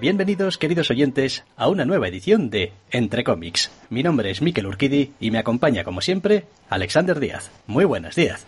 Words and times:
Bienvenidos, 0.00 0.56
queridos 0.56 0.90
oyentes, 0.90 1.44
a 1.58 1.68
una 1.68 1.84
nueva 1.84 2.08
edición 2.08 2.48
de 2.48 2.72
Entre 2.90 3.22
cómics. 3.22 3.70
Mi 3.90 4.02
nombre 4.02 4.30
es 4.30 4.40
Miquel 4.40 4.66
Urquidi 4.66 5.12
y 5.20 5.30
me 5.30 5.36
acompaña, 5.36 5.84
como 5.84 6.00
siempre, 6.00 6.46
Alexander 6.70 7.20
Díaz. 7.20 7.50
Muy 7.66 7.84
buenas, 7.84 8.16
Díaz. 8.16 8.46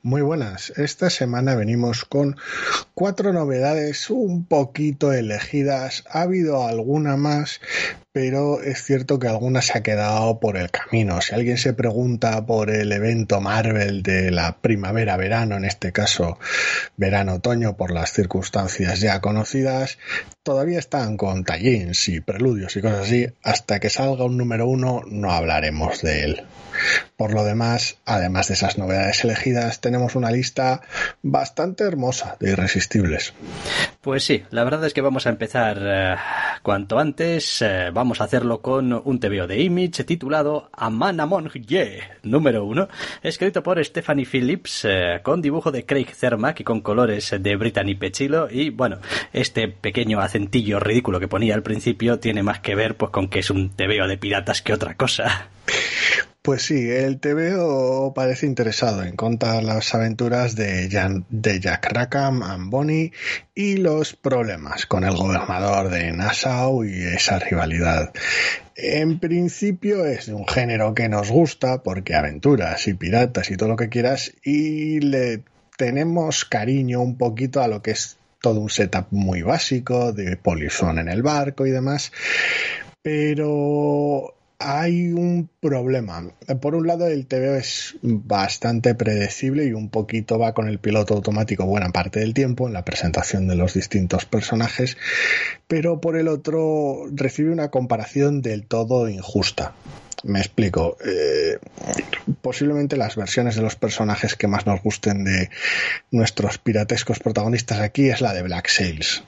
Muy 0.00 0.22
buenas. 0.22 0.70
Esta 0.78 1.10
semana 1.10 1.56
venimos 1.56 2.06
con 2.06 2.38
cuatro 2.94 3.34
novedades 3.34 4.08
un 4.08 4.46
poquito 4.46 5.12
elegidas. 5.12 6.04
Ha 6.08 6.22
habido 6.22 6.66
alguna 6.66 7.18
más, 7.18 7.60
pero 8.14 8.62
es 8.62 8.84
cierto 8.84 9.18
que 9.18 9.26
alguna 9.26 9.60
se 9.60 9.76
ha 9.76 9.82
quedado 9.82 10.38
por 10.38 10.56
el 10.56 10.70
camino. 10.70 11.20
Si 11.20 11.34
alguien 11.34 11.58
se 11.58 11.72
pregunta 11.72 12.46
por 12.46 12.70
el 12.70 12.92
evento 12.92 13.40
Marvel 13.40 14.04
de 14.04 14.30
la 14.30 14.58
primavera-verano, 14.58 15.56
en 15.56 15.64
este 15.64 15.90
caso 15.90 16.38
verano-otoño, 16.96 17.76
por 17.76 17.90
las 17.90 18.12
circunstancias 18.12 19.00
ya 19.00 19.20
conocidas, 19.20 19.98
todavía 20.44 20.78
están 20.78 21.16
con 21.16 21.42
tallins 21.42 22.08
y 22.08 22.20
preludios 22.20 22.76
y 22.76 22.82
cosas 22.82 23.00
así. 23.00 23.26
Hasta 23.42 23.80
que 23.80 23.90
salga 23.90 24.26
un 24.26 24.36
número 24.36 24.68
uno, 24.68 25.02
no 25.08 25.32
hablaremos 25.32 26.00
de 26.00 26.22
él. 26.22 26.44
Por 27.16 27.34
lo 27.34 27.42
demás, 27.42 27.98
además 28.04 28.46
de 28.46 28.54
esas 28.54 28.78
novedades 28.78 29.24
elegidas, 29.24 29.80
tenemos 29.80 30.14
una 30.14 30.30
lista 30.30 30.82
bastante 31.22 31.82
hermosa 31.82 32.36
de 32.38 32.52
irresistibles. 32.52 33.34
Pues 34.04 34.22
sí, 34.22 34.42
la 34.50 34.64
verdad 34.64 34.84
es 34.84 34.92
que 34.92 35.00
vamos 35.00 35.26
a 35.26 35.30
empezar 35.30 35.78
eh, 35.80 36.14
cuanto 36.60 36.98
antes. 36.98 37.62
eh, 37.62 37.88
vamos 37.90 38.20
a 38.20 38.24
hacerlo 38.24 38.60
con 38.60 38.92
un 38.92 39.18
TVO 39.18 39.46
de 39.46 39.62
Image 39.62 40.04
titulado 40.04 40.68
A 40.74 40.88
Among 40.88 41.50
Ye, 41.66 42.02
número 42.22 42.66
uno, 42.66 42.86
escrito 43.22 43.62
por 43.62 43.82
Stephanie 43.82 44.26
Phillips, 44.26 44.84
eh, 44.84 45.20
con 45.22 45.40
dibujo 45.40 45.72
de 45.72 45.86
Craig 45.86 46.08
Cermak 46.14 46.60
y 46.60 46.64
con 46.64 46.82
colores 46.82 47.34
de 47.40 47.56
Brittany 47.56 47.94
Pechilo. 47.94 48.46
Y 48.50 48.68
bueno, 48.68 48.98
este 49.32 49.68
pequeño 49.68 50.20
acentillo 50.20 50.80
ridículo 50.80 51.18
que 51.18 51.26
ponía 51.26 51.54
al 51.54 51.62
principio 51.62 52.18
tiene 52.18 52.42
más 52.42 52.60
que 52.60 52.74
ver 52.74 52.98
pues 52.98 53.10
con 53.10 53.28
que 53.28 53.38
es 53.38 53.48
un 53.48 53.70
TVO 53.70 54.06
de 54.06 54.18
piratas 54.18 54.60
que 54.60 54.74
otra 54.74 54.98
cosa. 54.98 55.48
Pues 56.44 56.60
sí, 56.60 56.90
el 56.90 57.20
TVO 57.20 58.12
parece 58.12 58.44
interesado 58.44 59.02
en 59.02 59.16
contar 59.16 59.64
las 59.64 59.94
aventuras 59.94 60.54
de, 60.54 60.90
de 61.30 61.60
Jack 61.60 61.90
Rackham 61.90 62.42
and 62.42 62.70
Bonnie 62.70 63.12
y 63.54 63.78
los 63.78 64.12
problemas 64.12 64.84
con 64.84 65.04
el 65.04 65.16
gobernador 65.16 65.88
de 65.88 66.12
Nassau 66.12 66.84
y 66.84 67.02
esa 67.02 67.38
rivalidad. 67.38 68.12
En 68.76 69.20
principio 69.20 70.04
es 70.04 70.28
un 70.28 70.46
género 70.46 70.92
que 70.92 71.08
nos 71.08 71.30
gusta 71.30 71.82
porque 71.82 72.14
aventuras 72.14 72.88
y 72.88 72.92
piratas 72.92 73.50
y 73.50 73.56
todo 73.56 73.70
lo 73.70 73.76
que 73.76 73.88
quieras 73.88 74.30
y 74.42 75.00
le 75.00 75.44
tenemos 75.78 76.44
cariño 76.44 77.00
un 77.00 77.16
poquito 77.16 77.62
a 77.62 77.68
lo 77.68 77.80
que 77.80 77.92
es 77.92 78.18
todo 78.42 78.60
un 78.60 78.68
setup 78.68 79.06
muy 79.12 79.40
básico 79.40 80.12
de 80.12 80.36
polizón 80.36 80.98
en 80.98 81.08
el 81.08 81.22
barco 81.22 81.66
y 81.66 81.70
demás 81.70 82.12
pero 83.00 84.34
hay 84.64 85.12
un 85.12 85.50
problema. 85.60 86.30
Por 86.60 86.74
un 86.74 86.86
lado, 86.86 87.06
el 87.06 87.26
TVO 87.26 87.54
es 87.56 87.96
bastante 88.00 88.94
predecible 88.94 89.66
y 89.66 89.72
un 89.72 89.90
poquito 89.90 90.38
va 90.38 90.54
con 90.54 90.68
el 90.68 90.78
piloto 90.78 91.14
automático 91.14 91.66
buena 91.66 91.90
parte 91.90 92.20
del 92.20 92.32
tiempo 92.32 92.66
en 92.66 92.72
la 92.72 92.84
presentación 92.84 93.46
de 93.46 93.56
los 93.56 93.74
distintos 93.74 94.24
personajes, 94.24 94.96
pero 95.68 96.00
por 96.00 96.16
el 96.16 96.28
otro 96.28 97.06
recibe 97.12 97.50
una 97.50 97.70
comparación 97.70 98.40
del 98.40 98.66
todo 98.66 99.08
injusta. 99.08 99.74
Me 100.22 100.38
explico. 100.38 100.96
Eh, 101.04 101.58
posiblemente 102.40 102.96
las 102.96 103.16
versiones 103.16 103.56
de 103.56 103.62
los 103.62 103.76
personajes 103.76 104.34
que 104.34 104.48
más 104.48 104.66
nos 104.66 104.82
gusten 104.82 105.24
de 105.24 105.50
nuestros 106.10 106.56
piratescos 106.56 107.18
protagonistas 107.18 107.80
aquí 107.80 108.08
es 108.08 108.22
la 108.22 108.32
de 108.32 108.42
Black 108.42 108.68
Sails. 108.68 109.22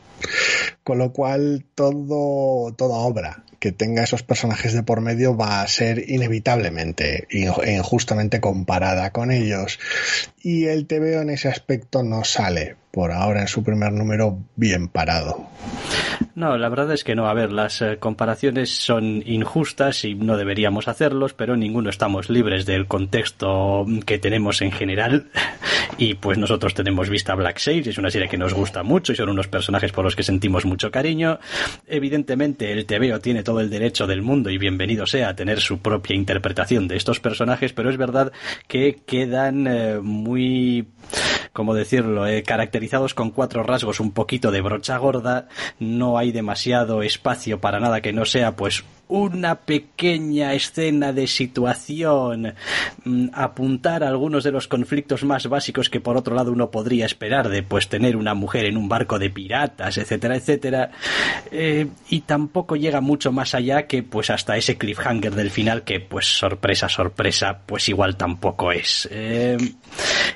Con 0.83 0.99
lo 0.99 1.13
cual, 1.13 1.65
todo, 1.75 2.73
toda 2.75 2.97
obra 2.99 3.43
que 3.59 3.73
tenga 3.73 4.05
esos 4.05 4.23
personajes 4.23 4.75
de 4.75 4.83
por 4.83 5.01
medio 5.01 5.37
va 5.37 5.63
a 5.63 5.67
ser 5.67 6.11
inevitablemente 6.11 7.27
e 7.31 7.75
injustamente 7.75 8.41
comparada 8.41 9.11
con 9.11 9.31
ellos. 9.31 9.79
Y 10.43 10.67
el 10.67 10.87
TVO 10.87 11.23
en 11.23 11.31
ese 11.31 11.49
aspecto 11.49 12.03
no 12.03 12.23
sale, 12.23 12.77
por 12.93 13.13
ahora 13.13 13.41
en 13.41 13.49
su 13.49 13.65
primer 13.65 13.93
número, 13.93 14.39
bien 14.55 14.89
parado. 14.89 15.49
No, 16.35 16.57
la 16.57 16.69
verdad 16.69 16.93
es 16.93 17.03
que 17.03 17.15
no. 17.15 17.29
A 17.29 17.35
ver, 17.35 17.51
las 17.51 17.83
eh, 17.83 17.97
comparaciones 17.99 18.71
son 18.71 19.23
injustas 19.27 20.05
y 20.05 20.15
no 20.15 20.37
deberíamos 20.37 20.87
hacerlos, 20.87 21.33
pero 21.35 21.57
ninguno 21.57 21.91
estamos 21.91 22.31
libres 22.31 22.67
del 22.67 22.87
contexto 22.87 23.85
que 24.05 24.19
tenemos 24.19 24.63
en 24.63 24.73
general. 24.73 25.31
Y 25.99 26.15
pues 26.15 26.37
nosotros 26.37 26.75
tenemos 26.75 27.09
vista 27.09 27.35
Black 27.35 27.59
Sails, 27.59 27.87
es 27.87 27.97
una 27.97 28.11
serie 28.11 28.29
que 28.29 28.37
nos 28.37 28.53
gusta 28.53 28.83
mucho 28.83 29.13
y 29.13 29.17
son 29.17 29.31
unos 29.31 29.49
personajes 29.49 29.93
por 29.93 30.05
los 30.07 30.17
que 30.17 30.23
sentimos 30.23 30.65
mucho 30.65 30.91
cariño. 30.91 31.39
Evidentemente, 31.87 32.73
el 32.73 32.87
TVO 32.87 33.21
tiene 33.21 33.43
todo 33.43 33.61
el 33.61 33.69
derecho 33.71 34.07
del 34.07 34.23
mundo 34.23 34.51
y 34.51 34.59
bienvenido 34.59 35.07
sea 35.07 35.31
a 35.31 35.37
tener 35.37 35.61
su 35.61 35.79
propia 35.79 36.17
interpretación 36.17 36.89
de 36.89 36.97
estos 36.97 37.21
personajes, 37.21 37.73
pero 37.73 37.91
es 37.91 37.97
verdad 37.97 38.33
que 38.69 39.01
quedan 39.05 39.67
eh, 39.67 39.99
muy 40.01 40.87
como 41.53 41.73
decirlo, 41.73 42.27
eh, 42.27 42.43
caracterizados 42.43 43.15
con 43.15 43.31
cuatro 43.31 43.63
rasgos 43.63 43.99
un 43.99 44.13
poquito 44.13 44.51
de 44.51 44.61
brocha 44.61 44.99
gorda, 44.99 45.49
no 45.79 46.19
hay 46.19 46.31
demasiado 46.31 47.03
espacio 47.03 47.61
para 47.61 47.81
nada 47.81 48.03
que 48.03 48.13
no 48.13 48.27
sea 48.27 48.57
pues 48.57 48.85
una 49.09 49.55
pequeña 49.55 50.55
escena 50.55 51.13
de 51.13 51.27
situación, 51.27 52.55
mm, 53.05 53.29
apuntar 53.33 54.03
a 54.03 54.09
algunos 54.09 54.45
de 54.45 54.53
los 54.53 54.67
conflictos 54.69 55.25
más 55.25 55.47
básicos 55.47 55.89
que 55.89 56.01
por 56.01 56.17
otro 56.17 56.35
lado 56.35 56.53
uno 56.53 56.71
podría 56.71 57.07
esperar 57.07 57.49
de 57.49 57.63
pues 57.63 57.89
tener 57.89 58.17
una 58.17 58.35
mujer 58.35 58.67
en 58.67 58.77
un 58.77 58.89
barco 58.89 59.19
de 59.19 59.31
piratas, 59.31 59.99
etcétera, 59.99 60.37
etcétera, 60.37 60.91
eh, 61.51 61.87
y 62.09 62.21
tampoco 62.23 62.77
llega 62.77 63.01
mucho 63.01 63.33
más 63.33 63.55
allá 63.55 63.87
que 63.87 64.03
pues 64.03 64.31
hasta 64.31 64.57
ese 64.57 64.77
cliffhanger 64.77 65.35
del 65.35 65.51
final 65.51 65.83
que 65.83 66.01
pues 66.01 66.27
sorpresa, 66.27 66.89
sorpresa, 66.89 67.61
pues 67.65 67.89
igual 67.89 68.17
tampoco 68.17 68.73
es. 68.73 69.09
Eh, 69.13 69.57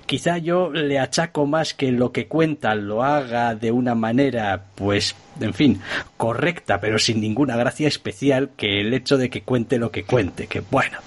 quizá 0.06 0.38
yo 0.38 0.70
le 0.70 0.98
achaco 0.98 1.46
más 1.46 1.74
que 1.74 1.90
lo 1.90 2.12
que 2.12 2.28
cuenta 2.28 2.74
lo 2.74 3.02
haga 3.02 3.54
de 3.54 3.72
una 3.72 3.94
manera 3.94 4.64
pues 4.74 5.14
en 5.40 5.54
fin, 5.54 5.80
correcta, 6.16 6.80
pero 6.80 6.98
sin 6.98 7.20
ninguna 7.20 7.56
gracia 7.56 7.88
especial, 7.88 8.50
que 8.56 8.80
el 8.80 8.92
hecho 8.94 9.16
de 9.18 9.30
que 9.30 9.42
cuente 9.42 9.78
lo 9.78 9.90
que 9.90 10.04
cuente, 10.04 10.46
que 10.46 10.60
bueno. 10.60 10.98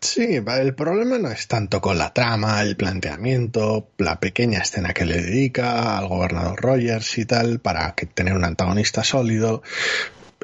Sí, 0.00 0.36
el 0.36 0.74
problema 0.74 1.18
no 1.18 1.30
es 1.30 1.48
tanto 1.48 1.80
con 1.80 1.98
la 1.98 2.12
trama, 2.12 2.62
el 2.62 2.76
planteamiento, 2.76 3.90
la 3.98 4.20
pequeña 4.20 4.60
escena 4.60 4.94
que 4.94 5.04
le 5.04 5.20
dedica 5.20 5.98
al 5.98 6.06
gobernador 6.06 6.60
Rogers 6.60 7.18
y 7.18 7.24
tal, 7.24 7.58
para 7.58 7.94
que 7.94 8.06
tener 8.06 8.34
un 8.34 8.44
antagonista 8.44 9.02
sólido. 9.02 9.62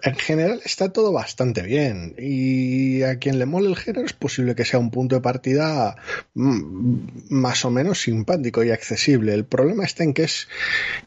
En 0.03 0.17
general 0.17 0.61
está 0.65 0.93
todo 0.93 1.13
bastante 1.13 1.63
bien 1.63 2.15
y 2.19 3.03
a 3.03 3.19
quien 3.19 3.39
le 3.39 3.47
mole 3.47 3.69
el 3.69 3.77
género 3.77 4.05
es 4.05 4.13
posible 4.13 4.55
que 4.55 4.65
sea 4.65 4.81
un 4.81 4.91
punto 4.91 5.15
de 5.15 5.21
partida 5.21 5.97
mm, 6.35 7.31
más 7.31 7.65
o 7.65 7.71
menos 7.71 8.01
simpático 8.01 8.65
y 8.65 8.71
accesible. 8.71 9.35
El 9.35 9.45
problema 9.45 9.85
está 9.85 10.05
en 10.05 10.15
que 10.15 10.25
es 10.25 10.49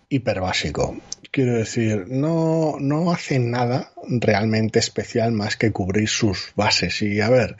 hiper 0.10 0.40
básico. 0.40 0.98
Quiero 1.32 1.56
decir, 1.56 2.06
no, 2.08 2.78
no 2.80 3.12
hace 3.12 3.40
nada 3.40 3.92
realmente 4.08 4.80
especial 4.80 5.34
más 5.34 5.58
que 5.58 5.72
cubrir 5.72 6.08
sus 6.08 6.54
bases. 6.56 7.02
Y 7.02 7.20
a 7.20 7.30
ver, 7.30 7.58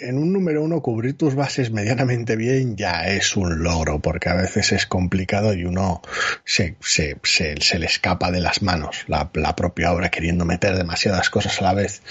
en 0.00 0.18
un 0.18 0.32
número 0.32 0.62
uno 0.62 0.80
cubrir 0.80 1.16
tus 1.16 1.34
bases 1.34 1.70
medianamente 1.70 2.36
bien 2.36 2.76
ya 2.76 3.06
es 3.08 3.36
un 3.36 3.62
logro, 3.62 4.00
porque 4.00 4.28
a 4.28 4.34
veces 4.34 4.72
es 4.72 4.86
complicado 4.86 5.54
y 5.54 5.64
uno 5.64 6.02
se, 6.44 6.76
se, 6.80 7.18
se, 7.22 7.60
se 7.60 7.78
le 7.78 7.86
escapa 7.86 8.30
de 8.30 8.40
las 8.40 8.62
manos 8.62 9.04
la, 9.06 9.30
la, 9.34 9.56
propia 9.56 9.92
obra 9.92 10.10
queriendo 10.10 10.44
meter 10.44 10.76
demasiadas 10.76 11.30
cosas 11.30 11.60
a 11.60 11.64
la 11.64 11.74
vez. 11.74 12.02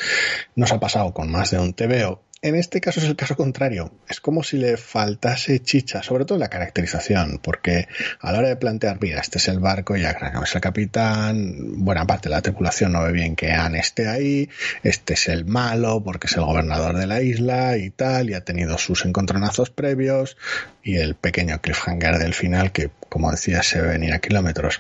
Nos 0.56 0.72
ha 0.72 0.80
pasado 0.80 1.14
con 1.14 1.32
más 1.32 1.52
de 1.52 1.60
un 1.60 1.74
TVO 1.74 2.22
en 2.42 2.56
este 2.56 2.80
caso 2.80 3.02
es 3.02 3.06
el 3.06 3.18
caso 3.18 3.36
contrario. 3.36 3.92
Es 4.08 4.22
como 4.22 4.44
si 4.44 4.58
le 4.58 4.78
faltase 4.78 5.60
chicha, 5.60 6.02
sobre 6.02 6.24
todo 6.24 6.38
la 6.38 6.48
caracterización, 6.48 7.40
porque 7.44 7.88
a 8.22 8.32
la 8.32 8.40
hora 8.40 8.48
de 8.48 8.56
plantear, 8.56 8.98
mira, 9.02 9.20
este 9.20 9.40
es 9.40 9.50
el 9.50 9.60
barco, 9.60 9.98
ya 9.98 10.12
es 10.12 10.56
el 10.56 10.62
capitán, 10.62 11.84
buena 11.84 12.08
parte 12.08 12.30
de 12.30 12.36
la 12.36 12.42
tripulación 12.42 12.94
no 12.94 13.04
ve 13.04 13.12
bien 13.12 13.36
que 13.36 13.52
Anne 13.52 13.80
esté 13.80 14.08
ahí, 14.08 14.50
este 14.84 15.16
es 15.16 15.28
el 15.28 15.46
malo 15.46 16.02
porque 16.02 16.28
es 16.28 16.38
el 16.38 16.46
gobernador 16.46 16.96
de 16.96 17.08
la 17.08 17.22
isla 17.22 17.78
y 17.78 17.90
tal, 17.90 18.30
y 18.30 18.36
ha 18.36 18.46
tenido 18.46 18.78
sus 18.78 19.04
encontronazos 19.06 19.70
previos, 19.70 20.38
y 20.82 20.96
el 20.96 21.16
pequeño 21.16 21.60
cliffhanger 21.60 22.20
del 22.20 22.34
final 22.34 22.72
que, 22.72 22.90
como 23.10 23.32
decía, 23.32 23.64
se 23.64 23.82
ve 23.82 23.90
venir 23.90 24.14
a 24.14 24.20
kilómetros 24.20 24.80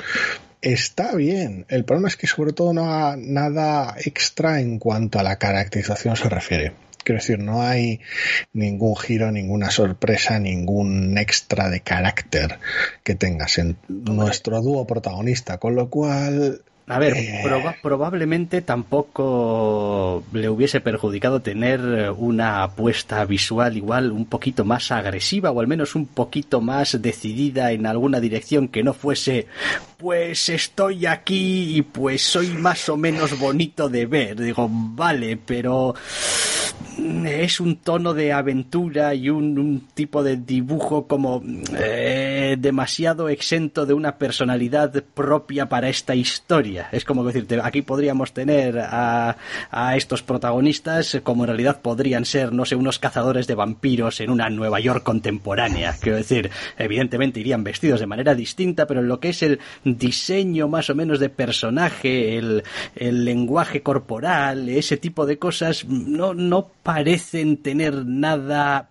está 0.61 1.15
bien. 1.15 1.65
El 1.69 1.85
problema 1.85 2.09
es 2.09 2.17
que 2.17 2.27
sobre 2.27 2.51
todo 2.51 2.73
no 2.73 2.93
ha 2.93 3.15
nada 3.17 3.95
extra 3.97 4.59
en 4.59 4.77
cuanto 4.77 5.17
a 5.17 5.23
la 5.23 5.37
caracterización 5.37 6.17
se 6.17 6.27
refiere. 6.27 6.73
Quiero 7.03 7.19
decir, 7.19 7.39
no 7.39 7.61
hay 7.61 8.01
ningún 8.53 8.95
giro, 8.95 9.31
ninguna 9.31 9.71
sorpresa, 9.71 10.39
ningún 10.39 11.17
extra 11.17 11.69
de 11.69 11.81
carácter 11.81 12.59
que 13.03 13.15
tengas 13.15 13.57
en 13.57 13.77
nuestro 13.87 14.61
dúo 14.61 14.85
protagonista, 14.85 15.57
con 15.57 15.75
lo 15.75 15.89
cual 15.89 16.61
a 16.89 16.97
ver, 16.97 17.15
eh... 17.17 17.41
proba 17.43 17.75
probablemente 17.83 18.63
tampoco 18.63 20.23
le 20.33 20.49
hubiese 20.49 20.81
perjudicado 20.81 21.39
tener 21.39 21.81
una 22.17 22.63
apuesta 22.63 23.23
visual 23.25 23.77
igual 23.77 24.11
un 24.11 24.25
poquito 24.25 24.65
más 24.65 24.91
agresiva 24.91 25.51
o 25.51 25.59
al 25.59 25.67
menos 25.67 25.93
un 25.93 26.07
poquito 26.07 26.61
más 26.61 26.99
decidida 26.99 27.71
en 27.73 27.85
alguna 27.85 28.19
dirección 28.19 28.67
que 28.67 28.81
no 28.81 28.95
fuese 28.95 29.45
pues 29.97 30.49
estoy 30.49 31.05
aquí 31.05 31.77
y 31.77 31.83
pues 31.83 32.23
soy 32.23 32.47
más 32.47 32.89
o 32.89 32.97
menos 32.97 33.37
bonito 33.37 33.87
de 33.87 34.07
ver. 34.07 34.41
Digo, 34.41 34.67
vale, 34.71 35.37
pero 35.37 35.93
es 37.25 37.59
un 37.59 37.77
tono 37.77 38.13
de 38.13 38.33
aventura 38.33 39.13
y 39.13 39.29
un, 39.29 39.87
tipo 39.93 40.23
de 40.23 40.37
dibujo 40.37 41.07
como 41.07 41.41
eh, 41.77 42.55
demasiado 42.59 43.29
exento 43.29 43.85
de 43.85 43.93
una 43.93 44.17
personalidad 44.17 45.03
propia 45.13 45.67
para 45.67 45.89
esta 45.89 46.15
historia. 46.15 46.89
Es 46.91 47.05
como 47.05 47.23
decirte, 47.23 47.59
aquí 47.61 47.81
podríamos 47.81 48.33
tener 48.33 48.79
a, 48.79 49.37
a, 49.71 49.95
estos 49.95 50.23
protagonistas 50.23 51.19
como 51.23 51.43
en 51.43 51.49
realidad 51.49 51.81
podrían 51.81 52.25
ser, 52.25 52.53
no 52.53 52.65
sé, 52.65 52.75
unos 52.75 52.99
cazadores 52.99 53.47
de 53.47 53.55
vampiros 53.55 54.19
en 54.21 54.29
una 54.29 54.49
Nueva 54.49 54.79
York 54.79 55.03
contemporánea. 55.03 55.95
Quiero 55.99 56.17
decir, 56.17 56.49
evidentemente 56.77 57.39
irían 57.39 57.63
vestidos 57.63 57.99
de 57.99 58.07
manera 58.07 58.35
distinta, 58.35 58.85
pero 58.85 59.01
en 59.01 59.07
lo 59.07 59.19
que 59.19 59.29
es 59.29 59.43
el 59.43 59.59
diseño 59.83 60.67
más 60.67 60.89
o 60.89 60.95
menos 60.95 61.19
de 61.19 61.29
personaje, 61.29 62.37
el, 62.37 62.63
el 62.95 63.25
lenguaje 63.25 63.81
corporal, 63.81 64.69
ese 64.69 64.97
tipo 64.97 65.25
de 65.25 65.37
cosas, 65.37 65.85
no, 65.85 66.33
no 66.33 66.68
parecen 66.83 67.57
tener 67.57 68.05
nada 68.05 68.89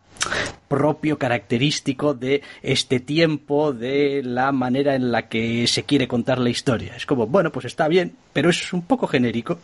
propio 0.69 1.19
característico 1.19 2.15
de 2.15 2.43
este 2.63 3.01
tiempo, 3.01 3.73
de 3.73 4.23
la 4.23 4.53
manera 4.53 4.95
en 4.95 5.11
la 5.11 5.29
que 5.29 5.67
se 5.67 5.85
quiere 5.85 6.07
contar 6.07 6.39
la 6.39 6.51
historia. 6.51 6.95
Es 6.97 7.07
como, 7.07 7.27
bueno, 7.27 7.51
pues 7.51 7.65
está 7.65 7.89
bien, 7.89 8.15
pero 8.33 8.51
es 8.51 8.73
un 8.73 8.83
poco 8.83 9.07
genérico. 9.07 9.59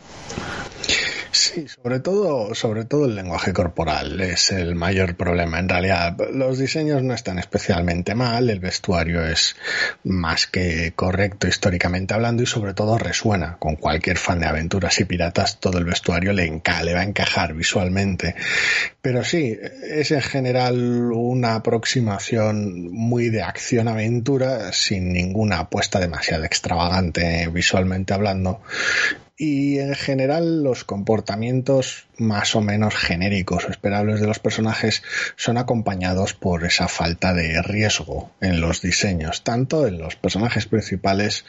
Sí, 1.35 1.67
sobre 1.67 1.99
todo, 1.99 2.55
sobre 2.55 2.85
todo 2.85 3.07
el 3.07 3.15
lenguaje 3.15 3.51
corporal 3.51 4.21
es 4.21 4.51
el 4.51 4.73
mayor 4.73 5.17
problema. 5.17 5.59
En 5.59 5.67
realidad, 5.67 6.15
los 6.31 6.57
diseños 6.57 7.03
no 7.03 7.13
están 7.13 7.39
especialmente 7.39 8.15
mal, 8.15 8.49
el 8.49 8.61
vestuario 8.61 9.21
es 9.21 9.57
más 10.05 10.47
que 10.47 10.93
correcto 10.95 11.45
históricamente 11.45 12.13
hablando 12.13 12.41
y 12.41 12.45
sobre 12.45 12.73
todo 12.73 12.97
resuena 12.97 13.57
con 13.59 13.75
cualquier 13.75 14.17
fan 14.17 14.39
de 14.39 14.45
aventuras 14.45 14.97
y 15.01 15.03
piratas, 15.03 15.59
todo 15.59 15.77
el 15.77 15.83
vestuario 15.83 16.31
le, 16.31 16.45
enca 16.45 16.81
le 16.83 16.93
va 16.93 17.01
a 17.01 17.03
encajar 17.03 17.53
visualmente. 17.53 18.35
Pero 19.01 19.25
sí, 19.25 19.59
es 19.83 20.11
en 20.11 20.21
general 20.21 21.11
una 21.11 21.55
aproximación 21.55 22.89
muy 22.93 23.27
de 23.27 23.43
acción-aventura 23.43 24.71
sin 24.71 25.11
ninguna 25.11 25.59
apuesta 25.59 25.99
demasiado 25.99 26.45
extravagante 26.45 27.49
visualmente 27.51 28.13
hablando 28.13 28.61
y 29.37 29.79
en 29.79 29.95
general 29.95 30.63
los 30.63 30.83
comportamientos 30.83 32.07
más 32.17 32.55
o 32.55 32.61
menos 32.61 32.95
genéricos 32.95 33.65
o 33.65 33.71
esperables 33.71 34.21
de 34.21 34.27
los 34.27 34.39
personajes 34.39 35.03
son 35.35 35.57
acompañados 35.57 36.33
por 36.33 36.63
esa 36.63 36.87
falta 36.87 37.33
de 37.33 37.61
riesgo 37.61 38.31
en 38.39 38.61
los 38.61 38.81
diseños, 38.81 39.43
tanto 39.43 39.87
en 39.87 39.97
los 39.97 40.15
personajes 40.15 40.67
principales 40.67 41.45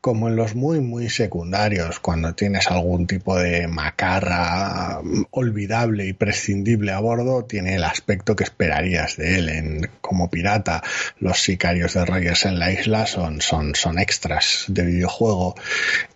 como 0.00 0.28
en 0.28 0.36
los 0.36 0.54
muy 0.54 0.80
muy 0.80 1.10
secundarios, 1.10 2.00
cuando 2.00 2.34
tienes 2.34 2.70
algún 2.70 3.06
tipo 3.06 3.38
de 3.38 3.68
macarra 3.68 5.00
olvidable 5.30 6.06
y 6.06 6.14
prescindible 6.14 6.92
a 6.92 7.00
bordo, 7.00 7.44
tiene 7.44 7.74
el 7.74 7.84
aspecto 7.84 8.34
que 8.34 8.44
esperarías 8.44 9.16
de 9.16 9.38
él. 9.38 9.48
En, 9.50 9.90
como 10.00 10.30
pirata, 10.30 10.82
los 11.18 11.40
sicarios 11.42 11.94
de 11.94 12.04
Rogers 12.06 12.46
en 12.46 12.58
la 12.58 12.72
isla 12.72 13.06
son, 13.06 13.42
son, 13.42 13.74
son 13.74 13.98
extras 13.98 14.64
de 14.68 14.84
videojuego. 14.84 15.54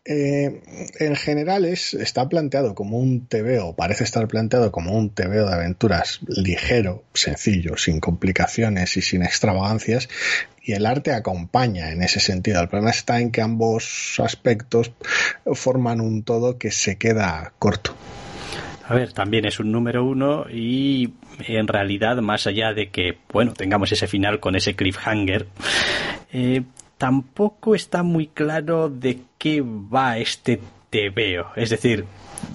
Eh, 0.06 0.62
en 1.00 1.16
general 1.16 1.64
es, 1.64 1.94
está 1.94 2.28
planteado 2.28 2.74
como 2.74 2.98
un 2.98 3.26
TVO, 3.26 3.74
parece 3.76 4.04
estar 4.04 4.26
planteado 4.28 4.72
como 4.72 4.92
un 4.92 5.10
TVO 5.10 5.48
de 5.48 5.54
aventuras 5.54 6.20
ligero, 6.26 7.04
sencillo, 7.14 7.76
sin 7.76 8.00
complicaciones 8.00 8.96
y 8.96 9.02
sin 9.02 9.22
extravagancias, 9.22 10.08
y 10.64 10.72
el 10.72 10.86
arte 10.86 11.12
acompaña 11.12 11.92
en 11.92 12.02
ese 12.02 12.20
sentido. 12.20 12.60
El 12.62 12.68
problema 12.68 12.90
está 12.90 13.20
en 13.20 13.30
que 13.30 13.42
ambos 13.42 14.18
aspectos 14.18 14.92
forman 15.52 16.00
un 16.00 16.22
todo 16.22 16.58
que 16.58 16.70
se 16.70 16.96
queda 16.96 17.52
corto. 17.58 17.94
A 18.86 18.94
ver, 18.94 19.12
también 19.12 19.44
es 19.44 19.60
un 19.60 19.72
número 19.72 20.04
uno 20.04 20.46
y 20.50 21.14
en 21.46 21.68
realidad, 21.68 22.16
más 22.18 22.46
allá 22.46 22.72
de 22.72 22.90
que, 22.90 23.18
bueno, 23.32 23.52
tengamos 23.52 23.92
ese 23.92 24.06
final 24.06 24.40
con 24.40 24.56
ese 24.56 24.74
cliffhanger, 24.74 25.46
eh, 26.32 26.62
tampoco 26.98 27.74
está 27.74 28.02
muy 28.02 28.26
claro 28.26 28.88
de 28.88 29.20
qué 29.38 29.62
va 29.62 30.18
este 30.18 30.60
TVO. 30.90 31.52
Es 31.56 31.70
decir, 31.70 32.04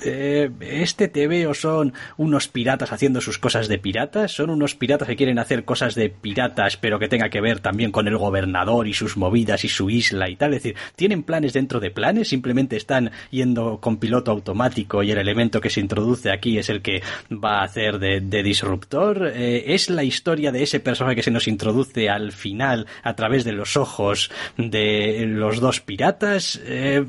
eh, 0.01 0.49
este 0.61 1.07
TVO 1.07 1.53
son 1.53 1.93
unos 2.17 2.47
piratas 2.47 2.91
haciendo 2.91 3.21
sus 3.21 3.37
cosas 3.37 3.67
de 3.67 3.77
piratas, 3.77 4.31
son 4.31 4.49
unos 4.49 4.75
piratas 4.75 5.07
que 5.07 5.15
quieren 5.15 5.39
hacer 5.39 5.65
cosas 5.65 5.95
de 5.95 6.09
piratas, 6.09 6.77
pero 6.77 6.99
que 6.99 7.07
tenga 7.07 7.29
que 7.29 7.41
ver 7.41 7.59
también 7.59 7.91
con 7.91 8.07
el 8.07 8.17
gobernador 8.17 8.87
y 8.87 8.93
sus 8.93 9.17
movidas 9.17 9.63
y 9.65 9.69
su 9.69 9.89
isla 9.89 10.29
y 10.29 10.35
tal. 10.35 10.53
Es 10.53 10.63
decir, 10.63 10.77
tienen 10.95 11.23
planes 11.23 11.53
dentro 11.53 11.79
de 11.79 11.91
planes, 11.91 12.29
simplemente 12.29 12.77
están 12.77 13.11
yendo 13.31 13.79
con 13.79 13.97
piloto 13.97 14.31
automático 14.31 15.03
y 15.03 15.11
el 15.11 15.17
elemento 15.17 15.61
que 15.61 15.69
se 15.69 15.79
introduce 15.79 16.31
aquí 16.31 16.57
es 16.57 16.69
el 16.69 16.81
que 16.81 17.01
va 17.31 17.59
a 17.59 17.63
hacer 17.63 17.99
de, 17.99 18.19
disruptor. 18.43 19.31
Eh, 19.35 19.73
es 19.73 19.89
la 19.89 20.03
historia 20.03 20.51
de 20.51 20.63
ese 20.63 20.79
personaje 20.79 21.15
que 21.15 21.23
se 21.23 21.31
nos 21.31 21.47
introduce 21.47 22.09
al 22.09 22.31
final 22.31 22.87
a 23.03 23.15
través 23.15 23.43
de 23.43 23.51
los 23.51 23.77
ojos 23.77 24.31
de 24.57 25.25
los 25.27 25.59
dos 25.59 25.81
piratas. 25.81 26.59
Eh, 26.63 27.05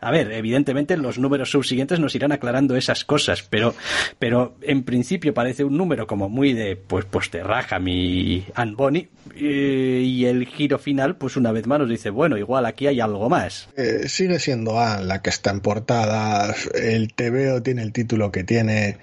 a 0.00 0.10
ver, 0.10 0.32
evidentemente 0.32 0.96
los 0.96 1.18
números 1.18 1.50
subsiguientes 1.50 2.00
nos 2.10 2.14
irán 2.16 2.32
aclarando 2.32 2.76
esas 2.76 3.04
cosas, 3.04 3.44
pero, 3.48 3.74
pero 4.18 4.56
en 4.62 4.82
principio 4.82 5.32
parece 5.32 5.62
un 5.62 5.76
número 5.76 6.08
como 6.08 6.28
muy 6.28 6.52
de, 6.54 6.74
pues, 6.74 7.04
pues 7.04 7.30
te 7.30 7.42
raja 7.42 7.78
mi 7.78 8.44
Anne 8.54 8.74
Bonny, 8.74 9.08
eh, 9.36 10.02
y 10.04 10.24
el 10.24 10.46
giro 10.46 10.78
final, 10.78 11.16
pues 11.16 11.36
una 11.36 11.52
vez 11.52 11.68
más 11.68 11.78
nos 11.78 11.88
dice, 11.88 12.10
bueno, 12.10 12.36
igual 12.36 12.66
aquí 12.66 12.88
hay 12.88 13.00
algo 13.00 13.28
más. 13.28 13.68
Eh, 13.76 14.08
sigue 14.08 14.40
siendo 14.40 14.80
Anne 14.80 15.04
la 15.04 15.22
que 15.22 15.30
está 15.30 15.50
en 15.50 15.60
portada, 15.60 16.52
el 16.74 17.14
TVO 17.14 17.62
tiene 17.62 17.82
el 17.82 17.92
título 17.92 18.32
que 18.32 18.42
tiene, 18.42 18.98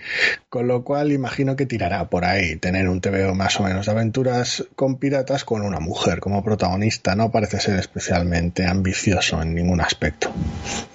con 0.50 0.68
lo 0.68 0.84
cual 0.84 1.14
imagino 1.14 1.56
que 1.56 1.66
tirará 1.66 2.10
por 2.10 2.26
ahí, 2.26 2.58
tener 2.58 2.90
un 2.90 3.00
TVO 3.00 3.36
más 3.36 3.58
o 3.60 3.64
menos 3.64 3.86
de 3.86 3.92
aventuras 3.94 4.66
con 4.76 4.98
piratas 4.98 5.46
con 5.46 5.62
una 5.62 5.80
mujer 5.80 6.20
como 6.20 6.44
protagonista, 6.44 7.16
no 7.16 7.32
parece 7.32 7.62
ser 7.62 7.80
especialmente 7.80 8.66
ambicioso 8.66 9.42
en 9.42 9.56
ningún 9.56 9.80
aspecto. 9.80 10.30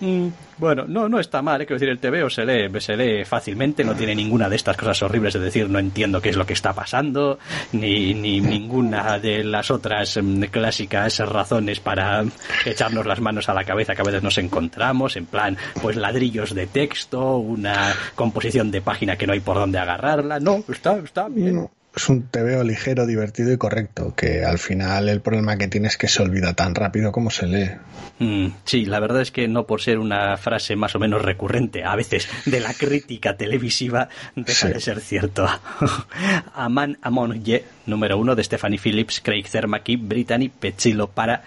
Mm, 0.00 0.28
bueno, 0.62 0.84
no, 0.86 1.08
no 1.08 1.18
está 1.18 1.42
mal, 1.42 1.60
¿eh? 1.60 1.66
quiero 1.66 1.80
decir, 1.80 1.88
el 1.88 1.98
TVO 1.98 2.30
se 2.30 2.44
lee, 2.46 2.80
se 2.80 2.96
lee 2.96 3.24
fácilmente, 3.24 3.82
no 3.82 3.96
tiene 3.96 4.14
ninguna 4.14 4.48
de 4.48 4.54
estas 4.54 4.76
cosas 4.76 5.02
horribles 5.02 5.34
de 5.34 5.40
decir 5.40 5.68
no 5.68 5.80
entiendo 5.80 6.20
qué 6.20 6.28
es 6.28 6.36
lo 6.36 6.46
que 6.46 6.52
está 6.52 6.72
pasando, 6.72 7.40
ni, 7.72 8.14
ni 8.14 8.40
ninguna 8.40 9.18
de 9.18 9.42
las 9.42 9.72
otras 9.72 10.16
mm, 10.22 10.44
clásicas 10.44 11.18
razones 11.18 11.80
para 11.80 12.24
echarnos 12.64 13.06
las 13.06 13.20
manos 13.20 13.48
a 13.48 13.54
la 13.54 13.64
cabeza 13.64 13.96
que 13.96 14.02
a 14.02 14.04
veces 14.04 14.22
nos 14.22 14.38
encontramos, 14.38 15.16
en 15.16 15.26
plan, 15.26 15.56
pues 15.82 15.96
ladrillos 15.96 16.54
de 16.54 16.68
texto, 16.68 17.38
una 17.38 17.92
composición 18.14 18.70
de 18.70 18.82
página 18.82 19.16
que 19.16 19.26
no 19.26 19.32
hay 19.32 19.40
por 19.40 19.56
dónde 19.56 19.78
agarrarla, 19.78 20.38
no, 20.38 20.62
está, 20.68 20.96
está 20.98 21.28
bien. 21.28 21.56
No, 21.56 21.70
es 21.94 22.08
un 22.08 22.22
TVO 22.22 22.62
ligero, 22.64 23.06
divertido 23.06 23.52
y 23.52 23.58
correcto, 23.58 24.14
que 24.16 24.44
al 24.44 24.58
final 24.58 25.08
el 25.08 25.20
problema 25.20 25.56
que 25.58 25.68
tiene 25.68 25.88
es 25.88 25.96
que 25.96 26.08
se 26.08 26.22
olvida 26.22 26.54
tan 26.54 26.74
rápido 26.74 27.12
como 27.12 27.30
se 27.30 27.46
lee. 27.46 27.70
Mm, 28.18 28.52
sí, 28.64 28.84
la 28.86 29.00
verdad 29.00 29.20
es 29.20 29.30
que 29.30 29.48
no 29.48 29.66
por 29.66 29.80
ser 29.82 29.98
una 29.98 30.36
frase 30.36 30.76
más 30.76 30.94
o 30.94 30.98
menos 30.98 31.22
recurrente 31.22 31.84
a 31.84 31.94
veces 31.96 32.28
de 32.46 32.60
la 32.60 32.72
crítica 32.74 33.36
televisiva 33.36 34.08
deja 34.36 34.68
Sí. 34.68 34.72
de 34.72 34.80
ser 34.80 35.00
cierto. 35.00 35.46
Aman 36.54 36.98
Amon 37.02 37.42
Ye, 37.44 37.64
número 37.86 38.16
uno 38.18 38.34
de 38.34 38.44
Stephanie 38.44 38.78
Phillips, 38.78 39.20
Craig 39.20 39.44
Cermaki, 39.46 39.96
Brittany 39.96 40.48
Pechilo 40.48 41.08
para 41.08 41.42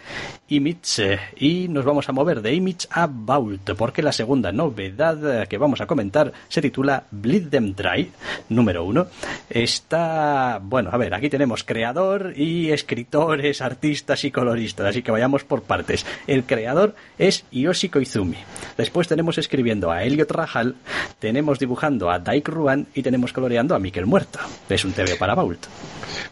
Image. 0.47 1.19
Y 1.37 1.67
nos 1.67 1.85
vamos 1.85 2.07
a 2.07 2.11
mover 2.11 2.41
de 2.41 2.53
Image 2.53 2.87
a 2.89 3.07
Vault, 3.07 3.71
porque 3.77 4.01
la 4.01 4.11
segunda 4.11 4.51
novedad 4.51 5.47
que 5.47 5.57
vamos 5.57 5.81
a 5.81 5.87
comentar 5.87 6.31
se 6.47 6.61
titula 6.61 7.03
Bleed 7.11 7.49
Them 7.49 7.73
Dry, 7.73 8.11
número 8.49 8.83
uno. 8.83 9.07
Está, 9.49 10.59
bueno, 10.61 10.89
a 10.91 10.97
ver, 10.97 11.13
aquí 11.13 11.29
tenemos 11.29 11.63
creador 11.63 12.33
y 12.35 12.71
escritores, 12.71 13.61
artistas 13.61 14.23
y 14.23 14.31
coloristas, 14.31 14.87
así 14.87 15.01
que 15.01 15.11
vayamos 15.11 15.43
por 15.43 15.63
partes. 15.63 16.05
El 16.27 16.43
creador 16.43 16.95
es 17.17 17.45
Yoshi 17.51 17.89
Koizumi. 17.89 18.37
Después 18.77 19.07
tenemos 19.07 19.37
escribiendo 19.37 19.91
a 19.91 20.03
Elliot 20.03 20.31
Rahal, 20.31 20.75
tenemos 21.19 21.59
dibujando 21.59 22.11
a 22.11 22.19
Daik 22.19 22.47
Ruan 22.49 22.87
y 22.93 23.01
tenemos 23.01 23.33
coloreando 23.33 23.75
a 23.75 23.79
Mikel 23.79 24.05
Muerto. 24.05 24.39
Es 24.69 24.85
un 24.85 24.93
TV 24.93 25.15
para 25.15 25.33
Vault. 25.33 25.65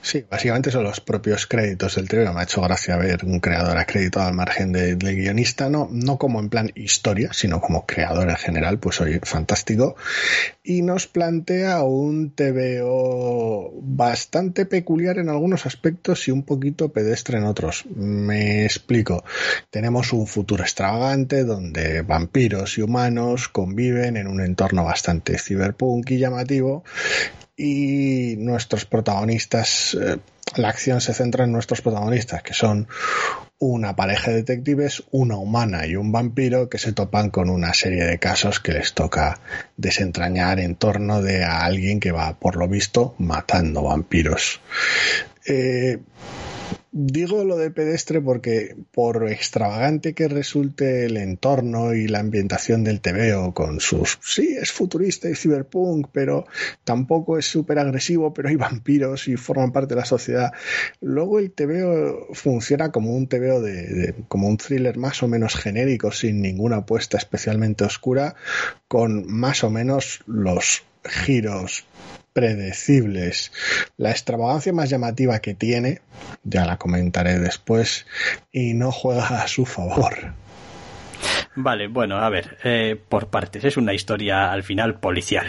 Sí, 0.01 0.25
básicamente 0.29 0.72
son 0.72 0.84
los 0.84 1.00
propios 1.00 1.48
créditos 1.48 1.96
del 1.96 2.08
TVO. 2.08 2.34
Me 2.34 2.41
ha 2.41 2.43
hecho 2.43 2.62
gracia 2.62 2.98
ver 2.98 3.24
un 3.24 3.39
creador 3.39 3.77
acreditado 4.03 4.27
al 4.27 4.33
margen 4.33 4.72
de- 4.74 4.95
del 4.95 5.15
guionista, 5.15 5.69
no, 5.69 5.88
no 5.91 6.17
como 6.17 6.39
en 6.39 6.50
plan 6.50 6.72
historia, 6.75 7.31
sino 7.31 7.62
como 7.62 7.86
creador 7.86 8.29
en 8.29 8.36
general, 8.36 8.77
pues 8.79 9.00
oye, 9.00 9.19
fantástico. 9.24 9.95
Y 10.63 10.81
nos 10.81 11.07
plantea 11.07 11.83
un 11.83 12.31
TVO 12.31 13.72
bastante 13.81 14.65
peculiar 14.65 15.17
en 15.19 15.29
algunos 15.29 15.65
aspectos 15.65 16.27
y 16.27 16.31
un 16.31 16.43
poquito 16.43 16.89
pedestre 16.91 17.38
en 17.38 17.45
otros. 17.45 17.86
Me 17.95 18.65
explico. 18.65 19.24
Tenemos 19.69 20.12
un 20.12 20.27
futuro 20.27 20.63
extravagante 20.63 21.43
donde 21.45 22.01
vampiros 22.01 22.77
y 22.77 22.81
humanos 22.81 23.48
conviven 23.48 24.17
en 24.17 24.27
un 24.27 24.41
entorno 24.41 24.83
bastante 24.83 25.38
cyberpunk 25.38 26.12
y 26.12 26.17
llamativo 26.17 26.83
y 27.55 28.36
nuestros 28.38 28.86
protagonistas, 28.86 29.98
eh, 30.00 30.17
la 30.55 30.69
acción 30.69 31.01
se 31.01 31.13
centra 31.13 31.45
en 31.45 31.51
nuestros 31.51 31.81
protagonistas, 31.81 32.43
que 32.43 32.53
son 32.53 32.88
una 33.60 33.95
pareja 33.95 34.31
de 34.31 34.38
detectives, 34.38 35.03
una 35.12 35.38
humana 35.38 35.88
y 35.88 35.95
un 35.95 36.12
vampiro 36.12 36.69
que 36.69 36.77
se 36.77 36.91
topan 36.91 37.29
con 37.29 37.50
una 37.50 37.74
serie 37.74 38.03
de 38.03 38.19
casos 38.19 38.60
que 38.60 38.74
les 38.74 38.93
toca 38.93 39.39
desentrañar 39.77 40.60
en 40.60 40.75
torno 40.75 41.22
de 41.22 41.43
a 41.43 41.63
alguien 41.63 42.00
que 42.00 42.12
va, 42.12 42.38
por 42.38 42.55
lo 42.55 42.67
visto, 42.67 43.15
matando 43.19 43.83
vampiros. 43.83 44.60
Eh, 45.45 46.00
Digo 46.95 47.43
lo 47.43 47.57
de 47.57 47.71
pedestre 47.71 48.21
porque 48.21 48.75
por 48.91 49.27
extravagante 49.27 50.13
que 50.13 50.27
resulte 50.27 51.07
el 51.07 51.17
entorno 51.17 51.95
y 51.95 52.07
la 52.07 52.19
ambientación 52.19 52.83
del 52.83 53.01
TVO 53.01 53.51
con 53.55 53.79
sus... 53.79 54.19
Sí, 54.21 54.55
es 54.62 54.71
futurista 54.71 55.27
y 55.27 55.33
cyberpunk, 55.33 56.09
pero 56.12 56.45
tampoco 56.83 57.39
es 57.39 57.47
súper 57.47 57.79
agresivo, 57.79 58.31
pero 58.31 58.50
hay 58.50 58.57
vampiros 58.57 59.27
y 59.27 59.38
forman 59.38 59.71
parte 59.71 59.95
de 59.95 60.01
la 60.01 60.05
sociedad. 60.05 60.51
Luego 61.01 61.39
el 61.39 61.51
TVO 61.51 62.27
funciona 62.35 62.91
como 62.91 63.15
un 63.15 63.27
TVO 63.27 63.59
de, 63.59 63.73
de- 63.88 64.15
como 64.27 64.47
un 64.47 64.57
thriller 64.57 64.95
más 64.95 65.23
o 65.23 65.27
menos 65.27 65.55
genérico, 65.55 66.12
sin 66.12 66.43
ninguna 66.43 66.77
apuesta 66.77 67.17
especialmente 67.17 67.85
oscura, 67.85 68.35
con 68.88 69.25
más 69.25 69.63
o 69.63 69.71
menos 69.71 70.21
los 70.27 70.83
giros 71.03 71.85
predecibles. 72.33 73.51
La 73.97 74.11
extravagancia 74.11 74.73
más 74.73 74.89
llamativa 74.89 75.39
que 75.39 75.53
tiene, 75.53 76.01
ya 76.43 76.65
la 76.65 76.77
comentaré 76.77 77.39
después, 77.39 78.05
y 78.51 78.73
no 78.73 78.91
juega 78.91 79.41
a 79.41 79.47
su 79.47 79.65
favor. 79.65 80.33
Vale, 81.55 81.87
bueno, 81.87 82.17
a 82.17 82.29
ver, 82.29 82.57
eh, 82.63 82.99
por 83.07 83.27
partes. 83.27 83.63
Es 83.63 83.77
una 83.77 83.93
historia 83.93 84.51
al 84.51 84.63
final 84.63 84.99
policial. 84.99 85.45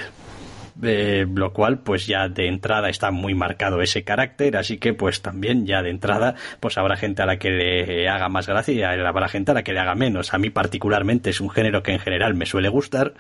Lo 0.81 1.53
cual 1.53 1.79
pues 1.79 2.07
ya 2.07 2.29
de 2.29 2.49
entrada 2.49 2.89
está 2.89 3.11
muy 3.11 3.35
marcado 3.35 3.81
ese 3.81 4.03
carácter 4.03 4.57
así 4.57 4.79
que 4.79 4.93
pues 4.95 5.23
también 5.23 5.67
ya 5.67 5.83
de 5.83 5.91
entrada 5.91 6.35
pues 6.61 6.79
habrá 6.79 6.97
gente 6.97 7.23
a 7.23 7.27
la 7.27 7.39
que 7.39 7.51
le 7.51 8.09
haga 8.09 8.29
más 8.29 8.47
gracia 8.47 8.75
y 8.75 8.83
habrá 8.83 9.29
gente 9.29 9.53
a 9.53 9.55
la 9.55 9.63
que 9.63 9.73
le 9.73 9.81
haga 9.81 9.95
menos. 9.95 10.35
A 10.35 10.39
mí 10.39 10.51
particularmente 10.51 11.31
es 11.31 11.41
un 11.41 11.51
género 11.51 11.83
que 11.83 11.93
en 11.93 11.99
general 11.99 12.35
me 12.35 12.47
suele 12.47 12.69
gustar 12.69 13.15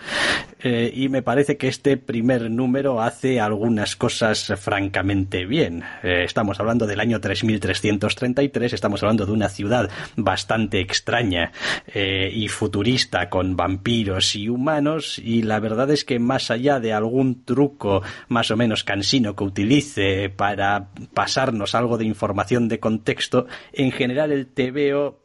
eh, 0.60 0.92
y 0.94 1.08
me 1.08 1.22
parece 1.22 1.56
que 1.56 1.68
este 1.68 1.96
primer 1.96 2.50
número 2.50 3.00
hace 3.00 3.40
algunas 3.40 3.96
cosas 3.96 4.52
francamente 4.58 5.46
bien. 5.46 5.82
Eh, 6.02 6.24
estamos 6.24 6.60
hablando 6.60 6.86
del 6.86 7.00
año 7.00 7.20
3333 7.20 8.72
estamos 8.72 9.02
hablando 9.02 9.26
de 9.26 9.32
una 9.32 9.48
ciudad 9.48 9.90
bastante 10.16 10.80
extraña 10.80 11.52
eh, 11.86 12.30
y 12.32 12.48
futurista 12.48 13.28
con 13.28 13.56
vampiros 13.56 14.34
y 14.36 14.48
humanos 14.48 15.18
y 15.18 15.42
la 15.42 15.60
verdad 15.60 15.90
es 15.90 16.04
que 16.04 16.18
más 16.18 16.50
allá 16.50 16.80
de 16.80 16.92
algún 16.92 17.43
truco 17.44 18.02
más 18.28 18.50
o 18.50 18.56
menos 18.56 18.84
cansino 18.84 19.36
que 19.36 19.44
utilice 19.44 20.30
para 20.30 20.88
pasarnos 21.12 21.74
algo 21.74 21.98
de 21.98 22.04
información 22.04 22.68
de 22.68 22.80
contexto, 22.80 23.46
en 23.72 23.92
general 23.92 24.32
el 24.32 24.46
TVO 24.46 25.20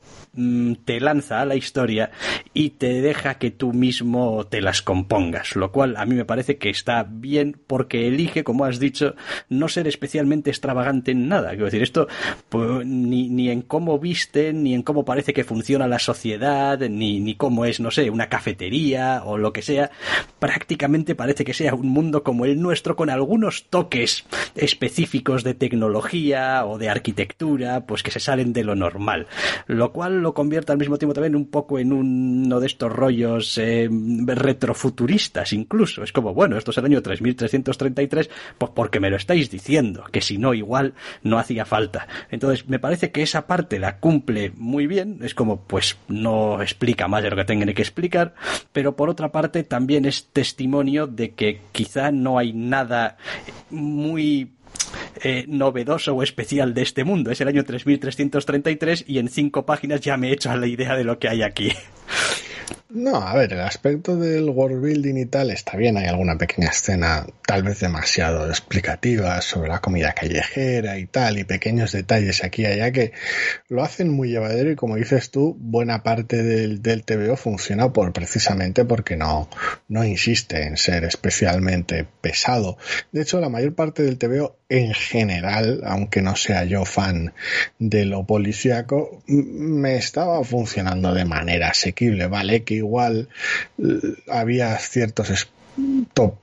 te 0.85 0.99
lanza 0.99 1.41
a 1.41 1.45
la 1.45 1.55
historia 1.55 2.11
y 2.53 2.71
te 2.71 3.01
deja 3.01 3.35
que 3.35 3.51
tú 3.51 3.73
mismo 3.73 4.45
te 4.47 4.61
las 4.61 4.81
compongas, 4.81 5.55
lo 5.55 5.71
cual 5.71 5.97
a 5.97 6.05
mí 6.05 6.15
me 6.15 6.25
parece 6.25 6.57
que 6.57 6.69
está 6.69 7.03
bien 7.09 7.59
porque 7.67 8.07
elige, 8.07 8.43
como 8.43 8.65
has 8.65 8.79
dicho, 8.79 9.15
no 9.49 9.67
ser 9.67 9.87
especialmente 9.87 10.49
extravagante 10.49 11.11
en 11.11 11.27
nada. 11.27 11.49
Quiero 11.49 11.65
decir, 11.65 11.83
esto 11.83 12.07
pues, 12.49 12.85
ni, 12.85 13.29
ni 13.29 13.49
en 13.49 13.61
cómo 13.61 13.99
visten, 13.99 14.63
ni 14.63 14.73
en 14.73 14.83
cómo 14.83 15.03
parece 15.05 15.33
que 15.33 15.43
funciona 15.43 15.87
la 15.87 15.99
sociedad, 15.99 16.79
ni, 16.79 17.19
ni 17.19 17.35
cómo 17.35 17.65
es, 17.65 17.79
no 17.79 17.91
sé, 17.91 18.09
una 18.09 18.29
cafetería 18.29 19.23
o 19.25 19.37
lo 19.37 19.53
que 19.53 19.61
sea, 19.61 19.91
prácticamente 20.39 21.15
parece 21.15 21.43
que 21.43 21.53
sea 21.53 21.73
un 21.73 21.89
mundo 21.89 22.23
como 22.23 22.45
el 22.45 22.61
nuestro 22.61 22.95
con 22.95 23.09
algunos 23.09 23.65
toques 23.69 24.25
específicos 24.55 25.43
de 25.43 25.53
tecnología 25.53 26.65
o 26.65 26.77
de 26.77 26.89
arquitectura, 26.89 27.85
pues 27.85 28.03
que 28.03 28.11
se 28.11 28.19
salen 28.19 28.53
de 28.53 28.63
lo 28.63 28.75
normal, 28.75 29.27
lo 29.67 29.91
cual 29.91 30.18
lo 30.19 30.33
convierte 30.33 30.71
al 30.71 30.77
mismo 30.77 30.97
tiempo 30.97 31.13
también 31.13 31.35
un 31.35 31.47
poco 31.47 31.79
en 31.79 31.93
uno 31.93 32.59
de 32.59 32.67
estos 32.67 32.91
rollos 32.91 33.57
eh, 33.57 33.89
retrofuturistas 33.89 35.53
incluso. 35.53 36.03
Es 36.03 36.11
como, 36.11 36.33
bueno, 36.33 36.57
esto 36.57 36.71
es 36.71 36.77
el 36.77 36.85
año 36.85 37.01
3333, 37.01 38.29
pues 38.57 38.71
porque 38.73 38.99
me 38.99 39.09
lo 39.09 39.15
estáis 39.15 39.49
diciendo, 39.49 40.03
que 40.11 40.21
si 40.21 40.37
no 40.37 40.53
igual 40.53 40.93
no 41.23 41.39
hacía 41.39 41.65
falta. 41.65 42.07
Entonces, 42.29 42.67
me 42.67 42.79
parece 42.79 43.11
que 43.11 43.21
esa 43.21 43.47
parte 43.47 43.79
la 43.79 43.97
cumple 43.97 44.51
muy 44.55 44.87
bien, 44.87 45.19
es 45.21 45.33
como, 45.33 45.61
pues 45.61 45.97
no 46.07 46.61
explica 46.61 47.07
más 47.07 47.23
de 47.23 47.29
lo 47.29 47.35
que 47.35 47.45
tenga 47.45 47.73
que 47.73 47.81
explicar, 47.81 48.33
pero 48.71 48.95
por 48.95 49.09
otra 49.09 49.31
parte 49.31 49.63
también 49.63 50.05
es 50.05 50.27
testimonio 50.27 51.07
de 51.07 51.31
que 51.31 51.61
quizá 51.71 52.11
no 52.11 52.37
hay 52.37 52.53
nada 52.53 53.17
muy 53.69 54.51
eh, 55.21 55.45
novedoso 55.47 56.13
o 56.13 56.23
especial 56.23 56.73
de 56.73 56.81
este 56.81 57.03
mundo. 57.03 57.31
Es 57.31 57.41
el 57.41 57.47
año 57.47 57.63
3333 57.63 59.05
y 59.07 59.19
en 59.19 59.29
cinco 59.29 59.65
páginas 59.65 60.01
ya 60.01 60.17
me 60.17 60.29
he 60.29 60.33
hecho 60.33 60.51
a 60.51 60.55
la 60.55 60.67
idea 60.67 60.95
de 60.95 61.03
lo 61.03 61.19
que 61.19 61.29
hay 61.29 61.41
aquí. 61.41 61.71
No, 62.91 63.17
a 63.17 63.35
ver, 63.35 63.53
el 63.53 63.59
aspecto 63.59 64.15
del 64.15 64.49
world 64.49 64.81
building 64.81 65.15
y 65.15 65.27
tal 65.27 65.51
está 65.51 65.77
bien. 65.77 65.95
Hay 65.97 66.07
alguna 66.07 66.39
pequeña 66.39 66.69
escena, 66.69 67.27
tal 67.45 67.61
vez 67.61 67.79
demasiado 67.79 68.49
explicativa, 68.49 69.39
sobre 69.41 69.69
la 69.69 69.79
comida 69.79 70.13
callejera 70.13 70.97
y 70.97 71.05
tal, 71.05 71.37
y 71.37 71.43
pequeños 71.43 71.91
detalles 71.91 72.43
aquí 72.43 72.63
y 72.63 72.65
allá 72.65 72.91
que 72.91 73.13
lo 73.67 73.83
hacen 73.83 74.09
muy 74.09 74.29
llevadero. 74.29 74.71
Y 74.71 74.75
como 74.75 74.95
dices 74.95 75.29
tú, 75.29 75.55
buena 75.59 76.01
parte 76.01 76.41
del, 76.41 76.81
del 76.81 77.03
TVO 77.03 77.37
funciona 77.37 77.93
por 77.93 78.11
precisamente 78.11 78.83
porque 78.85 79.15
no, 79.15 79.47
no 79.87 80.03
insiste 80.03 80.63
en 80.63 80.75
ser 80.75 81.03
especialmente 81.03 82.07
pesado. 82.21 82.79
De 83.11 83.21
hecho, 83.21 83.39
la 83.39 83.49
mayor 83.49 83.75
parte 83.75 84.01
del 84.01 84.17
TVO 84.17 84.57
en 84.67 84.95
general, 84.95 85.81
aunque 85.83 86.23
no 86.23 86.35
sea 86.35 86.63
yo 86.63 86.85
fan 86.85 87.33
de 87.77 88.05
lo 88.05 88.25
policíaco, 88.25 89.21
me 89.27 89.95
estaba 89.95 90.43
funcionando 90.43 91.13
de 91.13 91.25
manera 91.25 91.69
asequible, 91.69 92.27
¿vale? 92.27 92.63
Que 92.63 92.78
igual 92.79 93.29
eh, 93.77 93.83
había 94.29 94.77
ciertos 94.77 95.29
es- 95.29 95.49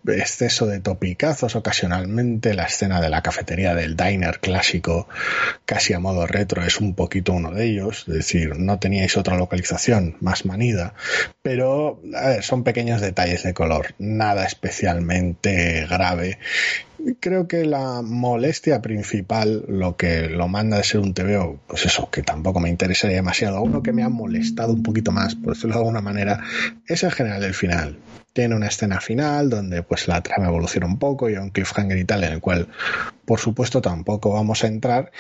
exceso 0.09 0.67
de 0.67 0.81
topicazos 0.81 1.57
ocasionalmente. 1.57 2.55
La 2.55 2.65
escena 2.65 3.01
de 3.03 3.11
la 3.11 3.21
cafetería 3.23 3.75
del 3.75 3.95
diner 3.97 4.39
clásico, 4.41 5.09
casi 5.67 5.93
a 5.93 5.99
modo 5.99 6.27
retro, 6.27 6.65
es 6.65 6.81
un 6.81 6.95
poquito 6.95 7.35
uno 7.35 7.51
de 7.51 7.65
ellos. 7.67 8.05
Es 8.09 8.15
decir, 8.15 8.57
no 8.59 8.79
teníais 8.79 9.17
otra 9.19 9.37
localización 9.37 10.17
más 10.21 10.47
manida, 10.47 10.95
pero 11.43 12.01
son 12.41 12.65
pequeños 12.65 13.01
detalles 13.03 13.43
de 13.43 13.53
color, 13.53 13.95
nada 13.99 14.47
especialmente 14.47 15.87
grave 15.87 16.39
creo 17.21 17.49
que 17.49 17.65
la 17.65 18.03
molestia 18.03 18.83
principal, 18.83 19.65
lo 19.69 19.97
que 19.97 20.29
lo 20.29 20.49
manda 20.49 20.77
de 20.77 20.85
ser 20.85 21.01
un 21.01 21.15
TVO, 21.15 21.59
pues 21.67 21.87
eso, 21.87 22.11
que 22.11 22.23
tampoco 22.23 22.61
me 22.61 22.69
interesaría 22.69 23.17
demasiado, 23.17 23.63
uno 23.63 23.83
que 23.83 23.93
me 23.93 24.03
ha 24.03 24.09
molestado 24.09 24.73
un 24.73 24.83
poquito 24.83 25.13
más, 25.13 25.35
por 25.35 25.55
decirlo 25.55 25.75
de 25.75 25.81
alguna 25.81 26.01
manera, 26.01 26.43
es 26.87 27.03
el 27.03 27.13
general 27.13 27.41
del 27.41 27.55
final. 27.55 27.99
Tiene 28.33 28.55
una 28.55 28.67
escena 28.67 29.01
final 29.01 29.49
donde 29.49 29.83
pues 29.83 30.09
la 30.09 30.23
trama 30.23 30.49
evoluciona 30.49 30.87
un 30.87 30.99
poco 30.99 31.31
y 31.31 31.37
un 31.37 31.51
cliffhanger 31.51 31.97
y 31.97 32.05
tal, 32.05 32.25
en 32.25 32.35
el 32.35 32.41
cual 32.41 32.69
por 33.25 33.41
supuesto 33.41 33.81
tampoco 33.81 34.33
vamos 34.33 34.63
a 34.63 34.67
entrar, 34.67 35.11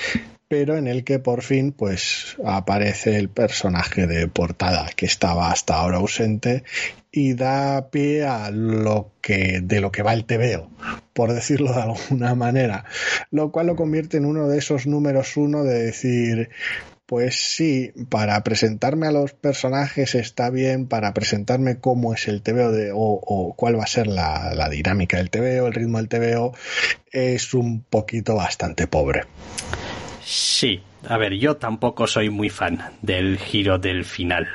pero 0.48 0.76
en 0.76 0.86
el 0.86 1.04
que 1.04 1.18
por 1.18 1.42
fin 1.42 1.72
pues 1.72 2.36
aparece 2.44 3.16
el 3.16 3.28
personaje 3.28 4.06
de 4.06 4.28
portada 4.28 4.88
que 4.94 5.06
estaba 5.06 5.50
hasta 5.50 5.74
ahora 5.76 5.98
ausente 5.98 6.64
y 7.10 7.34
da 7.34 7.90
pie 7.90 8.24
a 8.24 8.50
lo 8.50 9.12
que 9.20 9.60
de 9.62 9.80
lo 9.80 9.90
que 9.90 10.02
va 10.02 10.12
el 10.12 10.24
TVO, 10.24 10.70
por 11.12 11.32
decirlo 11.32 11.72
de 11.72 11.82
alguna 11.82 12.34
manera, 12.34 12.84
lo 13.30 13.50
cual 13.50 13.68
lo 13.68 13.76
convierte 13.76 14.18
en 14.18 14.26
uno 14.26 14.48
de 14.48 14.58
esos 14.58 14.86
números 14.86 15.36
uno 15.36 15.64
de 15.64 15.84
decir 15.84 16.50
pues 17.06 17.54
sí, 17.54 17.92
para 18.08 18.42
presentarme 18.42 19.06
a 19.06 19.12
los 19.12 19.32
personajes 19.32 20.16
está 20.16 20.50
bien, 20.50 20.88
para 20.88 21.14
presentarme 21.14 21.78
cómo 21.78 22.12
es 22.12 22.26
el 22.26 22.42
TVO 22.42 22.72
de, 22.72 22.90
o, 22.92 23.54
cuál 23.56 23.78
va 23.78 23.84
a 23.84 23.86
ser 23.86 24.08
la, 24.08 24.52
la 24.54 24.68
dinámica 24.68 25.16
del 25.16 25.30
TVO, 25.30 25.68
el 25.68 25.72
ritmo 25.72 25.98
del 25.98 26.08
TVO, 26.08 26.52
es 27.12 27.54
un 27.54 27.82
poquito 27.82 28.34
bastante 28.34 28.88
pobre. 28.88 29.22
Sí, 30.28 30.80
a 31.08 31.18
ver, 31.18 31.34
yo 31.34 31.56
tampoco 31.56 32.08
soy 32.08 32.30
muy 32.30 32.50
fan 32.50 32.80
del 33.00 33.38
giro 33.38 33.78
del 33.78 34.04
final. 34.04 34.48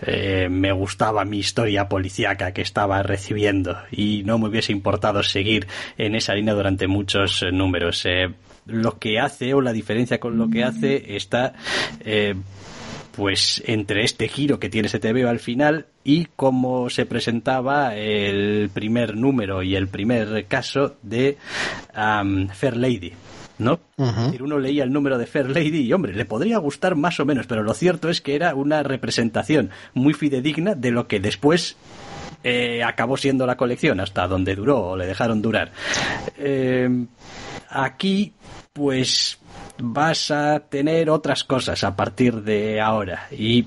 Eh, 0.00 0.46
me 0.48 0.70
gustaba 0.70 1.24
mi 1.24 1.38
historia 1.38 1.88
policíaca 1.88 2.52
que 2.52 2.62
estaba 2.62 3.02
recibiendo 3.02 3.76
y 3.90 4.22
no 4.24 4.38
me 4.38 4.46
hubiese 4.46 4.70
importado 4.70 5.24
seguir 5.24 5.66
en 5.96 6.14
esa 6.14 6.34
línea 6.34 6.54
durante 6.54 6.86
muchos 6.86 7.42
eh, 7.42 7.50
números. 7.50 8.06
Eh, 8.06 8.32
lo 8.66 9.00
que 9.00 9.18
hace 9.18 9.54
o 9.54 9.60
la 9.60 9.72
diferencia 9.72 10.20
con 10.20 10.38
lo 10.38 10.48
que 10.48 10.62
hace 10.62 11.16
está 11.16 11.54
pues 13.16 13.60
entre 13.66 14.04
este 14.04 14.28
giro 14.28 14.60
que 14.60 14.68
tiene 14.68 14.86
ese 14.86 15.00
TVO 15.00 15.28
al 15.28 15.40
final 15.40 15.86
y 16.04 16.26
cómo 16.36 16.90
se 16.90 17.06
presentaba 17.06 17.96
el 17.96 18.70
primer 18.72 19.16
número 19.16 19.64
y 19.64 19.74
el 19.74 19.88
primer 19.88 20.46
caso 20.46 20.96
de 21.02 21.38
Fair 21.92 22.76
Lady 22.76 23.14
¿no? 23.58 23.80
Uno 23.96 24.58
leía 24.58 24.84
el 24.84 24.92
número 24.92 25.18
de 25.18 25.26
Fair 25.26 25.50
Lady 25.50 25.80
y, 25.80 25.92
hombre, 25.92 26.14
le 26.14 26.24
podría 26.24 26.58
gustar 26.58 26.94
más 26.94 27.20
o 27.20 27.24
menos, 27.24 27.46
pero 27.46 27.62
lo 27.62 27.74
cierto 27.74 28.08
es 28.08 28.20
que 28.20 28.34
era 28.34 28.54
una 28.54 28.82
representación 28.82 29.70
muy 29.94 30.14
fidedigna 30.14 30.74
de 30.74 30.90
lo 30.90 31.06
que 31.08 31.20
después 31.20 31.76
eh, 32.44 32.82
acabó 32.84 33.16
siendo 33.16 33.46
la 33.46 33.56
colección, 33.56 34.00
hasta 34.00 34.26
donde 34.28 34.54
duró 34.54 34.90
o 34.90 34.96
le 34.96 35.06
dejaron 35.06 35.42
durar. 35.42 35.72
Eh, 36.38 36.88
aquí, 37.68 38.32
pues 38.72 39.38
vas 39.80 40.30
a 40.30 40.60
tener 40.60 41.10
otras 41.10 41.44
cosas 41.44 41.84
a 41.84 41.96
partir 41.96 42.42
de 42.42 42.80
ahora 42.80 43.28
y 43.30 43.66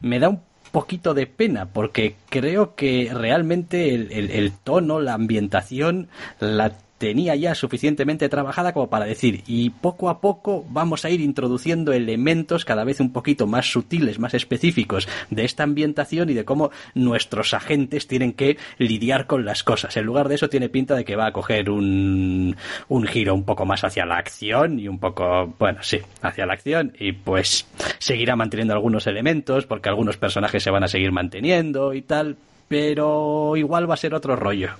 me 0.00 0.18
da 0.18 0.28
un 0.28 0.42
poquito 0.70 1.14
de 1.14 1.26
pena 1.26 1.66
porque 1.66 2.16
creo 2.28 2.74
que 2.74 3.10
realmente 3.12 3.94
el 3.94 4.52
tono, 4.52 5.00
la 5.00 5.14
ambientación, 5.14 6.08
la 6.40 6.72
tenía 6.98 7.34
ya 7.36 7.54
suficientemente 7.54 8.28
trabajada 8.28 8.72
como 8.72 8.88
para 8.88 9.04
decir, 9.04 9.42
y 9.46 9.70
poco 9.70 10.08
a 10.08 10.20
poco 10.20 10.64
vamos 10.68 11.04
a 11.04 11.10
ir 11.10 11.20
introduciendo 11.20 11.92
elementos 11.92 12.64
cada 12.64 12.84
vez 12.84 13.00
un 13.00 13.12
poquito 13.12 13.46
más 13.46 13.70
sutiles, 13.70 14.18
más 14.18 14.34
específicos 14.34 15.08
de 15.30 15.44
esta 15.44 15.62
ambientación 15.62 16.30
y 16.30 16.34
de 16.34 16.44
cómo 16.44 16.70
nuestros 16.94 17.54
agentes 17.54 18.06
tienen 18.06 18.32
que 18.32 18.56
lidiar 18.78 19.26
con 19.26 19.44
las 19.44 19.62
cosas. 19.62 19.96
En 19.96 20.04
lugar 20.04 20.28
de 20.28 20.36
eso 20.36 20.48
tiene 20.48 20.68
pinta 20.68 20.94
de 20.94 21.04
que 21.04 21.16
va 21.16 21.26
a 21.26 21.32
coger 21.32 21.70
un, 21.70 22.56
un 22.88 23.06
giro 23.06 23.34
un 23.34 23.44
poco 23.44 23.66
más 23.66 23.84
hacia 23.84 24.06
la 24.06 24.16
acción 24.16 24.78
y 24.78 24.88
un 24.88 24.98
poco, 24.98 25.54
bueno, 25.58 25.80
sí, 25.82 26.00
hacia 26.22 26.46
la 26.46 26.54
acción 26.54 26.92
y 26.98 27.12
pues 27.12 27.66
seguirá 27.98 28.36
manteniendo 28.36 28.74
algunos 28.74 29.06
elementos 29.06 29.66
porque 29.66 29.88
algunos 29.88 30.16
personajes 30.16 30.62
se 30.62 30.70
van 30.70 30.84
a 30.84 30.88
seguir 30.88 31.12
manteniendo 31.12 31.92
y 31.92 32.02
tal, 32.02 32.36
pero 32.68 33.56
igual 33.56 33.88
va 33.88 33.94
a 33.94 33.98
ser 33.98 34.14
otro 34.14 34.36
rollo. 34.36 34.70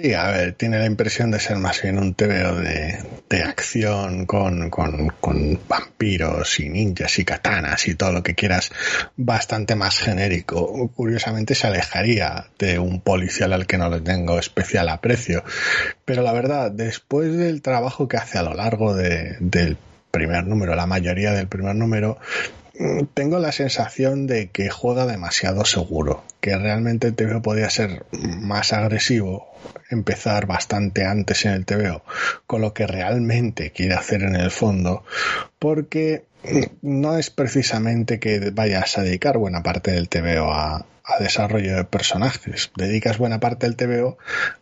Sí, 0.00 0.14
a 0.14 0.30
ver, 0.30 0.52
tiene 0.52 0.78
la 0.78 0.86
impresión 0.86 1.32
de 1.32 1.40
ser 1.40 1.56
más 1.56 1.82
bien 1.82 1.98
un 1.98 2.14
TVO 2.14 2.54
de, 2.54 2.98
de 3.28 3.42
acción 3.42 4.26
con, 4.26 4.70
con, 4.70 5.10
vampiros 5.68 6.60
y 6.60 6.68
ninjas 6.68 7.18
y 7.18 7.24
katanas 7.24 7.88
y 7.88 7.96
todo 7.96 8.12
lo 8.12 8.22
que 8.22 8.36
quieras, 8.36 8.70
bastante 9.16 9.74
más 9.74 9.98
genérico. 9.98 10.88
Curiosamente 10.94 11.56
se 11.56 11.66
alejaría 11.66 12.46
de 12.60 12.78
un 12.78 13.00
policial 13.00 13.52
al 13.52 13.66
que 13.66 13.76
no 13.76 13.90
le 13.90 14.00
tengo 14.00 14.38
especial 14.38 14.88
aprecio. 14.88 15.42
Pero 16.04 16.22
la 16.22 16.32
verdad, 16.32 16.70
después 16.70 17.36
del 17.36 17.60
trabajo 17.60 18.06
que 18.06 18.18
hace 18.18 18.38
a 18.38 18.42
lo 18.42 18.54
largo 18.54 18.94
de, 18.94 19.36
del 19.40 19.78
primer 20.12 20.46
número, 20.46 20.76
la 20.76 20.86
mayoría 20.86 21.32
del 21.32 21.48
primer 21.48 21.74
número, 21.74 22.18
tengo 23.14 23.38
la 23.38 23.52
sensación 23.52 24.26
de 24.26 24.50
que 24.50 24.70
juega 24.70 25.06
demasiado 25.06 25.64
seguro, 25.64 26.22
que 26.40 26.56
realmente 26.56 27.08
el 27.08 27.14
TVO 27.14 27.42
podría 27.42 27.70
ser 27.70 28.04
más 28.12 28.72
agresivo, 28.72 29.48
empezar 29.90 30.46
bastante 30.46 31.04
antes 31.04 31.44
en 31.44 31.52
el 31.52 31.64
TVO, 31.64 32.02
con 32.46 32.60
lo 32.60 32.74
que 32.74 32.86
realmente 32.86 33.72
quiere 33.72 33.94
hacer 33.94 34.22
en 34.22 34.36
el 34.36 34.50
fondo, 34.50 35.04
porque 35.58 36.24
no 36.82 37.18
es 37.18 37.30
precisamente 37.30 38.20
que 38.20 38.50
vayas 38.50 38.96
a 38.96 39.02
dedicar 39.02 39.38
buena 39.38 39.62
parte 39.62 39.90
del 39.90 40.08
TVO 40.08 40.52
a, 40.52 40.86
a 41.08 41.22
desarrollo 41.22 41.74
de 41.74 41.84
personajes. 41.84 42.70
Dedicas 42.76 43.16
buena 43.16 43.40
parte 43.40 43.66
del 43.66 43.76
TVO 43.76 44.18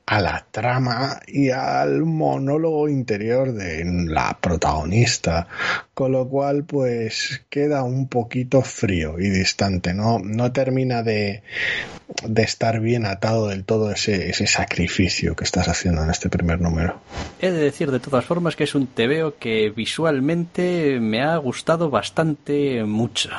a 0.06 0.20
la 0.20 0.46
trama 0.52 1.20
y 1.26 1.50
al 1.50 2.04
monólogo 2.04 2.88
interior 2.88 3.52
de 3.52 3.84
la 3.84 4.38
protagonista, 4.40 5.48
con 5.92 6.12
lo 6.12 6.28
cual 6.28 6.62
pues 6.64 7.42
queda 7.50 7.82
un 7.82 8.06
poquito 8.06 8.62
frío 8.62 9.18
y 9.18 9.28
distante, 9.28 9.92
no, 9.92 10.20
no 10.20 10.52
termina 10.52 11.02
de, 11.02 11.42
estar 12.36 12.78
bien 12.78 13.04
atado 13.04 13.48
del 13.48 13.64
todo 13.64 13.90
ese, 13.90 14.30
ese 14.30 14.46
sacrificio 14.46 15.34
que 15.34 15.42
estás 15.42 15.66
haciendo 15.66 16.04
en 16.04 16.10
este 16.10 16.28
primer 16.28 16.60
número. 16.60 17.00
He 17.40 17.50
de 17.50 17.58
decir 17.58 17.90
de 17.90 17.98
todas 17.98 18.24
formas 18.24 18.54
que 18.54 18.64
es 18.64 18.76
un 18.76 18.86
TVO 18.86 19.34
que 19.40 19.70
visualmente 19.70 21.00
me 21.00 21.22
ha 21.24 21.36
gustado 21.38 21.90
bastante 21.90 22.84
mucho. 22.84 23.30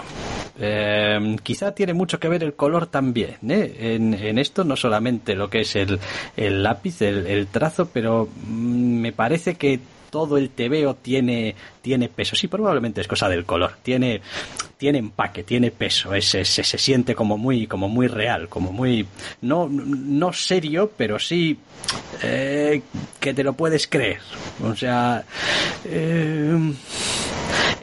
Eh, 0.60 1.36
quizá 1.44 1.74
tiene 1.74 1.94
mucho 1.94 2.20
que 2.20 2.28
ver 2.28 2.44
el 2.44 2.56
color 2.56 2.88
también 2.88 3.38
¿eh? 3.48 3.96
en, 3.96 4.40
esto, 4.40 4.64
no 4.64 4.76
solamente 4.76 5.36
lo 5.36 5.50
que 5.50 5.62
es 5.62 5.76
el, 5.76 6.00
el 6.36 6.64
lápiz, 6.64 7.02
el, 7.02 7.48
trazo, 7.48 7.90
pero 7.90 8.28
mm, 8.48 9.02
me 9.02 9.12
parece 9.12 9.56
que 9.56 9.80
todo 10.10 10.38
el 10.38 10.50
tebeo 10.50 10.96
tiene, 10.96 11.54
tiene 11.82 12.10
peso. 12.10 12.36
Sí, 12.36 12.48
probablemente 12.48 13.02
es 13.02 13.08
cosa 13.08 13.30
del 13.30 13.46
color. 13.46 13.74
Tiene, 13.84 14.22
tiene 14.78 15.00
empaque, 15.00 15.44
tiene 15.44 15.70
peso. 15.70 16.14
Es, 16.14 16.26
se, 16.26 16.46
se 16.46 16.78
siente 16.78 17.14
como 17.14 17.38
muy, 17.38 17.68
como 17.68 17.90
muy 17.90 18.08
real, 18.08 18.48
como 18.48 18.72
muy, 18.72 19.06
no, 19.42 19.68
no 19.70 20.34
serio, 20.34 20.92
pero 20.96 21.20
sí 21.20 21.60
eh, 22.24 22.82
que 23.20 23.34
te 23.34 23.44
lo 23.44 23.54
puedes 23.54 23.88
creer. 23.88 24.22
O 24.64 24.76
sea, 24.76 25.24
eh, 25.86 26.74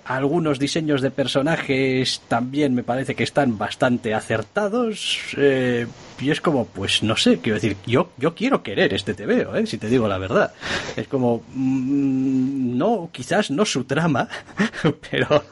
algunos 0.05 0.59
diseños 0.59 1.01
de 1.01 1.11
personajes 1.11 2.21
también 2.29 2.75
me 2.75 2.83
parece 2.83 3.15
que 3.15 3.25
están 3.25 3.59
bastante 3.59 4.15
acertados. 4.15 5.19
Eh, 5.37 5.87
y 6.21 6.31
es 6.31 6.41
como, 6.41 6.67
pues 6.67 7.03
no 7.03 7.17
sé, 7.17 7.39
quiero 7.39 7.55
decir, 7.55 7.77
yo, 7.87 8.11
yo 8.17 8.35
quiero 8.35 8.63
querer 8.63 8.95
este 8.95 9.15
TVO, 9.15 9.57
¿eh? 9.57 9.67
si 9.67 9.79
te 9.79 9.89
digo 9.89 10.07
la 10.09 10.19
verdad. 10.19 10.53
Es 10.97 11.09
como, 11.09 11.43
mm, 11.55 12.77
no, 12.77 13.11
quizás 13.13 13.51
no 13.51 13.65
su 13.65 13.85
trama, 13.85 14.29
pero, 15.11 15.45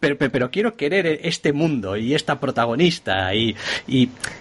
pero, 0.00 0.16
pero, 0.16 0.50
quiero 0.50 0.76
querer 0.76 1.20
este 1.22 1.52
mundo 1.52 1.96
y 1.96 2.14
esta 2.14 2.38
protagonista 2.38 3.34
y, 3.34 3.56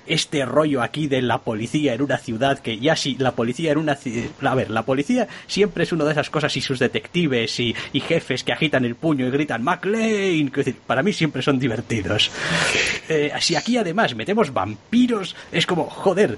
este 0.06 0.46
rollo 0.46 0.82
aquí 0.82 1.08
de 1.08 1.22
la 1.22 1.40
policía 1.40 1.94
en 1.94 2.02
una 2.02 2.18
ciudad 2.18 2.60
que 2.60 2.80
ya 2.80 2.96
si 2.96 3.16
la 3.16 3.32
policía 3.32 3.72
en 3.72 3.80
una 3.80 3.98
a 4.42 4.56
ver 4.56 4.70
la 4.70 4.84
policía 4.84 5.28
siempre 5.48 5.84
es 5.84 5.92
una 5.92 6.06
de 6.06 6.12
esas 6.12 6.30
cosas 6.30 6.56
y 6.56 6.62
sus 6.62 6.80
detectives 6.80 7.60
y, 7.60 7.76
jefes 8.08 8.44
que 8.44 8.54
agitan 8.54 8.86
el 8.86 8.96
puño 8.96 9.28
y 9.28 9.32
gritan 9.32 9.64
McLean 9.64 10.52
para 10.86 11.04
mí 11.04 11.12
siempre 11.12 11.42
son 11.42 11.60
divertidos. 11.60 12.32
Eh, 13.10 13.32
si 13.40 13.56
aquí 13.56 13.76
además 13.78 14.16
metemos 14.16 14.54
vampiros 14.54 15.36
es 15.52 15.66
como 15.66 15.86
joder 15.90 16.38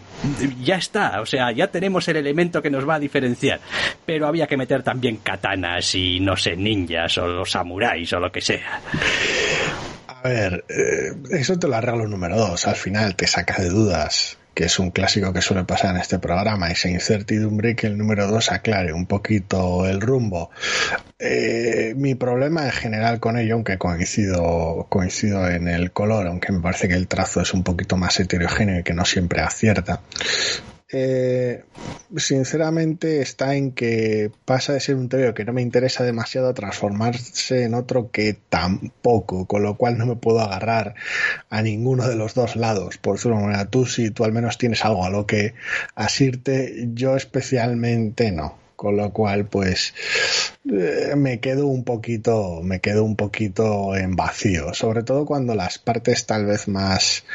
ya 0.61 0.77
está 0.77 1.21
o 1.21 1.25
sea 1.25 1.51
ya 1.51 1.67
tenemos 1.67 2.07
el 2.07 2.17
elemento 2.17 2.61
que 2.61 2.69
nos 2.69 2.87
va 2.87 2.95
a 2.95 2.99
diferenciar 2.99 3.59
pero 4.05 4.27
había 4.27 4.47
que 4.47 4.57
meter 4.57 4.81
también 4.81 5.17
katanas 5.17 5.93
y 5.95 6.19
no 6.19 6.35
sé 6.35 6.55
ninjas 6.55 7.17
o 7.17 7.27
los 7.27 7.51
samuráis 7.51 8.11
o 8.13 8.19
lo 8.19 8.31
que 8.31 8.41
sea 8.41 8.81
a 10.07 10.21
ver, 10.27 10.65
eh, 10.69 11.13
eso 11.31 11.57
te 11.57 11.67
lo 11.67 11.75
arreglo 11.75 12.07
número 12.07 12.37
dos. 12.37 12.67
Al 12.67 12.75
final 12.75 13.15
te 13.15 13.27
saca 13.27 13.61
de 13.61 13.69
dudas 13.69 14.39
que 14.59 14.65
es 14.65 14.77
un 14.77 14.91
clásico 14.91 15.31
que 15.31 15.41
suele 15.41 15.63
pasar 15.63 15.95
en 15.95 16.01
este 16.01 16.19
programa, 16.19 16.69
esa 16.69 16.89
incertidumbre 16.89 17.77
que 17.77 17.87
el 17.87 17.97
número 17.97 18.27
2 18.27 18.51
aclare 18.51 18.91
un 18.91 19.05
poquito 19.05 19.87
el 19.87 20.01
rumbo. 20.01 20.49
Eh, 21.17 21.93
mi 21.95 22.13
problema 22.15 22.65
en 22.65 22.71
general 22.71 23.21
con 23.21 23.37
ello, 23.37 23.53
aunque 23.53 23.77
coincido, 23.77 24.87
coincido 24.89 25.49
en 25.49 25.69
el 25.69 25.93
color, 25.93 26.27
aunque 26.27 26.51
me 26.51 26.59
parece 26.59 26.89
que 26.89 26.95
el 26.95 27.07
trazo 27.07 27.39
es 27.39 27.53
un 27.53 27.63
poquito 27.63 27.95
más 27.95 28.19
heterogéneo 28.19 28.81
y 28.81 28.83
que 28.83 28.93
no 28.93 29.05
siempre 29.05 29.39
acierta, 29.39 30.01
eh, 30.91 31.63
sinceramente 32.17 33.21
está 33.21 33.55
en 33.55 33.71
que 33.71 34.31
pasa 34.45 34.73
de 34.73 34.79
ser 34.79 34.95
un 34.95 35.09
TVO 35.09 35.33
que 35.33 35.45
no 35.45 35.53
me 35.53 35.61
interesa 35.61 36.03
demasiado 36.03 36.49
a 36.49 36.53
transformarse 36.53 37.63
en 37.63 37.75
otro 37.75 38.11
que 38.11 38.37
tampoco, 38.49 39.45
con 39.45 39.63
lo 39.63 39.77
cual 39.77 39.97
no 39.97 40.05
me 40.05 40.15
puedo 40.15 40.39
agarrar 40.39 40.95
a 41.49 41.61
ninguno 41.61 42.07
de 42.07 42.15
los 42.15 42.33
dos 42.33 42.55
lados. 42.55 42.97
Por 42.97 43.19
su 43.19 43.29
manera, 43.29 43.69
tú 43.69 43.85
si 43.85 44.09
tú 44.09 44.23
al 44.23 44.33
menos 44.33 44.57
tienes 44.57 44.83
algo 44.83 45.05
a 45.05 45.09
lo 45.09 45.25
que 45.27 45.53
asirte, 45.95 46.89
yo 46.93 47.15
especialmente 47.15 48.31
no 48.31 48.68
con 48.79 48.95
lo 48.95 49.11
cual 49.11 49.45
pues 49.45 49.93
eh, 50.71 51.13
me 51.17 51.41
quedo 51.41 51.67
un 51.67 51.83
poquito 51.83 52.61
me 52.63 52.79
quedo 52.79 53.03
un 53.03 53.17
poquito 53.17 53.93
en 53.97 54.15
vacío. 54.15 54.73
Sobre 54.73 55.03
todo 55.03 55.25
cuando 55.25 55.53
las 55.53 55.79
partes 55.79 56.25
tal 56.25 56.45
vez 56.45 56.69
más 56.69 57.25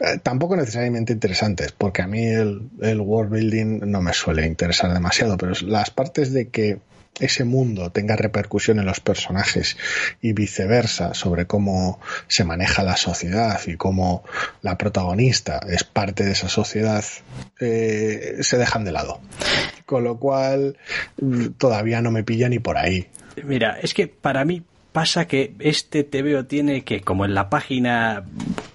eh, 0.00 0.18
tampoco 0.20 0.56
necesariamente 0.56 1.12
interesantes 1.12 1.70
porque 1.70 2.02
a 2.02 2.08
mí 2.08 2.26
el, 2.26 2.68
el 2.80 3.00
world 3.00 3.30
building 3.30 3.82
no 3.88 4.02
me 4.02 4.12
suele 4.12 4.44
interesar 4.44 4.92
demasiado 4.92 5.36
pero 5.36 5.52
las 5.66 5.90
partes 5.90 6.32
de 6.32 6.48
que 6.48 6.80
ese 7.20 7.44
mundo 7.44 7.90
tenga 7.90 8.16
repercusión 8.16 8.78
en 8.78 8.86
los 8.86 9.00
personajes 9.00 9.76
y 10.20 10.32
viceversa 10.32 11.14
sobre 11.14 11.46
cómo 11.46 12.00
se 12.26 12.44
maneja 12.44 12.82
la 12.82 12.96
sociedad 12.96 13.60
y 13.66 13.76
cómo 13.76 14.24
la 14.62 14.78
protagonista 14.78 15.60
es 15.68 15.84
parte 15.84 16.24
de 16.24 16.32
esa 16.32 16.48
sociedad 16.48 17.04
eh, 17.60 18.38
se 18.40 18.58
dejan 18.58 18.84
de 18.84 18.92
lado. 18.92 19.20
Con 19.86 20.04
lo 20.04 20.18
cual 20.18 20.76
todavía 21.58 22.00
no 22.00 22.10
me 22.10 22.24
pilla 22.24 22.48
ni 22.48 22.58
por 22.58 22.78
ahí. 22.78 23.08
Mira, 23.44 23.78
es 23.80 23.94
que 23.94 24.08
para 24.08 24.44
mí 24.44 24.62
pasa 24.92 25.26
que 25.26 25.54
este 25.58 26.04
TVO 26.04 26.44
tiene 26.44 26.82
que, 26.82 27.00
como 27.00 27.24
en 27.24 27.34
la 27.34 27.48
página 27.48 28.24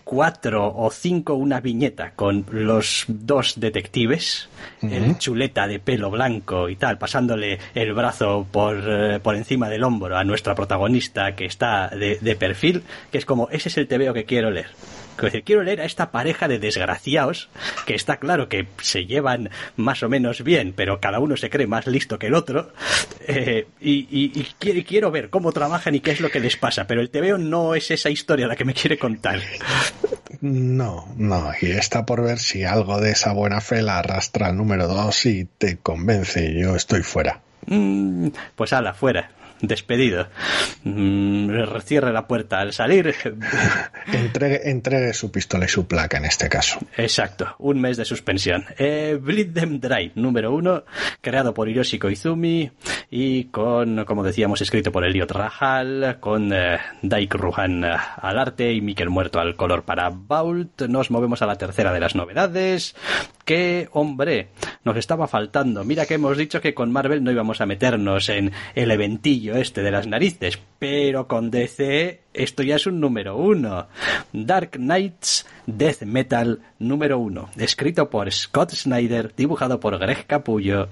4 0.03 0.73
o 0.75 0.89
5, 0.89 1.33
una 1.33 1.59
viñeta 1.59 2.11
con 2.15 2.45
los 2.51 3.05
dos 3.07 3.59
detectives, 3.59 4.49
el 4.81 5.17
chuleta 5.17 5.67
de 5.67 5.79
pelo 5.79 6.09
blanco 6.09 6.69
y 6.69 6.75
tal, 6.75 6.97
pasándole 6.97 7.59
el 7.75 7.93
brazo 7.93 8.47
por, 8.49 8.77
eh, 8.87 9.19
por 9.19 9.35
encima 9.35 9.69
del 9.69 9.83
hombro 9.83 10.17
a 10.17 10.23
nuestra 10.23 10.55
protagonista 10.55 11.35
que 11.35 11.45
está 11.45 11.89
de, 11.89 12.17
de 12.19 12.35
perfil, 12.35 12.83
que 13.11 13.17
es 13.17 13.25
como, 13.25 13.49
ese 13.49 13.69
es 13.69 13.77
el 13.77 13.87
TVO 13.87 14.13
que 14.13 14.25
quiero 14.25 14.49
leer. 14.49 14.67
Quiero 15.43 15.63
leer 15.63 15.81
a 15.81 15.85
esta 15.85 16.11
pareja 16.11 16.47
de 16.47 16.59
desgraciados 16.59 17.49
que 17.85 17.95
está 17.95 18.17
claro 18.17 18.47
que 18.49 18.67
se 18.81 19.05
llevan 19.05 19.49
más 19.75 20.03
o 20.03 20.09
menos 20.09 20.43
bien, 20.43 20.73
pero 20.75 20.99
cada 20.99 21.19
uno 21.19 21.35
se 21.37 21.49
cree 21.49 21.67
más 21.67 21.87
listo 21.87 22.19
que 22.19 22.27
el 22.27 22.33
otro. 22.35 22.71
eh, 23.27 23.67
y, 23.81 24.07
y- 24.09 24.31
y 24.39 24.47
quiero, 24.59 24.81
quiero 24.87 25.11
ver 25.11 25.29
cómo 25.29 25.51
trabajan 25.51 25.95
y 25.95 25.99
qué 25.99 26.11
es 26.11 26.21
lo 26.21 26.29
que 26.29 26.39
les 26.39 26.55
pasa, 26.57 26.87
pero 26.87 27.01
el 27.01 27.09
TVO 27.09 27.37
no 27.37 27.75
es 27.75 27.91
esa 27.91 28.09
historia 28.09 28.47
la 28.47 28.55
que 28.55 28.65
me 28.65 28.73
quiere 28.73 28.97
contar. 28.97 29.41
No, 30.41 31.07
no, 31.17 31.51
y 31.61 31.71
está 31.71 32.05
por 32.05 32.21
ver 32.23 32.39
si 32.39 32.63
algo 32.63 32.99
de 33.01 33.11
esa 33.11 33.33
buena 33.33 33.59
fe 33.61 33.81
la 33.81 33.99
arrastra 33.99 34.47
al 34.47 34.57
número 34.57 34.87
2 34.87 35.25
y 35.25 35.45
te 35.45 35.77
convence. 35.77 36.53
Yo 36.59 36.75
estoy 36.75 37.01
fuera. 37.01 37.41
Mm, 37.65 38.27
pues 38.55 38.71
ala, 38.73 38.93
fuera. 38.93 39.31
Despedido. 39.61 40.27
Mm, 40.83 41.49
cierre 41.83 42.13
la 42.13 42.27
puerta 42.27 42.59
al 42.59 42.73
salir. 42.73 43.13
Entregue, 44.13 44.69
entregue 44.69 45.13
su 45.13 45.31
pistola 45.31 45.65
y 45.65 45.69
su 45.69 45.87
placa 45.87 46.17
en 46.17 46.25
este 46.25 46.49
caso. 46.49 46.79
Exacto, 46.95 47.55
un 47.59 47.81
mes 47.81 47.97
de 47.97 48.05
suspensión. 48.05 48.65
Eh, 48.77 49.17
Bleed 49.19 49.53
Them 49.53 49.79
Dry, 49.79 50.11
número 50.15 50.53
uno, 50.53 50.83
creado 51.21 51.53
por 51.53 51.69
Hiroshi 51.69 51.99
Koizumi 51.99 52.71
y 53.09 53.45
con, 53.45 54.05
como 54.05 54.23
decíamos, 54.23 54.61
escrito 54.61 54.91
por 54.91 55.05
Elliot 55.05 55.31
Rahal, 55.31 56.17
con 56.19 56.51
eh, 56.53 56.77
Daik 57.01 57.33
Ruhan 57.35 57.83
eh, 57.83 57.95
al 58.17 58.39
arte 58.39 58.71
y 58.73 58.81
Mikel 58.81 59.09
Muerto 59.09 59.39
al 59.39 59.55
color 59.55 59.83
para 59.83 60.09
Vault. 60.09 60.83
Nos 60.83 61.11
movemos 61.11 61.41
a 61.41 61.45
la 61.45 61.57
tercera 61.57 61.93
de 61.93 61.99
las 61.99 62.15
novedades. 62.15 62.95
Que, 63.47 63.87
hombre, 63.93 64.49
nos 64.83 64.97
estaba 64.97 65.25
faltando. 65.25 65.85
Mira 65.85 66.05
que 66.05 66.15
hemos 66.15 66.35
dicho 66.35 66.59
que 66.59 66.73
con 66.73 66.91
Marvel 66.91 67.23
no 67.23 67.31
íbamos 67.31 67.61
a 67.61 67.65
meternos 67.65 68.27
en 68.27 68.51
el 68.75 68.91
eventillo 68.91 69.55
este 69.55 69.83
de 69.83 69.89
las 69.89 70.05
narices, 70.05 70.59
pero 70.77 71.29
con 71.29 71.49
DC 71.49 72.23
esto 72.37 72.63
ya 72.63 72.75
es 72.75 72.87
un 72.87 72.99
número 72.99 73.37
uno. 73.37 73.87
Dark 74.31 74.71
Knights 74.71 75.45
Death 75.65 76.03
Metal 76.03 76.59
número 76.79 77.19
uno, 77.19 77.49
escrito 77.57 78.09
por 78.09 78.31
Scott 78.31 78.71
Snyder, 78.71 79.33
dibujado 79.35 79.79
por 79.79 79.97
Greg 79.97 80.25
Capullo, 80.25 80.87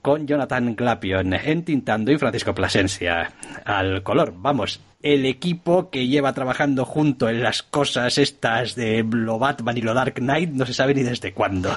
con 0.00 0.26
Jonathan 0.26 0.74
Glapion 0.74 1.34
entintando 1.34 2.10
y 2.10 2.18
Francisco 2.18 2.54
Plasencia 2.54 3.32
al 3.64 4.02
color. 4.02 4.32
Vamos, 4.36 4.80
el 5.02 5.26
equipo 5.26 5.90
que 5.90 6.06
lleva 6.06 6.32
trabajando 6.32 6.84
junto 6.84 7.28
en 7.28 7.42
las 7.42 7.62
cosas 7.62 8.18
estas 8.18 8.74
de 8.74 9.04
lo 9.08 9.38
Batman 9.38 9.76
y 9.76 9.82
lo 9.82 9.94
Dark 9.94 10.14
Knight 10.14 10.50
no 10.50 10.66
se 10.66 10.74
sabe 10.74 10.94
ni 10.94 11.02
desde 11.02 11.32
cuándo. 11.32 11.76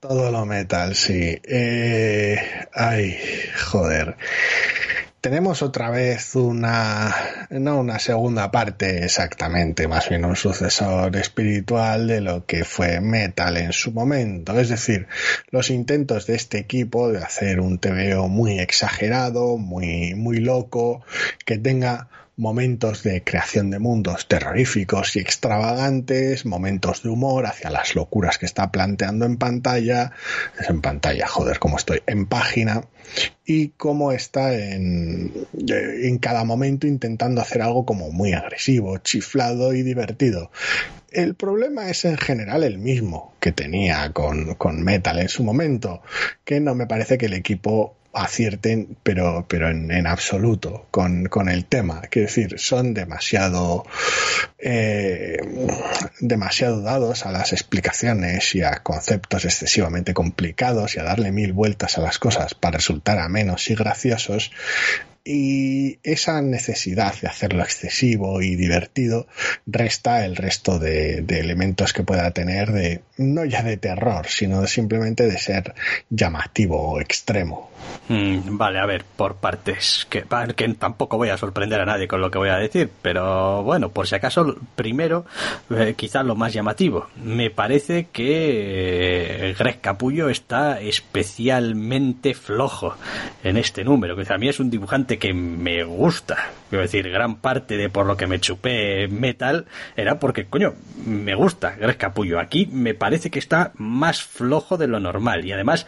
Todo 0.00 0.30
lo 0.30 0.46
metal, 0.46 0.94
sí. 0.94 1.38
Eh, 1.44 2.38
ay, 2.72 3.16
joder. 3.70 4.16
Tenemos 5.20 5.60
otra 5.60 5.90
vez 5.90 6.34
una, 6.34 7.14
no 7.50 7.80
una 7.80 7.98
segunda 7.98 8.50
parte 8.50 9.04
exactamente, 9.04 9.86
más 9.86 10.08
bien 10.08 10.24
un 10.24 10.34
sucesor 10.34 11.14
espiritual 11.14 12.06
de 12.06 12.22
lo 12.22 12.46
que 12.46 12.64
fue 12.64 13.02
Metal 13.02 13.54
en 13.58 13.74
su 13.74 13.92
momento. 13.92 14.58
Es 14.58 14.70
decir, 14.70 15.08
los 15.50 15.68
intentos 15.68 16.26
de 16.26 16.36
este 16.36 16.56
equipo 16.56 17.12
de 17.12 17.18
hacer 17.18 17.60
un 17.60 17.78
TVO 17.78 18.28
muy 18.28 18.60
exagerado, 18.60 19.58
muy, 19.58 20.14
muy 20.14 20.38
loco, 20.38 21.04
que 21.44 21.58
tenga 21.58 22.08
momentos 22.40 23.02
de 23.02 23.22
creación 23.22 23.70
de 23.70 23.78
mundos 23.78 24.26
terroríficos 24.26 25.14
y 25.14 25.18
extravagantes, 25.18 26.46
momentos 26.46 27.02
de 27.02 27.10
humor 27.10 27.44
hacia 27.44 27.68
las 27.70 27.94
locuras 27.94 28.38
que 28.38 28.46
está 28.46 28.72
planteando 28.72 29.26
en 29.26 29.36
pantalla, 29.36 30.12
es 30.58 30.70
en 30.70 30.80
pantalla, 30.80 31.28
joder, 31.28 31.58
cómo 31.58 31.76
estoy, 31.76 32.02
en 32.06 32.24
página, 32.24 32.82
y 33.44 33.68
cómo 33.70 34.12
está 34.12 34.54
en, 34.54 35.32
en 35.68 36.18
cada 36.18 36.44
momento 36.44 36.86
intentando 36.86 37.42
hacer 37.42 37.60
algo 37.60 37.84
como 37.84 38.10
muy 38.10 38.32
agresivo, 38.32 38.96
chiflado 38.98 39.74
y 39.74 39.82
divertido. 39.82 40.50
El 41.10 41.34
problema 41.34 41.90
es 41.90 42.06
en 42.06 42.16
general 42.16 42.64
el 42.64 42.78
mismo 42.78 43.34
que 43.40 43.52
tenía 43.52 44.12
con, 44.12 44.54
con 44.54 44.82
Metal 44.82 45.18
en 45.18 45.28
su 45.28 45.44
momento, 45.44 46.00
que 46.44 46.60
no 46.60 46.74
me 46.74 46.86
parece 46.86 47.18
que 47.18 47.26
el 47.26 47.34
equipo 47.34 47.96
acierten, 48.12 48.96
pero, 49.02 49.46
pero 49.48 49.70
en, 49.70 49.90
en 49.90 50.06
absoluto 50.06 50.86
con, 50.90 51.26
con, 51.26 51.48
el 51.48 51.64
tema. 51.64 52.00
Quiero 52.10 52.26
decir, 52.26 52.58
son 52.58 52.92
demasiado, 52.94 53.84
eh, 54.58 55.38
demasiado 56.20 56.82
dados 56.82 57.24
a 57.26 57.32
las 57.32 57.52
explicaciones 57.52 58.54
y 58.54 58.62
a 58.62 58.82
conceptos 58.82 59.44
excesivamente 59.44 60.14
complicados 60.14 60.96
y 60.96 61.00
a 61.00 61.04
darle 61.04 61.30
mil 61.32 61.52
vueltas 61.52 61.98
a 61.98 62.00
las 62.00 62.18
cosas 62.18 62.54
para 62.54 62.78
resultar 62.78 63.18
a 63.18 63.28
menos 63.28 63.70
y 63.70 63.74
graciosos. 63.74 64.50
Y 65.24 65.98
esa 66.02 66.40
necesidad 66.40 67.14
de 67.20 67.28
hacerlo 67.28 67.62
excesivo 67.62 68.40
y 68.40 68.56
divertido 68.56 69.26
resta 69.66 70.24
el 70.24 70.34
resto 70.34 70.78
de, 70.78 71.18
elementos 71.28 71.92
que 71.92 72.02
pueda 72.02 72.30
tener 72.30 72.72
de, 72.72 73.02
no 73.18 73.44
ya 73.44 73.62
de 73.62 73.76
terror, 73.76 74.26
sino 74.28 74.66
simplemente 74.66 75.26
de 75.26 75.38
ser 75.38 75.74
llamativo 76.08 76.92
o 76.92 77.00
extremo. 77.00 77.70
Mm, 78.08 78.56
vale, 78.56 78.78
a 78.78 78.86
ver, 78.86 79.04
por 79.16 79.36
partes, 79.36 80.06
que, 80.08 80.24
que 80.56 80.68
tampoco 80.74 81.16
voy 81.16 81.28
a 81.28 81.36
sorprender 81.36 81.80
a 81.80 81.86
nadie 81.86 82.08
con 82.08 82.20
lo 82.20 82.30
que 82.30 82.38
voy 82.38 82.48
a 82.48 82.56
decir, 82.56 82.90
pero 83.02 83.62
bueno, 83.62 83.90
por 83.90 84.06
si 84.06 84.14
acaso, 84.14 84.56
primero, 84.74 85.26
eh, 85.70 85.94
quizás 85.96 86.24
lo 86.24 86.34
más 86.34 86.52
llamativo. 86.52 87.08
Me 87.22 87.50
parece 87.50 88.08
que 88.12 89.54
Greg 89.58 89.80
Capullo 89.80 90.28
está 90.28 90.80
especialmente 90.80 92.34
flojo 92.34 92.96
en 93.44 93.56
este 93.56 93.84
número, 93.84 94.16
que 94.16 94.30
a 94.32 94.38
mí 94.38 94.48
es 94.48 94.60
un 94.60 94.70
dibujante 94.70 95.09
que 95.18 95.32
me 95.32 95.84
gusta. 95.84 96.50
Quiero 96.68 96.82
decir, 96.82 97.08
gran 97.10 97.36
parte 97.36 97.76
de 97.76 97.88
por 97.88 98.06
lo 98.06 98.16
que 98.16 98.26
me 98.26 98.40
chupé 98.40 99.08
metal 99.08 99.66
era 99.96 100.18
porque, 100.18 100.46
coño, 100.46 100.74
me 101.04 101.34
gusta 101.34 101.74
Greg 101.76 101.96
Capullo. 101.96 102.38
Aquí 102.38 102.66
me 102.66 102.94
parece 102.94 103.30
que 103.30 103.38
está 103.38 103.72
más 103.76 104.22
flojo 104.22 104.76
de 104.76 104.86
lo 104.86 105.00
normal 105.00 105.44
y 105.44 105.52
además 105.52 105.86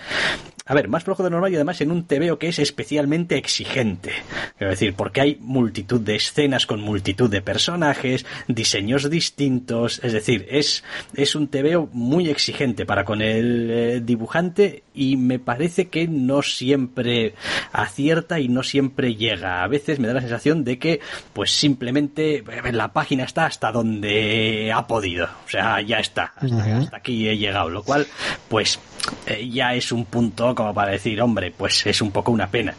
a 0.65 0.75
ver, 0.75 0.89
más 0.89 1.03
flojo 1.03 1.25
de 1.25 1.31
normal 1.31 1.53
y 1.53 1.57
además 1.57 1.81
en 1.81 1.91
un 1.91 2.07
TVO 2.07 2.39
que 2.39 2.49
es 2.49 2.59
especialmente 2.59 3.37
exigente. 3.37 4.13
Quiero 4.57 4.71
decir, 4.71 4.95
porque 4.95 5.21
hay 5.21 5.37
multitud 5.41 6.01
de 6.01 6.15
escenas 6.15 6.67
con 6.67 6.81
multitud 6.81 7.29
de 7.29 7.43
personajes, 7.43 8.25
diseños 8.47 9.11
distintos, 9.11 10.01
es 10.05 10.13
decir, 10.13 10.47
es, 10.49 10.85
es 11.15 11.35
un 11.35 11.49
TVO 11.49 11.89
muy 11.93 12.29
exigente 12.29 12.87
para 12.87 13.05
con 13.05 13.23
el 13.23 13.71
eh, 13.71 14.01
dibujante 14.01 14.85
y 14.95 15.17
me 15.17 15.39
parece 15.39 15.89
que 15.89 16.07
no 16.07 16.43
siempre 16.43 17.35
acierta 17.73 18.39
y 18.39 18.49
no 18.49 18.63
siempre 18.63 19.12
llega. 19.17 19.63
A 19.63 19.69
veces 19.69 19.99
me 19.99 20.09
da 20.09 20.15
la 20.15 20.21
sensación 20.21 20.65
de 20.65 20.79
que 20.79 21.01
pues 21.33 21.51
simplemente 21.51 22.37
eh, 22.37 22.73
la 22.73 22.93
página 22.93 23.25
está 23.25 23.47
hasta 23.47 23.73
donde 23.73 24.73
ha 24.75 24.87
podido. 24.87 25.27
O 25.47 25.49
sea, 25.49 25.81
ya 25.81 25.99
está. 25.99 26.33
Hasta, 26.37 26.79
hasta 26.79 26.97
aquí 26.97 27.29
he 27.29 27.37
llegado. 27.37 27.69
Lo 27.69 27.83
cual, 27.83 28.07
pues 28.49 28.79
eh, 29.27 29.49
ya 29.49 29.75
es 29.75 29.93
un 29.93 30.05
punto 30.05 30.55
como 30.55 30.75
para 30.75 30.93
decir, 30.93 31.21
hombre, 31.21 31.53
pues 31.57 31.87
es 31.87 32.01
un 32.01 32.11
poco 32.11 32.33
una 32.33 32.51
pena. 32.51 32.75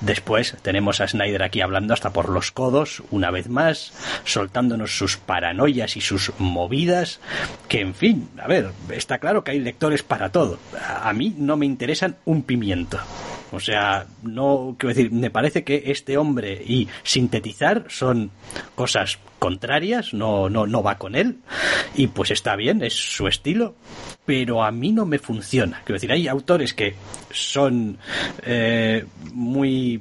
Después 0.00 0.56
tenemos 0.62 1.00
a 1.00 1.08
Snyder 1.08 1.42
aquí 1.42 1.60
hablando 1.60 1.94
hasta 1.94 2.10
por 2.10 2.28
los 2.28 2.52
codos, 2.52 3.02
una 3.10 3.30
vez 3.30 3.48
más, 3.48 3.92
soltándonos 4.24 4.96
sus 4.96 5.16
paranoias 5.16 5.96
y 5.96 6.00
sus 6.00 6.32
movidas, 6.38 7.20
que 7.68 7.80
en 7.80 7.94
fin, 7.94 8.28
a 8.38 8.46
ver, 8.46 8.70
está 8.90 9.18
claro 9.18 9.44
que 9.44 9.52
hay 9.52 9.60
lectores 9.60 10.02
para 10.02 10.30
todo. 10.30 10.58
A 11.02 11.12
mí 11.12 11.34
no 11.36 11.56
me 11.56 11.66
interesan 11.66 12.16
un 12.24 12.42
pimiento. 12.42 12.98
O 13.52 13.60
sea, 13.60 14.06
no 14.22 14.76
quiero 14.78 14.94
decir, 14.94 15.12
me 15.12 15.30
parece 15.30 15.62
que 15.62 15.84
este 15.86 16.16
hombre 16.16 16.62
y 16.66 16.88
sintetizar 17.02 17.84
son 17.88 18.30
cosas 18.74 19.18
contrarias, 19.38 20.14
no, 20.14 20.48
no, 20.48 20.66
no 20.66 20.82
va 20.82 20.98
con 20.98 21.14
él, 21.14 21.38
y 21.94 22.06
pues 22.06 22.30
está 22.30 22.56
bien, 22.56 22.82
es 22.82 22.94
su 22.94 23.26
estilo, 23.26 23.74
pero 24.24 24.64
a 24.64 24.70
mí 24.70 24.92
no 24.92 25.04
me 25.04 25.18
funciona. 25.18 25.82
Quiero 25.84 25.96
decir, 25.96 26.12
hay 26.12 26.28
autores 26.28 26.72
que 26.72 26.94
son 27.30 27.98
eh, 28.42 29.04
muy 29.32 30.00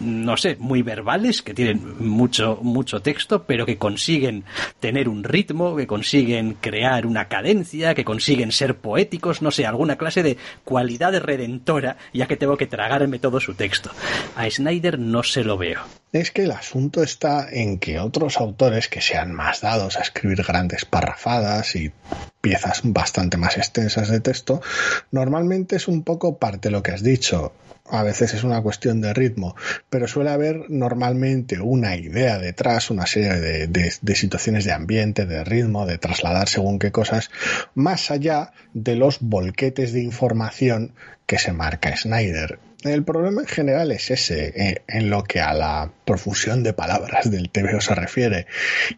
no 0.00 0.36
sé, 0.36 0.56
muy 0.58 0.82
verbales, 0.82 1.42
que 1.42 1.54
tienen 1.54 1.96
mucho, 1.98 2.58
mucho 2.62 3.00
texto, 3.00 3.44
pero 3.44 3.66
que 3.66 3.78
consiguen 3.78 4.44
tener 4.80 5.08
un 5.08 5.24
ritmo, 5.24 5.76
que 5.76 5.86
consiguen 5.86 6.56
crear 6.60 7.06
una 7.06 7.28
cadencia, 7.28 7.94
que 7.94 8.04
consiguen 8.04 8.52
ser 8.52 8.76
poéticos, 8.76 9.42
no 9.42 9.50
sé, 9.50 9.66
alguna 9.66 9.96
clase 9.96 10.22
de 10.22 10.36
cualidad 10.64 11.18
redentora, 11.20 11.96
ya 12.12 12.26
que 12.26 12.36
tengo 12.36 12.56
que 12.56 12.66
tragarme 12.66 13.18
todo 13.18 13.40
su 13.40 13.54
texto. 13.54 13.90
A 14.36 14.48
Snyder 14.48 14.98
no 14.98 15.22
se 15.22 15.44
lo 15.44 15.56
veo. 15.58 15.80
Es 16.12 16.30
que 16.30 16.44
el 16.44 16.52
asunto 16.52 17.02
está 17.02 17.48
en 17.50 17.78
que 17.78 18.00
otros 18.00 18.38
autores 18.38 18.88
que 18.88 19.00
sean 19.00 19.32
más 19.32 19.60
dados 19.60 19.96
a 19.96 20.00
escribir 20.00 20.42
grandes 20.42 20.84
parrafadas 20.84 21.76
y 21.76 21.92
piezas 22.40 22.80
bastante 22.84 23.36
más 23.36 23.58
extensas 23.58 24.08
de 24.08 24.20
texto, 24.20 24.62
normalmente 25.10 25.76
es 25.76 25.86
un 25.86 26.02
poco 26.02 26.38
parte 26.38 26.68
de 26.68 26.72
lo 26.72 26.82
que 26.82 26.92
has 26.92 27.02
dicho 27.02 27.52
a 27.90 28.02
veces 28.02 28.34
es 28.34 28.44
una 28.44 28.60
cuestión 28.62 29.00
de 29.00 29.14
ritmo, 29.14 29.56
pero 29.90 30.08
suele 30.08 30.30
haber 30.30 30.68
normalmente 30.68 31.60
una 31.60 31.96
idea 31.96 32.38
detrás, 32.38 32.90
una 32.90 33.06
serie 33.06 33.34
de, 33.34 33.66
de, 33.66 34.14
situaciones 34.14 34.64
de 34.64 34.72
ambiente, 34.72 35.26
de 35.26 35.44
ritmo, 35.44 35.86
de 35.86 35.98
trasladar 35.98 36.48
según 36.48 36.78
qué 36.78 36.92
cosas, 36.92 37.30
más 37.74 38.10
allá 38.10 38.52
de 38.74 38.96
los 38.96 39.20
volquetes 39.20 39.92
de 39.92 40.02
información 40.02 40.94
que 41.26 41.38
se 41.38 41.52
marca 41.52 41.96
Snyder. 41.96 42.58
El 42.82 43.04
problema 43.04 43.40
en 43.40 43.48
general 43.48 43.90
es 43.90 44.10
ese, 44.10 44.52
eh, 44.54 44.82
en 44.86 45.10
lo 45.10 45.24
que 45.24 45.40
a 45.40 45.52
la 45.52 45.90
profusión 46.08 46.62
de 46.62 46.72
palabras 46.72 47.30
del 47.30 47.50
TVO 47.50 47.82
se 47.82 47.94
refiere, 47.94 48.46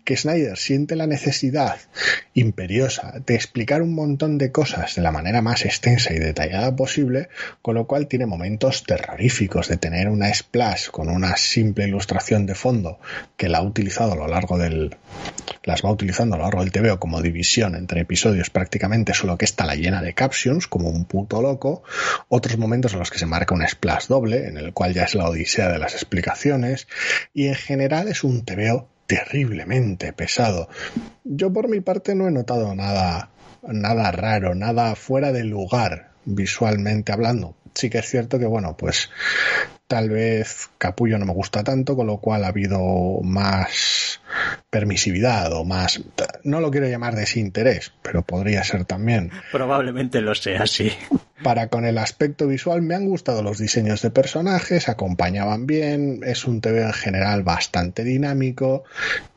que 0.05 0.17
Snyder 0.17 0.57
siente 0.57 0.95
la 0.95 1.09
necesidad 1.09 1.77
imperiosa 2.35 3.15
de 3.27 3.35
explicar 3.35 3.83
un 3.83 3.97
montón 3.97 4.39
de 4.39 4.53
cosas 4.53 4.95
de 4.95 5.03
la 5.03 5.11
manera 5.11 5.43
más 5.43 5.65
extensa 5.65 6.15
y 6.15 6.21
detallada 6.21 6.77
posible, 6.77 7.29
con 7.63 7.75
lo 7.75 7.89
cual 7.89 8.07
tiene 8.07 8.27
momentos 8.27 8.85
terroríficos 8.85 9.67
de 9.67 9.77
tener 9.77 10.09
una 10.09 10.33
splash 10.33 10.87
con 10.91 11.09
una 11.09 11.37
simple 11.37 11.89
ilustración 11.89 12.47
de 12.47 12.55
fondo 12.55 13.01
que 13.37 13.49
la 13.49 13.59
ha 13.59 13.63
utilizado 13.63 14.13
a 14.13 14.17
lo 14.17 14.29
largo 14.29 14.57
del 14.57 14.97
las 15.65 15.85
va 15.85 15.91
utilizando 15.91 16.37
a 16.37 16.39
lo 16.39 16.45
largo 16.45 16.61
del 16.61 16.73
TVO 16.73 16.99
como 16.99 17.21
división 17.21 17.75
entre 17.75 18.01
episodios 18.01 18.51
prácticamente, 18.51 19.15
solo 19.15 19.37
que 19.37 19.45
está 19.45 19.67
la 19.67 19.75
llena 19.75 20.01
de 20.01 20.15
captions 20.15 20.67
como 20.67 20.89
un 20.89 21.05
puto 21.05 21.43
loco, 21.43 21.83
otros 22.29 22.57
momentos 22.57 22.93
en 22.93 23.01
los 23.01 23.11
que 23.11 23.19
se 23.19 23.27
marca 23.27 23.55
un 23.55 23.67
splash 23.67 24.07
doble, 24.07 24.49
en 24.49 24.57
el 24.57 24.73
cual 24.73 24.95
ya 24.95 25.05
es 25.05 25.15
la 25.15 25.29
odisea 25.29 25.69
de 25.69 25.79
las 25.79 25.95
explicaciones, 25.95 26.87
y 27.33 27.47
en 27.47 27.55
general 27.55 28.09
es 28.09 28.25
un 28.25 28.45
TVO 28.45 28.89
terriblemente 29.07 30.13
pesado. 30.13 30.69
Yo 31.25 31.53
por 31.53 31.69
mi 31.69 31.81
parte 31.81 32.15
no 32.15 32.29
he 32.29 32.31
notado 32.31 32.75
nada, 32.75 33.31
nada 33.63 34.13
raro, 34.13 34.55
nada 34.55 34.95
fuera 34.95 35.33
de 35.33 35.45
lugar 35.45 36.11
visualmente 36.25 37.13
hablando. 37.13 37.57
Sí 37.75 37.91
que 37.91 37.99
es 37.99 38.07
cierto 38.07 38.39
que, 38.39 38.47
bueno, 38.47 38.77
pues 38.77 39.11
tal 39.87 40.11
vez 40.11 40.71
Capullo 40.79 41.19
no 41.19 41.27
me 41.27 41.33
gusta 41.33 41.65
tanto, 41.65 41.97
con 41.97 42.07
lo 42.07 42.19
cual 42.19 42.45
ha 42.45 42.49
habido 42.49 43.21
más 43.23 44.21
permisividad 44.71 45.53
o 45.53 45.65
más, 45.65 46.01
no 46.45 46.61
lo 46.61 46.71
quiero 46.71 46.87
llamar 46.87 47.17
desinterés, 47.17 47.93
pero 48.03 48.23
podría 48.23 48.63
ser 48.63 48.85
también. 48.85 49.31
Probablemente 49.51 50.21
lo 50.21 50.35
sea, 50.35 50.67
sí. 50.67 50.93
Para 51.43 51.69
con 51.69 51.85
el 51.85 51.99
aspecto 51.99 52.47
visual 52.47 52.83
me 52.83 52.95
han 52.95 53.07
gustado 53.07 53.43
los 53.43 53.59
diseños 53.59 54.03
de 54.03 54.11
personajes, 54.11 54.89
acompañaban 54.89 55.67
bien, 55.67 56.21
es 56.25 56.45
un 56.45 56.61
TV 56.61 56.83
en 56.83 56.93
general 56.93 57.43
bastante 57.43 58.05
dinámico 58.05 58.85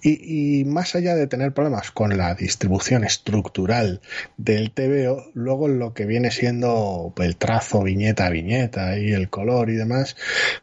y, 0.02 0.60
y 0.60 0.66
más 0.66 0.96
allá 0.96 1.16
de 1.16 1.28
tener 1.28 1.54
problemas 1.54 1.92
con 1.92 2.18
la 2.18 2.36
distribución 2.36 3.04
estructural 3.04 4.02
del 4.38 4.72
TVO, 4.72 5.32
luego 5.34 5.68
lo 5.68 5.94
que 5.94 6.06
viene 6.06 6.32
siendo 6.32 7.14
el 7.18 7.38
trazo 7.38 7.84
viñeta 7.84 8.26
a 8.26 8.30
viñeta 8.30 8.98
y 8.98 9.14
el 9.14 9.30
color 9.30 9.70
y 9.70 9.76
demás, 9.76 10.18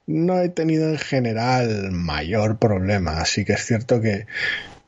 no 0.07 0.41
he 0.41 0.49
tenido 0.49 0.89
en 0.91 0.99
general 0.99 1.91
mayor 1.93 2.59
problema, 2.59 3.21
así 3.21 3.45
que 3.45 3.55
es 3.55 3.65
cierto 3.65 4.01
que 4.01 4.27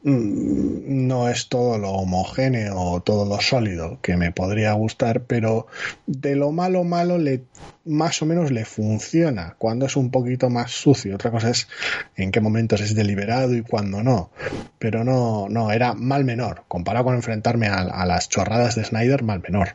no 0.05 1.29
es 1.29 1.49
todo 1.49 1.79
lo 1.79 1.91
homogéneo 1.91 2.77
o 2.77 3.01
todo 3.01 3.25
lo 3.25 3.41
sólido 3.41 3.99
que 4.03 4.17
me 4.17 4.33
podría 4.33 4.73
gustar, 4.73 5.25
pero 5.25 5.67
de 6.07 6.35
lo 6.35 6.51
malo 6.51 6.83
malo 6.85 7.19
le 7.19 7.45
más 7.85 8.23
o 8.23 8.27
menos 8.27 8.51
le 8.51 8.65
funciona 8.65 9.55
cuando 9.59 9.87
es 9.87 9.97
un 9.97 10.11
poquito 10.11 10.51
más 10.51 10.71
sucio. 10.71 11.15
Otra 11.15 11.31
cosa 11.31 11.51
es 11.51 11.69
en 12.17 12.31
qué 12.31 12.41
momentos 12.41 12.81
es 12.81 12.95
deliberado 12.95 13.55
y 13.55 13.63
cuando 13.63 14.03
no. 14.03 14.31
Pero 14.79 15.05
no, 15.05 15.49
no, 15.49 15.71
era 15.71 15.95
mal 15.95 16.25
menor. 16.25 16.65
Comparado 16.69 17.07
con 17.07 17.15
enfrentarme 17.15 17.69
a, 17.69 17.81
a 17.81 18.07
las 18.07 18.29
chorradas 18.29 18.75
de 18.75 18.85
Snyder, 18.85 19.23
mal 19.23 19.41
menor. 19.41 19.75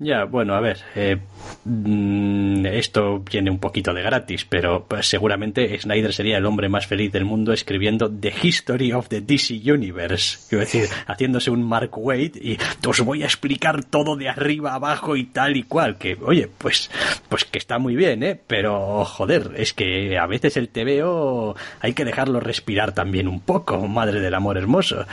Ya, 0.00 0.24
bueno, 0.24 0.54
a 0.54 0.60
ver, 0.60 0.78
eh, 0.94 1.18
mm, 1.64 2.66
esto 2.66 3.18
viene 3.18 3.50
un 3.50 3.58
poquito 3.58 3.92
de 3.92 4.02
gratis, 4.02 4.44
pero 4.44 4.86
pues, 4.86 5.08
seguramente 5.08 5.76
Snyder 5.76 6.12
sería 6.12 6.38
el 6.38 6.46
hombre 6.46 6.68
más 6.68 6.86
feliz 6.86 7.10
del 7.10 7.24
mundo 7.24 7.52
escribiendo 7.52 8.08
The 8.08 8.32
History 8.40 8.92
of 8.92 9.08
the 9.08 9.20
DC 9.20 9.54
Universe. 9.54 10.38
Quiero 10.48 10.60
decir, 10.64 10.88
haciéndose 11.08 11.50
un 11.50 11.64
Mark 11.64 11.90
Wade 11.98 12.32
y 12.40 12.58
os 12.86 13.00
voy 13.00 13.24
a 13.24 13.26
explicar 13.26 13.82
todo 13.82 14.14
de 14.14 14.28
arriba 14.28 14.74
abajo 14.74 15.16
y 15.16 15.24
tal 15.24 15.56
y 15.56 15.64
cual. 15.64 15.98
Que, 15.98 16.16
oye, 16.22 16.48
pues, 16.58 16.92
pues 17.28 17.37
que 17.44 17.58
está 17.58 17.78
muy 17.78 17.96
bien, 17.96 18.22
¿eh? 18.22 18.40
Pero, 18.46 19.04
joder, 19.04 19.52
es 19.56 19.72
que 19.72 20.18
a 20.18 20.26
veces 20.26 20.56
el 20.56 20.68
TVO 20.68 21.56
hay 21.80 21.92
que 21.92 22.04
dejarlo 22.04 22.40
respirar 22.40 22.92
también 22.92 23.28
un 23.28 23.40
poco, 23.40 23.86
madre 23.86 24.20
del 24.20 24.34
amor 24.34 24.58
hermoso. 24.58 25.06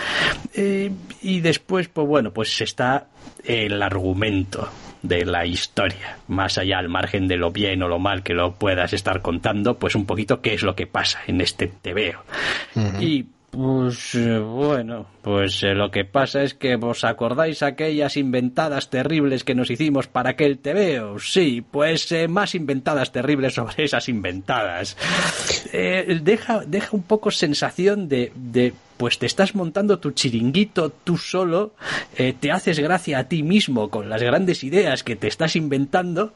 Eh, 0.53 0.91
y 1.21 1.39
después, 1.41 1.87
pues 1.87 2.07
bueno, 2.07 2.31
pues 2.31 2.61
está 2.61 3.07
el 3.43 3.81
argumento 3.81 4.69
de 5.01 5.25
la 5.25 5.45
historia, 5.45 6.17
más 6.27 6.57
allá 6.57 6.79
al 6.79 6.89
margen 6.89 7.27
de 7.27 7.37
lo 7.37 7.51
bien 7.51 7.83
o 7.83 7.87
lo 7.87 7.99
mal 7.99 8.23
que 8.23 8.33
lo 8.33 8.55
puedas 8.55 8.93
estar 8.93 9.21
contando, 9.21 9.77
pues 9.77 9.95
un 9.95 10.05
poquito 10.05 10.41
qué 10.41 10.53
es 10.53 10.63
lo 10.63 10.75
que 10.75 10.87
pasa 10.87 11.19
en 11.27 11.41
este 11.41 11.67
TVO. 11.67 12.23
Uh 12.75 12.79
-huh. 12.79 13.03
Y 13.03 13.25
pues 13.55 14.15
eh, 14.15 14.37
bueno, 14.37 15.05
pues 15.21 15.63
eh, 15.63 15.73
lo 15.73 15.89
que 15.89 16.03
pasa 16.03 16.43
es 16.43 16.53
que 16.53 16.75
vos 16.75 17.05
acordáis 17.05 17.63
aquellas 17.63 18.17
inventadas 18.17 18.89
terribles 18.89 19.45
que 19.45 19.55
nos 19.55 19.71
hicimos 19.71 20.07
para 20.07 20.31
aquel 20.31 20.59
TVO. 20.59 21.17
Sí, 21.19 21.61
pues 21.61 22.11
eh, 22.11 22.27
más 22.27 22.53
inventadas 22.53 23.13
terribles 23.13 23.53
sobre 23.53 23.85
esas 23.85 24.09
inventadas. 24.09 24.97
Deja, 25.71 26.65
deja 26.65 26.89
un 26.91 27.03
poco 27.03 27.31
sensación 27.31 28.09
de, 28.09 28.33
de 28.35 28.73
pues 28.97 29.19
te 29.19 29.25
estás 29.25 29.55
montando 29.55 29.99
tu 29.99 30.11
chiringuito 30.11 30.89
tú 30.89 31.17
solo, 31.17 31.73
te 32.15 32.51
haces 32.51 32.79
gracia 32.79 33.19
a 33.19 33.23
ti 33.25 33.43
mismo 33.43 33.89
con 33.89 34.09
las 34.09 34.21
grandes 34.21 34.63
ideas 34.63 35.03
que 35.03 35.15
te 35.15 35.27
estás 35.27 35.55
inventando, 35.55 36.33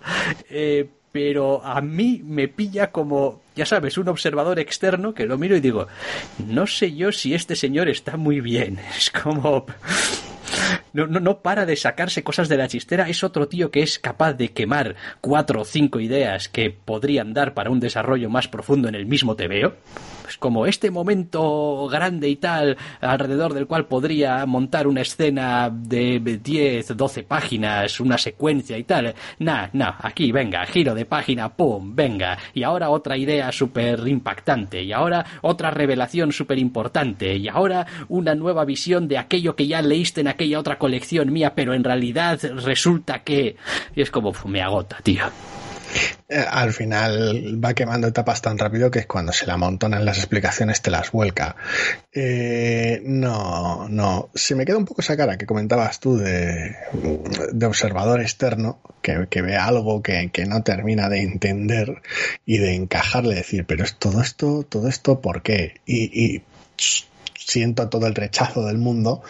pero 1.12 1.64
a 1.64 1.82
mí 1.82 2.22
me 2.24 2.48
pilla 2.48 2.92
como, 2.92 3.42
ya 3.60 3.66
sabes, 3.66 3.98
un 3.98 4.08
observador 4.08 4.58
externo 4.58 5.14
que 5.14 5.26
lo 5.26 5.38
miro 5.38 5.58
y 5.58 5.60
digo, 5.60 5.88
no 6.48 6.66
sé 6.66 6.96
yo 6.96 7.12
si 7.12 7.34
este 7.34 7.58
señor 7.58 7.90
está 7.90 8.16
muy 8.16 8.40
bien. 8.40 8.80
Es 8.98 9.12
como... 9.12 9.66
No, 10.94 11.06
no, 11.06 11.20
no 11.20 11.42
para 11.42 11.66
de 11.66 11.76
sacarse 11.76 12.24
cosas 12.24 12.50
de 12.50 12.58
la 12.58 12.68
chistera. 12.68 13.08
Es 13.08 13.24
otro 13.24 13.48
tío 13.48 13.70
que 13.72 13.82
es 13.82 14.00
capaz 14.00 14.34
de 14.34 14.50
quemar 14.50 14.96
cuatro 15.22 15.62
o 15.62 15.66
cinco 15.66 16.00
ideas 16.00 16.50
que 16.50 16.72
podrían 16.72 17.34
dar 17.34 17.54
para 17.54 17.70
un 17.70 17.80
desarrollo 17.80 18.30
más 18.30 18.48
profundo 18.48 18.88
en 18.90 18.96
el 18.96 19.06
mismo 19.06 19.36
TVO. 19.36 19.74
es 20.28 20.38
como 20.38 20.66
este 20.66 20.92
momento 20.92 21.88
grande 21.88 22.30
y 22.30 22.36
tal, 22.38 22.78
alrededor 23.02 23.54
del 23.54 23.68
cual 23.68 23.86
podría 23.86 24.46
montar 24.46 24.88
una 24.88 25.02
escena 25.02 25.70
de 25.72 26.20
10, 26.20 26.96
12 26.96 27.24
páginas, 27.24 28.00
una 28.00 28.18
secuencia 28.18 28.78
y 28.78 28.84
tal. 28.84 29.14
Nah, 29.40 29.68
nah, 29.74 29.96
aquí, 30.00 30.32
venga, 30.32 30.66
giro 30.66 30.96
de 30.96 31.06
página, 31.06 31.50
pum, 31.50 31.96
venga. 31.96 32.38
Y 32.54 32.64
ahora 32.64 32.90
otra 32.90 33.18
idea 33.18 33.49
súper 33.52 34.08
impactante, 34.08 34.84
y 34.84 34.92
ahora 34.92 35.26
otra 35.42 35.72
revelación 35.72 36.32
súper 36.32 36.60
importante, 36.60 37.36
y 37.36 37.48
ahora 37.48 37.86
una 38.08 38.36
nueva 38.36 38.66
visión 38.66 39.08
de 39.08 39.18
aquello 39.18 39.56
que 39.56 39.68
ya 39.68 39.82
leíste 39.82 40.22
en 40.22 40.28
aquella 40.28 40.60
otra 40.60 40.78
colección 40.78 41.32
mía, 41.32 41.54
pero 41.56 41.74
en 41.74 41.84
realidad 41.84 42.40
resulta 42.64 43.24
que... 43.24 43.58
Es 43.96 44.12
como, 44.12 44.34
me 44.46 44.62
agota, 44.62 44.98
tío. 45.04 45.26
Eh, 46.28 46.46
al 46.48 46.74
final 46.74 47.64
va 47.64 47.74
quemando 47.74 48.08
etapas 48.08 48.42
tan 48.42 48.58
rápido 48.58 48.92
que 48.92 49.06
cuando 49.08 49.32
se 49.32 49.48
la 49.48 49.56
amontonan 49.56 50.06
las 50.06 50.18
explicaciones 50.18 50.82
te 50.82 50.92
las 50.92 51.12
vuelca. 51.12 51.56
Eh, 52.14 53.02
no, 53.04 53.88
no. 53.90 54.30
Se 54.36 54.56
me 54.56 54.66
queda 54.66 54.78
un 54.78 54.86
poco 54.86 55.02
esa 55.02 55.18
cara 55.18 55.38
que 55.38 55.46
comentabas 55.46 56.00
tú 56.00 56.18
de, 56.18 56.76
de 57.52 57.66
observador 57.66 58.22
externo 58.22 58.80
que, 59.02 59.28
que 59.30 59.42
ve 59.42 59.56
algo 59.56 60.04
que, 60.04 60.30
que, 60.32 60.46
no 60.46 60.62
termina 60.64 61.10
de 61.10 61.22
entender 61.22 62.02
y 62.46 62.58
de 62.58 62.76
encajarle, 62.76 63.36
decir, 63.36 63.66
pero 63.66 63.84
es 63.84 63.96
todo 63.96 64.22
esto, 64.22 64.64
todo 64.68 64.88
esto, 64.88 65.22
¿por 65.22 65.42
qué? 65.42 65.82
Y, 65.86 66.36
y 66.36 66.44
siento 67.36 67.90
todo 67.90 68.08
el 68.08 68.16
rechazo 68.16 68.66
del 68.66 68.78
mundo 68.78 69.24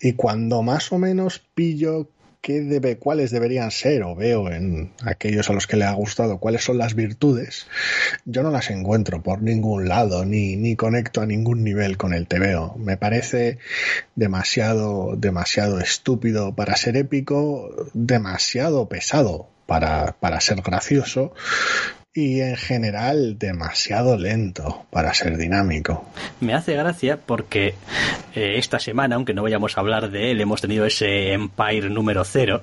y 0.00 0.12
cuando 0.12 0.62
más 0.62 0.92
o 0.92 0.98
menos 0.98 1.40
pillo 1.54 2.08
qué 2.42 2.60
debe, 2.60 2.98
cuáles 2.98 3.30
deberían 3.30 3.70
ser, 3.70 4.02
o 4.02 4.16
veo 4.16 4.50
en 4.50 4.92
aquellos 5.04 5.48
a 5.48 5.52
los 5.52 5.68
que 5.68 5.76
le 5.76 5.84
ha 5.84 5.92
gustado, 5.92 6.38
cuáles 6.38 6.64
son 6.64 6.76
las 6.76 6.94
virtudes, 6.96 7.68
yo 8.24 8.42
no 8.42 8.50
las 8.50 8.68
encuentro 8.70 9.22
por 9.22 9.42
ningún 9.42 9.88
lado, 9.88 10.24
ni, 10.24 10.56
ni 10.56 10.74
conecto 10.74 11.20
a 11.20 11.26
ningún 11.26 11.62
nivel 11.62 11.96
con 11.96 12.12
el 12.12 12.26
TVO. 12.26 12.76
Me 12.78 12.96
parece 12.96 13.58
demasiado, 14.16 15.14
demasiado 15.16 15.78
estúpido 15.78 16.52
para 16.54 16.76
ser 16.76 16.96
épico, 16.96 17.70
demasiado 17.94 18.88
pesado 18.88 19.48
para, 19.66 20.16
para 20.18 20.40
ser 20.40 20.62
gracioso 20.62 21.32
y 22.14 22.40
en 22.40 22.56
general 22.56 23.38
demasiado 23.38 24.18
lento 24.18 24.84
para 24.90 25.14
ser 25.14 25.38
dinámico. 25.38 26.04
Me 26.40 26.52
hace 26.52 26.74
gracia 26.74 27.18
porque 27.18 27.74
eh, 28.34 28.54
esta 28.56 28.78
semana, 28.78 29.16
aunque 29.16 29.32
no 29.32 29.42
vayamos 29.42 29.76
a 29.76 29.80
hablar 29.80 30.10
de 30.10 30.30
él, 30.30 30.40
hemos 30.40 30.60
tenido 30.60 30.84
ese 30.84 31.32
Empire 31.32 31.88
número 31.88 32.24
cero. 32.24 32.62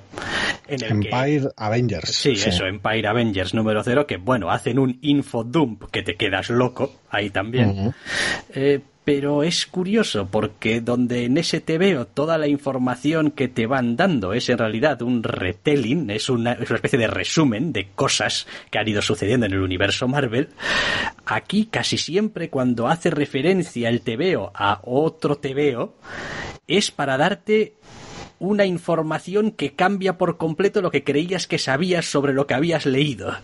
En 0.68 0.84
el 0.84 0.90
Empire 0.92 1.40
que, 1.40 1.48
Avengers. 1.56 2.10
Sí, 2.14 2.36
sí, 2.36 2.50
eso, 2.50 2.64
Empire 2.66 3.08
Avengers 3.08 3.52
número 3.52 3.82
cero, 3.82 4.06
que 4.06 4.18
bueno, 4.18 4.50
hacen 4.50 4.78
un 4.78 4.98
infodump 5.02 5.90
que 5.90 6.02
te 6.02 6.14
quedas 6.14 6.48
loco, 6.50 7.00
ahí 7.10 7.30
también. 7.30 7.70
Uh 7.70 7.74
-huh. 7.86 7.94
eh, 8.54 8.80
pero 9.12 9.42
es 9.42 9.66
curioso 9.66 10.28
porque 10.30 10.80
donde 10.80 11.24
en 11.24 11.36
ese 11.36 11.58
veo 11.78 12.06
toda 12.06 12.38
la 12.38 12.46
información 12.46 13.32
que 13.32 13.48
te 13.48 13.66
van 13.66 13.96
dando 13.96 14.34
es 14.34 14.48
en 14.48 14.58
realidad 14.58 15.02
un 15.02 15.24
retelling, 15.24 16.10
es 16.10 16.28
una, 16.28 16.52
es 16.52 16.70
una, 16.70 16.76
especie 16.76 17.00
de 17.00 17.08
resumen 17.08 17.72
de 17.72 17.88
cosas 17.88 18.46
que 18.70 18.78
han 18.78 18.86
ido 18.86 19.02
sucediendo 19.02 19.46
en 19.46 19.52
el 19.52 19.62
universo 19.62 20.06
Marvel, 20.06 20.50
aquí 21.26 21.66
casi 21.66 21.98
siempre 21.98 22.50
cuando 22.50 22.86
hace 22.86 23.10
referencia 23.10 23.88
el 23.88 24.02
TVO 24.02 24.52
a 24.54 24.80
otro 24.84 25.38
TVO 25.38 25.96
es 26.68 26.92
para 26.92 27.16
darte 27.16 27.74
una 28.38 28.64
información 28.64 29.50
que 29.50 29.72
cambia 29.72 30.18
por 30.18 30.36
completo 30.36 30.82
lo 30.82 30.92
que 30.92 31.02
creías 31.02 31.48
que 31.48 31.58
sabías 31.58 32.06
sobre 32.06 32.32
lo 32.32 32.46
que 32.46 32.54
habías 32.54 32.86
leído. 32.86 33.34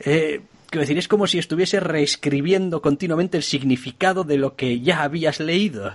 Eh, 0.00 0.40
Quiero 0.70 0.82
decir, 0.82 0.98
es 0.98 1.08
como 1.08 1.26
si 1.26 1.38
estuviese 1.38 1.80
reescribiendo 1.80 2.82
continuamente 2.82 3.38
el 3.38 3.42
significado 3.42 4.22
de 4.22 4.36
lo 4.36 4.54
que 4.54 4.80
ya 4.80 5.02
habías 5.02 5.40
leído. 5.40 5.94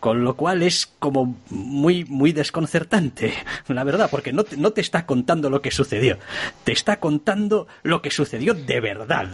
Con 0.00 0.24
lo 0.24 0.36
cual 0.36 0.62
es 0.62 0.86
como 0.98 1.36
muy, 1.50 2.04
muy 2.06 2.32
desconcertante, 2.32 3.34
la 3.68 3.84
verdad, 3.84 4.08
porque 4.10 4.32
no 4.32 4.44
te, 4.44 4.56
no 4.56 4.70
te 4.70 4.80
está 4.80 5.04
contando 5.04 5.50
lo 5.50 5.60
que 5.60 5.70
sucedió. 5.70 6.18
Te 6.64 6.72
está 6.72 6.98
contando 6.98 7.68
lo 7.82 8.00
que 8.00 8.10
sucedió 8.10 8.54
de 8.54 8.80
verdad. 8.80 9.28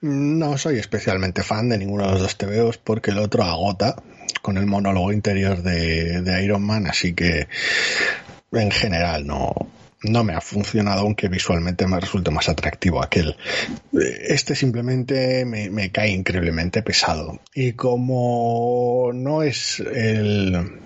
No 0.00 0.58
soy 0.58 0.78
especialmente 0.78 1.44
fan 1.44 1.68
de 1.68 1.78
ninguno 1.78 2.06
de 2.06 2.12
los 2.12 2.20
dos 2.20 2.36
TVOs 2.36 2.78
porque 2.78 3.12
el 3.12 3.18
otro 3.18 3.44
agota 3.44 4.02
con 4.42 4.58
el 4.58 4.66
monólogo 4.66 5.12
interior 5.12 5.62
de, 5.62 6.20
de 6.20 6.44
Iron 6.44 6.62
Man, 6.62 6.86
así 6.86 7.14
que 7.14 7.48
en 8.52 8.70
general 8.70 9.26
no, 9.26 9.54
no 10.04 10.24
me 10.24 10.34
ha 10.34 10.40
funcionado, 10.40 11.00
aunque 11.00 11.28
visualmente 11.28 11.86
me 11.86 12.00
resulte 12.00 12.30
más 12.30 12.48
atractivo 12.48 13.02
aquel. 13.02 13.36
Este 13.92 14.54
simplemente 14.54 15.44
me, 15.44 15.70
me, 15.70 15.90
cae 15.90 16.10
increíblemente 16.10 16.82
pesado. 16.82 17.40
Y 17.54 17.72
como 17.72 19.10
no 19.12 19.42
es 19.42 19.80
el 19.80 20.80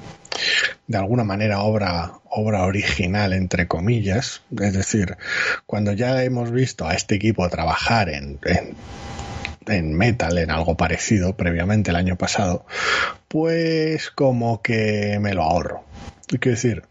de 0.86 0.98
alguna 0.98 1.24
manera 1.24 1.60
obra 1.60 2.12
obra 2.30 2.62
original 2.62 3.32
entre 3.32 3.66
comillas 3.66 4.42
es 4.60 4.72
decir 4.72 5.16
cuando 5.66 5.92
ya 5.94 6.22
hemos 6.22 6.52
visto 6.52 6.86
a 6.86 6.94
este 6.94 7.16
equipo 7.16 7.48
trabajar 7.48 8.08
en, 8.10 8.38
en 8.44 8.76
en 9.68 9.94
metal, 9.94 10.38
en 10.38 10.50
algo 10.50 10.76
parecido 10.76 11.36
previamente 11.36 11.90
el 11.90 11.96
año 11.96 12.16
pasado, 12.16 12.64
pues 13.28 14.10
como 14.10 14.62
que 14.62 15.18
me 15.20 15.34
lo 15.34 15.42
ahorro. 15.42 15.84
Quiero 16.28 16.56
decir, 16.56 16.82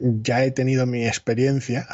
ya 0.00 0.44
he 0.44 0.50
tenido 0.50 0.84
mi 0.86 1.06
experiencia 1.06 1.86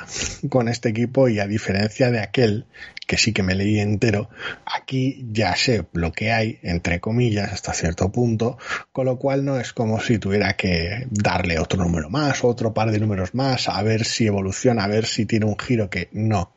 con 0.49 0.69
este 0.69 0.89
equipo 0.89 1.29
y 1.29 1.39
a 1.39 1.47
diferencia 1.47 2.11
de 2.11 2.21
aquel 2.21 2.67
que 3.07 3.19
sí 3.19 3.33
que 3.33 3.43
me 3.43 3.55
leí 3.55 3.79
entero, 3.79 4.31
aquí 4.65 5.27
ya 5.31 5.55
sé 5.55 5.87
lo 5.93 6.13
que 6.13 6.33
hay, 6.33 6.59
entre 6.63 6.99
comillas, 6.99 7.53
hasta 7.53 7.73
cierto 7.73 8.11
punto, 8.11 8.59
con 8.91 9.07
lo 9.07 9.19
cual 9.19 9.45
no 9.45 9.61
es 9.61 9.73
como 9.73 10.01
si 10.01 10.19
tuviera 10.19 10.55
que 10.55 11.07
darle 11.11 11.59
otro 11.59 11.83
número 11.83 12.11
más, 12.11 12.43
otro 12.43 12.75
par 12.75 12.91
de 12.91 12.99
números 13.01 13.35
más, 13.35 13.69
a 13.69 13.83
ver 13.83 14.05
si 14.05 14.27
evoluciona, 14.27 14.85
a 14.85 14.89
ver 14.89 15.07
si 15.07 15.27
tiene 15.27 15.47
un 15.47 15.59
giro 15.59 15.89
que 15.91 16.09
no, 16.13 16.53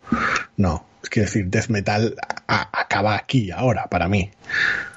no. 0.57 0.88
Quiero 1.01 1.27
decir, 1.27 1.45
Death 1.47 1.69
Metal 1.69 2.15
acaba 2.45 3.15
aquí, 3.15 3.51
ahora, 3.51 3.87
para 3.87 4.07
mí. 4.07 4.29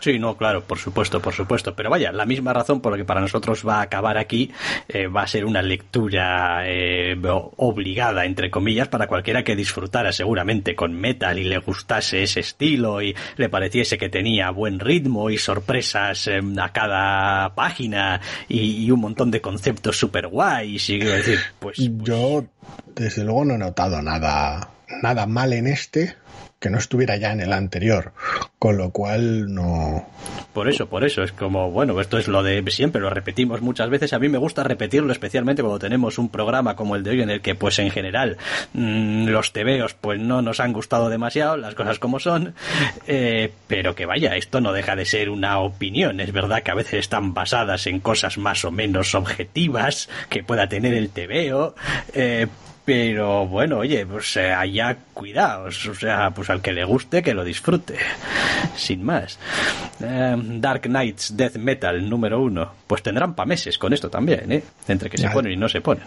Sí, 0.01 0.19
no, 0.19 0.37
claro, 0.37 0.65
por 0.65 0.79
supuesto, 0.79 1.21
por 1.21 1.33
supuesto. 1.33 1.77
Pero 1.77 1.91
vaya, 1.91 2.11
la 2.11 2.27
misma 2.27 2.53
razón 2.53 2.81
por 2.81 2.93
la 2.93 2.99
que 2.99 3.05
para 3.05 3.21
nosotros 3.21 3.67
va 3.67 3.77
a 3.77 3.83
acabar 3.83 4.19
aquí 4.19 4.51
eh, 4.88 5.07
va 5.07 5.23
a 5.23 5.27
ser 5.27 5.45
una 5.45 5.62
lectura 5.62 6.65
eh, 6.67 7.15
obligada, 7.57 8.25
entre 8.25 8.51
comillas, 8.51 8.88
para 8.88 9.07
cualquiera 9.07 9.45
que 9.45 9.55
disfrutara 9.55 10.12
seguramente 10.12 10.75
con 10.75 10.93
metal 10.93 11.38
y 11.38 11.45
le 11.45 11.59
gustase 11.59 12.25
ese 12.25 12.41
estilo 12.41 13.01
y 13.01 13.15
le 13.37 13.49
pareciese 13.49 13.97
que 13.97 14.09
tenía 14.09 14.51
buen 14.51 14.81
ritmo 14.81 15.31
y 15.31 15.38
sorpresas 15.38 16.27
eh, 16.27 16.41
a 16.61 16.73
cada 16.73 17.55
página 17.55 18.21
y, 18.49 18.85
y, 18.85 18.91
un 18.91 19.01
montón 19.01 19.31
de 19.31 19.41
conceptos 19.41 19.97
super 19.97 20.27
guays. 20.27 20.91
Y 20.91 20.99
decir, 20.99 21.38
pues, 21.61 21.77
pues... 21.77 21.91
Yo, 22.03 22.45
desde 22.95 23.23
luego, 23.23 23.45
no 23.45 23.55
he 23.55 23.59
notado 23.59 24.03
nada 24.03 24.69
nada 25.02 25.26
mal 25.26 25.52
en 25.52 25.66
este 25.66 26.16
que 26.62 26.70
no 26.70 26.78
estuviera 26.78 27.16
ya 27.16 27.33
en 27.33 27.40
el 27.40 27.52
anterior, 27.52 28.12
con 28.59 28.78
lo 28.78 28.92
cual 28.92 29.52
no. 29.52 30.07
Por 30.55 30.68
eso, 30.68 30.88
por 30.88 31.05
eso, 31.05 31.22
es 31.24 31.33
como, 31.33 31.72
bueno, 31.72 32.00
esto 32.00 32.18
es 32.18 32.28
lo 32.28 32.42
de 32.44 32.62
siempre, 32.70 33.02
lo 33.02 33.11
repetimos 33.11 33.61
muchas 33.61 33.90
veces, 33.90 34.12
a 34.12 34.20
mí 34.20 34.28
me 34.28 34.38
gusta 34.38 34.62
repetirlo, 34.62 35.11
especialmente 35.12 35.62
cuando 35.62 35.81
tenemos 35.81 36.18
un 36.18 36.28
programa 36.28 36.76
como 36.76 36.94
el 36.94 37.02
de 37.02 37.11
hoy 37.11 37.22
en 37.22 37.31
el 37.31 37.40
que, 37.40 37.57
pues 37.57 37.81
en 37.81 37.90
general, 37.90 38.37
mmm, 38.74 39.26
los 39.26 39.52
tebeos 39.52 39.94
pues 39.94 40.20
no 40.20 40.40
nos 40.40 40.61
han 40.61 40.72
gustado 40.72 41.09
demasiado, 41.09 41.57
las 41.57 41.74
cosas 41.74 41.98
como 41.98 42.20
son, 42.20 42.55
eh, 43.09 43.52
pero 43.66 43.96
que 43.96 44.07
vaya, 44.07 44.37
esto 44.37 44.61
no 44.61 44.72
deja 44.72 44.94
de 44.94 45.05
ser 45.05 45.31
una 45.31 45.59
opinión, 45.59 46.20
es 46.20 46.31
verdad 46.31 46.62
que 46.62 46.70
a 46.70 46.76
veces 46.76 47.00
están 47.00 47.35
basadas 47.35 47.88
en 47.88 47.98
cosas 47.98 48.38
más 48.38 48.64
o 48.64 48.70
menos 48.70 49.16
objetivas 49.16 50.09
que 50.28 50.44
pueda 50.44 50.68
tener 50.68 50.94
el 50.94 51.11
tebeo, 51.11 51.74
eh, 52.14 52.46
pero 52.85 53.47
bueno, 53.47 53.79
oye, 53.79 54.05
pues 54.05 54.37
eh, 54.37 54.53
allá 54.53 54.97
cuidaos, 55.14 55.87
o 55.87 55.95
sea, 55.95 56.31
pues 56.31 56.51
al 56.51 56.61
que 56.61 56.73
le 56.73 56.85
guste, 56.85 57.23
que 57.23 57.35
lo 57.35 57.45
disfrute, 57.45 57.97
sin 58.77 59.05
más. 59.05 59.38
Eh, 60.01 60.37
Dark 60.37 60.83
Knights 60.83 61.37
Death 61.37 61.57
Metal 61.57 62.09
número 62.09 62.40
uno, 62.40 62.73
pues 62.87 63.03
tendrán 63.03 63.35
pa' 63.35 63.45
meses 63.45 63.79
con 63.79 63.92
esto 63.92 64.11
también, 64.11 64.51
¿eh? 64.51 64.64
Entre 64.88 65.09
que 65.09 65.18
se 65.18 65.31
ponen 65.31 65.53
y 65.53 65.57
no 65.57 65.68
se 65.68 65.81
ponen. 65.81 66.05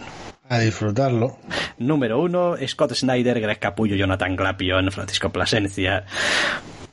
A 0.48 0.58
disfrutarlo. 0.58 1.38
Número 1.78 2.20
uno, 2.20 2.56
Scott 2.66 2.94
Snyder, 2.94 3.40
Greg 3.40 3.58
Capullo, 3.58 3.96
Jonathan 3.96 4.36
Glapion, 4.36 4.92
Francisco 4.92 5.30
Plasencia. 5.30 6.04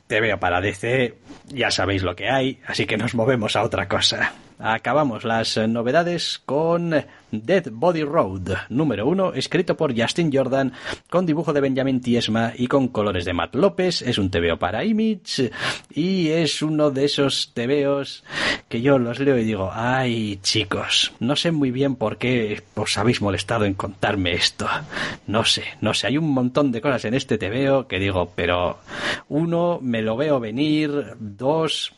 Te 0.06 0.20
veo 0.20 0.38
para 0.40 0.60
DC, 0.60 1.14
ya 1.48 1.70
sabéis 1.70 2.02
lo 2.02 2.16
que 2.16 2.28
hay, 2.30 2.60
así 2.66 2.86
que 2.86 2.96
nos 2.96 3.14
movemos 3.14 3.54
a 3.56 3.62
otra 3.62 3.86
cosa. 3.86 4.32
Acabamos 4.58 5.24
las 5.24 5.56
novedades 5.56 6.40
con 6.44 6.94
Dead 7.30 7.64
Body 7.70 8.02
Road, 8.02 8.56
número 8.68 9.06
uno, 9.06 9.32
escrito 9.32 9.76
por 9.76 9.98
Justin 9.98 10.30
Jordan, 10.32 10.72
con 11.10 11.26
dibujo 11.26 11.52
de 11.52 11.60
Benjamin 11.60 12.00
Tiesma 12.00 12.52
y 12.56 12.66
con 12.66 12.88
colores 12.88 13.24
de 13.24 13.32
Matt 13.32 13.54
López. 13.54 14.02
Es 14.02 14.18
un 14.18 14.30
TVO 14.30 14.58
para 14.58 14.84
Image 14.84 15.50
y 15.90 16.28
es 16.28 16.62
uno 16.62 16.90
de 16.90 17.04
esos 17.04 17.52
TVOs 17.54 18.24
que 18.68 18.80
yo 18.80 18.98
los 18.98 19.18
leo 19.18 19.38
y 19.38 19.44
digo, 19.44 19.70
ay 19.72 20.38
chicos, 20.42 21.12
no 21.20 21.36
sé 21.36 21.50
muy 21.50 21.70
bien 21.70 21.96
por 21.96 22.18
qué 22.18 22.62
os 22.74 22.98
habéis 22.98 23.20
molestado 23.20 23.64
en 23.64 23.74
contarme 23.74 24.34
esto. 24.34 24.66
No 25.26 25.44
sé, 25.44 25.64
no 25.80 25.94
sé, 25.94 26.06
hay 26.08 26.18
un 26.18 26.30
montón 26.30 26.72
de 26.72 26.80
cosas 26.80 27.04
en 27.04 27.14
este 27.14 27.38
TVO 27.38 27.88
que 27.88 27.98
digo, 27.98 28.32
pero 28.34 28.78
uno, 29.28 29.78
me 29.82 30.02
lo 30.02 30.16
veo 30.16 30.40
venir, 30.40 31.16
dos, 31.18 31.94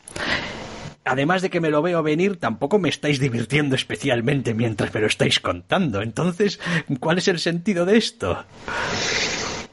además 1.06 1.40
de 1.40 1.50
que 1.50 1.60
me 1.60 1.70
lo 1.70 1.80
veo 1.82 2.02
venir, 2.02 2.38
tampoco 2.38 2.78
me 2.78 2.88
estáis 2.88 3.18
divirtiendo 3.20 3.74
especialmente 3.74 4.52
mientras 4.54 4.92
me 4.92 5.00
lo 5.00 5.06
estáis 5.06 5.40
contando. 5.40 6.02
Entonces, 6.02 6.60
¿cuál 7.00 7.18
es 7.18 7.28
el 7.28 7.38
sentido 7.38 7.86
de 7.86 7.96
esto? 7.96 8.44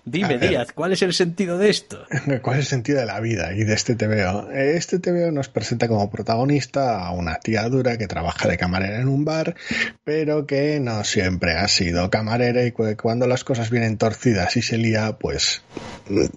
Dime, 0.06 0.38
Díaz, 0.38 0.74
¿cuál 0.74 0.92
es 0.92 1.02
el 1.02 1.14
sentido 1.14 1.58
de 1.58 1.70
esto? 1.70 2.06
¿Cuál 2.42 2.60
es 2.60 2.66
el 2.66 2.70
sentido 2.70 3.00
de 3.00 3.06
la 3.06 3.22
vida 3.22 3.54
y 3.54 3.64
de 3.64 3.74
este 3.74 3.96
TVO? 3.96 4.52
Este 4.52 5.00
TVO 5.00 5.32
nos 5.32 5.48
presenta 5.48 5.88
como 5.88 6.12
protagonista 6.12 7.06
a 7.06 7.12
una 7.12 7.40
tía 7.40 7.70
dura 7.70 7.98
que 7.98 8.08
trabaja 8.08 8.50
de 8.50 8.58
camarera 8.58 9.00
en 9.00 9.08
un 9.08 9.24
bar, 9.24 9.56
pero 10.04 10.46
que 10.46 10.82
no 10.82 11.06
siempre 11.06 11.54
ha 11.54 11.70
sido 11.70 12.10
camarera 12.10 12.66
y 12.66 12.74
cuando 12.74 13.28
las 13.28 13.46
cosas 13.46 13.70
vienen 13.70 13.98
torcidas 13.98 14.58
y 14.58 14.62
se 14.62 14.78
lía, 14.78 15.18
pues 15.20 15.64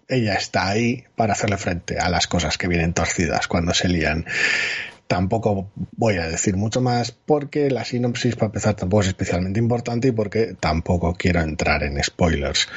ella 0.07 0.35
está 0.35 0.68
ahí 0.68 1.05
para 1.16 1.33
hacerle 1.33 1.57
frente 1.57 1.99
a 1.99 2.09
las 2.09 2.29
cosas 2.29 2.59
que 2.59 2.68
vienen 2.68 2.93
torcidas 2.93 3.49
cuando 3.49 3.75
se 3.75 3.89
lían. 3.89 4.27
Tampoco 5.07 5.71
voy 5.97 6.17
a 6.17 6.27
decir 6.27 6.57
mucho 6.57 6.81
más 6.81 7.13
porque 7.13 7.71
la 7.71 7.85
sinopsis 7.85 8.35
para 8.35 8.47
empezar 8.47 8.75
tampoco 8.75 9.03
es 9.03 9.09
especialmente 9.09 9.61
importante 9.61 10.09
y 10.09 10.13
porque 10.13 10.57
tampoco 10.59 11.15
quiero 11.15 11.41
entrar 11.41 11.83
en 11.85 12.03
spoilers. 12.03 12.69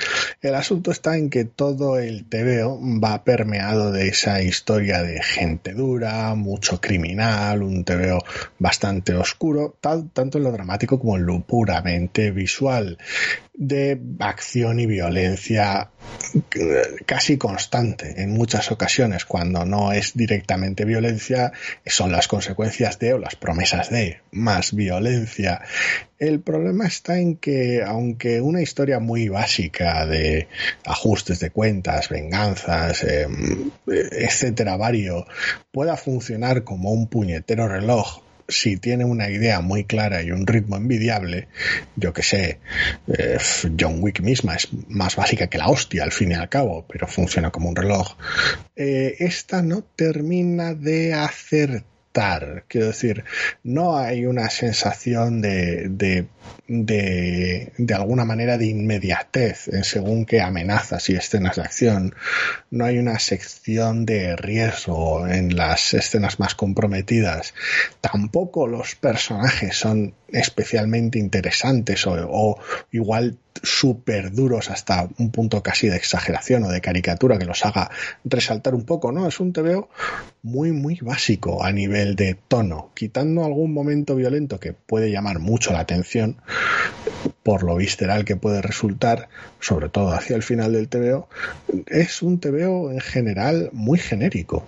El 0.41 0.55
asunto 0.55 0.91
está 0.91 1.17
en 1.17 1.29
que 1.29 1.45
todo 1.45 1.97
el 1.97 2.25
TVO 2.25 2.79
va 3.03 3.23
permeado 3.23 3.91
de 3.91 4.09
esa 4.09 4.41
historia 4.41 5.01
de 5.01 5.21
gente 5.23 5.73
dura, 5.73 6.35
mucho 6.35 6.79
criminal, 6.79 7.63
un 7.63 7.83
TVO 7.83 8.19
bastante 8.59 9.15
oscuro, 9.15 9.75
tal, 9.81 10.09
tanto 10.11 10.37
en 10.37 10.43
lo 10.43 10.51
dramático 10.51 10.99
como 10.99 11.17
en 11.17 11.25
lo 11.25 11.41
puramente 11.41 12.31
visual 12.31 12.97
de 13.59 13.99
acción 14.19 14.79
y 14.79 14.85
violencia 14.85 15.91
casi 17.05 17.37
constante 17.37 18.21
en 18.21 18.31
muchas 18.31 18.71
ocasiones. 18.71 19.25
Cuando 19.25 19.65
no 19.65 19.91
es 19.91 20.15
directamente 20.15 20.85
violencia 20.85 21.51
son 21.85 22.13
las 22.13 22.29
consecuencias 22.29 22.99
de 22.99 23.13
o 23.15 23.17
las 23.17 23.35
promesas 23.35 23.89
de 23.89 24.21
más 24.31 24.73
violencia. 24.73 25.61
El 26.17 26.39
problema 26.39 26.87
está 26.87 27.19
en 27.19 27.35
que 27.35 27.83
aunque 27.85 28.39
una 28.39 28.61
historia 28.61 28.99
muy 28.99 29.27
básica 29.27 30.05
de 30.05 30.47
ajustes 30.85 31.41
de 31.41 31.49
cuentas 31.49 32.07
venganzas 32.07 33.03
em, 33.03 33.71
etcétera 33.87 34.77
pueda 35.69 35.97
funcionar 35.97 36.63
como 36.63 36.91
un 36.91 37.07
puñetero 37.07 37.67
reloj 37.67 38.28
si 38.49 38.77
tiene 38.77 39.05
una 39.05 39.29
idea 39.29 39.61
muy 39.61 39.85
clara 39.85 40.21
y 40.21 40.31
un 40.31 40.45
ritmo 40.45 40.77
envidiable, 40.77 41.47
yo 41.95 42.13
que 42.13 42.23
sé, 42.23 42.59
eh, 43.07 43.37
John 43.79 43.97
Wick 43.99 44.21
misma 44.21 44.55
es 44.55 44.67
más 44.87 45.15
básica 45.15 45.47
que 45.47 45.57
la 45.57 45.67
hostia 45.67 46.03
al 46.03 46.11
fin 46.11 46.31
y 46.31 46.35
al 46.35 46.49
cabo, 46.49 46.85
pero 46.87 47.07
funciona 47.07 47.51
como 47.51 47.69
un 47.69 47.75
reloj. 47.75 48.15
Eh, 48.75 49.15
esta 49.19 49.61
no 49.61 49.83
termina 49.95 50.73
de 50.73 51.13
acertar 51.13 51.99
Quiero 52.67 52.87
decir, 52.87 53.23
no 53.63 53.97
hay 53.97 54.25
una 54.25 54.49
sensación 54.49 55.41
de, 55.41 55.87
de, 55.89 56.25
de, 56.69 57.73
de, 57.77 57.93
alguna 57.95 58.25
manera 58.25 58.57
de 58.59 58.67
inmediatez 58.67 59.67
en 59.69 59.83
según 59.83 60.25
qué 60.25 60.39
amenazas 60.39 61.09
y 61.09 61.15
escenas 61.15 61.55
de 61.55 61.63
acción. 61.63 62.15
No 62.69 62.85
hay 62.85 62.99
una 62.99 63.17
sección 63.17 64.05
de 64.05 64.35
riesgo 64.35 65.27
en 65.27 65.55
las 65.55 65.95
escenas 65.95 66.39
más 66.39 66.53
comprometidas. 66.53 67.55
Tampoco 68.01 68.67
los 68.67 68.95
personajes 68.95 69.75
son 69.75 70.13
especialmente 70.31 71.17
interesantes 71.17 72.05
o, 72.05 72.15
o 72.29 72.59
igual 72.91 73.37
súper 73.63 74.31
duros 74.31 74.69
hasta 74.69 75.09
un 75.17 75.31
punto 75.31 75.61
casi 75.63 75.89
de 75.89 75.97
exageración 75.97 76.63
o 76.63 76.69
de 76.69 76.81
caricatura 76.81 77.37
que 77.37 77.45
los 77.45 77.65
haga 77.65 77.89
resaltar 78.23 78.75
un 78.75 78.85
poco, 78.85 79.11
¿no? 79.11 79.27
Es 79.27 79.39
un 79.39 79.53
TVO 79.53 79.89
muy, 80.43 80.71
muy 80.71 80.99
básico 81.01 81.63
a 81.63 81.71
nivel 81.71 82.15
de 82.15 82.35
tono, 82.47 82.91
quitando 82.93 83.43
algún 83.43 83.73
momento 83.73 84.15
violento 84.15 84.59
que 84.59 84.73
puede 84.73 85.11
llamar 85.11 85.39
mucho 85.39 85.73
la 85.73 85.79
atención 85.79 86.37
por 87.43 87.63
lo 87.63 87.75
visceral 87.75 88.25
que 88.25 88.35
puede 88.35 88.61
resultar, 88.61 89.27
sobre 89.59 89.89
todo 89.89 90.11
hacia 90.11 90.35
el 90.35 90.43
final 90.43 90.73
del 90.73 90.87
TVO, 90.87 91.27
es 91.87 92.21
un 92.21 92.39
TVO 92.39 92.91
en 92.91 92.99
general 92.99 93.69
muy 93.73 93.97
genérico. 93.97 94.65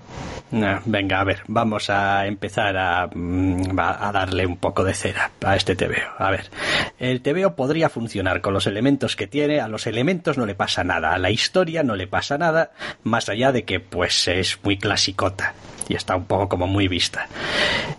venga, 0.85 1.19
a 1.19 1.23
ver, 1.23 1.43
vamos 1.47 1.89
a 1.89 2.25
empezar 2.25 2.75
a, 2.77 3.07
mm, 3.13 3.79
a 3.79 4.11
darle 4.11 4.45
un 4.45 4.57
poco 4.57 4.83
de 4.83 4.93
cera 4.93 5.31
a 5.45 5.55
este 5.55 5.75
TVO. 5.75 6.09
A 6.17 6.31
ver, 6.31 6.49
el 6.97 7.21
TVO 7.21 7.55
podría 7.55 7.89
funcionar 7.89 8.41
con 8.41 8.53
los 8.53 8.67
elementos 8.67 9.15
que 9.15 9.27
tiene, 9.27 9.59
a 9.59 9.67
los 9.67 9.85
elementos 9.85 10.37
no 10.37 10.45
le 10.45 10.55
pasa 10.55 10.83
nada, 10.83 11.13
a 11.13 11.19
la 11.19 11.29
historia 11.29 11.83
no 11.83 11.95
le 11.95 12.07
pasa 12.07 12.37
nada, 12.37 12.71
más 13.03 13.29
allá 13.29 13.51
de 13.51 13.63
que 13.63 13.79
pues 13.79 14.27
es 14.27 14.57
muy 14.63 14.77
clasicota 14.77 15.53
y 15.87 15.95
está 15.95 16.15
un 16.15 16.25
poco 16.25 16.47
como 16.47 16.67
muy 16.67 16.87
vista. 16.87 17.27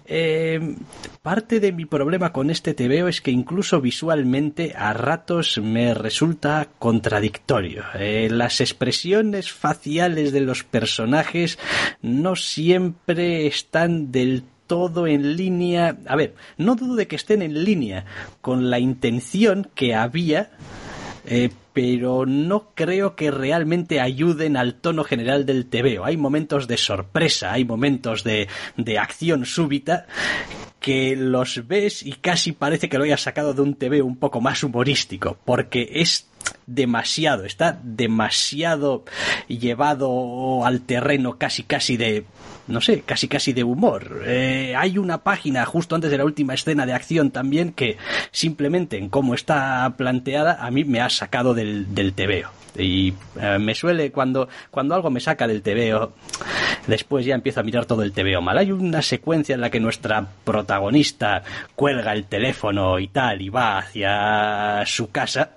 Eh, 0.06 0.76
parte 1.22 1.60
de 1.60 1.70
mi 1.70 1.86
problema 1.86 2.32
con 2.32 2.50
este 2.50 2.74
TVO 2.74 3.06
es 3.06 3.20
que 3.20 3.30
incluso 3.30 3.80
visualmente 3.80 4.74
a 4.76 4.92
ratos 4.92 5.58
me 5.62 5.94
resulta 5.94 6.68
contradictorio. 6.80 7.84
Eh, 7.94 8.28
las 8.30 8.60
expresiones 8.60 9.52
faciales 9.52 10.32
de 10.32 10.40
los 10.40 10.64
personajes 10.64 11.60
no 12.02 12.34
siempre 12.34 13.46
están 13.46 14.10
del 14.10 14.42
todo 14.66 15.06
en 15.06 15.36
línea. 15.36 15.96
A 16.06 16.16
ver, 16.16 16.34
no 16.58 16.74
dudo 16.74 16.96
de 16.96 17.06
que 17.06 17.16
estén 17.16 17.40
en 17.42 17.62
línea 17.64 18.04
con 18.40 18.68
la 18.68 18.80
intención 18.80 19.68
que 19.76 19.94
había 19.94 20.50
eh, 21.24 21.50
pero 21.72 22.26
no 22.26 22.70
creo 22.74 23.16
que 23.16 23.30
realmente 23.30 24.00
ayuden 24.00 24.56
al 24.56 24.74
tono 24.74 25.04
general 25.04 25.46
del 25.46 25.66
TVO. 25.66 26.04
Hay 26.04 26.16
momentos 26.16 26.68
de 26.68 26.76
sorpresa, 26.76 27.52
hay 27.52 27.64
momentos 27.64 28.24
de, 28.24 28.48
de 28.76 28.98
acción 28.98 29.46
súbita 29.46 30.06
que 30.80 31.14
los 31.16 31.66
ves 31.66 32.02
y 32.02 32.12
casi 32.12 32.52
parece 32.52 32.88
que 32.88 32.98
lo 32.98 33.04
hayas 33.04 33.22
sacado 33.22 33.54
de 33.54 33.62
un 33.62 33.74
TV 33.76 34.02
un 34.02 34.16
poco 34.16 34.40
más 34.40 34.62
humorístico, 34.64 35.38
porque 35.44 35.88
es 35.94 36.28
demasiado, 36.66 37.44
está 37.44 37.78
demasiado 37.82 39.04
llevado 39.46 40.66
al 40.66 40.80
terreno 40.82 41.38
casi 41.38 41.62
casi 41.62 41.96
de 41.96 42.24
no 42.68 42.80
sé, 42.80 43.02
casi 43.02 43.28
casi 43.28 43.52
de 43.52 43.64
humor. 43.64 44.22
Eh, 44.24 44.74
hay 44.76 44.98
una 44.98 45.18
página 45.18 45.64
justo 45.64 45.94
antes 45.94 46.10
de 46.10 46.18
la 46.18 46.24
última 46.24 46.54
escena 46.54 46.86
de 46.86 46.92
acción 46.92 47.30
también 47.30 47.72
que 47.72 47.96
simplemente 48.30 48.98
en 48.98 49.08
cómo 49.08 49.34
está 49.34 49.94
planteada 49.96 50.64
a 50.64 50.70
mí 50.70 50.84
me 50.84 51.00
ha 51.00 51.10
sacado 51.10 51.54
del, 51.54 51.94
del 51.94 52.12
tebeo. 52.12 52.50
Y 52.76 53.12
eh, 53.38 53.58
me 53.58 53.74
suele, 53.74 54.10
cuando, 54.10 54.48
cuando 54.70 54.94
algo 54.94 55.10
me 55.10 55.20
saca 55.20 55.46
del 55.46 55.62
tebeo, 55.62 56.14
después 56.86 57.26
ya 57.26 57.34
empiezo 57.34 57.60
a 57.60 57.62
mirar 57.62 57.84
todo 57.84 58.02
el 58.02 58.12
tebeo 58.12 58.40
mal. 58.40 58.56
Hay 58.56 58.72
una 58.72 59.02
secuencia 59.02 59.54
en 59.54 59.60
la 59.60 59.70
que 59.70 59.80
nuestra 59.80 60.26
protagonista 60.44 61.42
cuelga 61.74 62.12
el 62.12 62.24
teléfono 62.24 62.98
y 62.98 63.08
tal 63.08 63.42
y 63.42 63.48
va 63.50 63.78
hacia 63.78 64.84
su 64.86 65.10
casa 65.10 65.50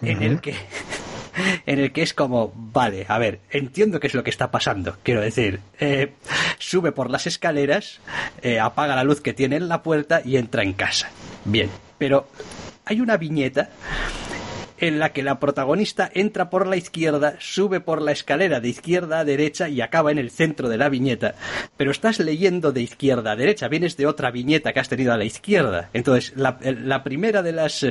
en 0.00 0.22
el 0.22 0.40
que 0.40 0.54
en 1.66 1.78
el 1.78 1.92
que 1.92 2.02
es 2.02 2.14
como, 2.14 2.52
vale, 2.54 3.06
a 3.08 3.18
ver, 3.18 3.40
entiendo 3.50 4.00
qué 4.00 4.06
es 4.06 4.14
lo 4.14 4.24
que 4.24 4.30
está 4.30 4.50
pasando. 4.50 4.96
Quiero 5.02 5.20
decir, 5.20 5.60
eh, 5.78 6.12
sube 6.58 6.92
por 6.92 7.10
las 7.10 7.26
escaleras, 7.26 8.00
eh, 8.42 8.60
apaga 8.60 8.96
la 8.96 9.04
luz 9.04 9.20
que 9.20 9.34
tiene 9.34 9.56
en 9.56 9.68
la 9.68 9.82
puerta 9.82 10.22
y 10.24 10.36
entra 10.36 10.62
en 10.62 10.72
casa. 10.72 11.10
Bien, 11.44 11.70
pero 11.98 12.28
hay 12.84 13.00
una 13.00 13.16
viñeta 13.16 13.70
en 14.80 14.98
la 14.98 15.12
que 15.12 15.22
la 15.22 15.40
protagonista 15.40 16.10
entra 16.14 16.50
por 16.50 16.66
la 16.66 16.76
izquierda, 16.76 17.36
sube 17.38 17.80
por 17.80 18.02
la 18.02 18.12
escalera 18.12 18.60
de 18.60 18.68
izquierda 18.68 19.20
a 19.20 19.24
derecha 19.24 19.68
y 19.68 19.80
acaba 19.80 20.12
en 20.12 20.18
el 20.18 20.30
centro 20.30 20.68
de 20.68 20.78
la 20.78 20.88
viñeta. 20.88 21.34
Pero 21.76 21.90
estás 21.90 22.18
leyendo 22.18 22.72
de 22.72 22.82
izquierda 22.82 23.32
a 23.32 23.36
derecha, 23.36 23.68
vienes 23.68 23.96
de 23.96 24.06
otra 24.06 24.30
viñeta 24.30 24.72
que 24.72 24.80
has 24.80 24.88
tenido 24.88 25.12
a 25.12 25.16
la 25.16 25.24
izquierda. 25.24 25.90
Entonces, 25.92 26.32
la, 26.36 27.02
primera 27.02 27.42
de 27.42 27.52
las 27.52 27.86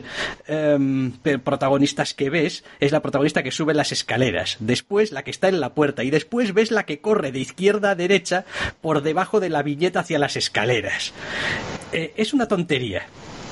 em, 0.48 1.12
protagonistas 1.44 2.14
que 2.14 2.30
ves 2.30 2.64
es 2.80 2.92
la 2.92 3.02
protagonista 3.02 3.44
que 3.44 3.52
sube 3.52 3.74
las 3.74 3.92
escaleras, 3.92 4.58
después 4.60 5.12
la 5.12 5.24
que 5.24 5.32
está 5.32 5.48
en 5.48 5.60
la 5.60 5.74
puerta 5.74 6.04
y 6.04 6.10
después 6.10 6.54
ves 6.54 6.72
la 6.72 6.86
que 6.86 7.00
corre 7.00 7.32
de 7.32 7.40
izquierda 7.40 7.92
a 7.92 7.96
derecha 7.96 8.46
por 8.82 9.02
debajo 9.02 9.40
de 9.40 9.50
la 9.50 9.64
viñeta 9.64 10.02
hacia 10.02 10.20
las 10.20 10.36
escaleras. 10.36 11.14
Eh, 11.92 12.14
es 12.18 12.34
una 12.34 12.48
tontería. 12.48 13.08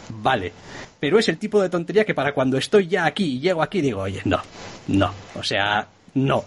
Vale, 0.10 0.52
pero 1.00 1.20
es 1.20 1.28
el 1.30 1.38
tipo 1.38 1.62
de 1.62 1.70
tontería 1.70 2.06
que 2.06 2.14
para 2.14 2.34
cuando 2.34 2.58
estoy 2.58 2.88
ya 2.88 3.06
aquí 3.06 3.36
y 3.36 3.40
llego 3.40 3.62
aquí 3.62 3.82
digo, 3.82 4.02
oye, 4.02 4.22
no, 4.26 4.42
no, 4.88 5.14
o 5.36 5.44
sea, 5.44 5.88
no. 6.14 6.38